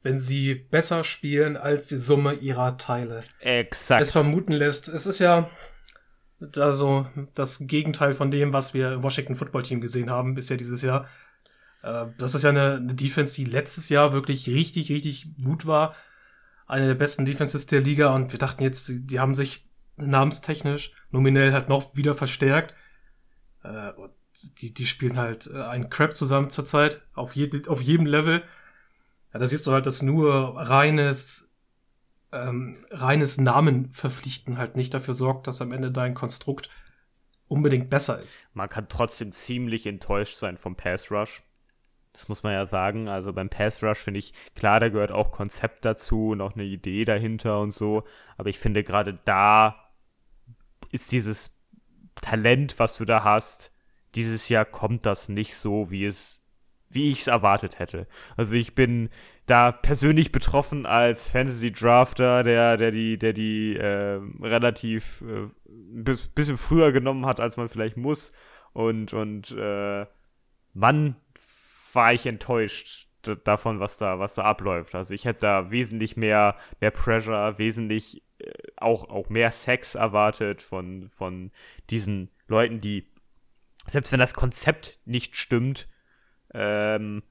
Wenn 0.02 0.18
sie 0.18 0.54
besser 0.54 1.04
spielen 1.04 1.56
als 1.58 1.88
die 1.88 1.98
Summe 1.98 2.34
ihrer 2.34 2.78
Teile. 2.78 3.22
Exakt. 3.40 4.02
Es 4.02 4.12
vermuten 4.12 4.52
lässt, 4.52 4.88
es 4.88 5.06
ist 5.06 5.18
ja 5.18 5.50
also 6.56 7.06
das 7.34 7.66
Gegenteil 7.66 8.14
von 8.14 8.30
dem, 8.30 8.54
was 8.54 8.72
wir 8.72 8.92
im 8.92 9.02
Washington 9.02 9.34
Football 9.34 9.62
Team 9.62 9.82
gesehen 9.82 10.08
haben 10.08 10.34
bisher 10.34 10.56
dieses 10.56 10.80
Jahr. 10.80 11.06
Äh, 11.82 12.06
das 12.16 12.34
ist 12.34 12.44
ja 12.44 12.50
eine, 12.50 12.76
eine 12.76 12.94
Defense, 12.94 13.36
die 13.36 13.44
letztes 13.44 13.90
Jahr 13.90 14.14
wirklich 14.14 14.48
richtig, 14.48 14.90
richtig 14.90 15.36
gut 15.42 15.66
war 15.66 15.94
eine 16.70 16.86
der 16.86 16.94
besten 16.94 17.26
Defenses 17.26 17.66
der 17.66 17.80
Liga 17.80 18.14
und 18.14 18.32
wir 18.32 18.38
dachten 18.38 18.62
jetzt, 18.62 18.90
die 19.10 19.20
haben 19.20 19.34
sich 19.34 19.68
namenstechnisch 19.96 20.92
nominell 21.10 21.52
halt 21.52 21.68
noch 21.68 21.96
wieder 21.96 22.14
verstärkt. 22.14 22.74
Äh, 23.62 23.92
die, 24.58 24.72
die 24.72 24.86
spielen 24.86 25.18
halt 25.18 25.50
äh, 25.52 25.62
einen 25.62 25.90
Crap 25.90 26.16
zusammen 26.16 26.50
zurzeit, 26.50 27.02
auf, 27.12 27.34
je, 27.34 27.50
auf 27.66 27.82
jedem 27.82 28.06
Level. 28.06 28.42
Ja, 29.32 29.38
da 29.38 29.46
siehst 29.46 29.66
du 29.66 29.72
halt, 29.72 29.86
dass 29.86 30.02
nur 30.02 30.56
reines, 30.56 31.52
ähm, 32.32 32.84
reines 32.90 33.38
Namen 33.38 33.90
verpflichten 33.90 34.56
halt 34.56 34.76
nicht 34.76 34.94
dafür 34.94 35.14
sorgt, 35.14 35.46
dass 35.48 35.60
am 35.60 35.72
Ende 35.72 35.90
dein 35.90 36.14
Konstrukt 36.14 36.70
unbedingt 37.48 37.90
besser 37.90 38.22
ist. 38.22 38.48
Man 38.54 38.68
kann 38.68 38.88
trotzdem 38.88 39.32
ziemlich 39.32 39.86
enttäuscht 39.86 40.36
sein 40.36 40.56
vom 40.56 40.76
Pass 40.76 41.10
Rush. 41.10 41.38
Das 42.12 42.28
muss 42.28 42.42
man 42.42 42.52
ja 42.52 42.66
sagen. 42.66 43.08
Also 43.08 43.32
beim 43.32 43.48
Pass 43.48 43.82
Rush 43.82 43.98
finde 43.98 44.18
ich, 44.18 44.32
klar, 44.54 44.80
da 44.80 44.88
gehört 44.88 45.12
auch 45.12 45.30
Konzept 45.30 45.84
dazu 45.84 46.30
und 46.30 46.40
auch 46.40 46.54
eine 46.54 46.64
Idee 46.64 47.04
dahinter 47.04 47.60
und 47.60 47.72
so. 47.72 48.04
Aber 48.36 48.48
ich 48.48 48.58
finde 48.58 48.82
gerade 48.82 49.18
da 49.24 49.76
ist 50.90 51.12
dieses 51.12 51.56
Talent, 52.20 52.78
was 52.78 52.96
du 52.98 53.04
da 53.04 53.24
hast, 53.24 53.72
dieses 54.14 54.48
Jahr 54.48 54.64
kommt 54.64 55.06
das 55.06 55.28
nicht 55.28 55.54
so, 55.54 55.90
wie 55.90 56.04
es, 56.04 56.42
wie 56.88 57.10
ich 57.10 57.20
es 57.20 57.26
erwartet 57.28 57.78
hätte. 57.78 58.06
Also 58.36 58.56
ich 58.56 58.74
bin 58.74 59.08
da 59.46 59.72
persönlich 59.72 60.32
betroffen 60.32 60.86
als 60.86 61.28
Fantasy 61.28 61.72
Drafter, 61.72 62.42
der, 62.42 62.76
der 62.76 62.90
die, 62.90 63.18
der 63.18 63.32
die 63.32 63.76
äh, 63.76 64.20
relativ 64.40 65.22
äh, 65.22 65.48
bis, 65.64 66.28
bisschen 66.28 66.58
früher 66.58 66.92
genommen 66.92 67.26
hat, 67.26 67.40
als 67.40 67.56
man 67.56 67.68
vielleicht 67.68 67.96
muss. 67.96 68.32
Und, 68.72 69.12
und 69.12 69.52
äh, 69.52 70.06
Mann, 70.74 71.16
war 71.94 72.12
ich 72.12 72.26
enttäuscht 72.26 73.08
davon, 73.44 73.80
was 73.80 73.98
da, 73.98 74.18
was 74.18 74.34
da 74.34 74.44
abläuft. 74.44 74.94
Also 74.94 75.14
ich 75.14 75.24
hätte 75.24 75.40
da 75.40 75.70
wesentlich 75.70 76.16
mehr, 76.16 76.56
mehr 76.80 76.90
Pressure, 76.90 77.58
wesentlich 77.58 78.22
äh, 78.38 78.50
auch, 78.76 79.08
auch 79.08 79.28
mehr 79.28 79.52
Sex 79.52 79.94
erwartet 79.94 80.62
von, 80.62 81.08
von 81.10 81.50
diesen 81.90 82.30
Leuten, 82.48 82.80
die, 82.80 83.06
selbst 83.86 84.12
wenn 84.12 84.20
das 84.20 84.34
Konzept 84.34 84.98
nicht 85.04 85.36
stimmt, 85.36 85.88
ähm, 86.54 87.22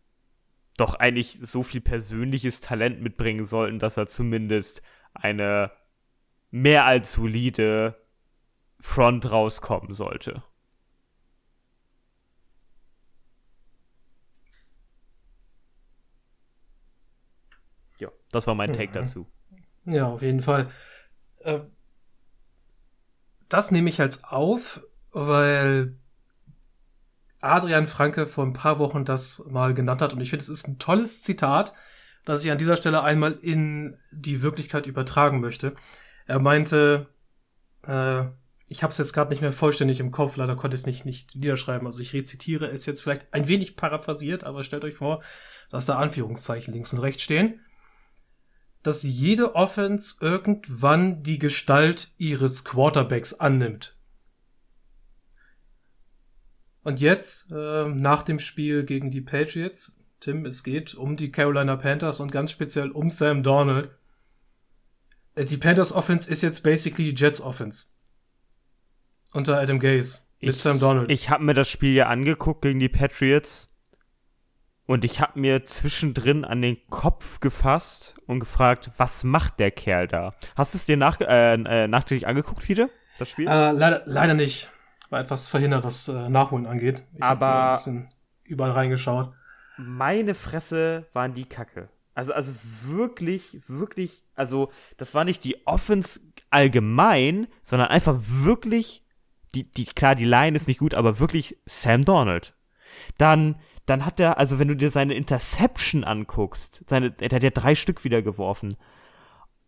doch 0.77 0.95
eigentlich 0.95 1.39
so 1.41 1.63
viel 1.63 1.81
persönliches 1.81 2.61
Talent 2.61 3.01
mitbringen 3.01 3.45
sollten, 3.45 3.79
dass 3.79 3.97
er 3.97 4.07
zumindest 4.07 4.81
eine 5.13 5.71
mehr 6.51 6.85
als 6.85 7.13
solide 7.13 7.95
Front 8.79 9.29
rauskommen 9.29 9.93
sollte. 9.93 10.43
Das 18.31 18.47
war 18.47 18.55
mein 18.55 18.73
Take 18.73 18.89
mhm. 18.89 18.93
dazu. 18.93 19.27
Ja, 19.85 20.07
auf 20.07 20.21
jeden 20.21 20.41
Fall. 20.41 20.69
Äh, 21.39 21.59
das 23.47 23.71
nehme 23.71 23.89
ich 23.89 23.99
als 23.99 24.23
auf, 24.23 24.81
weil 25.11 25.97
Adrian 27.41 27.87
Franke 27.87 28.27
vor 28.27 28.45
ein 28.45 28.53
paar 28.53 28.79
Wochen 28.79 29.05
das 29.05 29.43
mal 29.47 29.73
genannt 29.73 30.01
hat 30.01 30.13
und 30.13 30.21
ich 30.21 30.29
finde, 30.29 30.43
es 30.43 30.49
ist 30.49 30.67
ein 30.67 30.77
tolles 30.77 31.23
Zitat, 31.23 31.73
das 32.25 32.43
ich 32.43 32.51
an 32.51 32.57
dieser 32.57 32.77
Stelle 32.77 33.01
einmal 33.01 33.33
in 33.41 33.97
die 34.11 34.41
Wirklichkeit 34.41 34.87
übertragen 34.87 35.39
möchte. 35.39 35.75
Er 36.27 36.39
meinte, 36.39 37.07
äh, 37.87 38.25
ich 38.67 38.83
habe 38.83 38.91
es 38.91 38.99
jetzt 38.99 39.13
gerade 39.13 39.31
nicht 39.31 39.41
mehr 39.41 39.53
vollständig 39.53 39.99
im 39.99 40.11
Kopf, 40.11 40.37
leider 40.37 40.55
konnte 40.55 40.75
ich 40.75 40.81
es 40.81 40.85
nicht, 40.85 41.05
nicht 41.05 41.35
niederschreiben. 41.35 41.87
Also 41.87 42.01
ich 42.01 42.13
rezitiere 42.13 42.67
es 42.67 42.85
jetzt 42.85 43.01
vielleicht 43.01 43.33
ein 43.33 43.47
wenig 43.47 43.75
paraphrasiert, 43.75 44.43
aber 44.43 44.63
stellt 44.63 44.83
euch 44.83 44.95
vor, 44.95 45.23
dass 45.71 45.87
da 45.87 45.97
Anführungszeichen 45.97 46.73
links 46.73 46.93
und 46.93 46.99
rechts 46.99 47.23
stehen. 47.23 47.61
Dass 48.83 49.03
jede 49.03 49.55
Offense 49.55 50.15
irgendwann 50.21 51.21
die 51.23 51.37
Gestalt 51.37 52.13
ihres 52.17 52.63
Quarterbacks 52.63 53.33
annimmt. 53.33 53.95
Und 56.83 57.01
jetzt, 57.01 57.51
äh, 57.51 57.87
nach 57.87 58.23
dem 58.23 58.39
Spiel 58.39 58.83
gegen 58.83 59.11
die 59.11 59.21
Patriots, 59.21 59.99
Tim, 60.19 60.45
es 60.45 60.63
geht 60.63 60.95
um 60.95 61.15
die 61.15 61.31
Carolina 61.31 61.75
Panthers 61.75 62.19
und 62.19 62.31
ganz 62.31 62.51
speziell 62.51 62.91
um 62.91 63.09
Sam 63.09 63.43
Donald. 63.43 63.91
Äh, 65.35 65.45
die 65.45 65.57
Panthers 65.57 65.93
Offense 65.93 66.29
ist 66.29 66.41
jetzt 66.41 66.63
basically 66.63 67.13
die 67.13 67.21
Jets 67.21 67.41
Offense. 67.41 67.85
Unter 69.33 69.59
Adam 69.59 69.79
Gaze. 69.79 70.19
Mit 70.41 70.55
ich, 70.55 70.61
Sam 70.61 70.79
Donald. 70.79 71.09
Ich 71.11 71.29
habe 71.29 71.43
mir 71.43 71.53
das 71.53 71.69
Spiel 71.69 71.93
ja 71.93 72.07
angeguckt 72.07 72.61
gegen 72.61 72.79
die 72.79 72.89
Patriots. 72.89 73.68
Und 74.89 75.05
ich 75.05 75.21
habe 75.21 75.39
mir 75.39 75.65
zwischendrin 75.65 76.43
an 76.43 76.63
den 76.63 76.75
Kopf 76.89 77.41
gefasst 77.41 78.15
und 78.25 78.39
gefragt, 78.39 78.89
was 78.97 79.23
macht 79.23 79.59
der 79.59 79.69
Kerl 79.69 80.07
da? 80.07 80.33
Hast 80.55 80.73
du 80.73 80.79
es 80.79 80.85
dir 80.85 80.97
nach, 80.97 81.21
äh, 81.21 81.53
äh, 81.53 81.87
nachträglich 81.87 82.25
angeguckt, 82.25 82.63
Fiete? 82.63 82.89
Das 83.19 83.29
Spiel? 83.29 83.47
Äh, 83.47 83.69
leider, 83.69 84.01
leider 84.07 84.33
nicht 84.33 84.71
war 85.11 85.19
etwas 85.19 85.47
verhindert, 85.47 85.83
was 85.83 86.07
äh, 86.07 86.27
Nachholen 86.29 86.65
angeht. 86.65 87.03
Ich 87.13 87.21
Aber 87.21 87.67
ein 87.67 87.73
bisschen 87.73 88.09
überall 88.43 88.71
reingeschaut. 88.71 89.31
Meine 89.77 90.33
Fresse 90.33 91.05
waren 91.13 91.35
die 91.35 91.45
Kacke. 91.45 91.89
Also, 92.15 92.33
also 92.33 92.53
wirklich, 92.81 93.59
wirklich, 93.67 94.23
also 94.33 94.71
das 94.97 95.13
war 95.13 95.23
nicht 95.23 95.43
die 95.43 95.67
Offense 95.67 96.19
allgemein, 96.49 97.45
sondern 97.61 97.89
einfach 97.89 98.15
wirklich, 98.19 99.05
die, 99.53 99.71
die, 99.71 99.85
klar, 99.85 100.15
die 100.15 100.25
Line 100.25 100.55
ist 100.55 100.67
nicht 100.67 100.79
gut, 100.79 100.95
aber 100.95 101.19
wirklich 101.19 101.59
Sam 101.67 102.05
Donald. 102.05 102.55
Dann, 103.19 103.55
dann 103.89 104.05
hat 104.05 104.19
er, 104.19 104.37
also 104.37 104.59
wenn 104.59 104.67
du 104.67 104.75
dir 104.75 104.91
seine 104.91 105.15
Interception 105.15 106.03
anguckst, 106.03 106.83
seine, 106.87 107.11
der 107.11 107.29
hat 107.29 107.43
ja 107.43 107.49
drei 107.49 107.75
Stück 107.75 108.03
wieder 108.03 108.21
geworfen. 108.21 108.75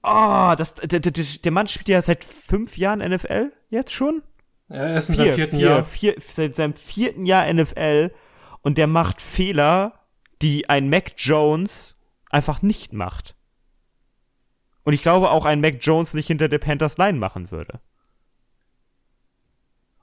Oh, 0.03 0.53
das, 0.57 0.75
der, 0.75 0.99
der, 0.99 1.11
der 1.11 1.51
Mann 1.51 1.67
spielt 1.67 1.89
ja 1.89 2.01
seit 2.01 2.23
fünf 2.23 2.77
Jahren 2.77 2.99
NFL 2.99 3.51
jetzt 3.69 3.93
schon. 3.93 4.23
Ja, 4.69 4.75
er 4.77 4.97
ist 4.97 5.09
in 5.09 5.15
seinem 5.15 5.33
vierten 5.33 5.57
vier, 5.57 5.67
Jahr. 5.67 5.83
Vier, 5.83 6.15
seit 6.27 6.55
seinem 6.55 6.75
vierten 6.75 7.25
Jahr 7.25 7.51
NFL 7.51 8.11
und 8.61 8.77
der 8.77 8.87
macht 8.87 9.21
Fehler, 9.21 9.99
die 10.41 10.69
ein 10.69 10.89
Mac 10.89 11.13
Jones 11.17 11.97
einfach 12.29 12.61
nicht 12.61 12.93
macht. 12.93 13.35
Und 14.83 14.93
ich 14.93 15.03
glaube 15.03 15.29
auch 15.29 15.45
ein 15.45 15.61
Mac 15.61 15.77
Jones 15.81 16.13
nicht 16.13 16.27
hinter 16.27 16.47
der 16.47 16.59
Panthers 16.59 16.97
Line 16.97 17.19
machen 17.19 17.51
würde. 17.51 17.79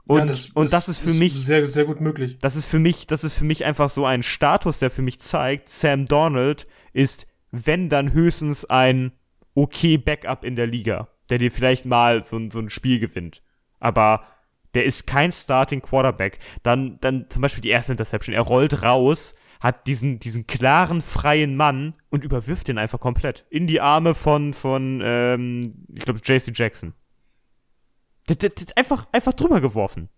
Und, 0.09 0.19
ja, 0.21 0.27
das, 0.27 0.47
und 0.51 0.73
das 0.73 0.89
ist 0.89 1.01
für 1.01 1.11
ist 1.11 1.19
mich 1.19 1.35
sehr, 1.35 1.67
sehr 1.67 1.85
gut 1.85 2.01
möglich. 2.01 2.39
Das 2.41 2.57
ist 2.57 2.65
für 2.65 2.79
mich, 2.79 3.07
das 3.07 3.25
ist 3.25 3.35
für 3.37 3.45
mich 3.45 3.65
einfach 3.65 3.91
so 3.91 4.07
ein 4.07 4.23
Status, 4.23 4.79
der 4.79 4.91
für 4.91 5.03
mich 5.03 5.21
zeigt, 5.21 5.69
Sam 5.69 6.07
Donald 6.07 6.67
ist, 6.93 7.27
wenn 7.51 7.89
dann 7.89 8.13
höchstens 8.13 8.65
ein 8.65 9.13
okay 9.55 9.99
Backup 9.99 10.45
in 10.45 10.57
der 10.57 10.67
Liga, 10.67 11.09
der 11.29 11.39
dir 11.39 11.51
vielleicht 11.51 11.85
mal 11.85 12.25
so, 12.25 12.41
so 12.51 12.59
ein 12.59 12.71
Spiel 12.71 12.99
gewinnt. 12.99 13.43
Aber 13.81 14.25
der 14.75 14.87
ist 14.87 15.07
kein 15.07 15.33
Starting 15.33 15.83
Quarterback. 15.83 16.39
Dann, 16.63 16.99
dann 17.01 17.27
zum 17.29 17.43
Beispiel 17.43 17.63
die 17.63 17.71
erste 17.71 17.93
Interception. 17.93 18.35
Er 18.35 18.43
rollt 18.43 18.83
raus, 18.83 19.35
hat 19.61 19.87
diesen, 19.87 20.21
diesen 20.21 20.47
klaren, 20.47 21.01
freien 21.01 21.57
Mann 21.57 21.95
und 22.11 22.25
überwirft 22.25 22.69
ihn 22.69 22.79
einfach 22.79 23.01
komplett. 23.01 23.45
In 23.51 23.67
die 23.67 23.81
Arme 23.81 24.15
von, 24.15 24.55
von 24.55 25.03
ähm, 25.05 25.87
ich 25.95 26.05
glaube, 26.05 26.21
JC 26.23 26.53
Jackson. 26.55 26.95
Einfach, 28.77 29.07
einfach 29.13 29.33
drüber 29.33 29.61
geworfen. 29.61 30.09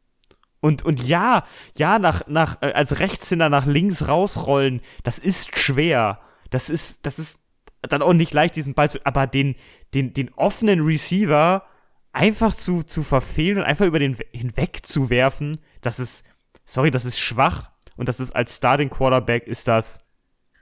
Und, 0.60 0.84
und 0.84 1.02
ja, 1.02 1.44
ja, 1.76 1.98
nach, 1.98 2.26
nach, 2.26 2.60
äh, 2.60 2.72
als 2.72 2.98
Rechtshänder 2.98 3.48
nach 3.48 3.66
links 3.66 4.08
rausrollen, 4.08 4.80
das 5.02 5.18
ist 5.18 5.58
schwer. 5.58 6.20
Das 6.50 6.68
ist, 6.68 7.06
das 7.06 7.18
ist 7.18 7.38
dann 7.82 8.02
auch 8.02 8.12
nicht 8.12 8.34
leicht, 8.34 8.56
diesen 8.56 8.74
Ball 8.74 8.90
zu, 8.90 8.98
aber 9.04 9.26
den, 9.26 9.56
den, 9.94 10.12
den 10.12 10.32
offenen 10.34 10.80
Receiver 10.80 11.64
einfach 12.12 12.54
zu, 12.54 12.82
zu 12.82 13.02
verfehlen 13.02 13.58
und 13.58 13.64
einfach 13.64 13.86
über 13.86 13.98
den 13.98 14.16
hinweg 14.32 14.80
zu 14.84 15.08
werfen, 15.10 15.60
das 15.80 15.98
ist, 15.98 16.24
sorry, 16.64 16.90
das 16.90 17.04
ist 17.04 17.18
schwach 17.18 17.70
und 17.96 18.08
das 18.08 18.20
ist 18.20 18.32
als 18.32 18.56
Starting 18.56 18.90
Quarterback 18.90 19.46
ist 19.46 19.68
das 19.68 20.04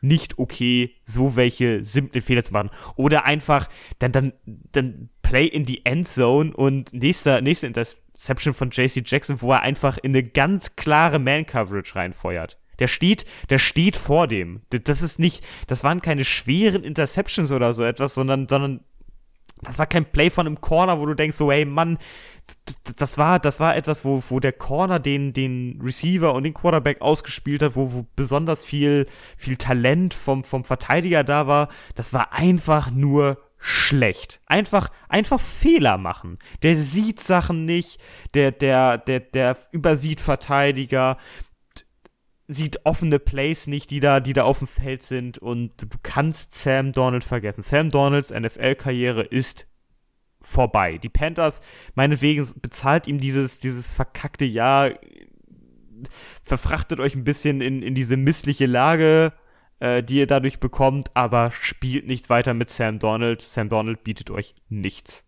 nicht 0.01 0.39
okay, 0.39 0.95
so 1.05 1.37
welche 1.37 1.83
simplen 1.85 2.23
Fehler 2.23 2.45
zu 2.45 2.53
machen. 2.53 2.71
Oder 2.97 3.25
einfach 3.25 3.69
dann, 3.99 4.13
dann, 4.13 4.33
dann 4.73 5.09
Play 5.23 5.47
in 5.47 5.65
die 5.65 5.85
Endzone 5.85 6.55
und 6.55 6.93
nächster, 6.93 7.41
nächste 7.41 7.67
Interception 7.67 8.55
von 8.55 8.71
JC 8.71 9.03
Jackson, 9.05 9.43
wo 9.43 9.53
er 9.53 9.61
einfach 9.61 9.99
in 9.99 10.13
eine 10.13 10.23
ganz 10.23 10.77
klare 10.77 11.19
Man-Coverage 11.19 11.97
reinfeuert. 11.97 12.59
Der 12.79 12.87
steht, 12.87 13.25
der 13.51 13.59
steht 13.59 13.97
vor 13.97 14.29
dem. 14.29 14.63
Das 14.71 15.03
ist 15.03 15.19
nicht, 15.19 15.45
das 15.67 15.85
waren 15.85 16.01
keine 16.01 16.25
schweren 16.25 16.85
Interceptions 16.85 17.51
oder 17.53 17.73
so 17.73 17.85
etwas, 17.85 18.15
sondern, 18.15 18.49
sondern 18.49 18.81
das 19.63 19.79
war 19.79 19.87
kein 19.87 20.05
Play 20.05 20.31
von 20.31 20.47
einem 20.47 20.61
Corner, 20.61 21.01
wo 21.01 21.07
du 21.07 21.15
denkst, 21.15 21.37
so, 21.37 21.51
ey 21.51 21.65
Mann, 21.65 21.99
das 22.97 23.19
war, 23.19 23.39
das 23.39 23.61
war 23.61 23.77
etwas, 23.77 24.05
wo, 24.05 24.23
wo 24.29 24.41
der 24.41 24.53
Corner 24.53 24.99
den, 24.99 25.33
den 25.33 25.81
Receiver 25.83 26.33
und 26.35 26.45
den 26.45 26.55
Quarterback 26.55 27.01
ausgespielt 27.01 27.63
hat, 27.63 27.77
wo, 27.77 27.93
wo 27.93 28.07
besonders 28.17 28.65
viel, 28.65 29.07
viel 29.37 29.57
Talent 29.57 30.15
vom, 30.15 30.45
vom 30.45 30.65
Verteidiger 30.65 31.25
da 31.25 31.47
war. 31.47 31.69
Das 31.95 32.13
war 32.13 32.33
einfach 32.33 32.91
nur 32.91 33.39
schlecht. 33.59 34.41
Einfach, 34.47 34.91
einfach 35.09 35.41
Fehler 35.41 35.99
machen. 35.99 36.39
Der 36.63 36.77
sieht 36.77 37.21
Sachen 37.21 37.65
nicht, 37.65 38.01
der, 38.35 38.53
der, 38.53 38.99
der, 38.99 39.21
der 39.21 39.57
übersieht 39.73 40.21
Verteidiger, 40.21 41.19
sieht 42.49 42.85
offene 42.85 43.19
Plays 43.19 43.67
nicht, 43.67 43.91
die 43.91 44.01
da, 44.01 44.21
die 44.21 44.33
da 44.33 44.45
auf 44.45 44.59
dem 44.59 44.67
Feld 44.67 45.03
sind 45.03 45.39
und 45.39 45.81
du 45.81 45.87
kannst 46.03 46.55
Sam 46.55 46.93
Donald 46.93 47.23
vergessen. 47.23 47.63
Sam 47.63 47.91
Donalds 47.91 48.31
NFL-Karriere 48.31 49.23
ist 49.23 49.67
vorbei. 50.41 50.97
Die 50.97 51.11
Panthers, 51.11 51.61
meinetwegen, 51.95 52.47
bezahlt 52.63 53.07
ihm 53.07 53.19
dieses, 53.19 53.61
dieses 53.61 53.95
verkackte 53.95 54.47
Jahr, 54.47 54.93
verfrachtet 56.43 57.01
euch 57.01 57.15
ein 57.15 57.25
bisschen 57.25 57.61
in, 57.61 57.83
in 57.83 57.95
diese 57.95 58.17
missliche 58.17 58.67
Lage, 58.67 59.33
äh, 59.81 60.03
die 60.03 60.17
ihr 60.17 60.27
dadurch 60.27 60.59
bekommt, 60.59 61.15
aber 61.15 61.51
spielt 61.51 62.07
nicht 62.07 62.31
weiter 62.31 62.55
mit 62.55 62.71
Sam 62.71 62.99
Donald. 62.99 63.43
Sam 63.43 63.69
Donald 63.69 64.05
bietet 64.05 64.31
euch 64.31 64.55
nichts. 64.71 65.28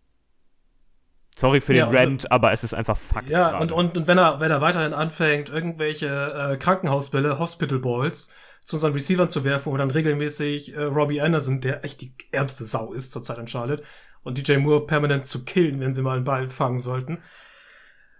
Sorry 1.37 1.61
für 1.61 1.73
den 1.73 1.79
ja, 1.79 1.89
Rant, 1.89 2.25
und, 2.25 2.31
aber 2.31 2.51
es 2.51 2.63
ist 2.63 2.73
einfach 2.73 2.97
Fakt. 2.97 3.29
Ja, 3.29 3.57
und, 3.57 3.71
und, 3.71 3.97
und 3.97 4.07
wenn 4.07 4.17
er, 4.17 4.39
wenn 4.39 4.51
er 4.51 4.61
weiterhin 4.61 4.93
anfängt, 4.93 5.49
irgendwelche 5.49 6.07
äh, 6.07 6.57
Krankenhausbälle, 6.57 7.39
Hospital 7.39 7.79
Balls 7.79 8.33
zu 8.63 8.75
unseren 8.75 8.93
Receivern 8.93 9.29
zu 9.29 9.43
werfen 9.43 9.71
und 9.71 9.79
dann 9.79 9.91
regelmäßig 9.91 10.75
äh, 10.75 10.83
Robbie 10.83 11.21
Anderson, 11.21 11.61
der 11.61 11.83
echt 11.83 12.01
die 12.01 12.13
ärmste 12.31 12.65
Sau 12.65 12.93
ist 12.93 13.11
zurzeit 13.11 13.37
in 13.37 13.47
Charlotte, 13.47 13.83
und 14.23 14.37
DJ 14.37 14.57
Moore 14.57 14.85
permanent 14.85 15.25
zu 15.25 15.43
killen, 15.45 15.79
wenn 15.79 15.93
sie 15.93 16.01
mal 16.01 16.17
einen 16.17 16.25
Ball 16.25 16.47
fangen 16.47 16.79
sollten. 16.79 17.19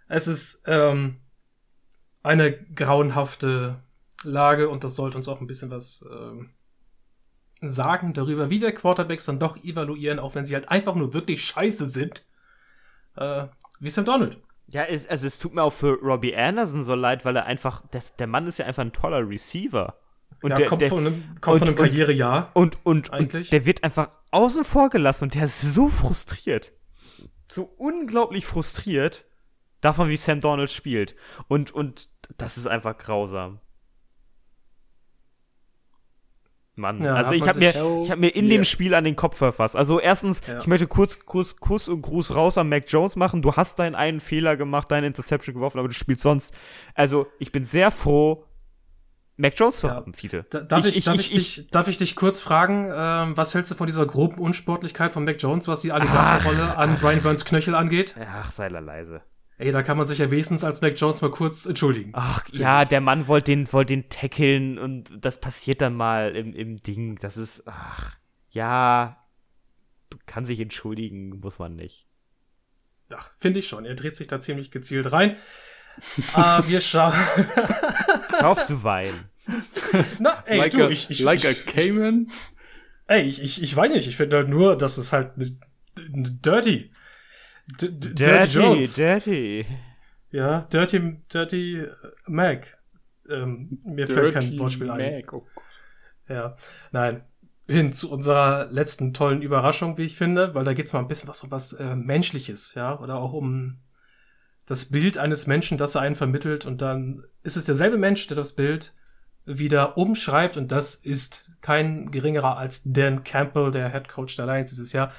Es 0.08 0.28
ist 0.28 0.64
ähm, 0.66 1.18
eine 2.24 2.54
grauenhafte 2.54 3.84
Lage 4.24 4.70
und 4.70 4.84
das 4.84 4.96
sollte 4.96 5.18
uns 5.18 5.28
auch 5.28 5.42
ein 5.42 5.48
bisschen 5.48 5.72
was 5.72 6.06
ähm, 6.12 6.50
sagen 7.62 8.14
darüber, 8.14 8.50
wie 8.50 8.62
wir 8.62 8.72
Quarterbacks 8.72 9.26
dann 9.26 9.40
doch 9.40 9.64
evaluieren, 9.64 10.20
auch 10.20 10.36
wenn 10.36 10.46
sie 10.46 10.56
halt 10.56 10.70
einfach 10.70 10.96
nur 10.96 11.14
wirklich 11.14 11.44
scheiße 11.46 11.86
sind. 11.86 12.26
Äh, 13.16 13.46
wie 13.80 13.90
Sam 13.90 14.06
Donald. 14.06 14.38
Ja, 14.68 14.84
es, 14.84 15.06
also 15.08 15.28
es 15.28 15.38
tut 15.40 15.54
mir 15.54 15.64
auch 15.64 15.74
für 15.74 16.00
Robbie 16.02 16.36
Anderson 16.36 16.84
so 16.84 16.96
leid, 16.96 17.26
weil 17.26 17.36
er 17.36 17.46
einfach, 17.46 17.84
das, 17.92 18.16
der 18.16 18.28
Mann 18.28 18.48
ist 18.48 18.60
ja 18.60 18.66
einfach 18.66 18.84
ein 18.84 18.94
toller 18.94 19.28
Receiver. 19.28 19.98
Und 20.42 20.44
Und 20.44 20.50
ja, 20.52 20.56
der, 20.58 20.66
kommt, 20.68 20.82
der, 20.82 20.90
von 20.90 21.00
einem, 21.06 21.24
kommt 21.42 21.60
von 21.60 21.68
einem 21.68 21.78
und- 21.78 21.80
und- 21.82 21.90
Karrierejahr. 21.90 22.52
und, 22.54 22.78
und, 22.86 23.12
Eigentlich. 23.14 23.48
und 23.48 23.52
der 23.54 23.66
wird 23.66 23.84
einfach 23.84 24.10
außen 24.32 24.64
vor 24.64 24.90
gelassen 24.90 25.26
und 25.26 25.36
der 25.36 25.44
ist 25.44 25.62
so 25.62 25.90
frustriert. 25.90 26.72
So 27.50 27.64
unglaublich 27.78 28.46
frustriert 28.46 29.26
davon, 29.82 30.08
wie 30.08 30.16
Sam 30.16 30.40
Donald 30.40 30.72
spielt. 30.72 31.16
Und, 31.50 31.72
und 31.72 32.08
das 32.38 32.58
ist 32.58 32.68
einfach 32.68 32.98
grausam. 32.98 33.60
Mann, 36.76 37.04
Ja, 37.04 37.16
also 37.16 37.32
ich 37.34 37.46
habe 37.48 37.60
mir, 37.60 37.70
ich 38.04 38.10
hab 38.12 38.18
mir 38.18 38.30
in 38.30 38.46
Yeah. 38.46 38.58
dem 38.60 38.64
Spiel 38.66 38.94
an 38.94 39.04
den 39.04 39.16
Kopf 39.18 39.38
verfasst. 39.38 39.76
Also 39.76 40.00
erstens, 40.00 40.42
Ja. 40.48 40.60
ich 40.60 40.68
möchte 40.68 40.88
kurz, 40.88 41.20
kurz, 41.26 41.58
Kuss 41.58 41.90
und 41.90 42.02
Gruß 42.02 42.34
raus 42.34 42.58
an 42.58 42.70
Mac 42.70 42.86
Jones 42.88 43.16
machen. 43.18 43.42
Du 43.42 43.54
hast 43.54 43.78
deinen 43.80 43.94
einen 43.96 44.22
Fehler 44.22 44.56
gemacht, 44.56 44.90
deine 44.90 45.08
Interception 45.08 45.54
geworfen, 45.54 45.80
aber 45.80 45.90
du 45.90 45.94
spielst 45.94 46.24
sonst. 46.24 46.54
Also 46.96 47.28
ich 47.40 47.52
bin 47.52 47.66
sehr 47.66 47.92
froh, 47.92 48.46
Mac 49.36 49.54
Jones 49.58 49.82
zu 49.82 49.88
Ja. 49.88 49.96
haben, 49.96 50.14
Fiete. 50.14 50.46
Da, 50.50 50.62
darf, 50.62 50.86
ich, 50.86 50.98
ich- 50.98 51.04
darf, 51.06 51.16
ich- 51.16 51.34
ich, 51.36 51.56
dich, 51.56 51.68
darf 51.72 51.88
ich 51.90 51.98
dich 51.98 52.16
kurz 52.16 52.40
fragen, 52.42 52.90
ähm, 52.94 53.36
was 53.36 53.54
hältst 53.54 53.72
du 53.72 53.76
von 53.76 53.88
dieser 53.88 54.06
groben 54.06 54.38
Unsportlichkeit 54.40 55.12
von 55.12 55.26
Mac 55.26 55.42
Jones, 55.42 55.68
was 55.68 55.82
die 55.82 55.92
Alligatorrolle 55.92 56.78
an 56.78 56.98
Brian 57.02 57.22
Burns 57.22 57.44
Knöchel 57.44 57.76
angeht? 57.76 58.16
Ach, 58.34 58.52
sei 58.52 58.70
leise. 58.70 59.22
Ey, 59.62 59.72
da 59.72 59.84
kann 59.84 59.96
man 59.96 60.08
sich 60.08 60.18
ja 60.18 60.32
wenigstens 60.32 60.64
als 60.64 60.82
Mac 60.82 61.00
Jones 61.00 61.22
mal 61.22 61.30
kurz 61.30 61.68
entschuldigen. 61.68 62.10
Ach 62.16 62.44
ja, 62.52 62.82
ich. 62.82 62.88
der 62.88 63.00
Mann 63.00 63.28
wollte 63.28 63.52
den, 63.52 63.72
wollte 63.72 63.94
den 63.96 64.10
tackeln 64.10 64.80
und 64.80 65.12
das 65.24 65.40
passiert 65.40 65.82
dann 65.82 65.94
mal 65.96 66.36
im, 66.36 66.56
im 66.56 66.78
Ding. 66.78 67.20
Das 67.20 67.38
ist, 67.38 67.62
ach, 67.68 68.16
ja, 68.50 69.24
kann 70.26 70.46
sich 70.46 70.60
entschuldigen, 70.60 71.40
muss 71.42 71.60
man 71.60 71.76
nicht. 71.76 72.08
Ja, 73.12 73.20
finde 73.38 73.60
ich 73.60 73.68
schon. 73.68 73.86
Er 73.86 73.94
dreht 73.94 74.16
sich 74.16 74.26
da 74.26 74.40
ziemlich 74.40 74.72
gezielt 74.72 75.12
rein. 75.12 75.38
Ah, 76.34 76.64
wir 76.68 76.80
schauen. 76.80 77.14
Auf 78.42 78.64
zu 78.64 78.82
weinen. 78.84 79.30
Na, 80.20 80.42
ey, 80.48 80.58
like 80.58 80.72
du, 80.72 80.86
a, 80.86 80.90
ich, 80.90 81.10
ich, 81.10 81.20
like 81.20 81.46
a 81.46 81.50
ich, 81.50 81.66
Cayman? 81.66 82.32
ey, 83.08 83.24
ich, 83.24 83.44
ich, 83.44 83.62
ich 83.62 83.76
weine 83.76 83.96
nicht. 83.96 84.08
Ich 84.08 84.16
finde 84.16 84.38
halt 84.38 84.48
nur, 84.50 84.78
dass 84.78 84.98
es 84.98 85.12
halt 85.12 85.38
ne- 85.38 85.60
ne- 86.10 86.32
dirty. 86.32 86.92
D 87.80 87.90
D 87.90 88.14
Dirty 88.14 88.58
Jones. 88.60 88.96
dirty. 88.96 89.66
Ja, 90.32 90.62
Dirty, 90.62 91.18
Dirty 91.32 91.86
Mac. 92.28 92.78
Ähm, 93.30 93.80
mir 93.86 94.08
fällt 94.08 94.34
kein 94.34 94.58
Wortspiel 94.60 94.90
ein. 94.90 95.16
Mac. 95.16 95.34
Oh 95.34 95.46
Gott. 95.54 95.64
Ja, 96.28 96.58
nein. 96.92 97.24
Hin 97.68 97.94
zu 97.94 98.12
unserer 98.12 98.66
letzten 98.72 99.14
tollen 99.14 99.42
Überraschung, 99.42 99.98
wie 99.98 100.04
ich 100.04 100.18
finde, 100.18 100.56
weil 100.56 100.66
da 100.66 100.74
geht's 100.74 100.94
mal 100.94 101.00
ein 101.00 101.08
bisschen 101.08 101.30
was 101.30 101.44
um 101.44 101.52
was 101.52 101.74
äh, 101.74 101.96
Menschliches, 101.96 102.74
ja, 102.76 103.00
oder 103.00 103.16
auch 103.16 103.34
um 103.34 103.78
das 104.66 104.86
Bild 104.86 105.18
eines 105.18 105.48
Menschen, 105.48 105.78
das 105.78 105.96
er 105.96 106.02
einen 106.02 106.16
vermittelt 106.16 106.66
und 106.66 106.82
dann 106.82 107.24
ist 107.44 107.58
es 107.58 107.66
derselbe 107.66 107.98
Mensch, 107.98 108.28
der 108.28 108.38
das 108.38 108.54
Bild 108.56 108.94
wieder 109.46 109.98
umschreibt 109.98 110.58
und 110.58 110.72
das 110.72 110.96
ist 110.96 111.52
kein 111.62 112.12
geringerer 112.12 112.58
als 112.58 112.84
Dan 112.86 113.24
Campbell, 113.24 113.72
der 113.72 113.92
Head 113.92 114.08
Coach 114.08 114.36
der 114.36 114.46
Lions 114.46 114.72
dieses 114.72 114.94
Jahr. 114.94 115.12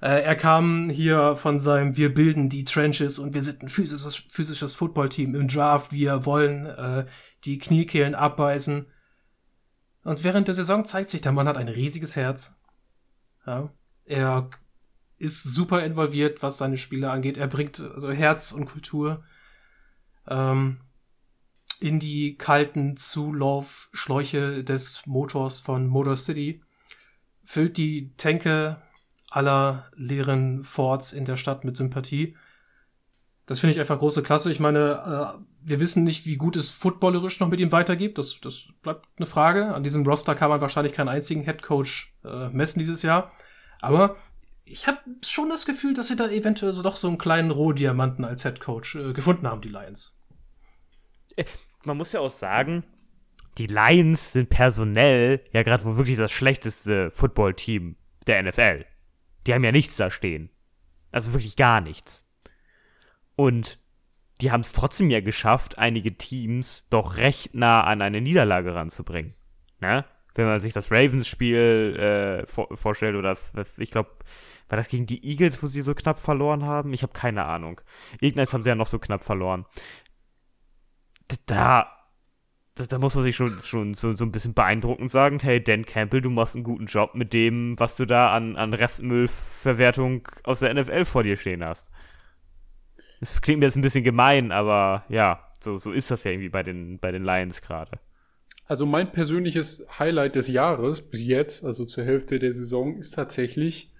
Äh, 0.00 0.22
er 0.22 0.34
kam 0.34 0.88
hier 0.88 1.36
von 1.36 1.58
seinem 1.58 1.96
Wir 1.96 2.12
bilden 2.12 2.48
die 2.48 2.64
Trenches 2.64 3.18
und 3.18 3.34
wir 3.34 3.42
sind 3.42 3.62
ein 3.62 3.68
physisches, 3.68 4.16
physisches 4.16 4.74
Footballteam 4.74 5.34
im 5.34 5.48
Draft. 5.48 5.92
Wir 5.92 6.24
wollen 6.24 6.66
äh, 6.66 7.06
die 7.44 7.58
Kniekehlen 7.58 8.14
abbeißen. 8.14 8.86
Und 10.02 10.24
während 10.24 10.48
der 10.48 10.54
Saison 10.54 10.84
zeigt 10.84 11.10
sich, 11.10 11.20
der 11.20 11.32
Mann 11.32 11.48
hat 11.48 11.58
ein 11.58 11.68
riesiges 11.68 12.16
Herz. 12.16 12.54
Ja, 13.46 13.70
er 14.04 14.48
ist 15.18 15.42
super 15.42 15.84
involviert, 15.84 16.42
was 16.42 16.56
seine 16.56 16.78
Spiele 16.78 17.10
angeht. 17.10 17.36
Er 17.36 17.48
bringt 17.48 17.80
also 17.80 18.10
Herz 18.10 18.52
und 18.52 18.64
Kultur 18.64 19.22
ähm, 20.26 20.80
in 21.78 21.98
die 21.98 22.36
kalten 22.36 22.96
Zulaufschläuche 22.96 24.64
des 24.64 25.06
Motors 25.06 25.60
von 25.60 25.86
Motor 25.86 26.16
City, 26.16 26.62
füllt 27.44 27.76
die 27.76 28.14
Tänke 28.16 28.80
aller 29.30 29.90
leeren 29.96 30.64
Forts 30.64 31.12
in 31.12 31.24
der 31.24 31.36
Stadt 31.36 31.64
mit 31.64 31.76
Sympathie. 31.76 32.36
Das 33.46 33.60
finde 33.60 33.72
ich 33.72 33.80
einfach 33.80 33.98
große 33.98 34.22
Klasse. 34.22 34.52
Ich 34.52 34.60
meine, 34.60 35.36
äh, 35.36 35.42
wir 35.62 35.80
wissen 35.80 36.04
nicht, 36.04 36.26
wie 36.26 36.36
gut 36.36 36.56
es 36.56 36.70
footballerisch 36.70 37.40
noch 37.40 37.48
mit 37.48 37.60
ihm 37.60 37.72
weitergeht. 37.72 38.18
Das, 38.18 38.40
das 38.40 38.68
bleibt 38.82 39.06
eine 39.16 39.26
Frage. 39.26 39.74
An 39.74 39.82
diesem 39.82 40.06
Roster 40.06 40.34
kann 40.34 40.50
man 40.50 40.60
wahrscheinlich 40.60 40.92
keinen 40.92 41.08
einzigen 41.08 41.42
Headcoach 41.42 42.12
äh, 42.24 42.48
messen 42.50 42.78
dieses 42.78 43.02
Jahr. 43.02 43.32
Aber 43.80 44.16
ich 44.64 44.86
habe 44.86 44.98
schon 45.24 45.48
das 45.48 45.66
Gefühl, 45.66 45.94
dass 45.94 46.08
sie 46.08 46.16
da 46.16 46.28
eventuell 46.28 46.72
so 46.72 46.82
doch 46.82 46.96
so 46.96 47.08
einen 47.08 47.18
kleinen 47.18 47.50
Rohdiamanten 47.50 48.24
als 48.24 48.44
Headcoach 48.44 48.94
äh, 48.94 49.12
gefunden 49.12 49.48
haben, 49.48 49.60
die 49.60 49.68
Lions. 49.68 50.20
Man 51.84 51.96
muss 51.96 52.12
ja 52.12 52.20
auch 52.20 52.30
sagen, 52.30 52.84
die 53.58 53.66
Lions 53.66 54.32
sind 54.32 54.48
personell 54.48 55.40
ja 55.52 55.62
gerade 55.62 55.84
wohl 55.84 55.96
wirklich 55.96 56.18
das 56.18 56.30
schlechteste 56.30 57.10
Footballteam 57.10 57.96
der 58.26 58.42
NFL. 58.42 58.84
Die 59.50 59.54
haben 59.54 59.64
ja 59.64 59.72
nichts 59.72 59.96
da 59.96 60.12
stehen. 60.12 60.48
Also 61.10 61.32
wirklich 61.32 61.56
gar 61.56 61.80
nichts. 61.80 62.24
Und 63.34 63.80
die 64.40 64.52
haben 64.52 64.60
es 64.60 64.72
trotzdem 64.72 65.10
ja 65.10 65.20
geschafft, 65.20 65.76
einige 65.76 66.16
Teams 66.16 66.86
doch 66.88 67.16
recht 67.16 67.52
nah 67.52 67.82
an 67.82 68.00
eine 68.00 68.20
Niederlage 68.20 68.76
ranzubringen. 68.76 69.34
Ne? 69.80 70.04
Wenn 70.36 70.46
man 70.46 70.60
sich 70.60 70.72
das 70.72 70.92
Ravens-Spiel 70.92 72.44
äh, 72.44 72.46
vor 72.46 72.68
vorstellt 72.76 73.16
oder 73.16 73.30
das, 73.30 73.52
was, 73.56 73.76
ich 73.80 73.90
glaube, 73.90 74.10
war 74.68 74.76
das 74.76 74.88
gegen 74.88 75.06
die 75.06 75.28
Eagles, 75.28 75.60
wo 75.64 75.66
sie 75.66 75.80
so 75.80 75.96
knapp 75.96 76.20
verloren 76.20 76.64
haben? 76.64 76.92
Ich 76.92 77.02
habe 77.02 77.12
keine 77.12 77.44
Ahnung. 77.44 77.80
Irgendeins 78.20 78.54
haben 78.54 78.62
sie 78.62 78.68
ja 78.68 78.76
noch 78.76 78.86
so 78.86 79.00
knapp 79.00 79.24
verloren. 79.24 79.66
Da, 81.46 81.90
da, 82.80 82.86
da 82.86 82.98
muss 82.98 83.14
man 83.14 83.24
sich 83.24 83.36
schon, 83.36 83.60
schon 83.60 83.94
so, 83.94 84.14
so 84.16 84.24
ein 84.24 84.32
bisschen 84.32 84.54
beeindruckend 84.54 85.10
sagen, 85.10 85.38
hey, 85.40 85.62
Dan 85.62 85.84
Campbell, 85.84 86.20
du 86.20 86.30
machst 86.30 86.54
einen 86.54 86.64
guten 86.64 86.86
Job 86.86 87.14
mit 87.14 87.32
dem, 87.32 87.78
was 87.78 87.96
du 87.96 88.06
da 88.06 88.32
an, 88.34 88.56
an 88.56 88.72
Restmüllverwertung 88.74 90.26
aus 90.44 90.60
der 90.60 90.74
NFL 90.74 91.04
vor 91.04 91.22
dir 91.22 91.36
stehen 91.36 91.64
hast. 91.64 91.90
Das 93.20 93.40
klingt 93.40 93.60
mir 93.60 93.66
jetzt 93.66 93.76
ein 93.76 93.82
bisschen 93.82 94.04
gemein, 94.04 94.50
aber 94.50 95.04
ja, 95.08 95.50
so, 95.60 95.78
so 95.78 95.92
ist 95.92 96.10
das 96.10 96.24
ja 96.24 96.30
irgendwie 96.30 96.48
bei 96.48 96.62
den, 96.62 96.98
bei 96.98 97.12
den 97.12 97.22
Lions 97.22 97.60
gerade. 97.60 97.98
Also 98.66 98.86
mein 98.86 99.12
persönliches 99.12 99.86
Highlight 99.98 100.36
des 100.36 100.48
Jahres 100.48 101.02
bis 101.02 101.26
jetzt, 101.26 101.64
also 101.64 101.84
zur 101.84 102.04
Hälfte 102.04 102.38
der 102.38 102.52
Saison, 102.52 102.96
ist 102.98 103.12
tatsächlich 103.12 103.92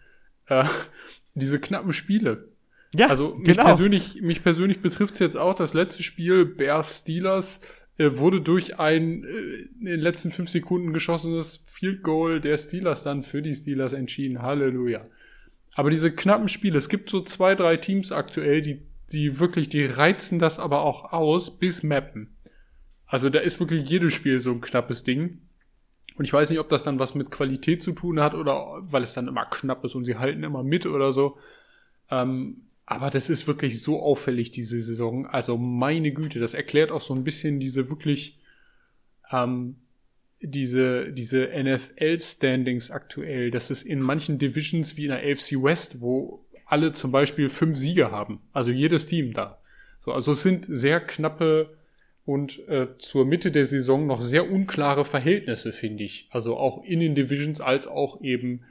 äh, 0.47 0.65
diese 1.35 1.61
knappen 1.61 1.93
Spiele. 1.93 2.49
Ja, 2.95 3.09
Also 3.09 3.35
mich 3.35 3.45
genau. 3.45 3.65
persönlich, 3.65 4.21
mich 4.23 4.43
persönlich 4.43 4.81
betrifft 4.81 5.15
es 5.15 5.21
jetzt 5.21 5.37
auch. 5.37 5.55
Das 5.55 5.75
letzte 5.75 6.03
Spiel 6.03 6.45
Bears 6.45 7.01
Steelers 7.01 7.61
wurde 8.09 8.41
durch 8.41 8.79
ein 8.79 9.25
äh, 9.25 9.69
in 9.79 9.85
den 9.87 10.01
letzten 10.01 10.33
fünf 10.33 10.51
Sekunden 10.51 10.93
geschossenes 10.93 11.65
Field 11.67 12.03
Goal 12.03 12.41
der 12.41 12.57
Steelers 12.57 13.03
dann 13.03 13.23
für 13.23 13.43
die 13.43 13.55
Steelers 13.55 13.93
entschieden. 13.93 14.43
Halleluja. 14.43 15.07
Aber 15.73 15.91
diese 15.91 16.13
knappen 16.13 16.49
Spiele, 16.49 16.79
es 16.79 16.89
gibt 16.89 17.11
so 17.11 17.21
zwei, 17.21 17.55
drei 17.55 17.77
Teams 17.77 18.13
aktuell, 18.13 18.61
die, 18.61 18.83
die 19.13 19.39
wirklich, 19.39 19.69
die 19.69 19.85
reizen 19.85 20.39
das 20.39 20.59
aber 20.59 20.83
auch 20.83 21.13
aus 21.13 21.59
bis 21.59 21.83
Mappen. 21.83 22.37
Also 23.07 23.29
da 23.29 23.41
ist 23.41 23.61
wirklich 23.61 23.89
jedes 23.89 24.13
Spiel 24.15 24.41
so 24.41 24.51
ein 24.51 24.61
knappes 24.61 25.03
Ding. 25.05 25.43
Und 26.17 26.25
ich 26.25 26.33
weiß 26.33 26.51
nicht, 26.51 26.59
ob 26.59 26.69
das 26.69 26.83
dann 26.83 26.99
was 26.99 27.15
mit 27.15 27.31
Qualität 27.31 27.83
zu 27.83 27.93
tun 27.93 28.21
hat 28.21 28.35
oder 28.35 28.83
weil 28.83 29.03
es 29.03 29.15
dann 29.15 29.29
immer 29.29 29.47
knapp 29.47 29.85
ist 29.85 29.95
und 29.95 30.05
sie 30.05 30.17
halten 30.17 30.43
immer 30.43 30.63
mit 30.63 30.87
oder 30.87 31.13
so. 31.13 31.39
Ähm, 32.11 32.70
aber 32.91 33.09
das 33.09 33.31
ist 33.31 33.47
wirklich 33.47 33.81
so 33.81 34.03
auffällig, 34.03 34.51
diese 34.51 34.81
Saison. 34.81 35.25
Also 35.25 35.57
meine 35.57 36.11
Güte, 36.11 36.41
das 36.41 36.55
erklärt 36.55 36.91
auch 36.91 37.01
so 37.01 37.15
ein 37.15 37.23
bisschen 37.23 37.61
diese 37.61 37.89
wirklich, 37.89 38.41
ähm, 39.31 39.77
diese, 40.43 41.13
diese 41.13 41.51
NFL-Standings 41.57 42.91
aktuell. 42.91 43.53
Das 43.53 43.71
ist 43.71 43.85
in 43.85 44.01
manchen 44.01 44.39
Divisions 44.39 44.97
wie 44.97 45.05
in 45.05 45.11
der 45.11 45.21
AFC 45.21 45.63
West, 45.63 46.01
wo 46.01 46.45
alle 46.67 46.91
zum 46.91 47.13
Beispiel 47.13 47.49
fünf 47.49 47.79
Siege 47.79 48.11
haben. 48.11 48.41
Also 48.53 48.73
jedes 48.73 49.07
Team 49.07 49.35
da. 49.35 49.61
So, 50.01 50.11
also 50.13 50.33
es 50.33 50.43
sind 50.43 50.67
sehr 50.69 50.99
knappe 50.99 51.79
und 52.25 52.67
äh, 52.69 52.89
zur 52.99 53.25
Mitte 53.25 53.53
der 53.53 53.67
Saison 53.67 54.09
noch 54.09 54.21
sehr 54.21 54.51
unklare 54.51 55.05
Verhältnisse, 55.05 55.73
finde 55.73 56.03
ich. 56.03 56.27
Also 56.33 56.57
auch 56.57 56.83
in 56.83 56.99
den 56.99 57.15
Divisions 57.15 57.61
als 57.61 57.87
auch 57.87 58.21
eben 58.21 58.65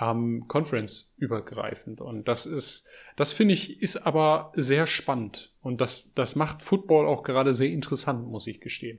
ähm, 0.00 0.46
Conference 0.48 1.12
übergreifend. 1.16 2.00
Und 2.00 2.26
das 2.28 2.46
ist, 2.46 2.86
das 3.16 3.32
finde 3.32 3.54
ich, 3.54 3.82
ist 3.82 4.06
aber 4.06 4.52
sehr 4.54 4.86
spannend. 4.86 5.54
Und 5.60 5.80
das, 5.80 6.12
das 6.14 6.36
macht 6.36 6.62
Football 6.62 7.06
auch 7.06 7.22
gerade 7.22 7.52
sehr 7.52 7.70
interessant, 7.70 8.26
muss 8.26 8.46
ich 8.46 8.60
gestehen. 8.60 8.98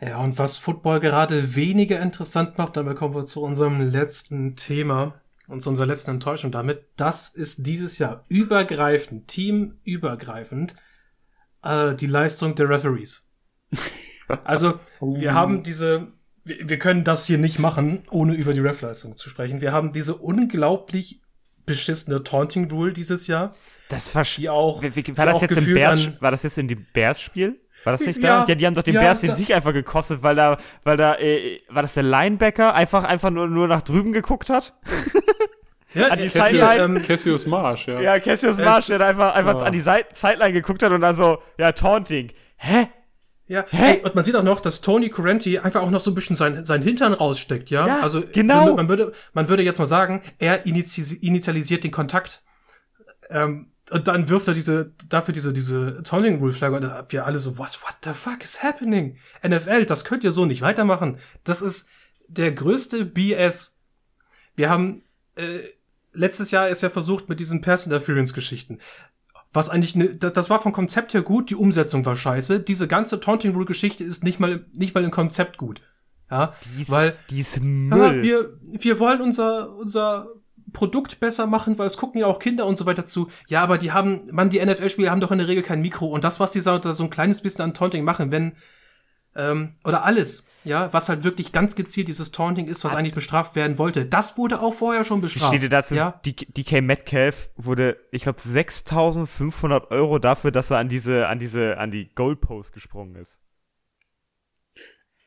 Ja, 0.00 0.18
und 0.18 0.36
was 0.38 0.58
Football 0.58 0.98
gerade 0.98 1.54
weniger 1.54 2.00
interessant 2.00 2.58
macht, 2.58 2.76
damit 2.76 2.96
kommen 2.96 3.14
wir 3.14 3.24
zu 3.24 3.40
unserem 3.42 3.80
letzten 3.80 4.56
Thema 4.56 5.20
und 5.46 5.60
zu 5.60 5.68
unserer 5.68 5.86
letzten 5.86 6.12
Enttäuschung 6.12 6.50
damit. 6.50 6.84
Das 6.96 7.28
ist 7.28 7.66
dieses 7.66 7.98
Jahr 7.98 8.24
übergreifend, 8.26 9.28
teamübergreifend, 9.28 10.74
äh, 11.62 11.94
die 11.94 12.06
Leistung 12.06 12.54
der 12.54 12.68
Referees. 12.68 13.28
Also, 14.44 14.78
wir 15.00 15.34
haben 15.34 15.62
diese 15.62 16.12
wir, 16.44 16.68
wir 16.68 16.78
können 16.78 17.04
das 17.04 17.26
hier 17.26 17.38
nicht 17.38 17.58
machen, 17.58 18.02
ohne 18.10 18.34
über 18.34 18.52
die 18.52 18.60
Ref-Leistung 18.60 19.16
zu 19.16 19.28
sprechen. 19.28 19.60
Wir 19.60 19.72
haben 19.72 19.92
diese 19.92 20.16
unglaublich 20.16 21.20
beschissene 21.66 22.22
Taunting 22.22 22.70
Rule 22.70 22.92
dieses 22.92 23.26
Jahr. 23.26 23.54
Das 23.88 24.14
war, 24.14 24.24
die 24.24 24.48
auch, 24.48 24.82
wie, 24.82 24.96
wie, 24.96 25.18
war 25.18 25.26
das 25.26 25.40
jetzt 25.40 25.56
im 25.56 25.74
Bears, 25.74 26.10
war 26.20 26.30
das 26.30 26.42
jetzt 26.42 26.58
in 26.58 26.68
dem 26.68 26.86
Bears-Spiel? 26.92 27.60
War 27.84 27.92
das 27.92 28.06
nicht 28.06 28.22
ja, 28.22 28.42
da? 28.42 28.46
Ja, 28.48 28.54
die 28.54 28.66
haben 28.66 28.74
doch 28.74 28.82
den 28.82 28.94
ja, 28.94 29.00
Bears 29.00 29.20
den 29.20 29.34
Sieg 29.34 29.50
einfach 29.50 29.72
gekostet, 29.72 30.22
weil 30.22 30.36
da, 30.36 30.56
weil 30.84 30.96
da, 30.96 31.16
äh, 31.16 31.60
war 31.68 31.82
das 31.82 31.94
der 31.94 32.04
Linebacker 32.04 32.74
einfach, 32.74 33.04
einfach 33.04 33.30
nur, 33.30 33.48
nur 33.48 33.66
nach 33.66 33.82
drüben 33.82 34.12
geguckt 34.12 34.50
hat? 34.50 34.74
Ja, 35.94 36.08
an 36.08 36.18
die 36.18 36.28
Cassius, 36.28 36.46
Sideline. 36.46 36.96
Ähm, 36.96 37.02
Cassius 37.02 37.46
Marsh, 37.46 37.86
ja. 37.86 38.00
Ja, 38.00 38.18
Cassius 38.18 38.56
Marsh, 38.56 38.86
der 38.86 39.00
einfach, 39.02 39.34
einfach 39.34 39.60
ja. 39.60 39.66
an 39.66 39.72
die 39.74 39.80
Sideline 39.80 40.54
geguckt 40.54 40.82
hat 40.82 40.90
und 40.90 41.02
dann 41.02 41.14
so, 41.14 41.42
ja, 41.58 41.72
Taunting. 41.72 42.32
Hä? 42.56 42.88
Ja, 43.52 43.66
Hä? 43.68 44.00
und 44.02 44.14
man 44.14 44.24
sieht 44.24 44.34
auch 44.34 44.42
noch, 44.42 44.60
dass 44.60 44.80
Tony 44.80 45.10
Correnti 45.10 45.58
einfach 45.58 45.82
auch 45.82 45.90
noch 45.90 46.00
so 46.00 46.10
ein 46.10 46.14
bisschen 46.14 46.36
sein, 46.36 46.64
sein 46.64 46.80
Hintern 46.80 47.12
raussteckt, 47.12 47.68
ja? 47.68 47.86
ja 47.86 48.00
also, 48.00 48.22
genau. 48.32 48.74
Man 48.74 48.88
würde, 48.88 49.12
man 49.34 49.50
würde 49.50 49.62
jetzt 49.62 49.78
mal 49.78 49.86
sagen, 49.86 50.22
er 50.38 50.64
initialisiert 50.64 51.84
den 51.84 51.90
Kontakt. 51.90 52.42
Ähm, 53.28 53.72
und 53.90 54.08
dann 54.08 54.30
wirft 54.30 54.48
er 54.48 54.54
diese, 54.54 54.94
dafür 55.06 55.34
diese, 55.34 55.52
diese 55.52 56.02
Taunting 56.02 56.38
Rule 56.38 56.54
Flagge 56.54 56.76
und 56.76 56.82
da 56.82 57.04
wir 57.10 57.26
alle 57.26 57.38
so, 57.38 57.58
what, 57.58 57.78
what 57.82 57.96
the 58.04 58.14
fuck 58.14 58.42
is 58.42 58.62
happening? 58.62 59.18
NFL, 59.46 59.84
das 59.84 60.06
könnt 60.06 60.24
ihr 60.24 60.32
so 60.32 60.46
nicht 60.46 60.62
weitermachen. 60.62 61.18
Das 61.44 61.60
ist 61.60 61.90
der 62.28 62.52
größte 62.52 63.04
BS. 63.04 63.82
Wir 64.56 64.70
haben, 64.70 65.02
äh, 65.34 65.58
letztes 66.14 66.52
Jahr 66.52 66.70
ist 66.70 66.80
ja 66.80 66.88
versucht 66.88 67.28
mit 67.28 67.38
diesen 67.38 67.60
Pass 67.60 67.84
Interference 67.84 68.32
Geschichten 68.32 68.78
was 69.52 69.68
eigentlich 69.68 69.94
ne, 69.96 70.16
das, 70.16 70.32
das 70.32 70.50
war 70.50 70.60
vom 70.60 70.72
Konzept 70.72 71.14
her 71.14 71.22
gut, 71.22 71.50
die 71.50 71.56
Umsetzung 71.56 72.04
war 72.06 72.16
scheiße. 72.16 72.60
Diese 72.60 72.88
ganze 72.88 73.20
Taunting 73.20 73.52
Rule 73.52 73.66
Geschichte 73.66 74.04
ist 74.04 74.24
nicht 74.24 74.40
mal 74.40 74.66
nicht 74.74 74.94
mal 74.94 75.04
im 75.04 75.10
Konzept 75.10 75.58
gut. 75.58 75.82
Ja, 76.30 76.54
dies, 76.76 76.90
weil 76.90 77.16
dies 77.30 77.60
Müll. 77.60 77.98
Ja, 77.98 78.22
wir 78.22 78.58
wir 78.62 78.98
wollen 78.98 79.20
unser 79.20 79.76
unser 79.76 80.28
Produkt 80.72 81.20
besser 81.20 81.46
machen, 81.46 81.78
weil 81.78 81.86
es 81.86 81.98
gucken 81.98 82.20
ja 82.20 82.26
auch 82.26 82.38
Kinder 82.38 82.66
und 82.66 82.76
so 82.76 82.86
weiter 82.86 83.04
zu. 83.04 83.28
Ja, 83.48 83.62
aber 83.62 83.76
die 83.76 83.92
haben, 83.92 84.22
man, 84.32 84.48
die 84.48 84.64
NFL-Spieler 84.64 85.10
haben 85.10 85.20
doch 85.20 85.30
in 85.30 85.38
der 85.38 85.48
Regel 85.48 85.62
kein 85.62 85.82
Mikro 85.82 86.06
und 86.06 86.24
das, 86.24 86.40
was 86.40 86.52
die 86.52 86.60
so, 86.60 86.80
so 86.80 87.04
ein 87.04 87.10
kleines 87.10 87.42
bisschen 87.42 87.64
an 87.64 87.74
Taunting 87.74 88.04
machen, 88.04 88.30
wenn 88.30 88.56
ähm, 89.34 89.76
oder 89.84 90.04
alles, 90.04 90.46
ja, 90.64 90.92
was 90.92 91.08
halt 91.08 91.24
wirklich 91.24 91.52
ganz 91.52 91.76
gezielt 91.76 92.08
dieses 92.08 92.30
Taunting 92.30 92.66
ist, 92.66 92.84
was 92.84 92.94
eigentlich 92.94 93.14
bestraft 93.14 93.56
werden 93.56 93.78
wollte. 93.78 94.06
Das 94.06 94.38
wurde 94.38 94.60
auch 94.60 94.74
vorher 94.74 95.04
schon 95.04 95.20
bestraft. 95.20 95.48
Steht 95.48 95.62
dir 95.62 95.68
dazu, 95.68 95.94
ja? 95.94 96.20
DK 96.24 96.82
Metcalf 96.82 97.50
wurde, 97.56 97.96
ich 98.10 98.22
glaube, 98.22 98.40
6.500 98.40 99.90
Euro 99.90 100.18
dafür, 100.18 100.50
dass 100.50 100.70
er 100.70 100.78
an 100.78 100.88
diese, 100.88 101.28
an 101.28 101.38
diese, 101.38 101.78
an 101.78 101.90
die 101.90 102.14
Goalpost 102.14 102.72
gesprungen 102.72 103.16
ist. 103.16 103.40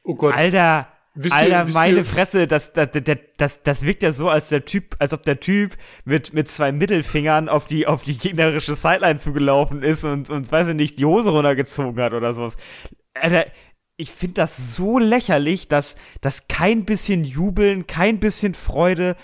Oh 0.03 0.15
Gott. 0.15 0.35
Alter, 0.35 0.87
Wisst 1.17 1.33
Alter, 1.33 1.65
ihr, 1.65 1.73
meine 1.73 1.97
ihr, 1.99 2.05
Fresse, 2.05 2.45
das, 2.45 2.73
das, 2.73 2.89
das, 2.91 3.17
das, 3.37 3.63
das 3.63 3.83
wirkt 3.83 4.03
ja 4.03 4.11
so, 4.11 4.29
als 4.29 4.49
der 4.49 4.65
Typ, 4.65 4.97
als 4.99 5.13
ob 5.13 5.23
der 5.23 5.39
Typ 5.39 5.77
mit, 6.03 6.33
mit 6.33 6.49
zwei 6.49 6.73
Mittelfingern 6.73 7.47
auf 7.47 7.63
die, 7.63 7.87
auf 7.87 8.03
die 8.03 8.17
gegnerische 8.17 8.75
Sideline 8.75 9.17
zugelaufen 9.17 9.81
ist 9.81 10.03
und, 10.03 10.29
und, 10.29 10.51
weiß 10.51 10.67
ich 10.67 10.75
nicht, 10.75 10.99
die 10.99 11.05
Hose 11.05 11.29
runtergezogen 11.29 12.03
hat 12.03 12.11
oder 12.11 12.33
sowas. 12.33 12.57
Alter, 13.13 13.45
ich 13.97 14.11
finde 14.11 14.35
das 14.35 14.75
so 14.75 14.99
lächerlich, 14.99 15.67
dass, 15.67 15.95
dass 16.21 16.47
kein 16.47 16.85
bisschen 16.85 17.23
Jubeln, 17.23 17.87
kein 17.87 18.19
bisschen 18.19 18.53
Freude, 18.53 19.15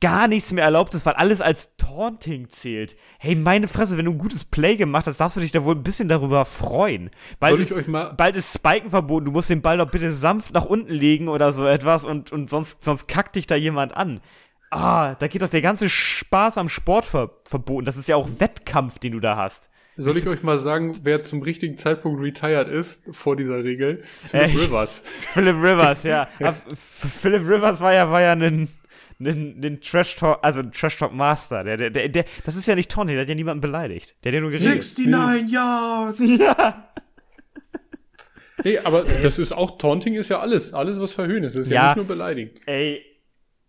gar 0.00 0.26
nichts 0.26 0.52
mehr 0.52 0.64
erlaubt 0.64 0.94
ist, 0.94 1.06
weil 1.06 1.14
alles 1.14 1.40
als 1.40 1.76
Taunting 1.76 2.50
zählt. 2.50 2.96
Hey, 3.18 3.36
meine 3.36 3.68
Fresse, 3.68 3.96
wenn 3.96 4.04
du 4.04 4.12
ein 4.12 4.18
gutes 4.18 4.44
Play 4.44 4.76
gemacht 4.76 5.06
hast, 5.06 5.18
darfst 5.18 5.36
du 5.36 5.40
dich 5.40 5.52
da 5.52 5.64
wohl 5.64 5.76
ein 5.76 5.84
bisschen 5.84 6.08
darüber 6.08 6.44
freuen. 6.44 7.10
Bald 7.38 7.52
Soll 7.52 7.62
ich 7.62 7.70
ist, 7.70 7.76
euch 7.76 7.86
mal 7.86 8.12
bald 8.16 8.34
ist 8.36 8.52
Spiken 8.52 8.90
verboten, 8.90 9.26
du 9.26 9.32
musst 9.32 9.50
den 9.50 9.62
Ball 9.62 9.78
doch 9.78 9.90
bitte 9.90 10.12
sanft 10.12 10.52
nach 10.54 10.64
unten 10.64 10.92
legen 10.92 11.28
oder 11.28 11.52
so 11.52 11.66
etwas 11.66 12.04
und, 12.04 12.32
und 12.32 12.50
sonst, 12.50 12.84
sonst 12.84 13.06
kackt 13.06 13.36
dich 13.36 13.46
da 13.46 13.54
jemand 13.54 13.96
an. 13.96 14.20
Ah, 14.70 15.14
da 15.14 15.28
geht 15.28 15.42
doch 15.42 15.48
der 15.48 15.62
ganze 15.62 15.88
Spaß 15.88 16.58
am 16.58 16.68
Sport 16.68 17.06
ver 17.06 17.30
verboten. 17.44 17.86
Das 17.86 17.96
ist 17.96 18.08
ja 18.08 18.16
auch 18.16 18.28
Wettkampf, 18.40 18.98
den 18.98 19.12
du 19.12 19.20
da 19.20 19.36
hast. 19.36 19.70
Soll 19.98 20.16
ich 20.18 20.26
euch 20.26 20.42
mal 20.42 20.58
sagen, 20.58 20.98
wer 21.04 21.24
zum 21.24 21.42
richtigen 21.42 21.78
Zeitpunkt 21.78 22.22
retired 22.22 22.68
ist 22.68 23.04
vor 23.12 23.34
dieser 23.34 23.64
Regel? 23.64 24.02
Philip 24.26 24.54
äh, 24.54 24.58
Rivers. 24.58 25.00
Philip 25.06 25.56
Rivers, 25.56 26.02
ja. 26.02 26.28
Philip 27.20 27.48
Rivers 27.48 27.80
war 27.80 27.94
ja, 27.94 28.10
war 28.10 28.20
ja 28.20 28.32
ein, 28.32 28.68
ein, 29.20 29.64
ein 29.64 29.80
Trash 29.80 30.16
Talk, 30.16 30.38
also 30.42 30.60
ein 30.60 30.72
Trash 30.72 30.98
Talk 30.98 31.14
Master. 31.14 31.64
Der, 31.64 31.78
der, 31.78 31.90
der, 31.90 32.08
der, 32.10 32.24
das 32.44 32.56
ist 32.56 32.66
ja 32.66 32.74
nicht 32.74 32.90
Tony, 32.90 33.12
der 33.12 33.22
hat 33.22 33.28
ja 33.28 33.34
niemanden 33.34 33.62
beleidigt. 33.62 34.16
Der 34.22 34.32
hat 34.32 34.34
ja 34.34 34.40
nur 34.42 34.50
geredet. 34.50 34.98
69 34.98 35.52
Yards! 35.52 36.18
Ja. 36.38 36.90
Nee, 38.64 38.78
aber 38.78 39.04
das 39.04 39.38
ist 39.38 39.52
auch, 39.52 39.78
Taunting 39.78 40.14
ist 40.14 40.28
ja 40.28 40.40
alles. 40.40 40.74
Alles, 40.74 40.98
was 40.98 41.12
verhöhnen 41.12 41.44
ist. 41.44 41.56
Das 41.56 41.66
ist 41.66 41.70
ja, 41.70 41.82
ja 41.82 41.86
nicht 41.88 41.96
nur 41.96 42.06
beleidigen. 42.06 42.50
Ey. 42.64 43.04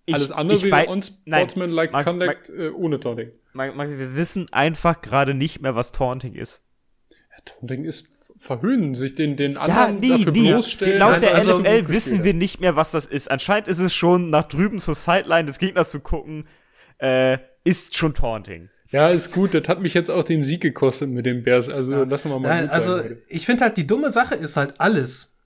Ich, 0.06 0.14
alles 0.14 0.32
andere 0.32 0.62
wäre 0.62 0.88
unsportsmanlike 0.88 1.92
conduct 2.04 2.50
äh, 2.50 2.70
ohne 2.70 3.00
Taunting. 3.00 3.32
Maxi, 3.58 3.98
wir 3.98 4.16
wissen 4.16 4.48
einfach 4.52 5.02
gerade 5.02 5.34
nicht 5.34 5.62
mehr, 5.62 5.76
was 5.76 5.92
Taunting 5.92 6.34
ist. 6.36 6.64
Ja, 7.10 7.38
Taunting 7.46 7.84
ist 7.84 8.08
verhöhnen, 8.38 8.96
sich 8.96 9.16
den, 9.16 9.36
den 9.36 9.58
anderen 9.58 9.96
ja, 9.96 10.00
nie, 10.00 10.10
dafür 10.10 10.32
nie. 10.32 10.50
bloßstellen. 10.50 11.00
Laut 11.00 11.22
der 11.22 11.36
also 11.36 11.60
NFL 11.60 11.88
wissen 11.90 12.24
wir 12.24 12.34
nicht 12.34 12.60
mehr, 12.60 12.76
was 12.76 12.92
das 12.92 13.06
ist. 13.06 13.30
Anscheinend 13.32 13.68
ist 13.68 13.80
es 13.80 13.94
schon, 13.94 14.30
nach 14.30 14.44
drüben 14.44 14.80
zur 14.80 14.96
Sideline 14.96 15.46
des 15.46 15.58
Gegners 15.58 15.92
zu 15.92 16.00
gucken, 16.00 16.48
äh, 17.00 17.40
ist 17.64 17.96
schon 17.98 18.14
Taunting. 18.14 18.70
Ja, 18.90 19.10
ist 19.10 19.34
gut. 19.34 19.54
Das 19.54 19.68
hat 19.68 19.82
mich 19.82 19.94
jetzt 19.94 20.10
auch 20.10 20.24
den 20.24 20.42
Sieg 20.42 20.62
gekostet 20.62 21.10
mit 21.10 21.26
den 21.26 21.44
Bears. 21.44 21.70
Also 21.70 21.92
ja. 21.92 22.04
lassen 22.04 22.30
wir 22.30 22.40
mal. 22.40 22.48
Nein, 22.48 22.70
also 22.70 22.98
sein, 22.98 23.18
ich 23.28 23.46
finde 23.46 23.66
halt, 23.66 23.78
die 23.78 23.86
dumme 23.86 24.12
Sache 24.12 24.36
ist 24.36 24.56
halt 24.56 24.80
alles, 24.80 25.37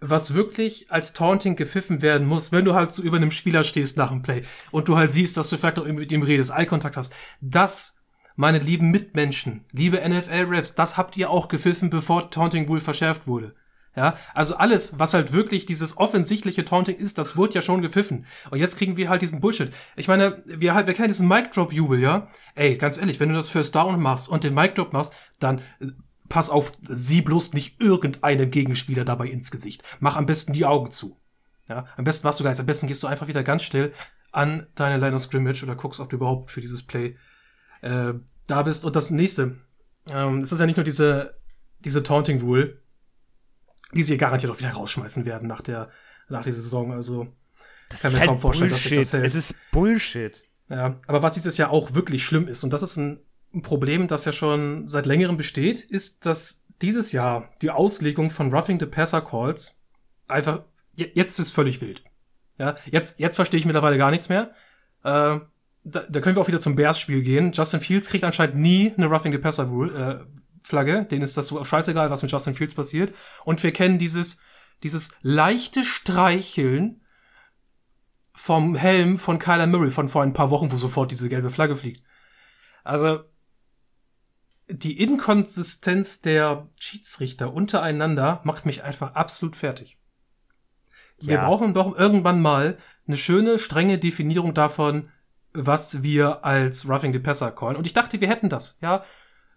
was 0.00 0.34
wirklich 0.34 0.90
als 0.90 1.12
Taunting 1.12 1.56
gepfiffen 1.56 2.02
werden 2.02 2.26
muss, 2.26 2.52
wenn 2.52 2.64
du 2.64 2.74
halt 2.74 2.92
so 2.92 3.02
über 3.02 3.16
einem 3.16 3.30
Spieler 3.30 3.64
stehst 3.64 3.96
nach 3.96 4.10
dem 4.10 4.22
Play 4.22 4.42
und 4.70 4.88
du 4.88 4.96
halt 4.96 5.12
siehst, 5.12 5.36
dass 5.36 5.50
du 5.50 5.56
vielleicht 5.56 5.76
noch 5.76 5.86
mit 5.86 6.12
ihm 6.12 6.22
redest, 6.22 6.52
Eye-Kontakt 6.52 6.96
hast. 6.96 7.12
Das, 7.40 7.98
meine 8.36 8.58
lieben 8.58 8.90
Mitmenschen, 8.90 9.64
liebe 9.72 10.00
NFL-Refs, 10.06 10.74
das 10.74 10.96
habt 10.96 11.16
ihr 11.16 11.30
auch 11.30 11.48
gepfiffen, 11.48 11.90
bevor 11.90 12.30
Taunting 12.30 12.66
Rule 12.66 12.80
verschärft 12.80 13.26
wurde. 13.26 13.54
Ja, 13.96 14.16
also 14.32 14.54
alles, 14.54 15.00
was 15.00 15.12
halt 15.12 15.32
wirklich 15.32 15.66
dieses 15.66 15.98
offensichtliche 15.98 16.64
Taunting 16.64 16.94
ist, 16.94 17.18
das 17.18 17.36
wurde 17.36 17.54
ja 17.54 17.62
schon 17.62 17.82
gepfiffen. 17.82 18.26
Und 18.48 18.58
jetzt 18.58 18.78
kriegen 18.78 18.96
wir 18.96 19.08
halt 19.08 19.22
diesen 19.22 19.40
Bullshit. 19.40 19.72
Ich 19.96 20.06
meine, 20.06 20.40
wir 20.46 20.72
halt, 20.72 20.86
wir 20.86 20.94
kennen 20.94 21.08
diesen 21.08 21.26
Mic-Drop-Jubel, 21.26 21.98
ja? 21.98 22.28
Ey, 22.54 22.76
ganz 22.76 22.96
ehrlich, 22.96 23.18
wenn 23.18 23.30
du 23.30 23.34
das 23.34 23.48
First 23.48 23.74
Down 23.74 24.00
machst 24.00 24.28
und 24.28 24.44
den 24.44 24.54
Mic-Drop 24.54 24.92
machst, 24.92 25.14
dann 25.40 25.62
pass 26.28 26.50
auf, 26.50 26.72
sieh 26.82 27.22
bloß 27.22 27.54
nicht 27.54 27.80
irgendeinem 27.80 28.50
Gegenspieler 28.50 29.04
dabei 29.04 29.28
ins 29.28 29.50
Gesicht. 29.50 29.82
Mach 30.00 30.16
am 30.16 30.26
besten 30.26 30.52
die 30.52 30.66
Augen 30.66 30.90
zu. 30.90 31.18
Ja, 31.68 31.86
am 31.96 32.04
besten 32.04 32.26
machst 32.26 32.40
du 32.40 32.44
gar 32.44 32.50
nichts. 32.50 32.60
Am 32.60 32.66
besten 32.66 32.86
gehst 32.86 33.02
du 33.02 33.06
einfach 33.06 33.28
wieder 33.28 33.42
ganz 33.42 33.62
still 33.62 33.92
an 34.32 34.66
deine 34.74 34.98
Line 34.98 35.14
of 35.14 35.22
Scrimmage 35.22 35.62
oder 35.62 35.74
guckst, 35.74 36.00
ob 36.00 36.10
du 36.10 36.16
überhaupt 36.16 36.50
für 36.50 36.60
dieses 36.60 36.82
Play 36.82 37.16
äh, 37.82 38.14
da 38.46 38.62
bist. 38.62 38.84
Und 38.84 38.96
das 38.96 39.10
nächste, 39.10 39.58
ähm, 40.10 40.38
es 40.38 40.52
ist 40.52 40.60
ja 40.60 40.66
nicht 40.66 40.76
nur 40.76 40.84
diese, 40.84 41.38
diese 41.80 42.02
Taunting 42.02 42.40
Rule, 42.40 42.82
die 43.92 44.02
sie 44.02 44.16
garantiert 44.16 44.52
auch 44.52 44.58
wieder 44.58 44.72
rausschmeißen 44.72 45.24
werden 45.24 45.48
nach 45.48 45.62
der, 45.62 45.90
nach 46.28 46.42
dieser 46.42 46.60
Saison. 46.60 46.92
Also, 46.92 47.28
das 47.90 48.02
kann 48.02 48.12
mir 48.12 48.20
halt 48.20 48.28
kaum 48.28 48.38
vorstellen, 48.38 48.70
Bullshit. 48.70 48.92
dass 48.92 48.98
sich 48.98 49.10
das 49.10 49.12
hält. 49.12 49.26
Es 49.26 49.34
ist 49.34 49.54
Bullshit. 49.70 50.44
Ja, 50.70 50.98
aber 51.06 51.22
was 51.22 51.34
dieses 51.34 51.56
Jahr 51.56 51.70
auch 51.70 51.94
wirklich 51.94 52.24
schlimm 52.24 52.48
ist, 52.48 52.62
und 52.64 52.72
das 52.72 52.82
ist 52.82 52.96
ein 52.96 53.20
ein 53.54 53.62
Problem, 53.62 54.08
das 54.08 54.24
ja 54.24 54.32
schon 54.32 54.86
seit 54.86 55.06
längerem 55.06 55.36
besteht, 55.36 55.80
ist, 55.80 56.26
dass 56.26 56.66
dieses 56.82 57.12
Jahr 57.12 57.50
die 57.62 57.70
Auslegung 57.70 58.30
von 58.30 58.52
Roughing 58.52 58.78
the 58.78 58.86
Passer 58.86 59.20
Calls 59.20 59.82
einfach, 60.28 60.62
jetzt 60.94 61.38
ist 61.38 61.50
völlig 61.50 61.80
wild. 61.80 62.04
Ja, 62.58 62.76
jetzt, 62.90 63.20
jetzt 63.20 63.36
verstehe 63.36 63.58
ich 63.58 63.66
mittlerweile 63.66 63.98
gar 63.98 64.10
nichts 64.10 64.28
mehr. 64.28 64.50
Äh, 65.04 65.40
da, 65.84 66.00
da 66.08 66.20
können 66.20 66.36
wir 66.36 66.42
auch 66.42 66.48
wieder 66.48 66.60
zum 66.60 66.76
Bears-Spiel 66.76 67.22
gehen. 67.22 67.52
Justin 67.52 67.80
Fields 67.80 68.08
kriegt 68.08 68.24
anscheinend 68.24 68.56
nie 68.56 68.92
eine 68.96 69.06
Roughing 69.06 69.32
the 69.32 69.38
Passer 69.38 69.64
äh, 69.64 70.24
Flagge. 70.62 71.04
Denen 71.04 71.22
ist 71.22 71.36
das 71.36 71.46
so 71.46 71.62
scheißegal, 71.64 72.10
was 72.10 72.22
mit 72.22 72.30
Justin 72.30 72.54
Fields 72.54 72.74
passiert. 72.74 73.14
Und 73.44 73.62
wir 73.62 73.72
kennen 73.72 73.98
dieses, 73.98 74.42
dieses 74.82 75.16
leichte 75.22 75.84
Streicheln 75.84 77.00
vom 78.34 78.74
Helm 78.74 79.18
von 79.18 79.38
Kyler 79.38 79.66
Murray 79.66 79.90
von 79.90 80.08
vor 80.08 80.22
ein 80.22 80.32
paar 80.32 80.50
Wochen, 80.50 80.70
wo 80.70 80.76
sofort 80.76 81.10
diese 81.10 81.28
gelbe 81.28 81.50
Flagge 81.50 81.76
fliegt. 81.76 82.02
Also, 82.84 83.24
die 84.68 85.00
Inkonsistenz 85.00 86.20
der 86.20 86.68
Schiedsrichter 86.78 87.52
untereinander 87.52 88.40
macht 88.44 88.66
mich 88.66 88.84
einfach 88.84 89.14
absolut 89.14 89.56
fertig. 89.56 89.98
Ja. 91.20 91.28
Wir 91.28 91.38
brauchen 91.38 91.74
doch 91.74 91.96
irgendwann 91.96 92.40
mal 92.40 92.78
eine 93.06 93.16
schöne, 93.16 93.58
strenge 93.58 93.98
Definierung 93.98 94.54
davon, 94.54 95.08
was 95.52 96.02
wir 96.02 96.44
als 96.44 96.88
Roughing 96.88 97.12
the 97.12 97.18
Passer 97.18 97.50
callen. 97.50 97.76
Und 97.76 97.86
ich 97.86 97.94
dachte, 97.94 98.20
wir 98.20 98.28
hätten 98.28 98.48
das, 98.48 98.78
ja. 98.80 99.04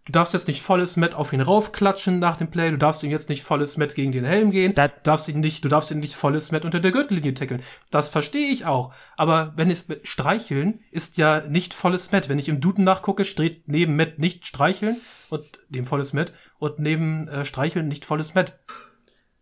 Du 0.05 0.13
darfst 0.13 0.33
jetzt 0.33 0.47
nicht 0.47 0.63
volles 0.63 0.97
Met 0.97 1.13
auf 1.13 1.31
ihn 1.31 1.41
raufklatschen 1.41 2.17
nach 2.17 2.35
dem 2.35 2.49
Play. 2.49 2.71
Du 2.71 2.77
darfst 2.77 3.03
ihn 3.03 3.11
jetzt 3.11 3.29
nicht 3.29 3.43
volles 3.43 3.77
Met 3.77 3.93
gegen 3.93 4.11
den 4.11 4.25
Helm 4.25 4.49
gehen. 4.49 4.73
Du 4.73 4.91
darfst 5.03 5.27
ihn 5.29 5.39
nicht, 5.41 5.63
du 5.63 5.69
darfst 5.69 5.91
ihn 5.91 5.99
nicht 5.99 6.15
volles 6.15 6.51
Met 6.51 6.65
unter 6.65 6.79
der 6.79 6.91
Gürtellinie 6.91 7.35
tackeln. 7.35 7.61
Das 7.91 8.09
verstehe 8.09 8.49
ich 8.51 8.65
auch. 8.65 8.93
Aber 9.15 9.53
wenn 9.57 9.69
es 9.69 9.85
streicheln 10.01 10.79
ist 10.89 11.17
ja 11.17 11.41
nicht 11.47 11.75
volles 11.75 12.11
Met. 12.11 12.29
Wenn 12.29 12.39
ich 12.39 12.49
im 12.49 12.59
Duden 12.59 12.83
nachgucke, 12.83 13.25
steht 13.25 13.67
neben 13.67 13.95
Met 13.95 14.17
nicht 14.17 14.47
streicheln 14.47 14.99
und 15.29 15.45
dem 15.69 15.85
volles 15.85 16.13
Met 16.13 16.33
und 16.57 16.79
neben 16.79 17.27
äh, 17.27 17.45
streicheln 17.45 17.87
nicht 17.87 18.03
volles 18.03 18.33
Met. 18.33 18.57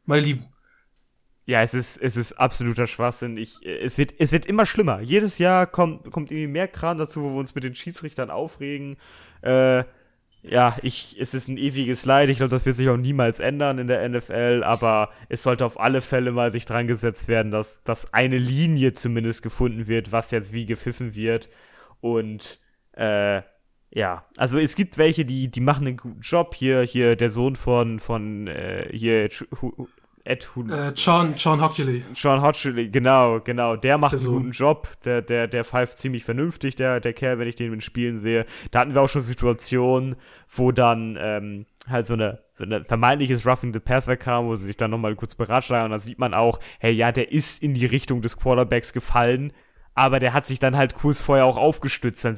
Meine 0.03 0.23
Lieben. 0.23 0.45
Ja, 1.45 1.63
es 1.63 1.73
ist, 1.73 1.97
es 1.97 2.17
ist 2.17 2.33
absoluter 2.33 2.85
Schwachsinn. 2.85 3.37
Ich, 3.37 3.65
es, 3.65 3.97
wird, 3.97 4.13
es 4.19 4.33
wird 4.33 4.45
immer 4.45 4.65
schlimmer. 4.65 4.99
Jedes 4.99 5.37
Jahr 5.37 5.65
kommt, 5.65 6.11
kommt 6.11 6.31
irgendwie 6.31 6.47
mehr 6.47 6.67
Kram 6.67 6.97
dazu, 6.97 7.23
wo 7.23 7.29
wir 7.29 7.39
uns 7.39 7.55
mit 7.55 7.63
den 7.63 7.73
Schiedsrichtern 7.73 8.29
aufregen. 8.29 8.97
Äh, 9.41 9.85
ja, 10.41 10.77
ich, 10.83 11.17
es 11.19 11.33
ist 11.33 11.47
ein 11.47 11.57
ewiges 11.57 12.05
Leid. 12.05 12.29
Ich 12.29 12.37
glaube, 12.37 12.49
das 12.49 12.65
wird 12.65 12.75
sich 12.75 12.87
auch 12.89 12.97
niemals 12.97 13.39
ändern 13.39 13.77
in 13.77 13.87
der 13.87 14.07
NFL, 14.07 14.63
aber 14.63 15.09
es 15.27 15.43
sollte 15.43 15.65
auf 15.65 15.79
alle 15.79 16.01
Fälle 16.01 16.31
mal 16.31 16.49
sich 16.49 16.65
dran 16.65 16.87
gesetzt 16.87 17.27
werden, 17.27 17.51
dass, 17.51 17.83
dass 17.83 18.13
eine 18.13 18.37
Linie 18.37 18.93
zumindest 18.93 19.43
gefunden 19.43 19.87
wird, 19.87 20.11
was 20.11 20.31
jetzt 20.31 20.53
wie 20.53 20.65
gepfiffen 20.65 21.13
wird. 21.13 21.49
Und 21.99 22.59
äh, 22.93 23.41
ja, 23.91 24.25
also 24.37 24.59
es 24.59 24.75
gibt 24.75 24.97
welche, 24.97 25.25
die, 25.25 25.49
die 25.49 25.61
machen 25.61 25.87
einen 25.87 25.97
guten 25.97 26.21
Job. 26.21 26.55
Hier, 26.55 26.83
hier 26.83 27.15
der 27.15 27.29
Sohn 27.29 27.55
von, 27.55 27.99
von 27.99 28.47
äh, 28.47 28.87
hier 28.91 29.29
Ed 30.23 30.55
Hulu. 30.55 30.73
Äh, 30.73 30.93
John, 30.95 31.33
John 31.35 31.61
Hockley. 31.61 32.03
John 32.13 32.41
Hockley, 32.41 32.89
genau, 32.89 33.39
genau. 33.39 33.75
Der 33.75 33.97
macht 33.97 34.13
der 34.13 34.19
einen 34.19 34.29
guten 34.29 34.51
Job. 34.51 34.87
Der, 35.05 35.21
der, 35.21 35.47
der 35.47 35.63
pfeift 35.63 35.97
ziemlich 35.97 36.23
vernünftig, 36.23 36.75
der, 36.75 36.99
der 36.99 37.13
Kerl, 37.13 37.39
wenn 37.39 37.47
ich 37.47 37.55
den 37.55 37.73
in 37.73 37.81
Spielen 37.81 38.17
sehe. 38.17 38.45
Da 38.71 38.79
hatten 38.79 38.93
wir 38.93 39.01
auch 39.01 39.09
schon 39.09 39.21
Situationen, 39.21 40.15
wo 40.49 40.71
dann 40.71 41.17
ähm, 41.19 41.65
halt 41.87 42.05
so 42.05 42.13
eine, 42.13 42.39
so 42.53 42.63
eine 42.63 42.83
vermeintliches 42.83 43.45
Roughing 43.45 43.73
the 43.73 43.79
Passer 43.79 44.17
kam, 44.17 44.45
wo 44.45 44.55
sie 44.55 44.65
sich 44.65 44.77
dann 44.77 44.91
nochmal 44.91 45.15
kurz 45.15 45.35
beratschlagen 45.35 45.85
und 45.85 45.91
dann 45.91 45.99
sieht 45.99 46.19
man 46.19 46.33
auch, 46.33 46.59
hey, 46.79 46.91
ja, 46.91 47.11
der 47.11 47.31
ist 47.31 47.61
in 47.63 47.73
die 47.73 47.85
Richtung 47.85 48.21
des 48.21 48.37
Quarterbacks 48.37 48.93
gefallen, 48.93 49.53
aber 49.95 50.19
der 50.19 50.33
hat 50.33 50.45
sich 50.45 50.59
dann 50.59 50.77
halt 50.77 50.95
kurz 50.95 51.21
vorher 51.21 51.45
auch 51.45 51.57
aufgestützt. 51.57 52.23
Dann 52.23 52.37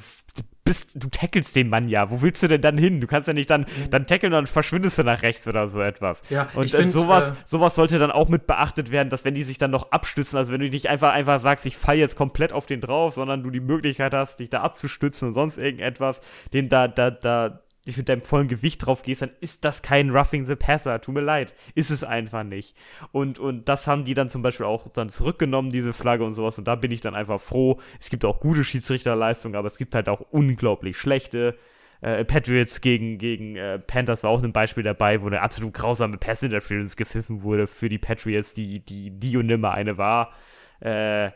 bist, 0.71 0.91
du 0.95 1.09
tackelst 1.09 1.53
den 1.57 1.67
Mann 1.67 1.89
ja. 1.89 2.09
Wo 2.09 2.21
willst 2.21 2.41
du 2.43 2.47
denn 2.47 2.61
dann 2.61 2.77
hin? 2.77 3.01
Du 3.01 3.07
kannst 3.07 3.27
ja 3.27 3.33
nicht 3.33 3.49
dann, 3.49 3.65
dann 3.89 4.07
tackeln 4.07 4.33
und 4.33 4.47
verschwindest 4.47 4.97
du 4.97 5.03
nach 5.03 5.21
rechts 5.21 5.45
oder 5.45 5.67
so 5.67 5.81
etwas. 5.81 6.23
Ja, 6.29 6.47
und 6.55 6.65
ich 6.65 6.71
find, 6.73 6.93
sowas, 6.93 7.31
äh, 7.31 7.33
sowas 7.45 7.75
sollte 7.75 7.99
dann 7.99 8.09
auch 8.09 8.29
mit 8.29 8.47
beachtet 8.47 8.89
werden, 8.89 9.09
dass 9.09 9.25
wenn 9.25 9.35
die 9.35 9.43
sich 9.43 9.57
dann 9.57 9.71
noch 9.71 9.91
abstützen, 9.91 10.37
also 10.37 10.53
wenn 10.53 10.61
du 10.61 10.69
nicht 10.69 10.87
einfach, 10.87 11.11
einfach 11.11 11.39
sagst, 11.39 11.65
ich 11.65 11.75
fall 11.75 11.97
jetzt 11.97 12.15
komplett 12.15 12.53
auf 12.53 12.65
den 12.67 12.79
drauf, 12.79 13.13
sondern 13.13 13.43
du 13.43 13.49
die 13.49 13.59
Möglichkeit 13.59 14.13
hast, 14.13 14.39
dich 14.39 14.49
da 14.49 14.61
abzustützen 14.61 15.27
und 15.27 15.33
sonst 15.33 15.57
irgendetwas, 15.57 16.21
den 16.53 16.69
da, 16.69 16.87
da, 16.87 17.11
da, 17.11 17.59
dich 17.87 17.97
mit 17.97 18.09
deinem 18.09 18.21
vollen 18.21 18.47
Gewicht 18.47 18.85
drauf 18.85 19.01
gehst, 19.01 19.23
dann 19.23 19.31
ist 19.39 19.65
das 19.65 19.81
kein 19.81 20.11
Roughing 20.11 20.45
the 20.45 20.55
Passer. 20.55 21.01
Tut 21.01 21.15
mir 21.15 21.21
leid. 21.21 21.53
Ist 21.73 21.89
es 21.89 22.03
einfach 22.03 22.43
nicht. 22.43 22.75
Und, 23.11 23.39
und 23.39 23.67
das 23.67 23.87
haben 23.87 24.05
die 24.05 24.13
dann 24.13 24.29
zum 24.29 24.43
Beispiel 24.43 24.65
auch 24.65 24.87
dann 24.89 25.09
zurückgenommen, 25.09 25.71
diese 25.71 25.93
Flagge 25.93 26.23
und 26.23 26.33
sowas. 26.33 26.59
Und 26.59 26.65
da 26.65 26.75
bin 26.75 26.91
ich 26.91 27.01
dann 27.01 27.15
einfach 27.15 27.41
froh. 27.41 27.79
Es 27.99 28.09
gibt 28.09 28.23
auch 28.23 28.39
gute 28.39 28.63
Schiedsrichterleistungen, 28.63 29.55
aber 29.55 29.67
es 29.67 29.77
gibt 29.77 29.95
halt 29.95 30.09
auch 30.09 30.21
unglaublich 30.21 30.97
schlechte. 30.97 31.57
Äh, 32.01 32.23
Patriots 32.25 32.81
gegen, 32.81 33.17
gegen 33.17 33.55
äh, 33.55 33.79
Panthers 33.79 34.23
war 34.23 34.31
auch 34.31 34.43
ein 34.43 34.53
Beispiel 34.53 34.83
dabei, 34.83 35.21
wo 35.21 35.27
eine 35.27 35.41
absolut 35.41 35.73
grausame 35.73 36.17
Pass 36.17 36.43
Interference 36.43 36.95
gepfiffen 36.95 37.41
wurde 37.41 37.67
für 37.67 37.89
die 37.89 37.99
Patriots, 37.99 38.53
die, 38.53 38.79
die, 38.79 39.11
die 39.11 39.37
und 39.37 39.47
nimmer 39.47 39.71
eine 39.71 39.97
war. 39.97 40.33
Äh, 40.79 41.31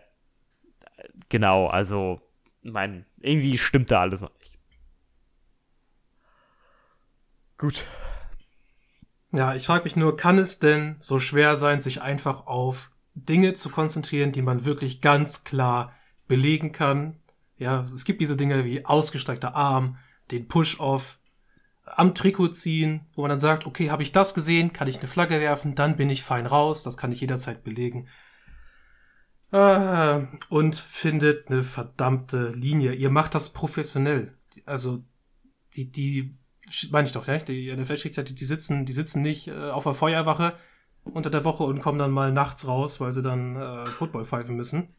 genau, 1.29 1.67
also, 1.67 2.21
mein, 2.63 3.05
irgendwie 3.19 3.57
stimmt 3.59 3.91
da 3.91 4.01
alles 4.01 4.21
noch 4.21 4.31
Gut. 7.65 7.87
Ja, 9.31 9.55
ich 9.55 9.65
frage 9.65 9.85
mich 9.85 9.95
nur, 9.95 10.15
kann 10.15 10.37
es 10.37 10.59
denn 10.59 10.97
so 10.99 11.19
schwer 11.19 11.55
sein, 11.55 11.81
sich 11.81 11.99
einfach 11.99 12.45
auf 12.45 12.91
Dinge 13.15 13.55
zu 13.55 13.71
konzentrieren, 13.71 14.31
die 14.31 14.43
man 14.43 14.65
wirklich 14.65 15.01
ganz 15.01 15.43
klar 15.43 15.91
belegen 16.27 16.73
kann? 16.73 17.15
Ja, 17.57 17.81
es 17.81 18.05
gibt 18.05 18.21
diese 18.21 18.37
Dinge 18.37 18.65
wie 18.65 18.85
ausgestreckter 18.85 19.55
Arm, 19.55 19.97
den 20.29 20.47
Push-Off, 20.47 21.17
am 21.85 22.13
Trikot 22.13 22.49
ziehen, 22.49 23.07
wo 23.15 23.21
man 23.21 23.29
dann 23.29 23.39
sagt, 23.39 23.65
okay, 23.65 23.89
habe 23.89 24.03
ich 24.03 24.11
das 24.11 24.35
gesehen, 24.35 24.71
kann 24.71 24.87
ich 24.87 24.99
eine 24.99 25.07
Flagge 25.07 25.39
werfen, 25.39 25.73
dann 25.73 25.97
bin 25.97 26.11
ich 26.11 26.21
fein 26.23 26.45
raus, 26.45 26.83
das 26.83 26.97
kann 26.97 27.11
ich 27.11 27.21
jederzeit 27.21 27.63
belegen. 27.63 28.09
Äh, 29.51 30.21
und 30.49 30.75
findet 30.75 31.47
eine 31.49 31.63
verdammte 31.63 32.49
Linie. 32.49 32.93
Ihr 32.93 33.09
macht 33.09 33.33
das 33.33 33.53
professionell. 33.53 34.37
Also, 34.67 35.03
die, 35.73 35.91
die 35.91 36.37
meine 36.91 37.07
ich 37.07 37.13
doch, 37.13 37.27
ja? 37.27 37.37
die 37.37 37.75
NFL-Schiedsrichter, 37.75 38.33
die 38.33 38.45
sitzen, 38.45 38.85
die 38.85 38.93
sitzen 38.93 39.21
nicht 39.21 39.47
äh, 39.47 39.69
auf 39.69 39.83
der 39.83 39.93
Feuerwache 39.93 40.55
unter 41.03 41.29
der 41.29 41.45
Woche 41.45 41.63
und 41.63 41.79
kommen 41.79 41.99
dann 41.99 42.11
mal 42.11 42.31
nachts 42.31 42.67
raus, 42.67 42.99
weil 42.99 43.11
sie 43.11 43.21
dann 43.21 43.55
äh, 43.55 43.85
Football 43.85 44.25
pfeifen 44.25 44.55
müssen. 44.55 44.95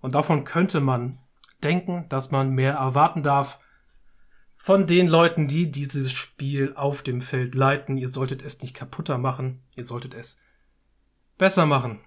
Und 0.00 0.14
davon 0.14 0.44
könnte 0.44 0.80
man 0.80 1.18
denken, 1.62 2.06
dass 2.08 2.30
man 2.30 2.50
mehr 2.50 2.74
erwarten 2.74 3.22
darf 3.22 3.60
von 4.56 4.86
den 4.86 5.06
Leuten, 5.06 5.46
die 5.46 5.70
dieses 5.70 6.12
Spiel 6.12 6.74
auf 6.74 7.02
dem 7.02 7.20
Feld 7.20 7.54
leiten. 7.54 7.96
Ihr 7.96 8.08
solltet 8.08 8.42
es 8.42 8.60
nicht 8.60 8.74
kaputter 8.74 9.18
machen, 9.18 9.62
ihr 9.76 9.84
solltet 9.84 10.14
es 10.14 10.40
besser 11.38 11.66
machen. 11.66 12.00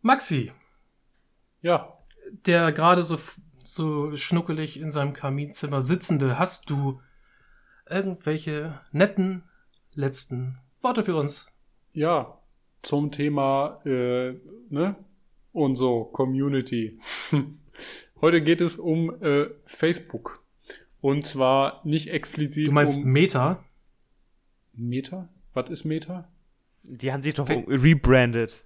Maxi. 0.00 0.52
Ja. 1.60 1.98
Der 2.46 2.72
gerade 2.72 3.04
so 3.04 3.18
so 3.66 4.16
schnuckelig 4.16 4.78
in 4.78 4.90
seinem 4.90 5.12
Kaminzimmer 5.12 5.82
sitzende, 5.82 6.38
hast 6.38 6.70
du 6.70 7.00
irgendwelche 7.88 8.80
netten 8.92 9.44
letzten 9.94 10.58
Worte 10.80 11.04
für 11.04 11.16
uns? 11.16 11.50
Ja, 11.92 12.38
zum 12.82 13.10
Thema, 13.10 13.80
äh, 13.84 14.34
ne? 14.70 14.96
Und 15.52 15.74
so, 15.74 16.04
Community. 16.04 16.98
Heute 18.20 18.40
geht 18.40 18.60
es 18.60 18.78
um 18.78 19.22
äh, 19.22 19.50
Facebook. 19.64 20.38
Und 21.00 21.26
zwar 21.26 21.80
nicht 21.84 22.08
explizit. 22.08 22.68
Du 22.68 22.72
meinst 22.72 23.04
um 23.04 23.10
Meta? 23.10 23.64
Meta? 24.72 25.28
Was 25.52 25.68
ist 25.68 25.84
Meta? 25.84 26.28
Die 26.84 27.12
haben 27.12 27.22
sich 27.22 27.34
doch 27.34 27.46
Fe 27.46 27.64
rebrandet. 27.66 28.64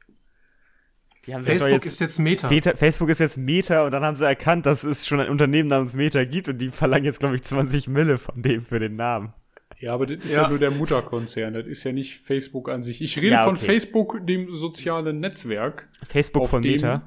Facebook 1.26 1.70
jetzt, 1.70 1.86
ist 1.86 2.00
jetzt 2.00 2.18
Meta. 2.18 2.48
Facebook 2.76 3.08
ist 3.08 3.18
jetzt 3.18 3.36
Meta 3.36 3.84
und 3.84 3.90
dann 3.90 4.04
haben 4.04 4.16
sie 4.16 4.24
erkannt, 4.24 4.64
dass 4.64 4.84
es 4.84 5.06
schon 5.06 5.20
ein 5.20 5.28
Unternehmen 5.28 5.68
namens 5.68 5.94
Meta 5.94 6.24
gibt 6.24 6.48
und 6.48 6.58
die 6.58 6.70
verlangen 6.70 7.04
jetzt, 7.04 7.18
glaube 7.18 7.34
ich, 7.34 7.42
20 7.42 7.88
Mille 7.88 8.18
von 8.18 8.42
dem 8.42 8.64
für 8.64 8.78
den 8.78 8.96
Namen. 8.96 9.32
Ja, 9.78 9.92
aber 9.92 10.06
das 10.06 10.24
ist 10.24 10.34
ja, 10.34 10.42
ja 10.42 10.48
nur 10.48 10.58
der 10.58 10.70
Mutterkonzern, 10.70 11.52
das 11.52 11.66
ist 11.66 11.84
ja 11.84 11.92
nicht 11.92 12.20
Facebook 12.20 12.70
an 12.70 12.82
sich. 12.82 13.02
Ich 13.02 13.18
rede 13.18 13.32
ja, 13.32 13.42
okay. 13.42 13.48
von 13.48 13.56
Facebook, 13.56 14.26
dem 14.26 14.50
sozialen 14.50 15.20
Netzwerk. 15.20 15.88
Facebook 16.06 16.48
von 16.48 16.62
dem, 16.62 16.72
Meta? 16.72 17.02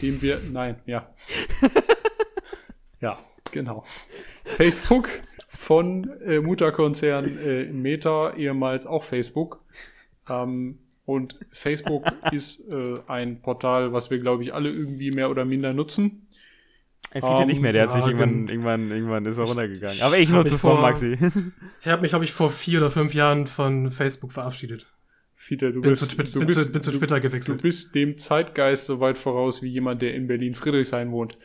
Dem 0.00 0.22
wir, 0.22 0.40
nein, 0.52 0.76
ja. 0.86 1.12
ja, 3.00 3.18
genau. 3.50 3.84
Facebook 4.44 5.08
von 5.48 6.10
äh, 6.20 6.40
Mutterkonzern 6.40 7.38
äh, 7.38 7.64
Meta, 7.64 8.34
ehemals 8.34 8.86
auch 8.86 9.02
Facebook. 9.02 9.64
Ähm, 10.28 10.78
und 11.04 11.38
Facebook 11.50 12.04
ist 12.32 12.72
äh, 12.72 12.98
ein 13.06 13.40
Portal, 13.40 13.92
was 13.92 14.10
wir, 14.10 14.18
glaube 14.18 14.42
ich, 14.42 14.54
alle 14.54 14.70
irgendwie 14.70 15.10
mehr 15.10 15.30
oder 15.30 15.44
minder 15.44 15.72
nutzen. 15.72 16.28
Er 17.10 17.20
viele 17.20 17.42
um, 17.42 17.46
nicht 17.46 17.60
mehr, 17.60 17.72
der 17.72 17.82
hat 17.82 17.92
sich 17.92 18.06
irgendwann, 18.06 18.48
irgendwann, 18.48 18.90
irgendwann 18.90 19.26
ist 19.26 19.36
er 19.36 19.44
runtergegangen. 19.44 20.00
Aber 20.00 20.18
ich 20.18 20.30
nutze 20.30 20.54
es 20.54 20.60
vor, 20.60 20.80
Maxi. 20.80 21.18
Ich 21.82 21.86
habe 21.86 22.00
mich, 22.00 22.12
glaube 22.12 22.24
ich, 22.24 22.32
vor 22.32 22.50
vier 22.50 22.78
oder 22.78 22.90
fünf 22.90 23.12
Jahren 23.12 23.46
von 23.46 23.90
Facebook 23.90 24.32
verabschiedet. 24.32 24.86
Fiete, 25.34 25.72
du 25.72 25.80
bin 25.80 25.90
bist, 25.90 26.08
zu, 26.08 26.16
bin, 26.16 26.24
du 26.24 26.46
bist, 26.46 26.72
bin 26.72 26.82
zu 26.82 26.92
Twitter 26.92 27.20
gewechselt. 27.20 27.58
Du 27.58 27.62
bist 27.62 27.94
dem 27.94 28.16
Zeitgeist 28.16 28.86
so 28.86 29.00
weit 29.00 29.18
voraus 29.18 29.60
wie 29.60 29.68
jemand, 29.68 30.00
der 30.00 30.14
in 30.14 30.28
Berlin 30.28 30.54
Friedrichshain 30.54 31.10
wohnt. 31.10 31.36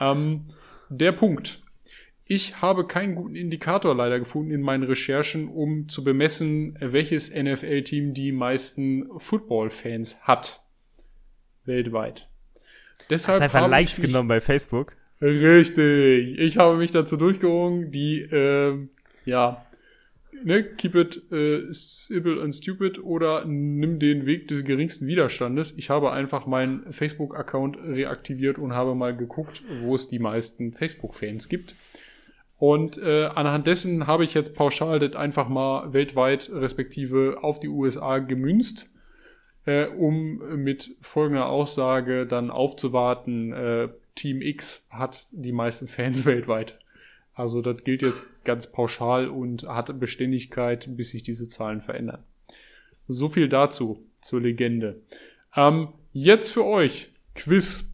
Ähm, 0.00 0.46
der 0.88 1.12
Punkt. 1.12 1.62
Ich 2.24 2.62
habe 2.62 2.86
keinen 2.86 3.14
guten 3.14 3.34
Indikator 3.34 3.94
leider 3.94 4.18
gefunden 4.18 4.52
in 4.52 4.62
meinen 4.62 4.84
Recherchen, 4.84 5.48
um 5.48 5.88
zu 5.88 6.04
bemessen, 6.04 6.78
welches 6.80 7.34
NFL-Team 7.34 8.14
die 8.14 8.32
meisten 8.32 9.08
Football-Fans 9.18 10.22
hat. 10.22 10.62
Weltweit. 11.64 12.28
Deshalb 13.10 13.42
Hast 13.42 13.54
einfach 13.54 13.68
Likes 13.68 14.00
genommen 14.00 14.28
bei 14.28 14.40
Facebook? 14.40 14.96
Richtig. 15.20 16.38
Ich 16.38 16.58
habe 16.58 16.76
mich 16.76 16.90
dazu 16.90 17.16
durchgerungen, 17.16 17.90
die, 17.90 18.22
äh, 18.22 18.88
ja, 19.24 19.64
ne, 20.44 20.64
keep 20.64 20.94
it 20.94 21.22
äh, 21.30 21.66
simple 21.70 22.42
and 22.42 22.54
stupid 22.54 23.02
oder 23.02 23.44
nimm 23.44 23.98
den 23.98 24.26
Weg 24.26 24.48
des 24.48 24.64
geringsten 24.64 25.06
Widerstandes. 25.06 25.74
Ich 25.76 25.90
habe 25.90 26.12
einfach 26.12 26.46
meinen 26.46 26.90
Facebook-Account 26.92 27.78
reaktiviert 27.78 28.58
und 28.58 28.74
habe 28.74 28.94
mal 28.94 29.16
geguckt, 29.16 29.62
wo 29.82 29.94
es 29.94 30.08
die 30.08 30.18
meisten 30.18 30.72
Facebook-Fans 30.72 31.48
gibt. 31.48 31.74
Und 32.62 32.96
äh, 32.96 33.24
anhand 33.24 33.66
dessen 33.66 34.06
habe 34.06 34.22
ich 34.22 34.34
jetzt 34.34 34.54
pauschal 34.54 35.00
das 35.00 35.16
einfach 35.16 35.48
mal 35.48 35.92
weltweit 35.92 36.48
respektive 36.52 37.38
auf 37.42 37.58
die 37.58 37.66
USA 37.66 38.20
gemünzt, 38.20 38.88
äh, 39.66 39.86
um 39.86 40.62
mit 40.62 40.94
folgender 41.00 41.48
Aussage 41.48 42.24
dann 42.24 42.52
aufzuwarten, 42.52 43.52
äh, 43.52 43.88
Team 44.14 44.42
X 44.42 44.86
hat 44.90 45.26
die 45.32 45.50
meisten 45.50 45.88
Fans 45.88 46.24
weltweit. 46.24 46.78
Also 47.34 47.62
das 47.62 47.82
gilt 47.82 48.02
jetzt 48.02 48.22
ganz 48.44 48.70
pauschal 48.70 49.26
und 49.28 49.64
hat 49.64 49.98
Beständigkeit, 49.98 50.88
bis 50.96 51.10
sich 51.10 51.24
diese 51.24 51.48
Zahlen 51.48 51.80
verändern. 51.80 52.22
So 53.08 53.28
viel 53.28 53.48
dazu, 53.48 54.06
zur 54.20 54.40
Legende. 54.40 55.00
Ähm, 55.56 55.88
jetzt 56.12 56.52
für 56.52 56.64
euch, 56.64 57.10
Quiz. 57.34 57.91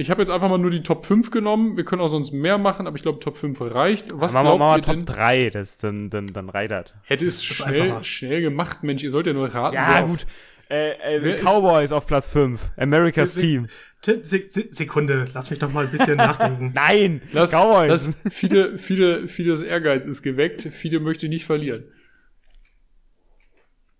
Ich 0.00 0.10
habe 0.10 0.22
jetzt 0.22 0.30
einfach 0.30 0.48
mal 0.48 0.56
nur 0.58 0.70
die 0.70 0.82
Top 0.82 1.04
5 1.04 1.30
genommen. 1.30 1.76
Wir 1.76 1.84
können 1.84 2.00
auch 2.00 2.08
sonst 2.08 2.32
mehr 2.32 2.56
machen, 2.56 2.86
aber 2.86 2.96
ich 2.96 3.02
glaube, 3.02 3.20
Top 3.20 3.36
5 3.36 3.60
reicht. 3.60 4.06
Was 4.12 4.32
machen 4.32 4.46
wir 4.46 4.56
mal 4.56 4.78
ihr 4.78 4.82
Top 4.82 4.94
denn? 4.94 5.04
3, 5.04 5.50
das 5.50 5.76
dann, 5.76 6.08
dann, 6.08 6.26
dann 6.28 6.48
reitert. 6.48 6.94
Hätte 7.02 7.26
es 7.26 7.34
ist 7.36 7.44
schnell, 7.44 8.02
schnell 8.02 8.40
gemacht, 8.40 8.82
Mensch. 8.82 9.02
Ihr 9.02 9.10
sollt 9.10 9.26
ja 9.26 9.34
nur 9.34 9.48
raten. 9.54 9.74
Ja, 9.74 9.88
wer 9.94 10.04
auf- 10.04 10.10
gut. 10.10 10.26
Äh, 10.70 11.16
äh, 11.16 11.42
Cowboys 11.42 11.92
auf 11.92 12.06
Platz 12.06 12.28
5. 12.28 12.70
America's 12.78 13.34
Se- 13.34 13.40
se- 13.40 13.46
Team. 13.46 13.66
Tipp, 14.02 14.24
Se 14.26 14.44
Se 14.48 14.68
Sekunde, 14.70 15.26
lass 15.34 15.50
mich 15.50 15.58
doch 15.58 15.70
mal 15.70 15.84
ein 15.84 15.90
bisschen 15.90 16.16
nachdenken. 16.16 16.72
Nein, 16.74 17.20
Lass, 17.32 17.50
Cowboys. 17.50 17.90
lass, 17.90 18.10
viele, 18.30 18.78
viele, 18.78 19.28
vieles 19.28 19.60
Ehrgeiz 19.60 20.06
ist 20.06 20.22
geweckt. 20.22 20.62
Viele 20.72 21.00
möchte 21.00 21.28
nicht 21.28 21.44
verlieren. 21.44 21.84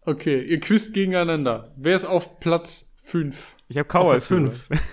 Okay, 0.02 0.40
ihr 0.42 0.60
quizt 0.60 0.94
gegeneinander. 0.94 1.74
Wer 1.76 1.94
ist 1.96 2.04
auf 2.06 2.40
Platz 2.40 2.94
5? 3.04 3.56
ich 3.68 3.76
habe 3.76 3.86
Auf 3.88 3.92
Cowboys 3.92 4.26
Platz 4.26 4.26
fünf. 4.26 4.68
gesagt. 4.68 4.86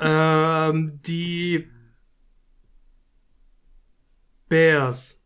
Ähm, 0.00 1.00
die 1.06 1.66
Bears. 4.48 5.24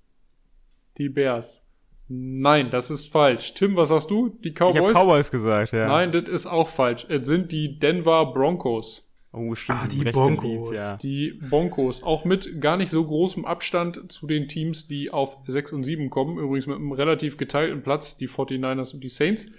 Die 0.98 1.08
Bears. 1.08 1.64
Nein, 2.08 2.70
das 2.70 2.90
ist 2.90 3.10
falsch. 3.10 3.54
Tim, 3.54 3.76
was 3.76 3.88
sagst 3.88 4.10
du? 4.10 4.28
Die 4.44 4.50
Ich 4.50 4.60
habe 4.60 4.72
Cowboys? 4.78 4.94
Cowboys 4.94 5.30
gesagt, 5.30 5.72
ja. 5.72 5.88
Nein, 5.88 6.12
das 6.12 6.28
ist 6.28 6.46
auch 6.46 6.68
falsch. 6.68 7.06
Es 7.08 7.26
sind 7.26 7.50
die 7.50 7.78
Denver 7.78 8.32
Broncos. 8.32 9.08
Oh, 9.32 9.54
stimmt. 9.54 9.78
Ah, 9.82 9.88
die 9.90 10.04
Broncos. 10.04 10.68
beliebt, 10.68 10.76
ja. 10.76 10.96
Die 10.98 11.40
Broncos. 11.48 12.02
Auch 12.02 12.24
mit 12.24 12.60
gar 12.60 12.76
nicht 12.76 12.90
so 12.90 13.04
großem 13.04 13.44
Abstand 13.44 14.12
zu 14.12 14.26
den 14.26 14.46
Teams, 14.46 14.86
die 14.86 15.10
auf 15.10 15.38
6 15.46 15.72
und 15.72 15.82
7 15.82 16.10
kommen. 16.10 16.38
Übrigens 16.38 16.66
mit 16.66 16.76
einem 16.76 16.92
relativ 16.92 17.36
geteilten 17.36 17.82
Platz, 17.82 18.16
die 18.16 18.28
49ers 18.28 18.94
und 18.94 19.02
die 19.02 19.08
Saints. 19.08 19.50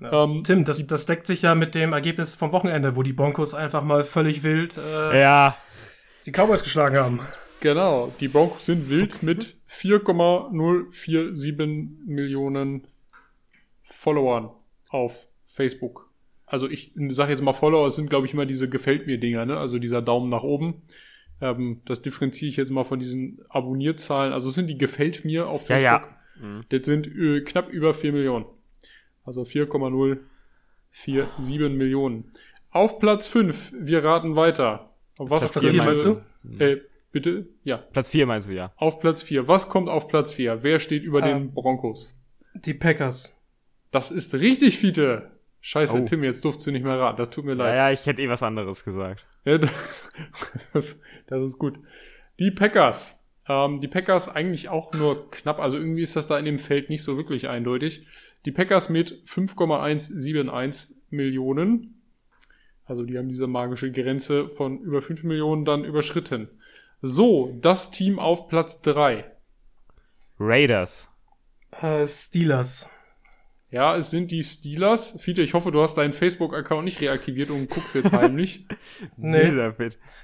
Ähm, 0.00 0.42
Tim, 0.44 0.64
das, 0.64 0.86
das 0.86 1.06
deckt 1.06 1.26
sich 1.26 1.42
ja 1.42 1.54
mit 1.54 1.74
dem 1.74 1.92
Ergebnis 1.92 2.34
vom 2.34 2.52
Wochenende, 2.52 2.96
wo 2.96 3.02
die 3.02 3.12
Broncos 3.12 3.54
einfach 3.54 3.82
mal 3.82 4.04
völlig 4.04 4.42
wild 4.42 4.76
äh, 4.76 5.20
Ja, 5.20 5.56
die 6.26 6.32
Cowboys 6.32 6.62
geschlagen 6.62 6.96
haben. 6.96 7.20
Genau, 7.60 8.12
die 8.20 8.28
Broncos 8.28 8.66
sind 8.66 8.90
wild 8.90 9.22
mit 9.22 9.54
4,047 9.66 12.06
Millionen 12.06 12.86
Followern 13.82 14.50
auf 14.88 15.28
Facebook. 15.46 16.10
Also 16.46 16.68
ich 16.68 16.92
sage 17.10 17.32
jetzt 17.32 17.42
mal 17.42 17.52
Follower, 17.52 17.86
es 17.86 17.96
sind 17.96 18.10
glaube 18.10 18.26
ich 18.26 18.34
immer 18.34 18.46
diese 18.46 18.68
gefällt 18.68 19.06
mir 19.06 19.18
Dinger, 19.18 19.46
ne? 19.46 19.56
Also 19.56 19.78
dieser 19.78 20.02
Daumen 20.02 20.30
nach 20.30 20.42
oben. 20.42 20.82
Ähm, 21.40 21.80
das 21.86 22.02
differenziere 22.02 22.48
ich 22.50 22.56
jetzt 22.56 22.70
mal 22.70 22.84
von 22.84 22.98
diesen 23.00 23.40
Abonnierzahlen. 23.48 24.32
Also 24.32 24.48
es 24.48 24.54
sind 24.54 24.68
die 24.68 24.78
gefällt 24.78 25.24
mir 25.24 25.48
auf 25.48 25.68
Ja, 25.68 25.78
Facebook. 25.78 26.10
ja. 26.42 26.60
Das 26.68 26.86
sind 26.86 27.06
äh, 27.06 27.40
knapp 27.42 27.68
über 27.70 27.94
4 27.94 28.12
Millionen. 28.12 28.44
Also 29.24 29.44
4,047 29.44 31.70
Millionen. 31.76 32.32
Auf 32.70 32.98
Platz 32.98 33.26
5, 33.28 33.72
wir 33.78 34.04
raten 34.04 34.36
weiter. 34.36 34.90
Auf 35.16 35.30
was 35.30 35.52
Platz 35.52 35.64
vier, 35.64 35.72
könnte- 35.80 35.86
meinst 35.86 36.04
du? 36.04 36.64
Äh, 36.64 36.80
bitte? 37.12 37.46
Ja. 37.62 37.76
Platz 37.78 38.10
4 38.10 38.26
meinst 38.26 38.48
du, 38.48 38.52
ja. 38.52 38.72
Auf 38.76 39.00
Platz 39.00 39.22
4. 39.22 39.46
Was 39.48 39.68
kommt 39.68 39.88
auf 39.88 40.08
Platz 40.08 40.34
4? 40.34 40.62
Wer 40.62 40.80
steht 40.80 41.04
über 41.04 41.22
Ah. 41.22 41.26
den 41.26 41.52
Broncos? 41.54 42.18
Die 42.54 42.74
Packers. 42.74 43.40
Das 43.90 44.10
ist 44.10 44.34
richtig, 44.34 44.78
Fiete. 44.78 45.30
Scheiße, 45.60 46.02
Oh. 46.02 46.04
Tim, 46.04 46.24
jetzt 46.24 46.44
durfst 46.44 46.66
du 46.66 46.72
nicht 46.72 46.84
mehr 46.84 46.98
raten. 46.98 47.16
Das 47.16 47.30
tut 47.30 47.44
mir 47.44 47.52
Ja, 47.52 47.58
leid. 47.58 47.76
ja, 47.76 47.90
ich 47.92 48.04
hätte 48.06 48.20
eh 48.20 48.28
was 48.28 48.42
anderes 48.42 48.84
gesagt. 48.84 49.24
Ja, 49.44 49.56
das, 49.58 50.12
das, 50.72 51.00
das 51.26 51.44
ist 51.46 51.58
gut. 51.58 51.78
Die 52.38 52.50
Packers. 52.50 53.18
Ähm, 53.48 53.80
die 53.80 53.88
Packers 53.88 54.28
eigentlich 54.28 54.68
auch 54.68 54.92
nur 54.94 55.30
knapp. 55.30 55.58
Also 55.60 55.76
irgendwie 55.78 56.02
ist 56.02 56.16
das 56.16 56.26
da 56.26 56.38
in 56.38 56.44
dem 56.44 56.58
Feld 56.58 56.90
nicht 56.90 57.02
so 57.02 57.16
wirklich 57.16 57.48
eindeutig. 57.48 58.06
Die 58.44 58.52
Packers 58.52 58.88
mit 58.88 59.22
5,171 59.26 60.96
Millionen. 61.10 62.02
Also 62.84 63.04
die 63.04 63.16
haben 63.16 63.28
diese 63.28 63.46
magische 63.46 63.90
Grenze 63.90 64.50
von 64.50 64.80
über 64.80 65.00
5 65.00 65.22
Millionen 65.22 65.64
dann 65.64 65.84
überschritten. 65.84 66.48
So, 67.00 67.56
das 67.60 67.90
Team 67.90 68.18
auf 68.18 68.48
Platz 68.48 68.82
3. 68.82 69.24
Raiders. 70.38 71.10
Äh, 71.80 72.06
Steelers. 72.06 72.90
Ja, 73.74 73.96
es 73.96 74.12
sind 74.12 74.30
die 74.30 74.44
Steelers. 74.44 75.20
Fiete, 75.20 75.42
ich 75.42 75.52
hoffe, 75.52 75.72
du 75.72 75.82
hast 75.82 75.96
deinen 75.96 76.12
Facebook-Account 76.12 76.84
nicht 76.84 77.00
reaktiviert 77.00 77.50
und 77.50 77.68
guckst 77.68 77.92
jetzt 77.96 78.12
heimlich. 78.12 78.64
Nee. 79.16 79.50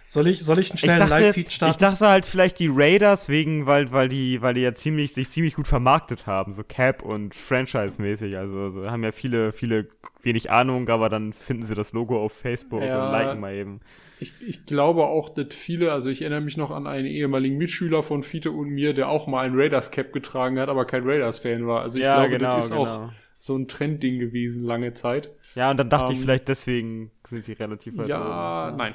Soll 0.06 0.28
ich, 0.28 0.40
soll 0.40 0.58
ich 0.60 0.70
einen 0.70 0.76
Ich 0.76 0.80
schnellen 0.82 1.00
dachte, 1.00 1.10
Live-Feed 1.14 1.48
ich 1.48 1.54
starten? 1.54 1.80
dachte 1.80 2.08
halt 2.08 2.26
vielleicht 2.26 2.60
die 2.60 2.70
Raiders 2.72 3.28
wegen, 3.28 3.66
weil, 3.66 3.90
weil 3.92 4.08
die, 4.08 4.40
weil 4.40 4.54
die 4.54 4.60
ja 4.60 4.72
ziemlich, 4.72 5.14
sich 5.14 5.30
ziemlich 5.30 5.54
gut 5.56 5.66
vermarktet 5.66 6.26
haben, 6.26 6.52
so 6.52 6.62
Cap 6.62 7.02
und 7.02 7.34
Franchise-mäßig. 7.34 8.36
Also, 8.36 8.70
so 8.70 8.88
haben 8.90 9.02
ja 9.02 9.10
viele, 9.12 9.50
viele 9.52 9.88
wenig 10.22 10.50
Ahnung, 10.50 10.88
aber 10.88 11.08
dann 11.08 11.32
finden 11.32 11.64
sie 11.64 11.74
das 11.74 11.92
Logo 11.92 12.22
auf 12.22 12.32
Facebook 12.32 12.82
Ja. 12.82 13.06
und 13.06 13.12
liken 13.12 13.40
mal 13.40 13.54
eben. 13.54 13.80
Ich, 14.20 14.34
ich 14.46 14.66
glaube 14.66 15.06
auch, 15.06 15.28
dass 15.30 15.54
viele, 15.54 15.92
also 15.92 16.08
ich 16.08 16.22
erinnere 16.22 16.42
mich 16.42 16.56
noch 16.56 16.70
an 16.70 16.86
einen 16.86 17.06
ehemaligen 17.06 17.56
Mitschüler 17.56 18.02
von 18.04 18.22
Fiete 18.22 18.50
und 18.52 18.68
mir, 18.68 18.92
der 18.94 19.08
auch 19.08 19.26
mal 19.26 19.44
ein 19.46 19.54
Raiders-Cap 19.58 20.12
getragen 20.12 20.60
hat, 20.60 20.68
aber 20.68 20.84
kein 20.84 21.02
Raiders-Fan 21.04 21.66
war. 21.66 21.82
Also 21.82 21.98
ich 21.98 22.04
glaube, 22.04 22.38
das 22.38 22.66
ist 22.66 22.72
auch 22.72 23.10
so 23.42 23.56
ein 23.56 23.68
Trendding 23.68 24.18
gewesen 24.18 24.64
lange 24.64 24.92
Zeit. 24.92 25.30
Ja, 25.54 25.70
und 25.70 25.78
dann 25.78 25.88
dachte 25.88 26.12
ich 26.12 26.18
Ähm, 26.18 26.22
vielleicht 26.24 26.48
deswegen 26.48 27.10
sind 27.26 27.42
sie 27.44 27.52
relativ 27.54 27.96
weit 27.96 28.06
Ja, 28.08 28.68
oben. 28.68 28.76
nein. 28.76 28.94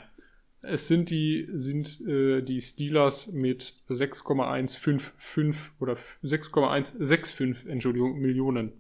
Es 0.61 0.87
sind 0.87 1.09
die, 1.09 1.47
sind 1.53 1.99
äh, 2.07 2.41
die 2.41 2.61
Steelers 2.61 3.31
mit 3.31 3.75
6,155 3.89 5.73
oder 5.79 5.97
6,165, 6.21 7.67
Entschuldigung, 7.69 8.19
Millionen. 8.19 8.71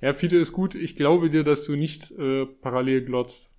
Ja, 0.00 0.12
Fiete 0.12 0.36
ist 0.36 0.52
gut. 0.52 0.74
Ich 0.74 0.94
glaube 0.94 1.30
dir, 1.30 1.42
dass 1.42 1.64
du 1.64 1.74
nicht 1.74 2.10
äh, 2.12 2.44
parallel 2.46 3.04
glotzt. 3.04 3.54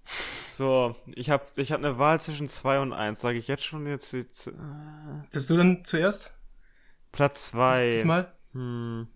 So, 0.48 0.96
ich 1.16 1.30
habe 1.32 1.44
ich 1.58 1.72
hab 1.72 1.80
eine 1.80 1.98
Wahl 1.98 2.22
zwischen 2.22 2.48
2 2.48 2.80
und 2.80 2.94
1. 2.94 3.20
Sage 3.20 3.38
ich 3.40 3.48
jetzt 3.48 3.66
schon 3.66 3.88
jetzt, 3.88 4.14
jetzt 4.14 4.48
äh, 4.48 4.52
Bist 5.32 5.50
du 5.50 5.58
denn 5.58 5.84
zuerst? 5.84 6.34
Platz 7.12 7.50
2. 7.50 7.90
Diesmal? 7.92 8.34
Hm. 8.54 9.08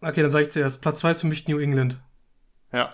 Okay, 0.00 0.22
dann 0.22 0.30
sage 0.30 0.44
ich 0.44 0.50
zuerst. 0.50 0.80
Platz 0.80 1.00
2 1.00 1.10
ist 1.10 1.20
für 1.22 1.26
mich 1.26 1.48
New 1.48 1.58
England. 1.58 2.00
Ja. 2.72 2.90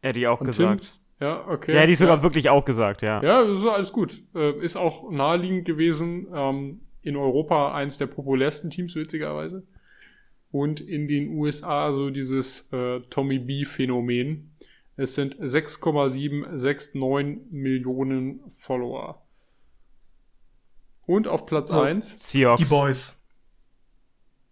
Hätte 0.00 0.18
ich 0.18 0.26
auch 0.26 0.40
Und 0.40 0.46
gesagt. 0.46 0.98
Ja, 1.20 1.46
okay. 1.46 1.74
Ja, 1.74 1.80
hätte 1.80 1.92
ich 1.92 1.98
sogar 1.98 2.18
ja. 2.18 2.22
wirklich 2.22 2.48
auch 2.48 2.64
gesagt, 2.64 3.02
ja. 3.02 3.22
Ja, 3.22 3.44
das 3.44 3.58
ist 3.58 3.66
alles 3.66 3.92
gut. 3.92 4.22
Äh, 4.34 4.58
ist 4.60 4.76
auch 4.76 5.10
naheliegend 5.10 5.66
gewesen. 5.66 6.28
Ähm, 6.32 6.80
in 7.02 7.16
Europa 7.16 7.74
eins 7.74 7.98
der 7.98 8.06
populärsten 8.06 8.70
Teams, 8.70 8.94
witzigerweise. 8.94 9.66
Und 10.50 10.80
in 10.80 11.08
den 11.08 11.36
USA 11.36 11.92
so 11.92 12.10
dieses 12.10 12.72
äh, 12.72 13.00
Tommy 13.10 13.38
B-Phänomen. 13.38 14.54
Es 14.96 15.14
sind 15.14 15.36
6,769 15.40 17.50
Millionen 17.50 18.40
Follower. 18.50 19.22
Und 21.06 21.28
auf 21.28 21.46
Platz 21.46 21.70
So. 21.70 21.80
eins. 21.80 22.16
Seahawks. 22.30 22.62
Die 22.62 22.68
Boys. 22.68 23.22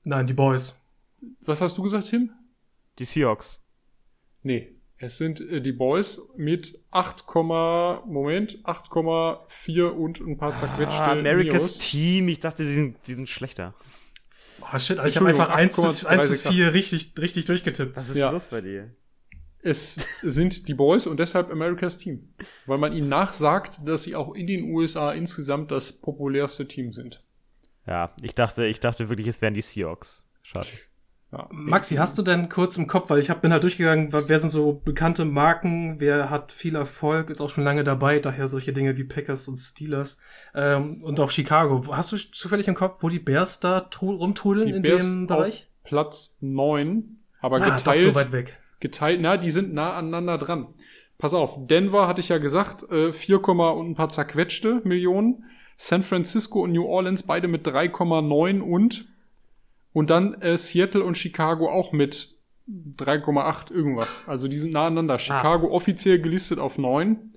Nein, 0.05 0.27
die 0.27 0.33
Boys. 0.33 0.78
Was 1.41 1.61
hast 1.61 1.77
du 1.79 1.83
gesagt, 1.83 2.09
Tim? 2.09 2.31
Die 2.99 3.05
Seahawks. 3.05 3.61
Nee. 4.43 4.75
Es 5.01 5.17
sind 5.17 5.41
äh, 5.41 5.61
die 5.61 5.73
Boys 5.73 6.21
mit 6.37 6.81
8, 6.91 7.25
Moment, 7.35 8.59
8,4 8.65 9.83
und 9.91 10.21
ein 10.21 10.37
paar 10.37 10.57
zerquetschte 10.57 11.03
Ah, 11.03 11.13
America's 11.13 11.63
Neos. 11.63 11.79
Team. 11.79 12.29
Ich 12.29 12.41
dachte, 12.41 12.65
die 12.65 12.75
sind, 12.75 12.97
die 13.07 13.15
sind 13.15 13.29
schlechter. 13.29 13.75
Oh 14.61 14.79
shit, 14.79 14.99
ich 15.07 15.17
habe 15.17 15.29
einfach 15.29 15.51
1 15.51 15.77
bis, 15.77 16.05
1 16.05 16.29
bis 16.29 16.45
8,368. 16.47 16.51
4 16.53 16.75
richtig, 16.75 17.13
richtig 17.19 17.45
durchgetippt. 17.45 17.97
Was 17.97 18.09
ist 18.09 18.17
Ja. 18.17 18.31
los 18.31 18.47
bei 18.47 18.61
dir? 18.61 18.91
Es 19.63 20.07
sind 20.23 20.69
die 20.69 20.75
Boys 20.75 21.07
und 21.07 21.19
deshalb 21.21 21.51
America's 21.51 21.97
Team. 21.97 22.35
Weil 22.67 22.79
man 22.79 22.93
ihnen 22.93 23.09
nachsagt, 23.09 23.81
dass 23.87 24.03
sie 24.03 24.17
auch 24.17 24.35
in 24.35 24.47
den 24.49 24.65
USA 24.73 25.13
insgesamt 25.13 25.71
das 25.71 25.93
populärste 25.93 26.67
Team 26.67 26.93
sind. 26.93 27.23
Ja, 27.87 28.15
ich 28.21 28.35
dachte, 28.35 28.67
ich 28.67 28.81
dachte 28.81 29.09
wirklich, 29.09 29.29
es 29.29 29.41
wären 29.41 29.55
die 29.55 29.63
Seahawks. 29.63 30.29
Schade. 30.43 30.67
Ja. 31.31 31.47
Maxi, 31.51 31.97
hast 31.97 32.17
du 32.17 32.23
denn 32.23 32.49
kurz 32.49 32.79
im 32.79 32.87
Kopf, 32.87 33.11
weil 33.11 33.19
ich 33.19 33.29
hab, 33.29 33.43
bin 33.43 33.53
halt 33.53 33.63
durchgegangen, 33.63 34.13
wer 34.13 34.39
sind 34.39 34.49
so 34.49 34.81
bekannte 34.83 35.27
Marken, 35.27 36.01
wer 36.01 36.31
hat 36.31 36.53
viel 36.53 36.75
Erfolg, 36.75 37.29
ist 37.29 37.43
auch 37.43 37.51
schon 37.51 37.65
lange 37.65 37.85
dabei, 37.85 38.19
daher 38.19 38.49
solche 38.49 38.73
Dinge 38.73 38.97
wie 38.97 39.05
Packers 39.05 39.47
und 39.47 39.59
Steelers 39.59 40.19
ähm, 40.55 41.03
und 41.03 41.21
auch 41.21 41.31
Chicago. 41.31 41.85
Hast 41.95 42.13
du 42.13 42.17
zufällig 42.17 42.67
im 42.67 42.75
Kopf, 42.75 43.03
wo 43.03 43.11
die 43.11 43.19
Bears 43.19 43.61
da 43.61 43.91
rumtudeln 44.01 44.69
Die 44.69 44.73
in 44.73 44.83
Bears 44.83 45.03
dem 45.03 45.27
Bereich? 45.27 45.69
Platz 45.85 46.37
9, 46.41 47.19
aber 47.43 47.57
Ah, 47.57 47.71
doch 47.71 47.77
geteilt, 47.77 48.01
so 48.01 48.15
weit 48.15 48.33
weg. 48.33 48.59
geteilt, 48.81 49.21
na, 49.21 49.37
die 49.37 49.51
sind 49.51 49.75
nah 49.75 49.93
aneinander 49.95 50.39
dran. 50.39 50.69
Pass 51.19 51.35
auf, 51.35 51.57
Denver 51.67 52.09
hatte 52.09 52.21
ich 52.21 52.31
ja 52.31 52.39
gesagt, 52.39 52.91
äh, 52.91 53.13
4, 53.13 53.47
und 53.49 53.91
ein 53.91 53.95
paar 53.95 54.09
zerquetschte 54.09 54.81
Millionen. 54.85 55.45
San 55.77 56.03
Francisco 56.03 56.63
und 56.63 56.73
New 56.73 56.87
Orleans 56.87 57.23
beide 57.23 57.49
mit 57.49 57.67
3,9 57.67 58.61
und 58.61 59.07
und 59.93 60.11
dann 60.11 60.35
äh, 60.43 60.57
Seattle 60.57 61.03
und 61.03 61.17
Chicago 61.17 61.69
auch 61.71 61.93
mit 61.93 62.37
3,8 62.69 63.73
irgendwas. 63.73 64.25
Also 64.27 64.47
die 64.49 64.59
sind 64.59 64.73
nah 64.73 64.87
aneinander. 64.87 65.19
Chicago 65.19 65.71
offiziell 65.71 66.21
gelistet 66.21 66.59
auf 66.59 66.79
9 66.79 67.35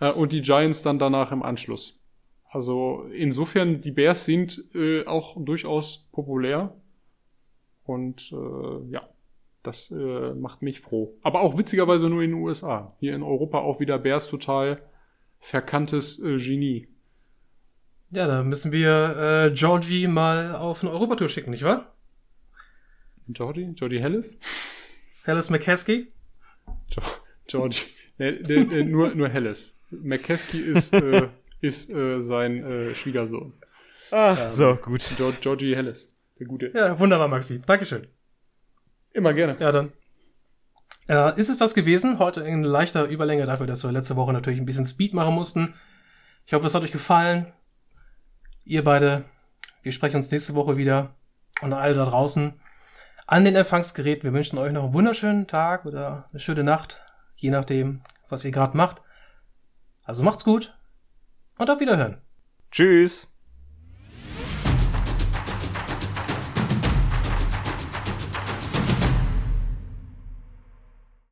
äh, 0.00 0.10
und 0.12 0.32
die 0.32 0.40
Giants 0.40 0.82
dann 0.82 0.98
danach 0.98 1.32
im 1.32 1.42
Anschluss. 1.42 2.02
Also 2.48 3.06
insofern, 3.12 3.80
die 3.82 3.90
Bears 3.90 4.24
sind 4.24 4.64
äh, 4.74 5.04
auch 5.04 5.36
durchaus 5.38 6.08
populär. 6.12 6.74
Und 7.84 8.32
äh, 8.32 8.92
ja, 8.92 9.08
Das 9.62 9.90
äh, 9.90 10.34
macht 10.34 10.62
mich 10.62 10.80
froh. 10.80 11.14
Aber 11.22 11.40
auch 11.40 11.58
witzigerweise 11.58 12.08
nur 12.08 12.22
in 12.22 12.30
den 12.30 12.40
USA. 12.40 12.94
Hier 13.00 13.14
in 13.14 13.22
Europa 13.22 13.58
auch 13.58 13.80
wieder 13.80 13.98
Bears 13.98 14.28
total 14.28 14.80
verkanntes 15.40 16.18
äh, 16.20 16.36
Genie. 16.36 16.88
Ja, 18.16 18.26
da 18.26 18.42
müssen 18.42 18.72
wir 18.72 19.50
äh, 19.50 19.50
Georgie 19.50 20.06
mal 20.06 20.54
auf 20.54 20.82
eine 20.82 20.90
Europatour 20.90 21.28
schicken, 21.28 21.50
nicht 21.50 21.64
wahr? 21.64 21.92
Georgie? 23.28 23.74
Georgie 23.74 24.00
Hellis? 24.00 24.38
Hellis 25.24 25.50
McCaskey? 25.50 26.08
Jo 26.88 27.02
Georgie. 27.46 27.82
Nee, 28.16 28.40
nee, 28.42 28.64
nee, 28.64 28.84
nur, 28.84 29.14
nur 29.14 29.28
Hellis. 29.28 29.78
McCaskey 29.90 30.60
ist, 30.60 30.94
äh, 30.94 31.28
ist 31.60 31.90
äh, 31.90 32.22
sein 32.22 32.64
äh, 32.64 32.94
Schwiegersohn. 32.94 33.52
Ah, 34.10 34.34
ähm, 34.44 34.50
so, 34.50 34.76
gut. 34.76 35.06
George, 35.18 35.36
Georgie 35.42 35.76
Hellis. 35.76 36.16
Der 36.38 36.46
Gute. 36.46 36.72
Ja, 36.74 36.98
wunderbar, 36.98 37.28
Maxi. 37.28 37.60
Dankeschön. 37.66 38.06
Immer 39.12 39.34
gerne. 39.34 39.58
Ja, 39.60 39.72
dann. 39.72 39.92
Äh, 41.06 41.38
ist 41.38 41.50
es 41.50 41.58
das 41.58 41.74
gewesen? 41.74 42.18
Heute 42.18 42.40
in 42.40 42.62
leichter 42.62 43.04
Überlänge 43.10 43.44
dafür, 43.44 43.66
dass 43.66 43.84
wir 43.84 43.92
letzte 43.92 44.16
Woche 44.16 44.32
natürlich 44.32 44.58
ein 44.58 44.64
bisschen 44.64 44.86
Speed 44.86 45.12
machen 45.12 45.34
mussten. 45.34 45.74
Ich 46.46 46.54
hoffe, 46.54 46.64
es 46.64 46.74
hat 46.74 46.82
euch 46.82 46.92
gefallen. 46.92 47.52
Ihr 48.68 48.82
beide, 48.82 49.24
wir 49.82 49.92
sprechen 49.92 50.16
uns 50.16 50.32
nächste 50.32 50.56
Woche 50.56 50.76
wieder. 50.76 51.14
Und 51.62 51.72
alle 51.72 51.94
da 51.94 52.04
draußen 52.04 52.60
an 53.28 53.44
den 53.44 53.54
Empfangsgeräten. 53.54 54.24
Wir 54.24 54.32
wünschen 54.32 54.58
euch 54.58 54.72
noch 54.72 54.82
einen 54.82 54.92
wunderschönen 54.92 55.46
Tag 55.46 55.86
oder 55.86 56.26
eine 56.30 56.40
schöne 56.40 56.64
Nacht, 56.64 57.00
je 57.36 57.50
nachdem, 57.50 58.02
was 58.28 58.44
ihr 58.44 58.50
gerade 58.50 58.76
macht. 58.76 59.02
Also 60.02 60.24
macht's 60.24 60.44
gut 60.44 60.76
und 61.58 61.70
auf 61.70 61.78
Wiederhören. 61.78 62.20
Tschüss. 62.72 63.32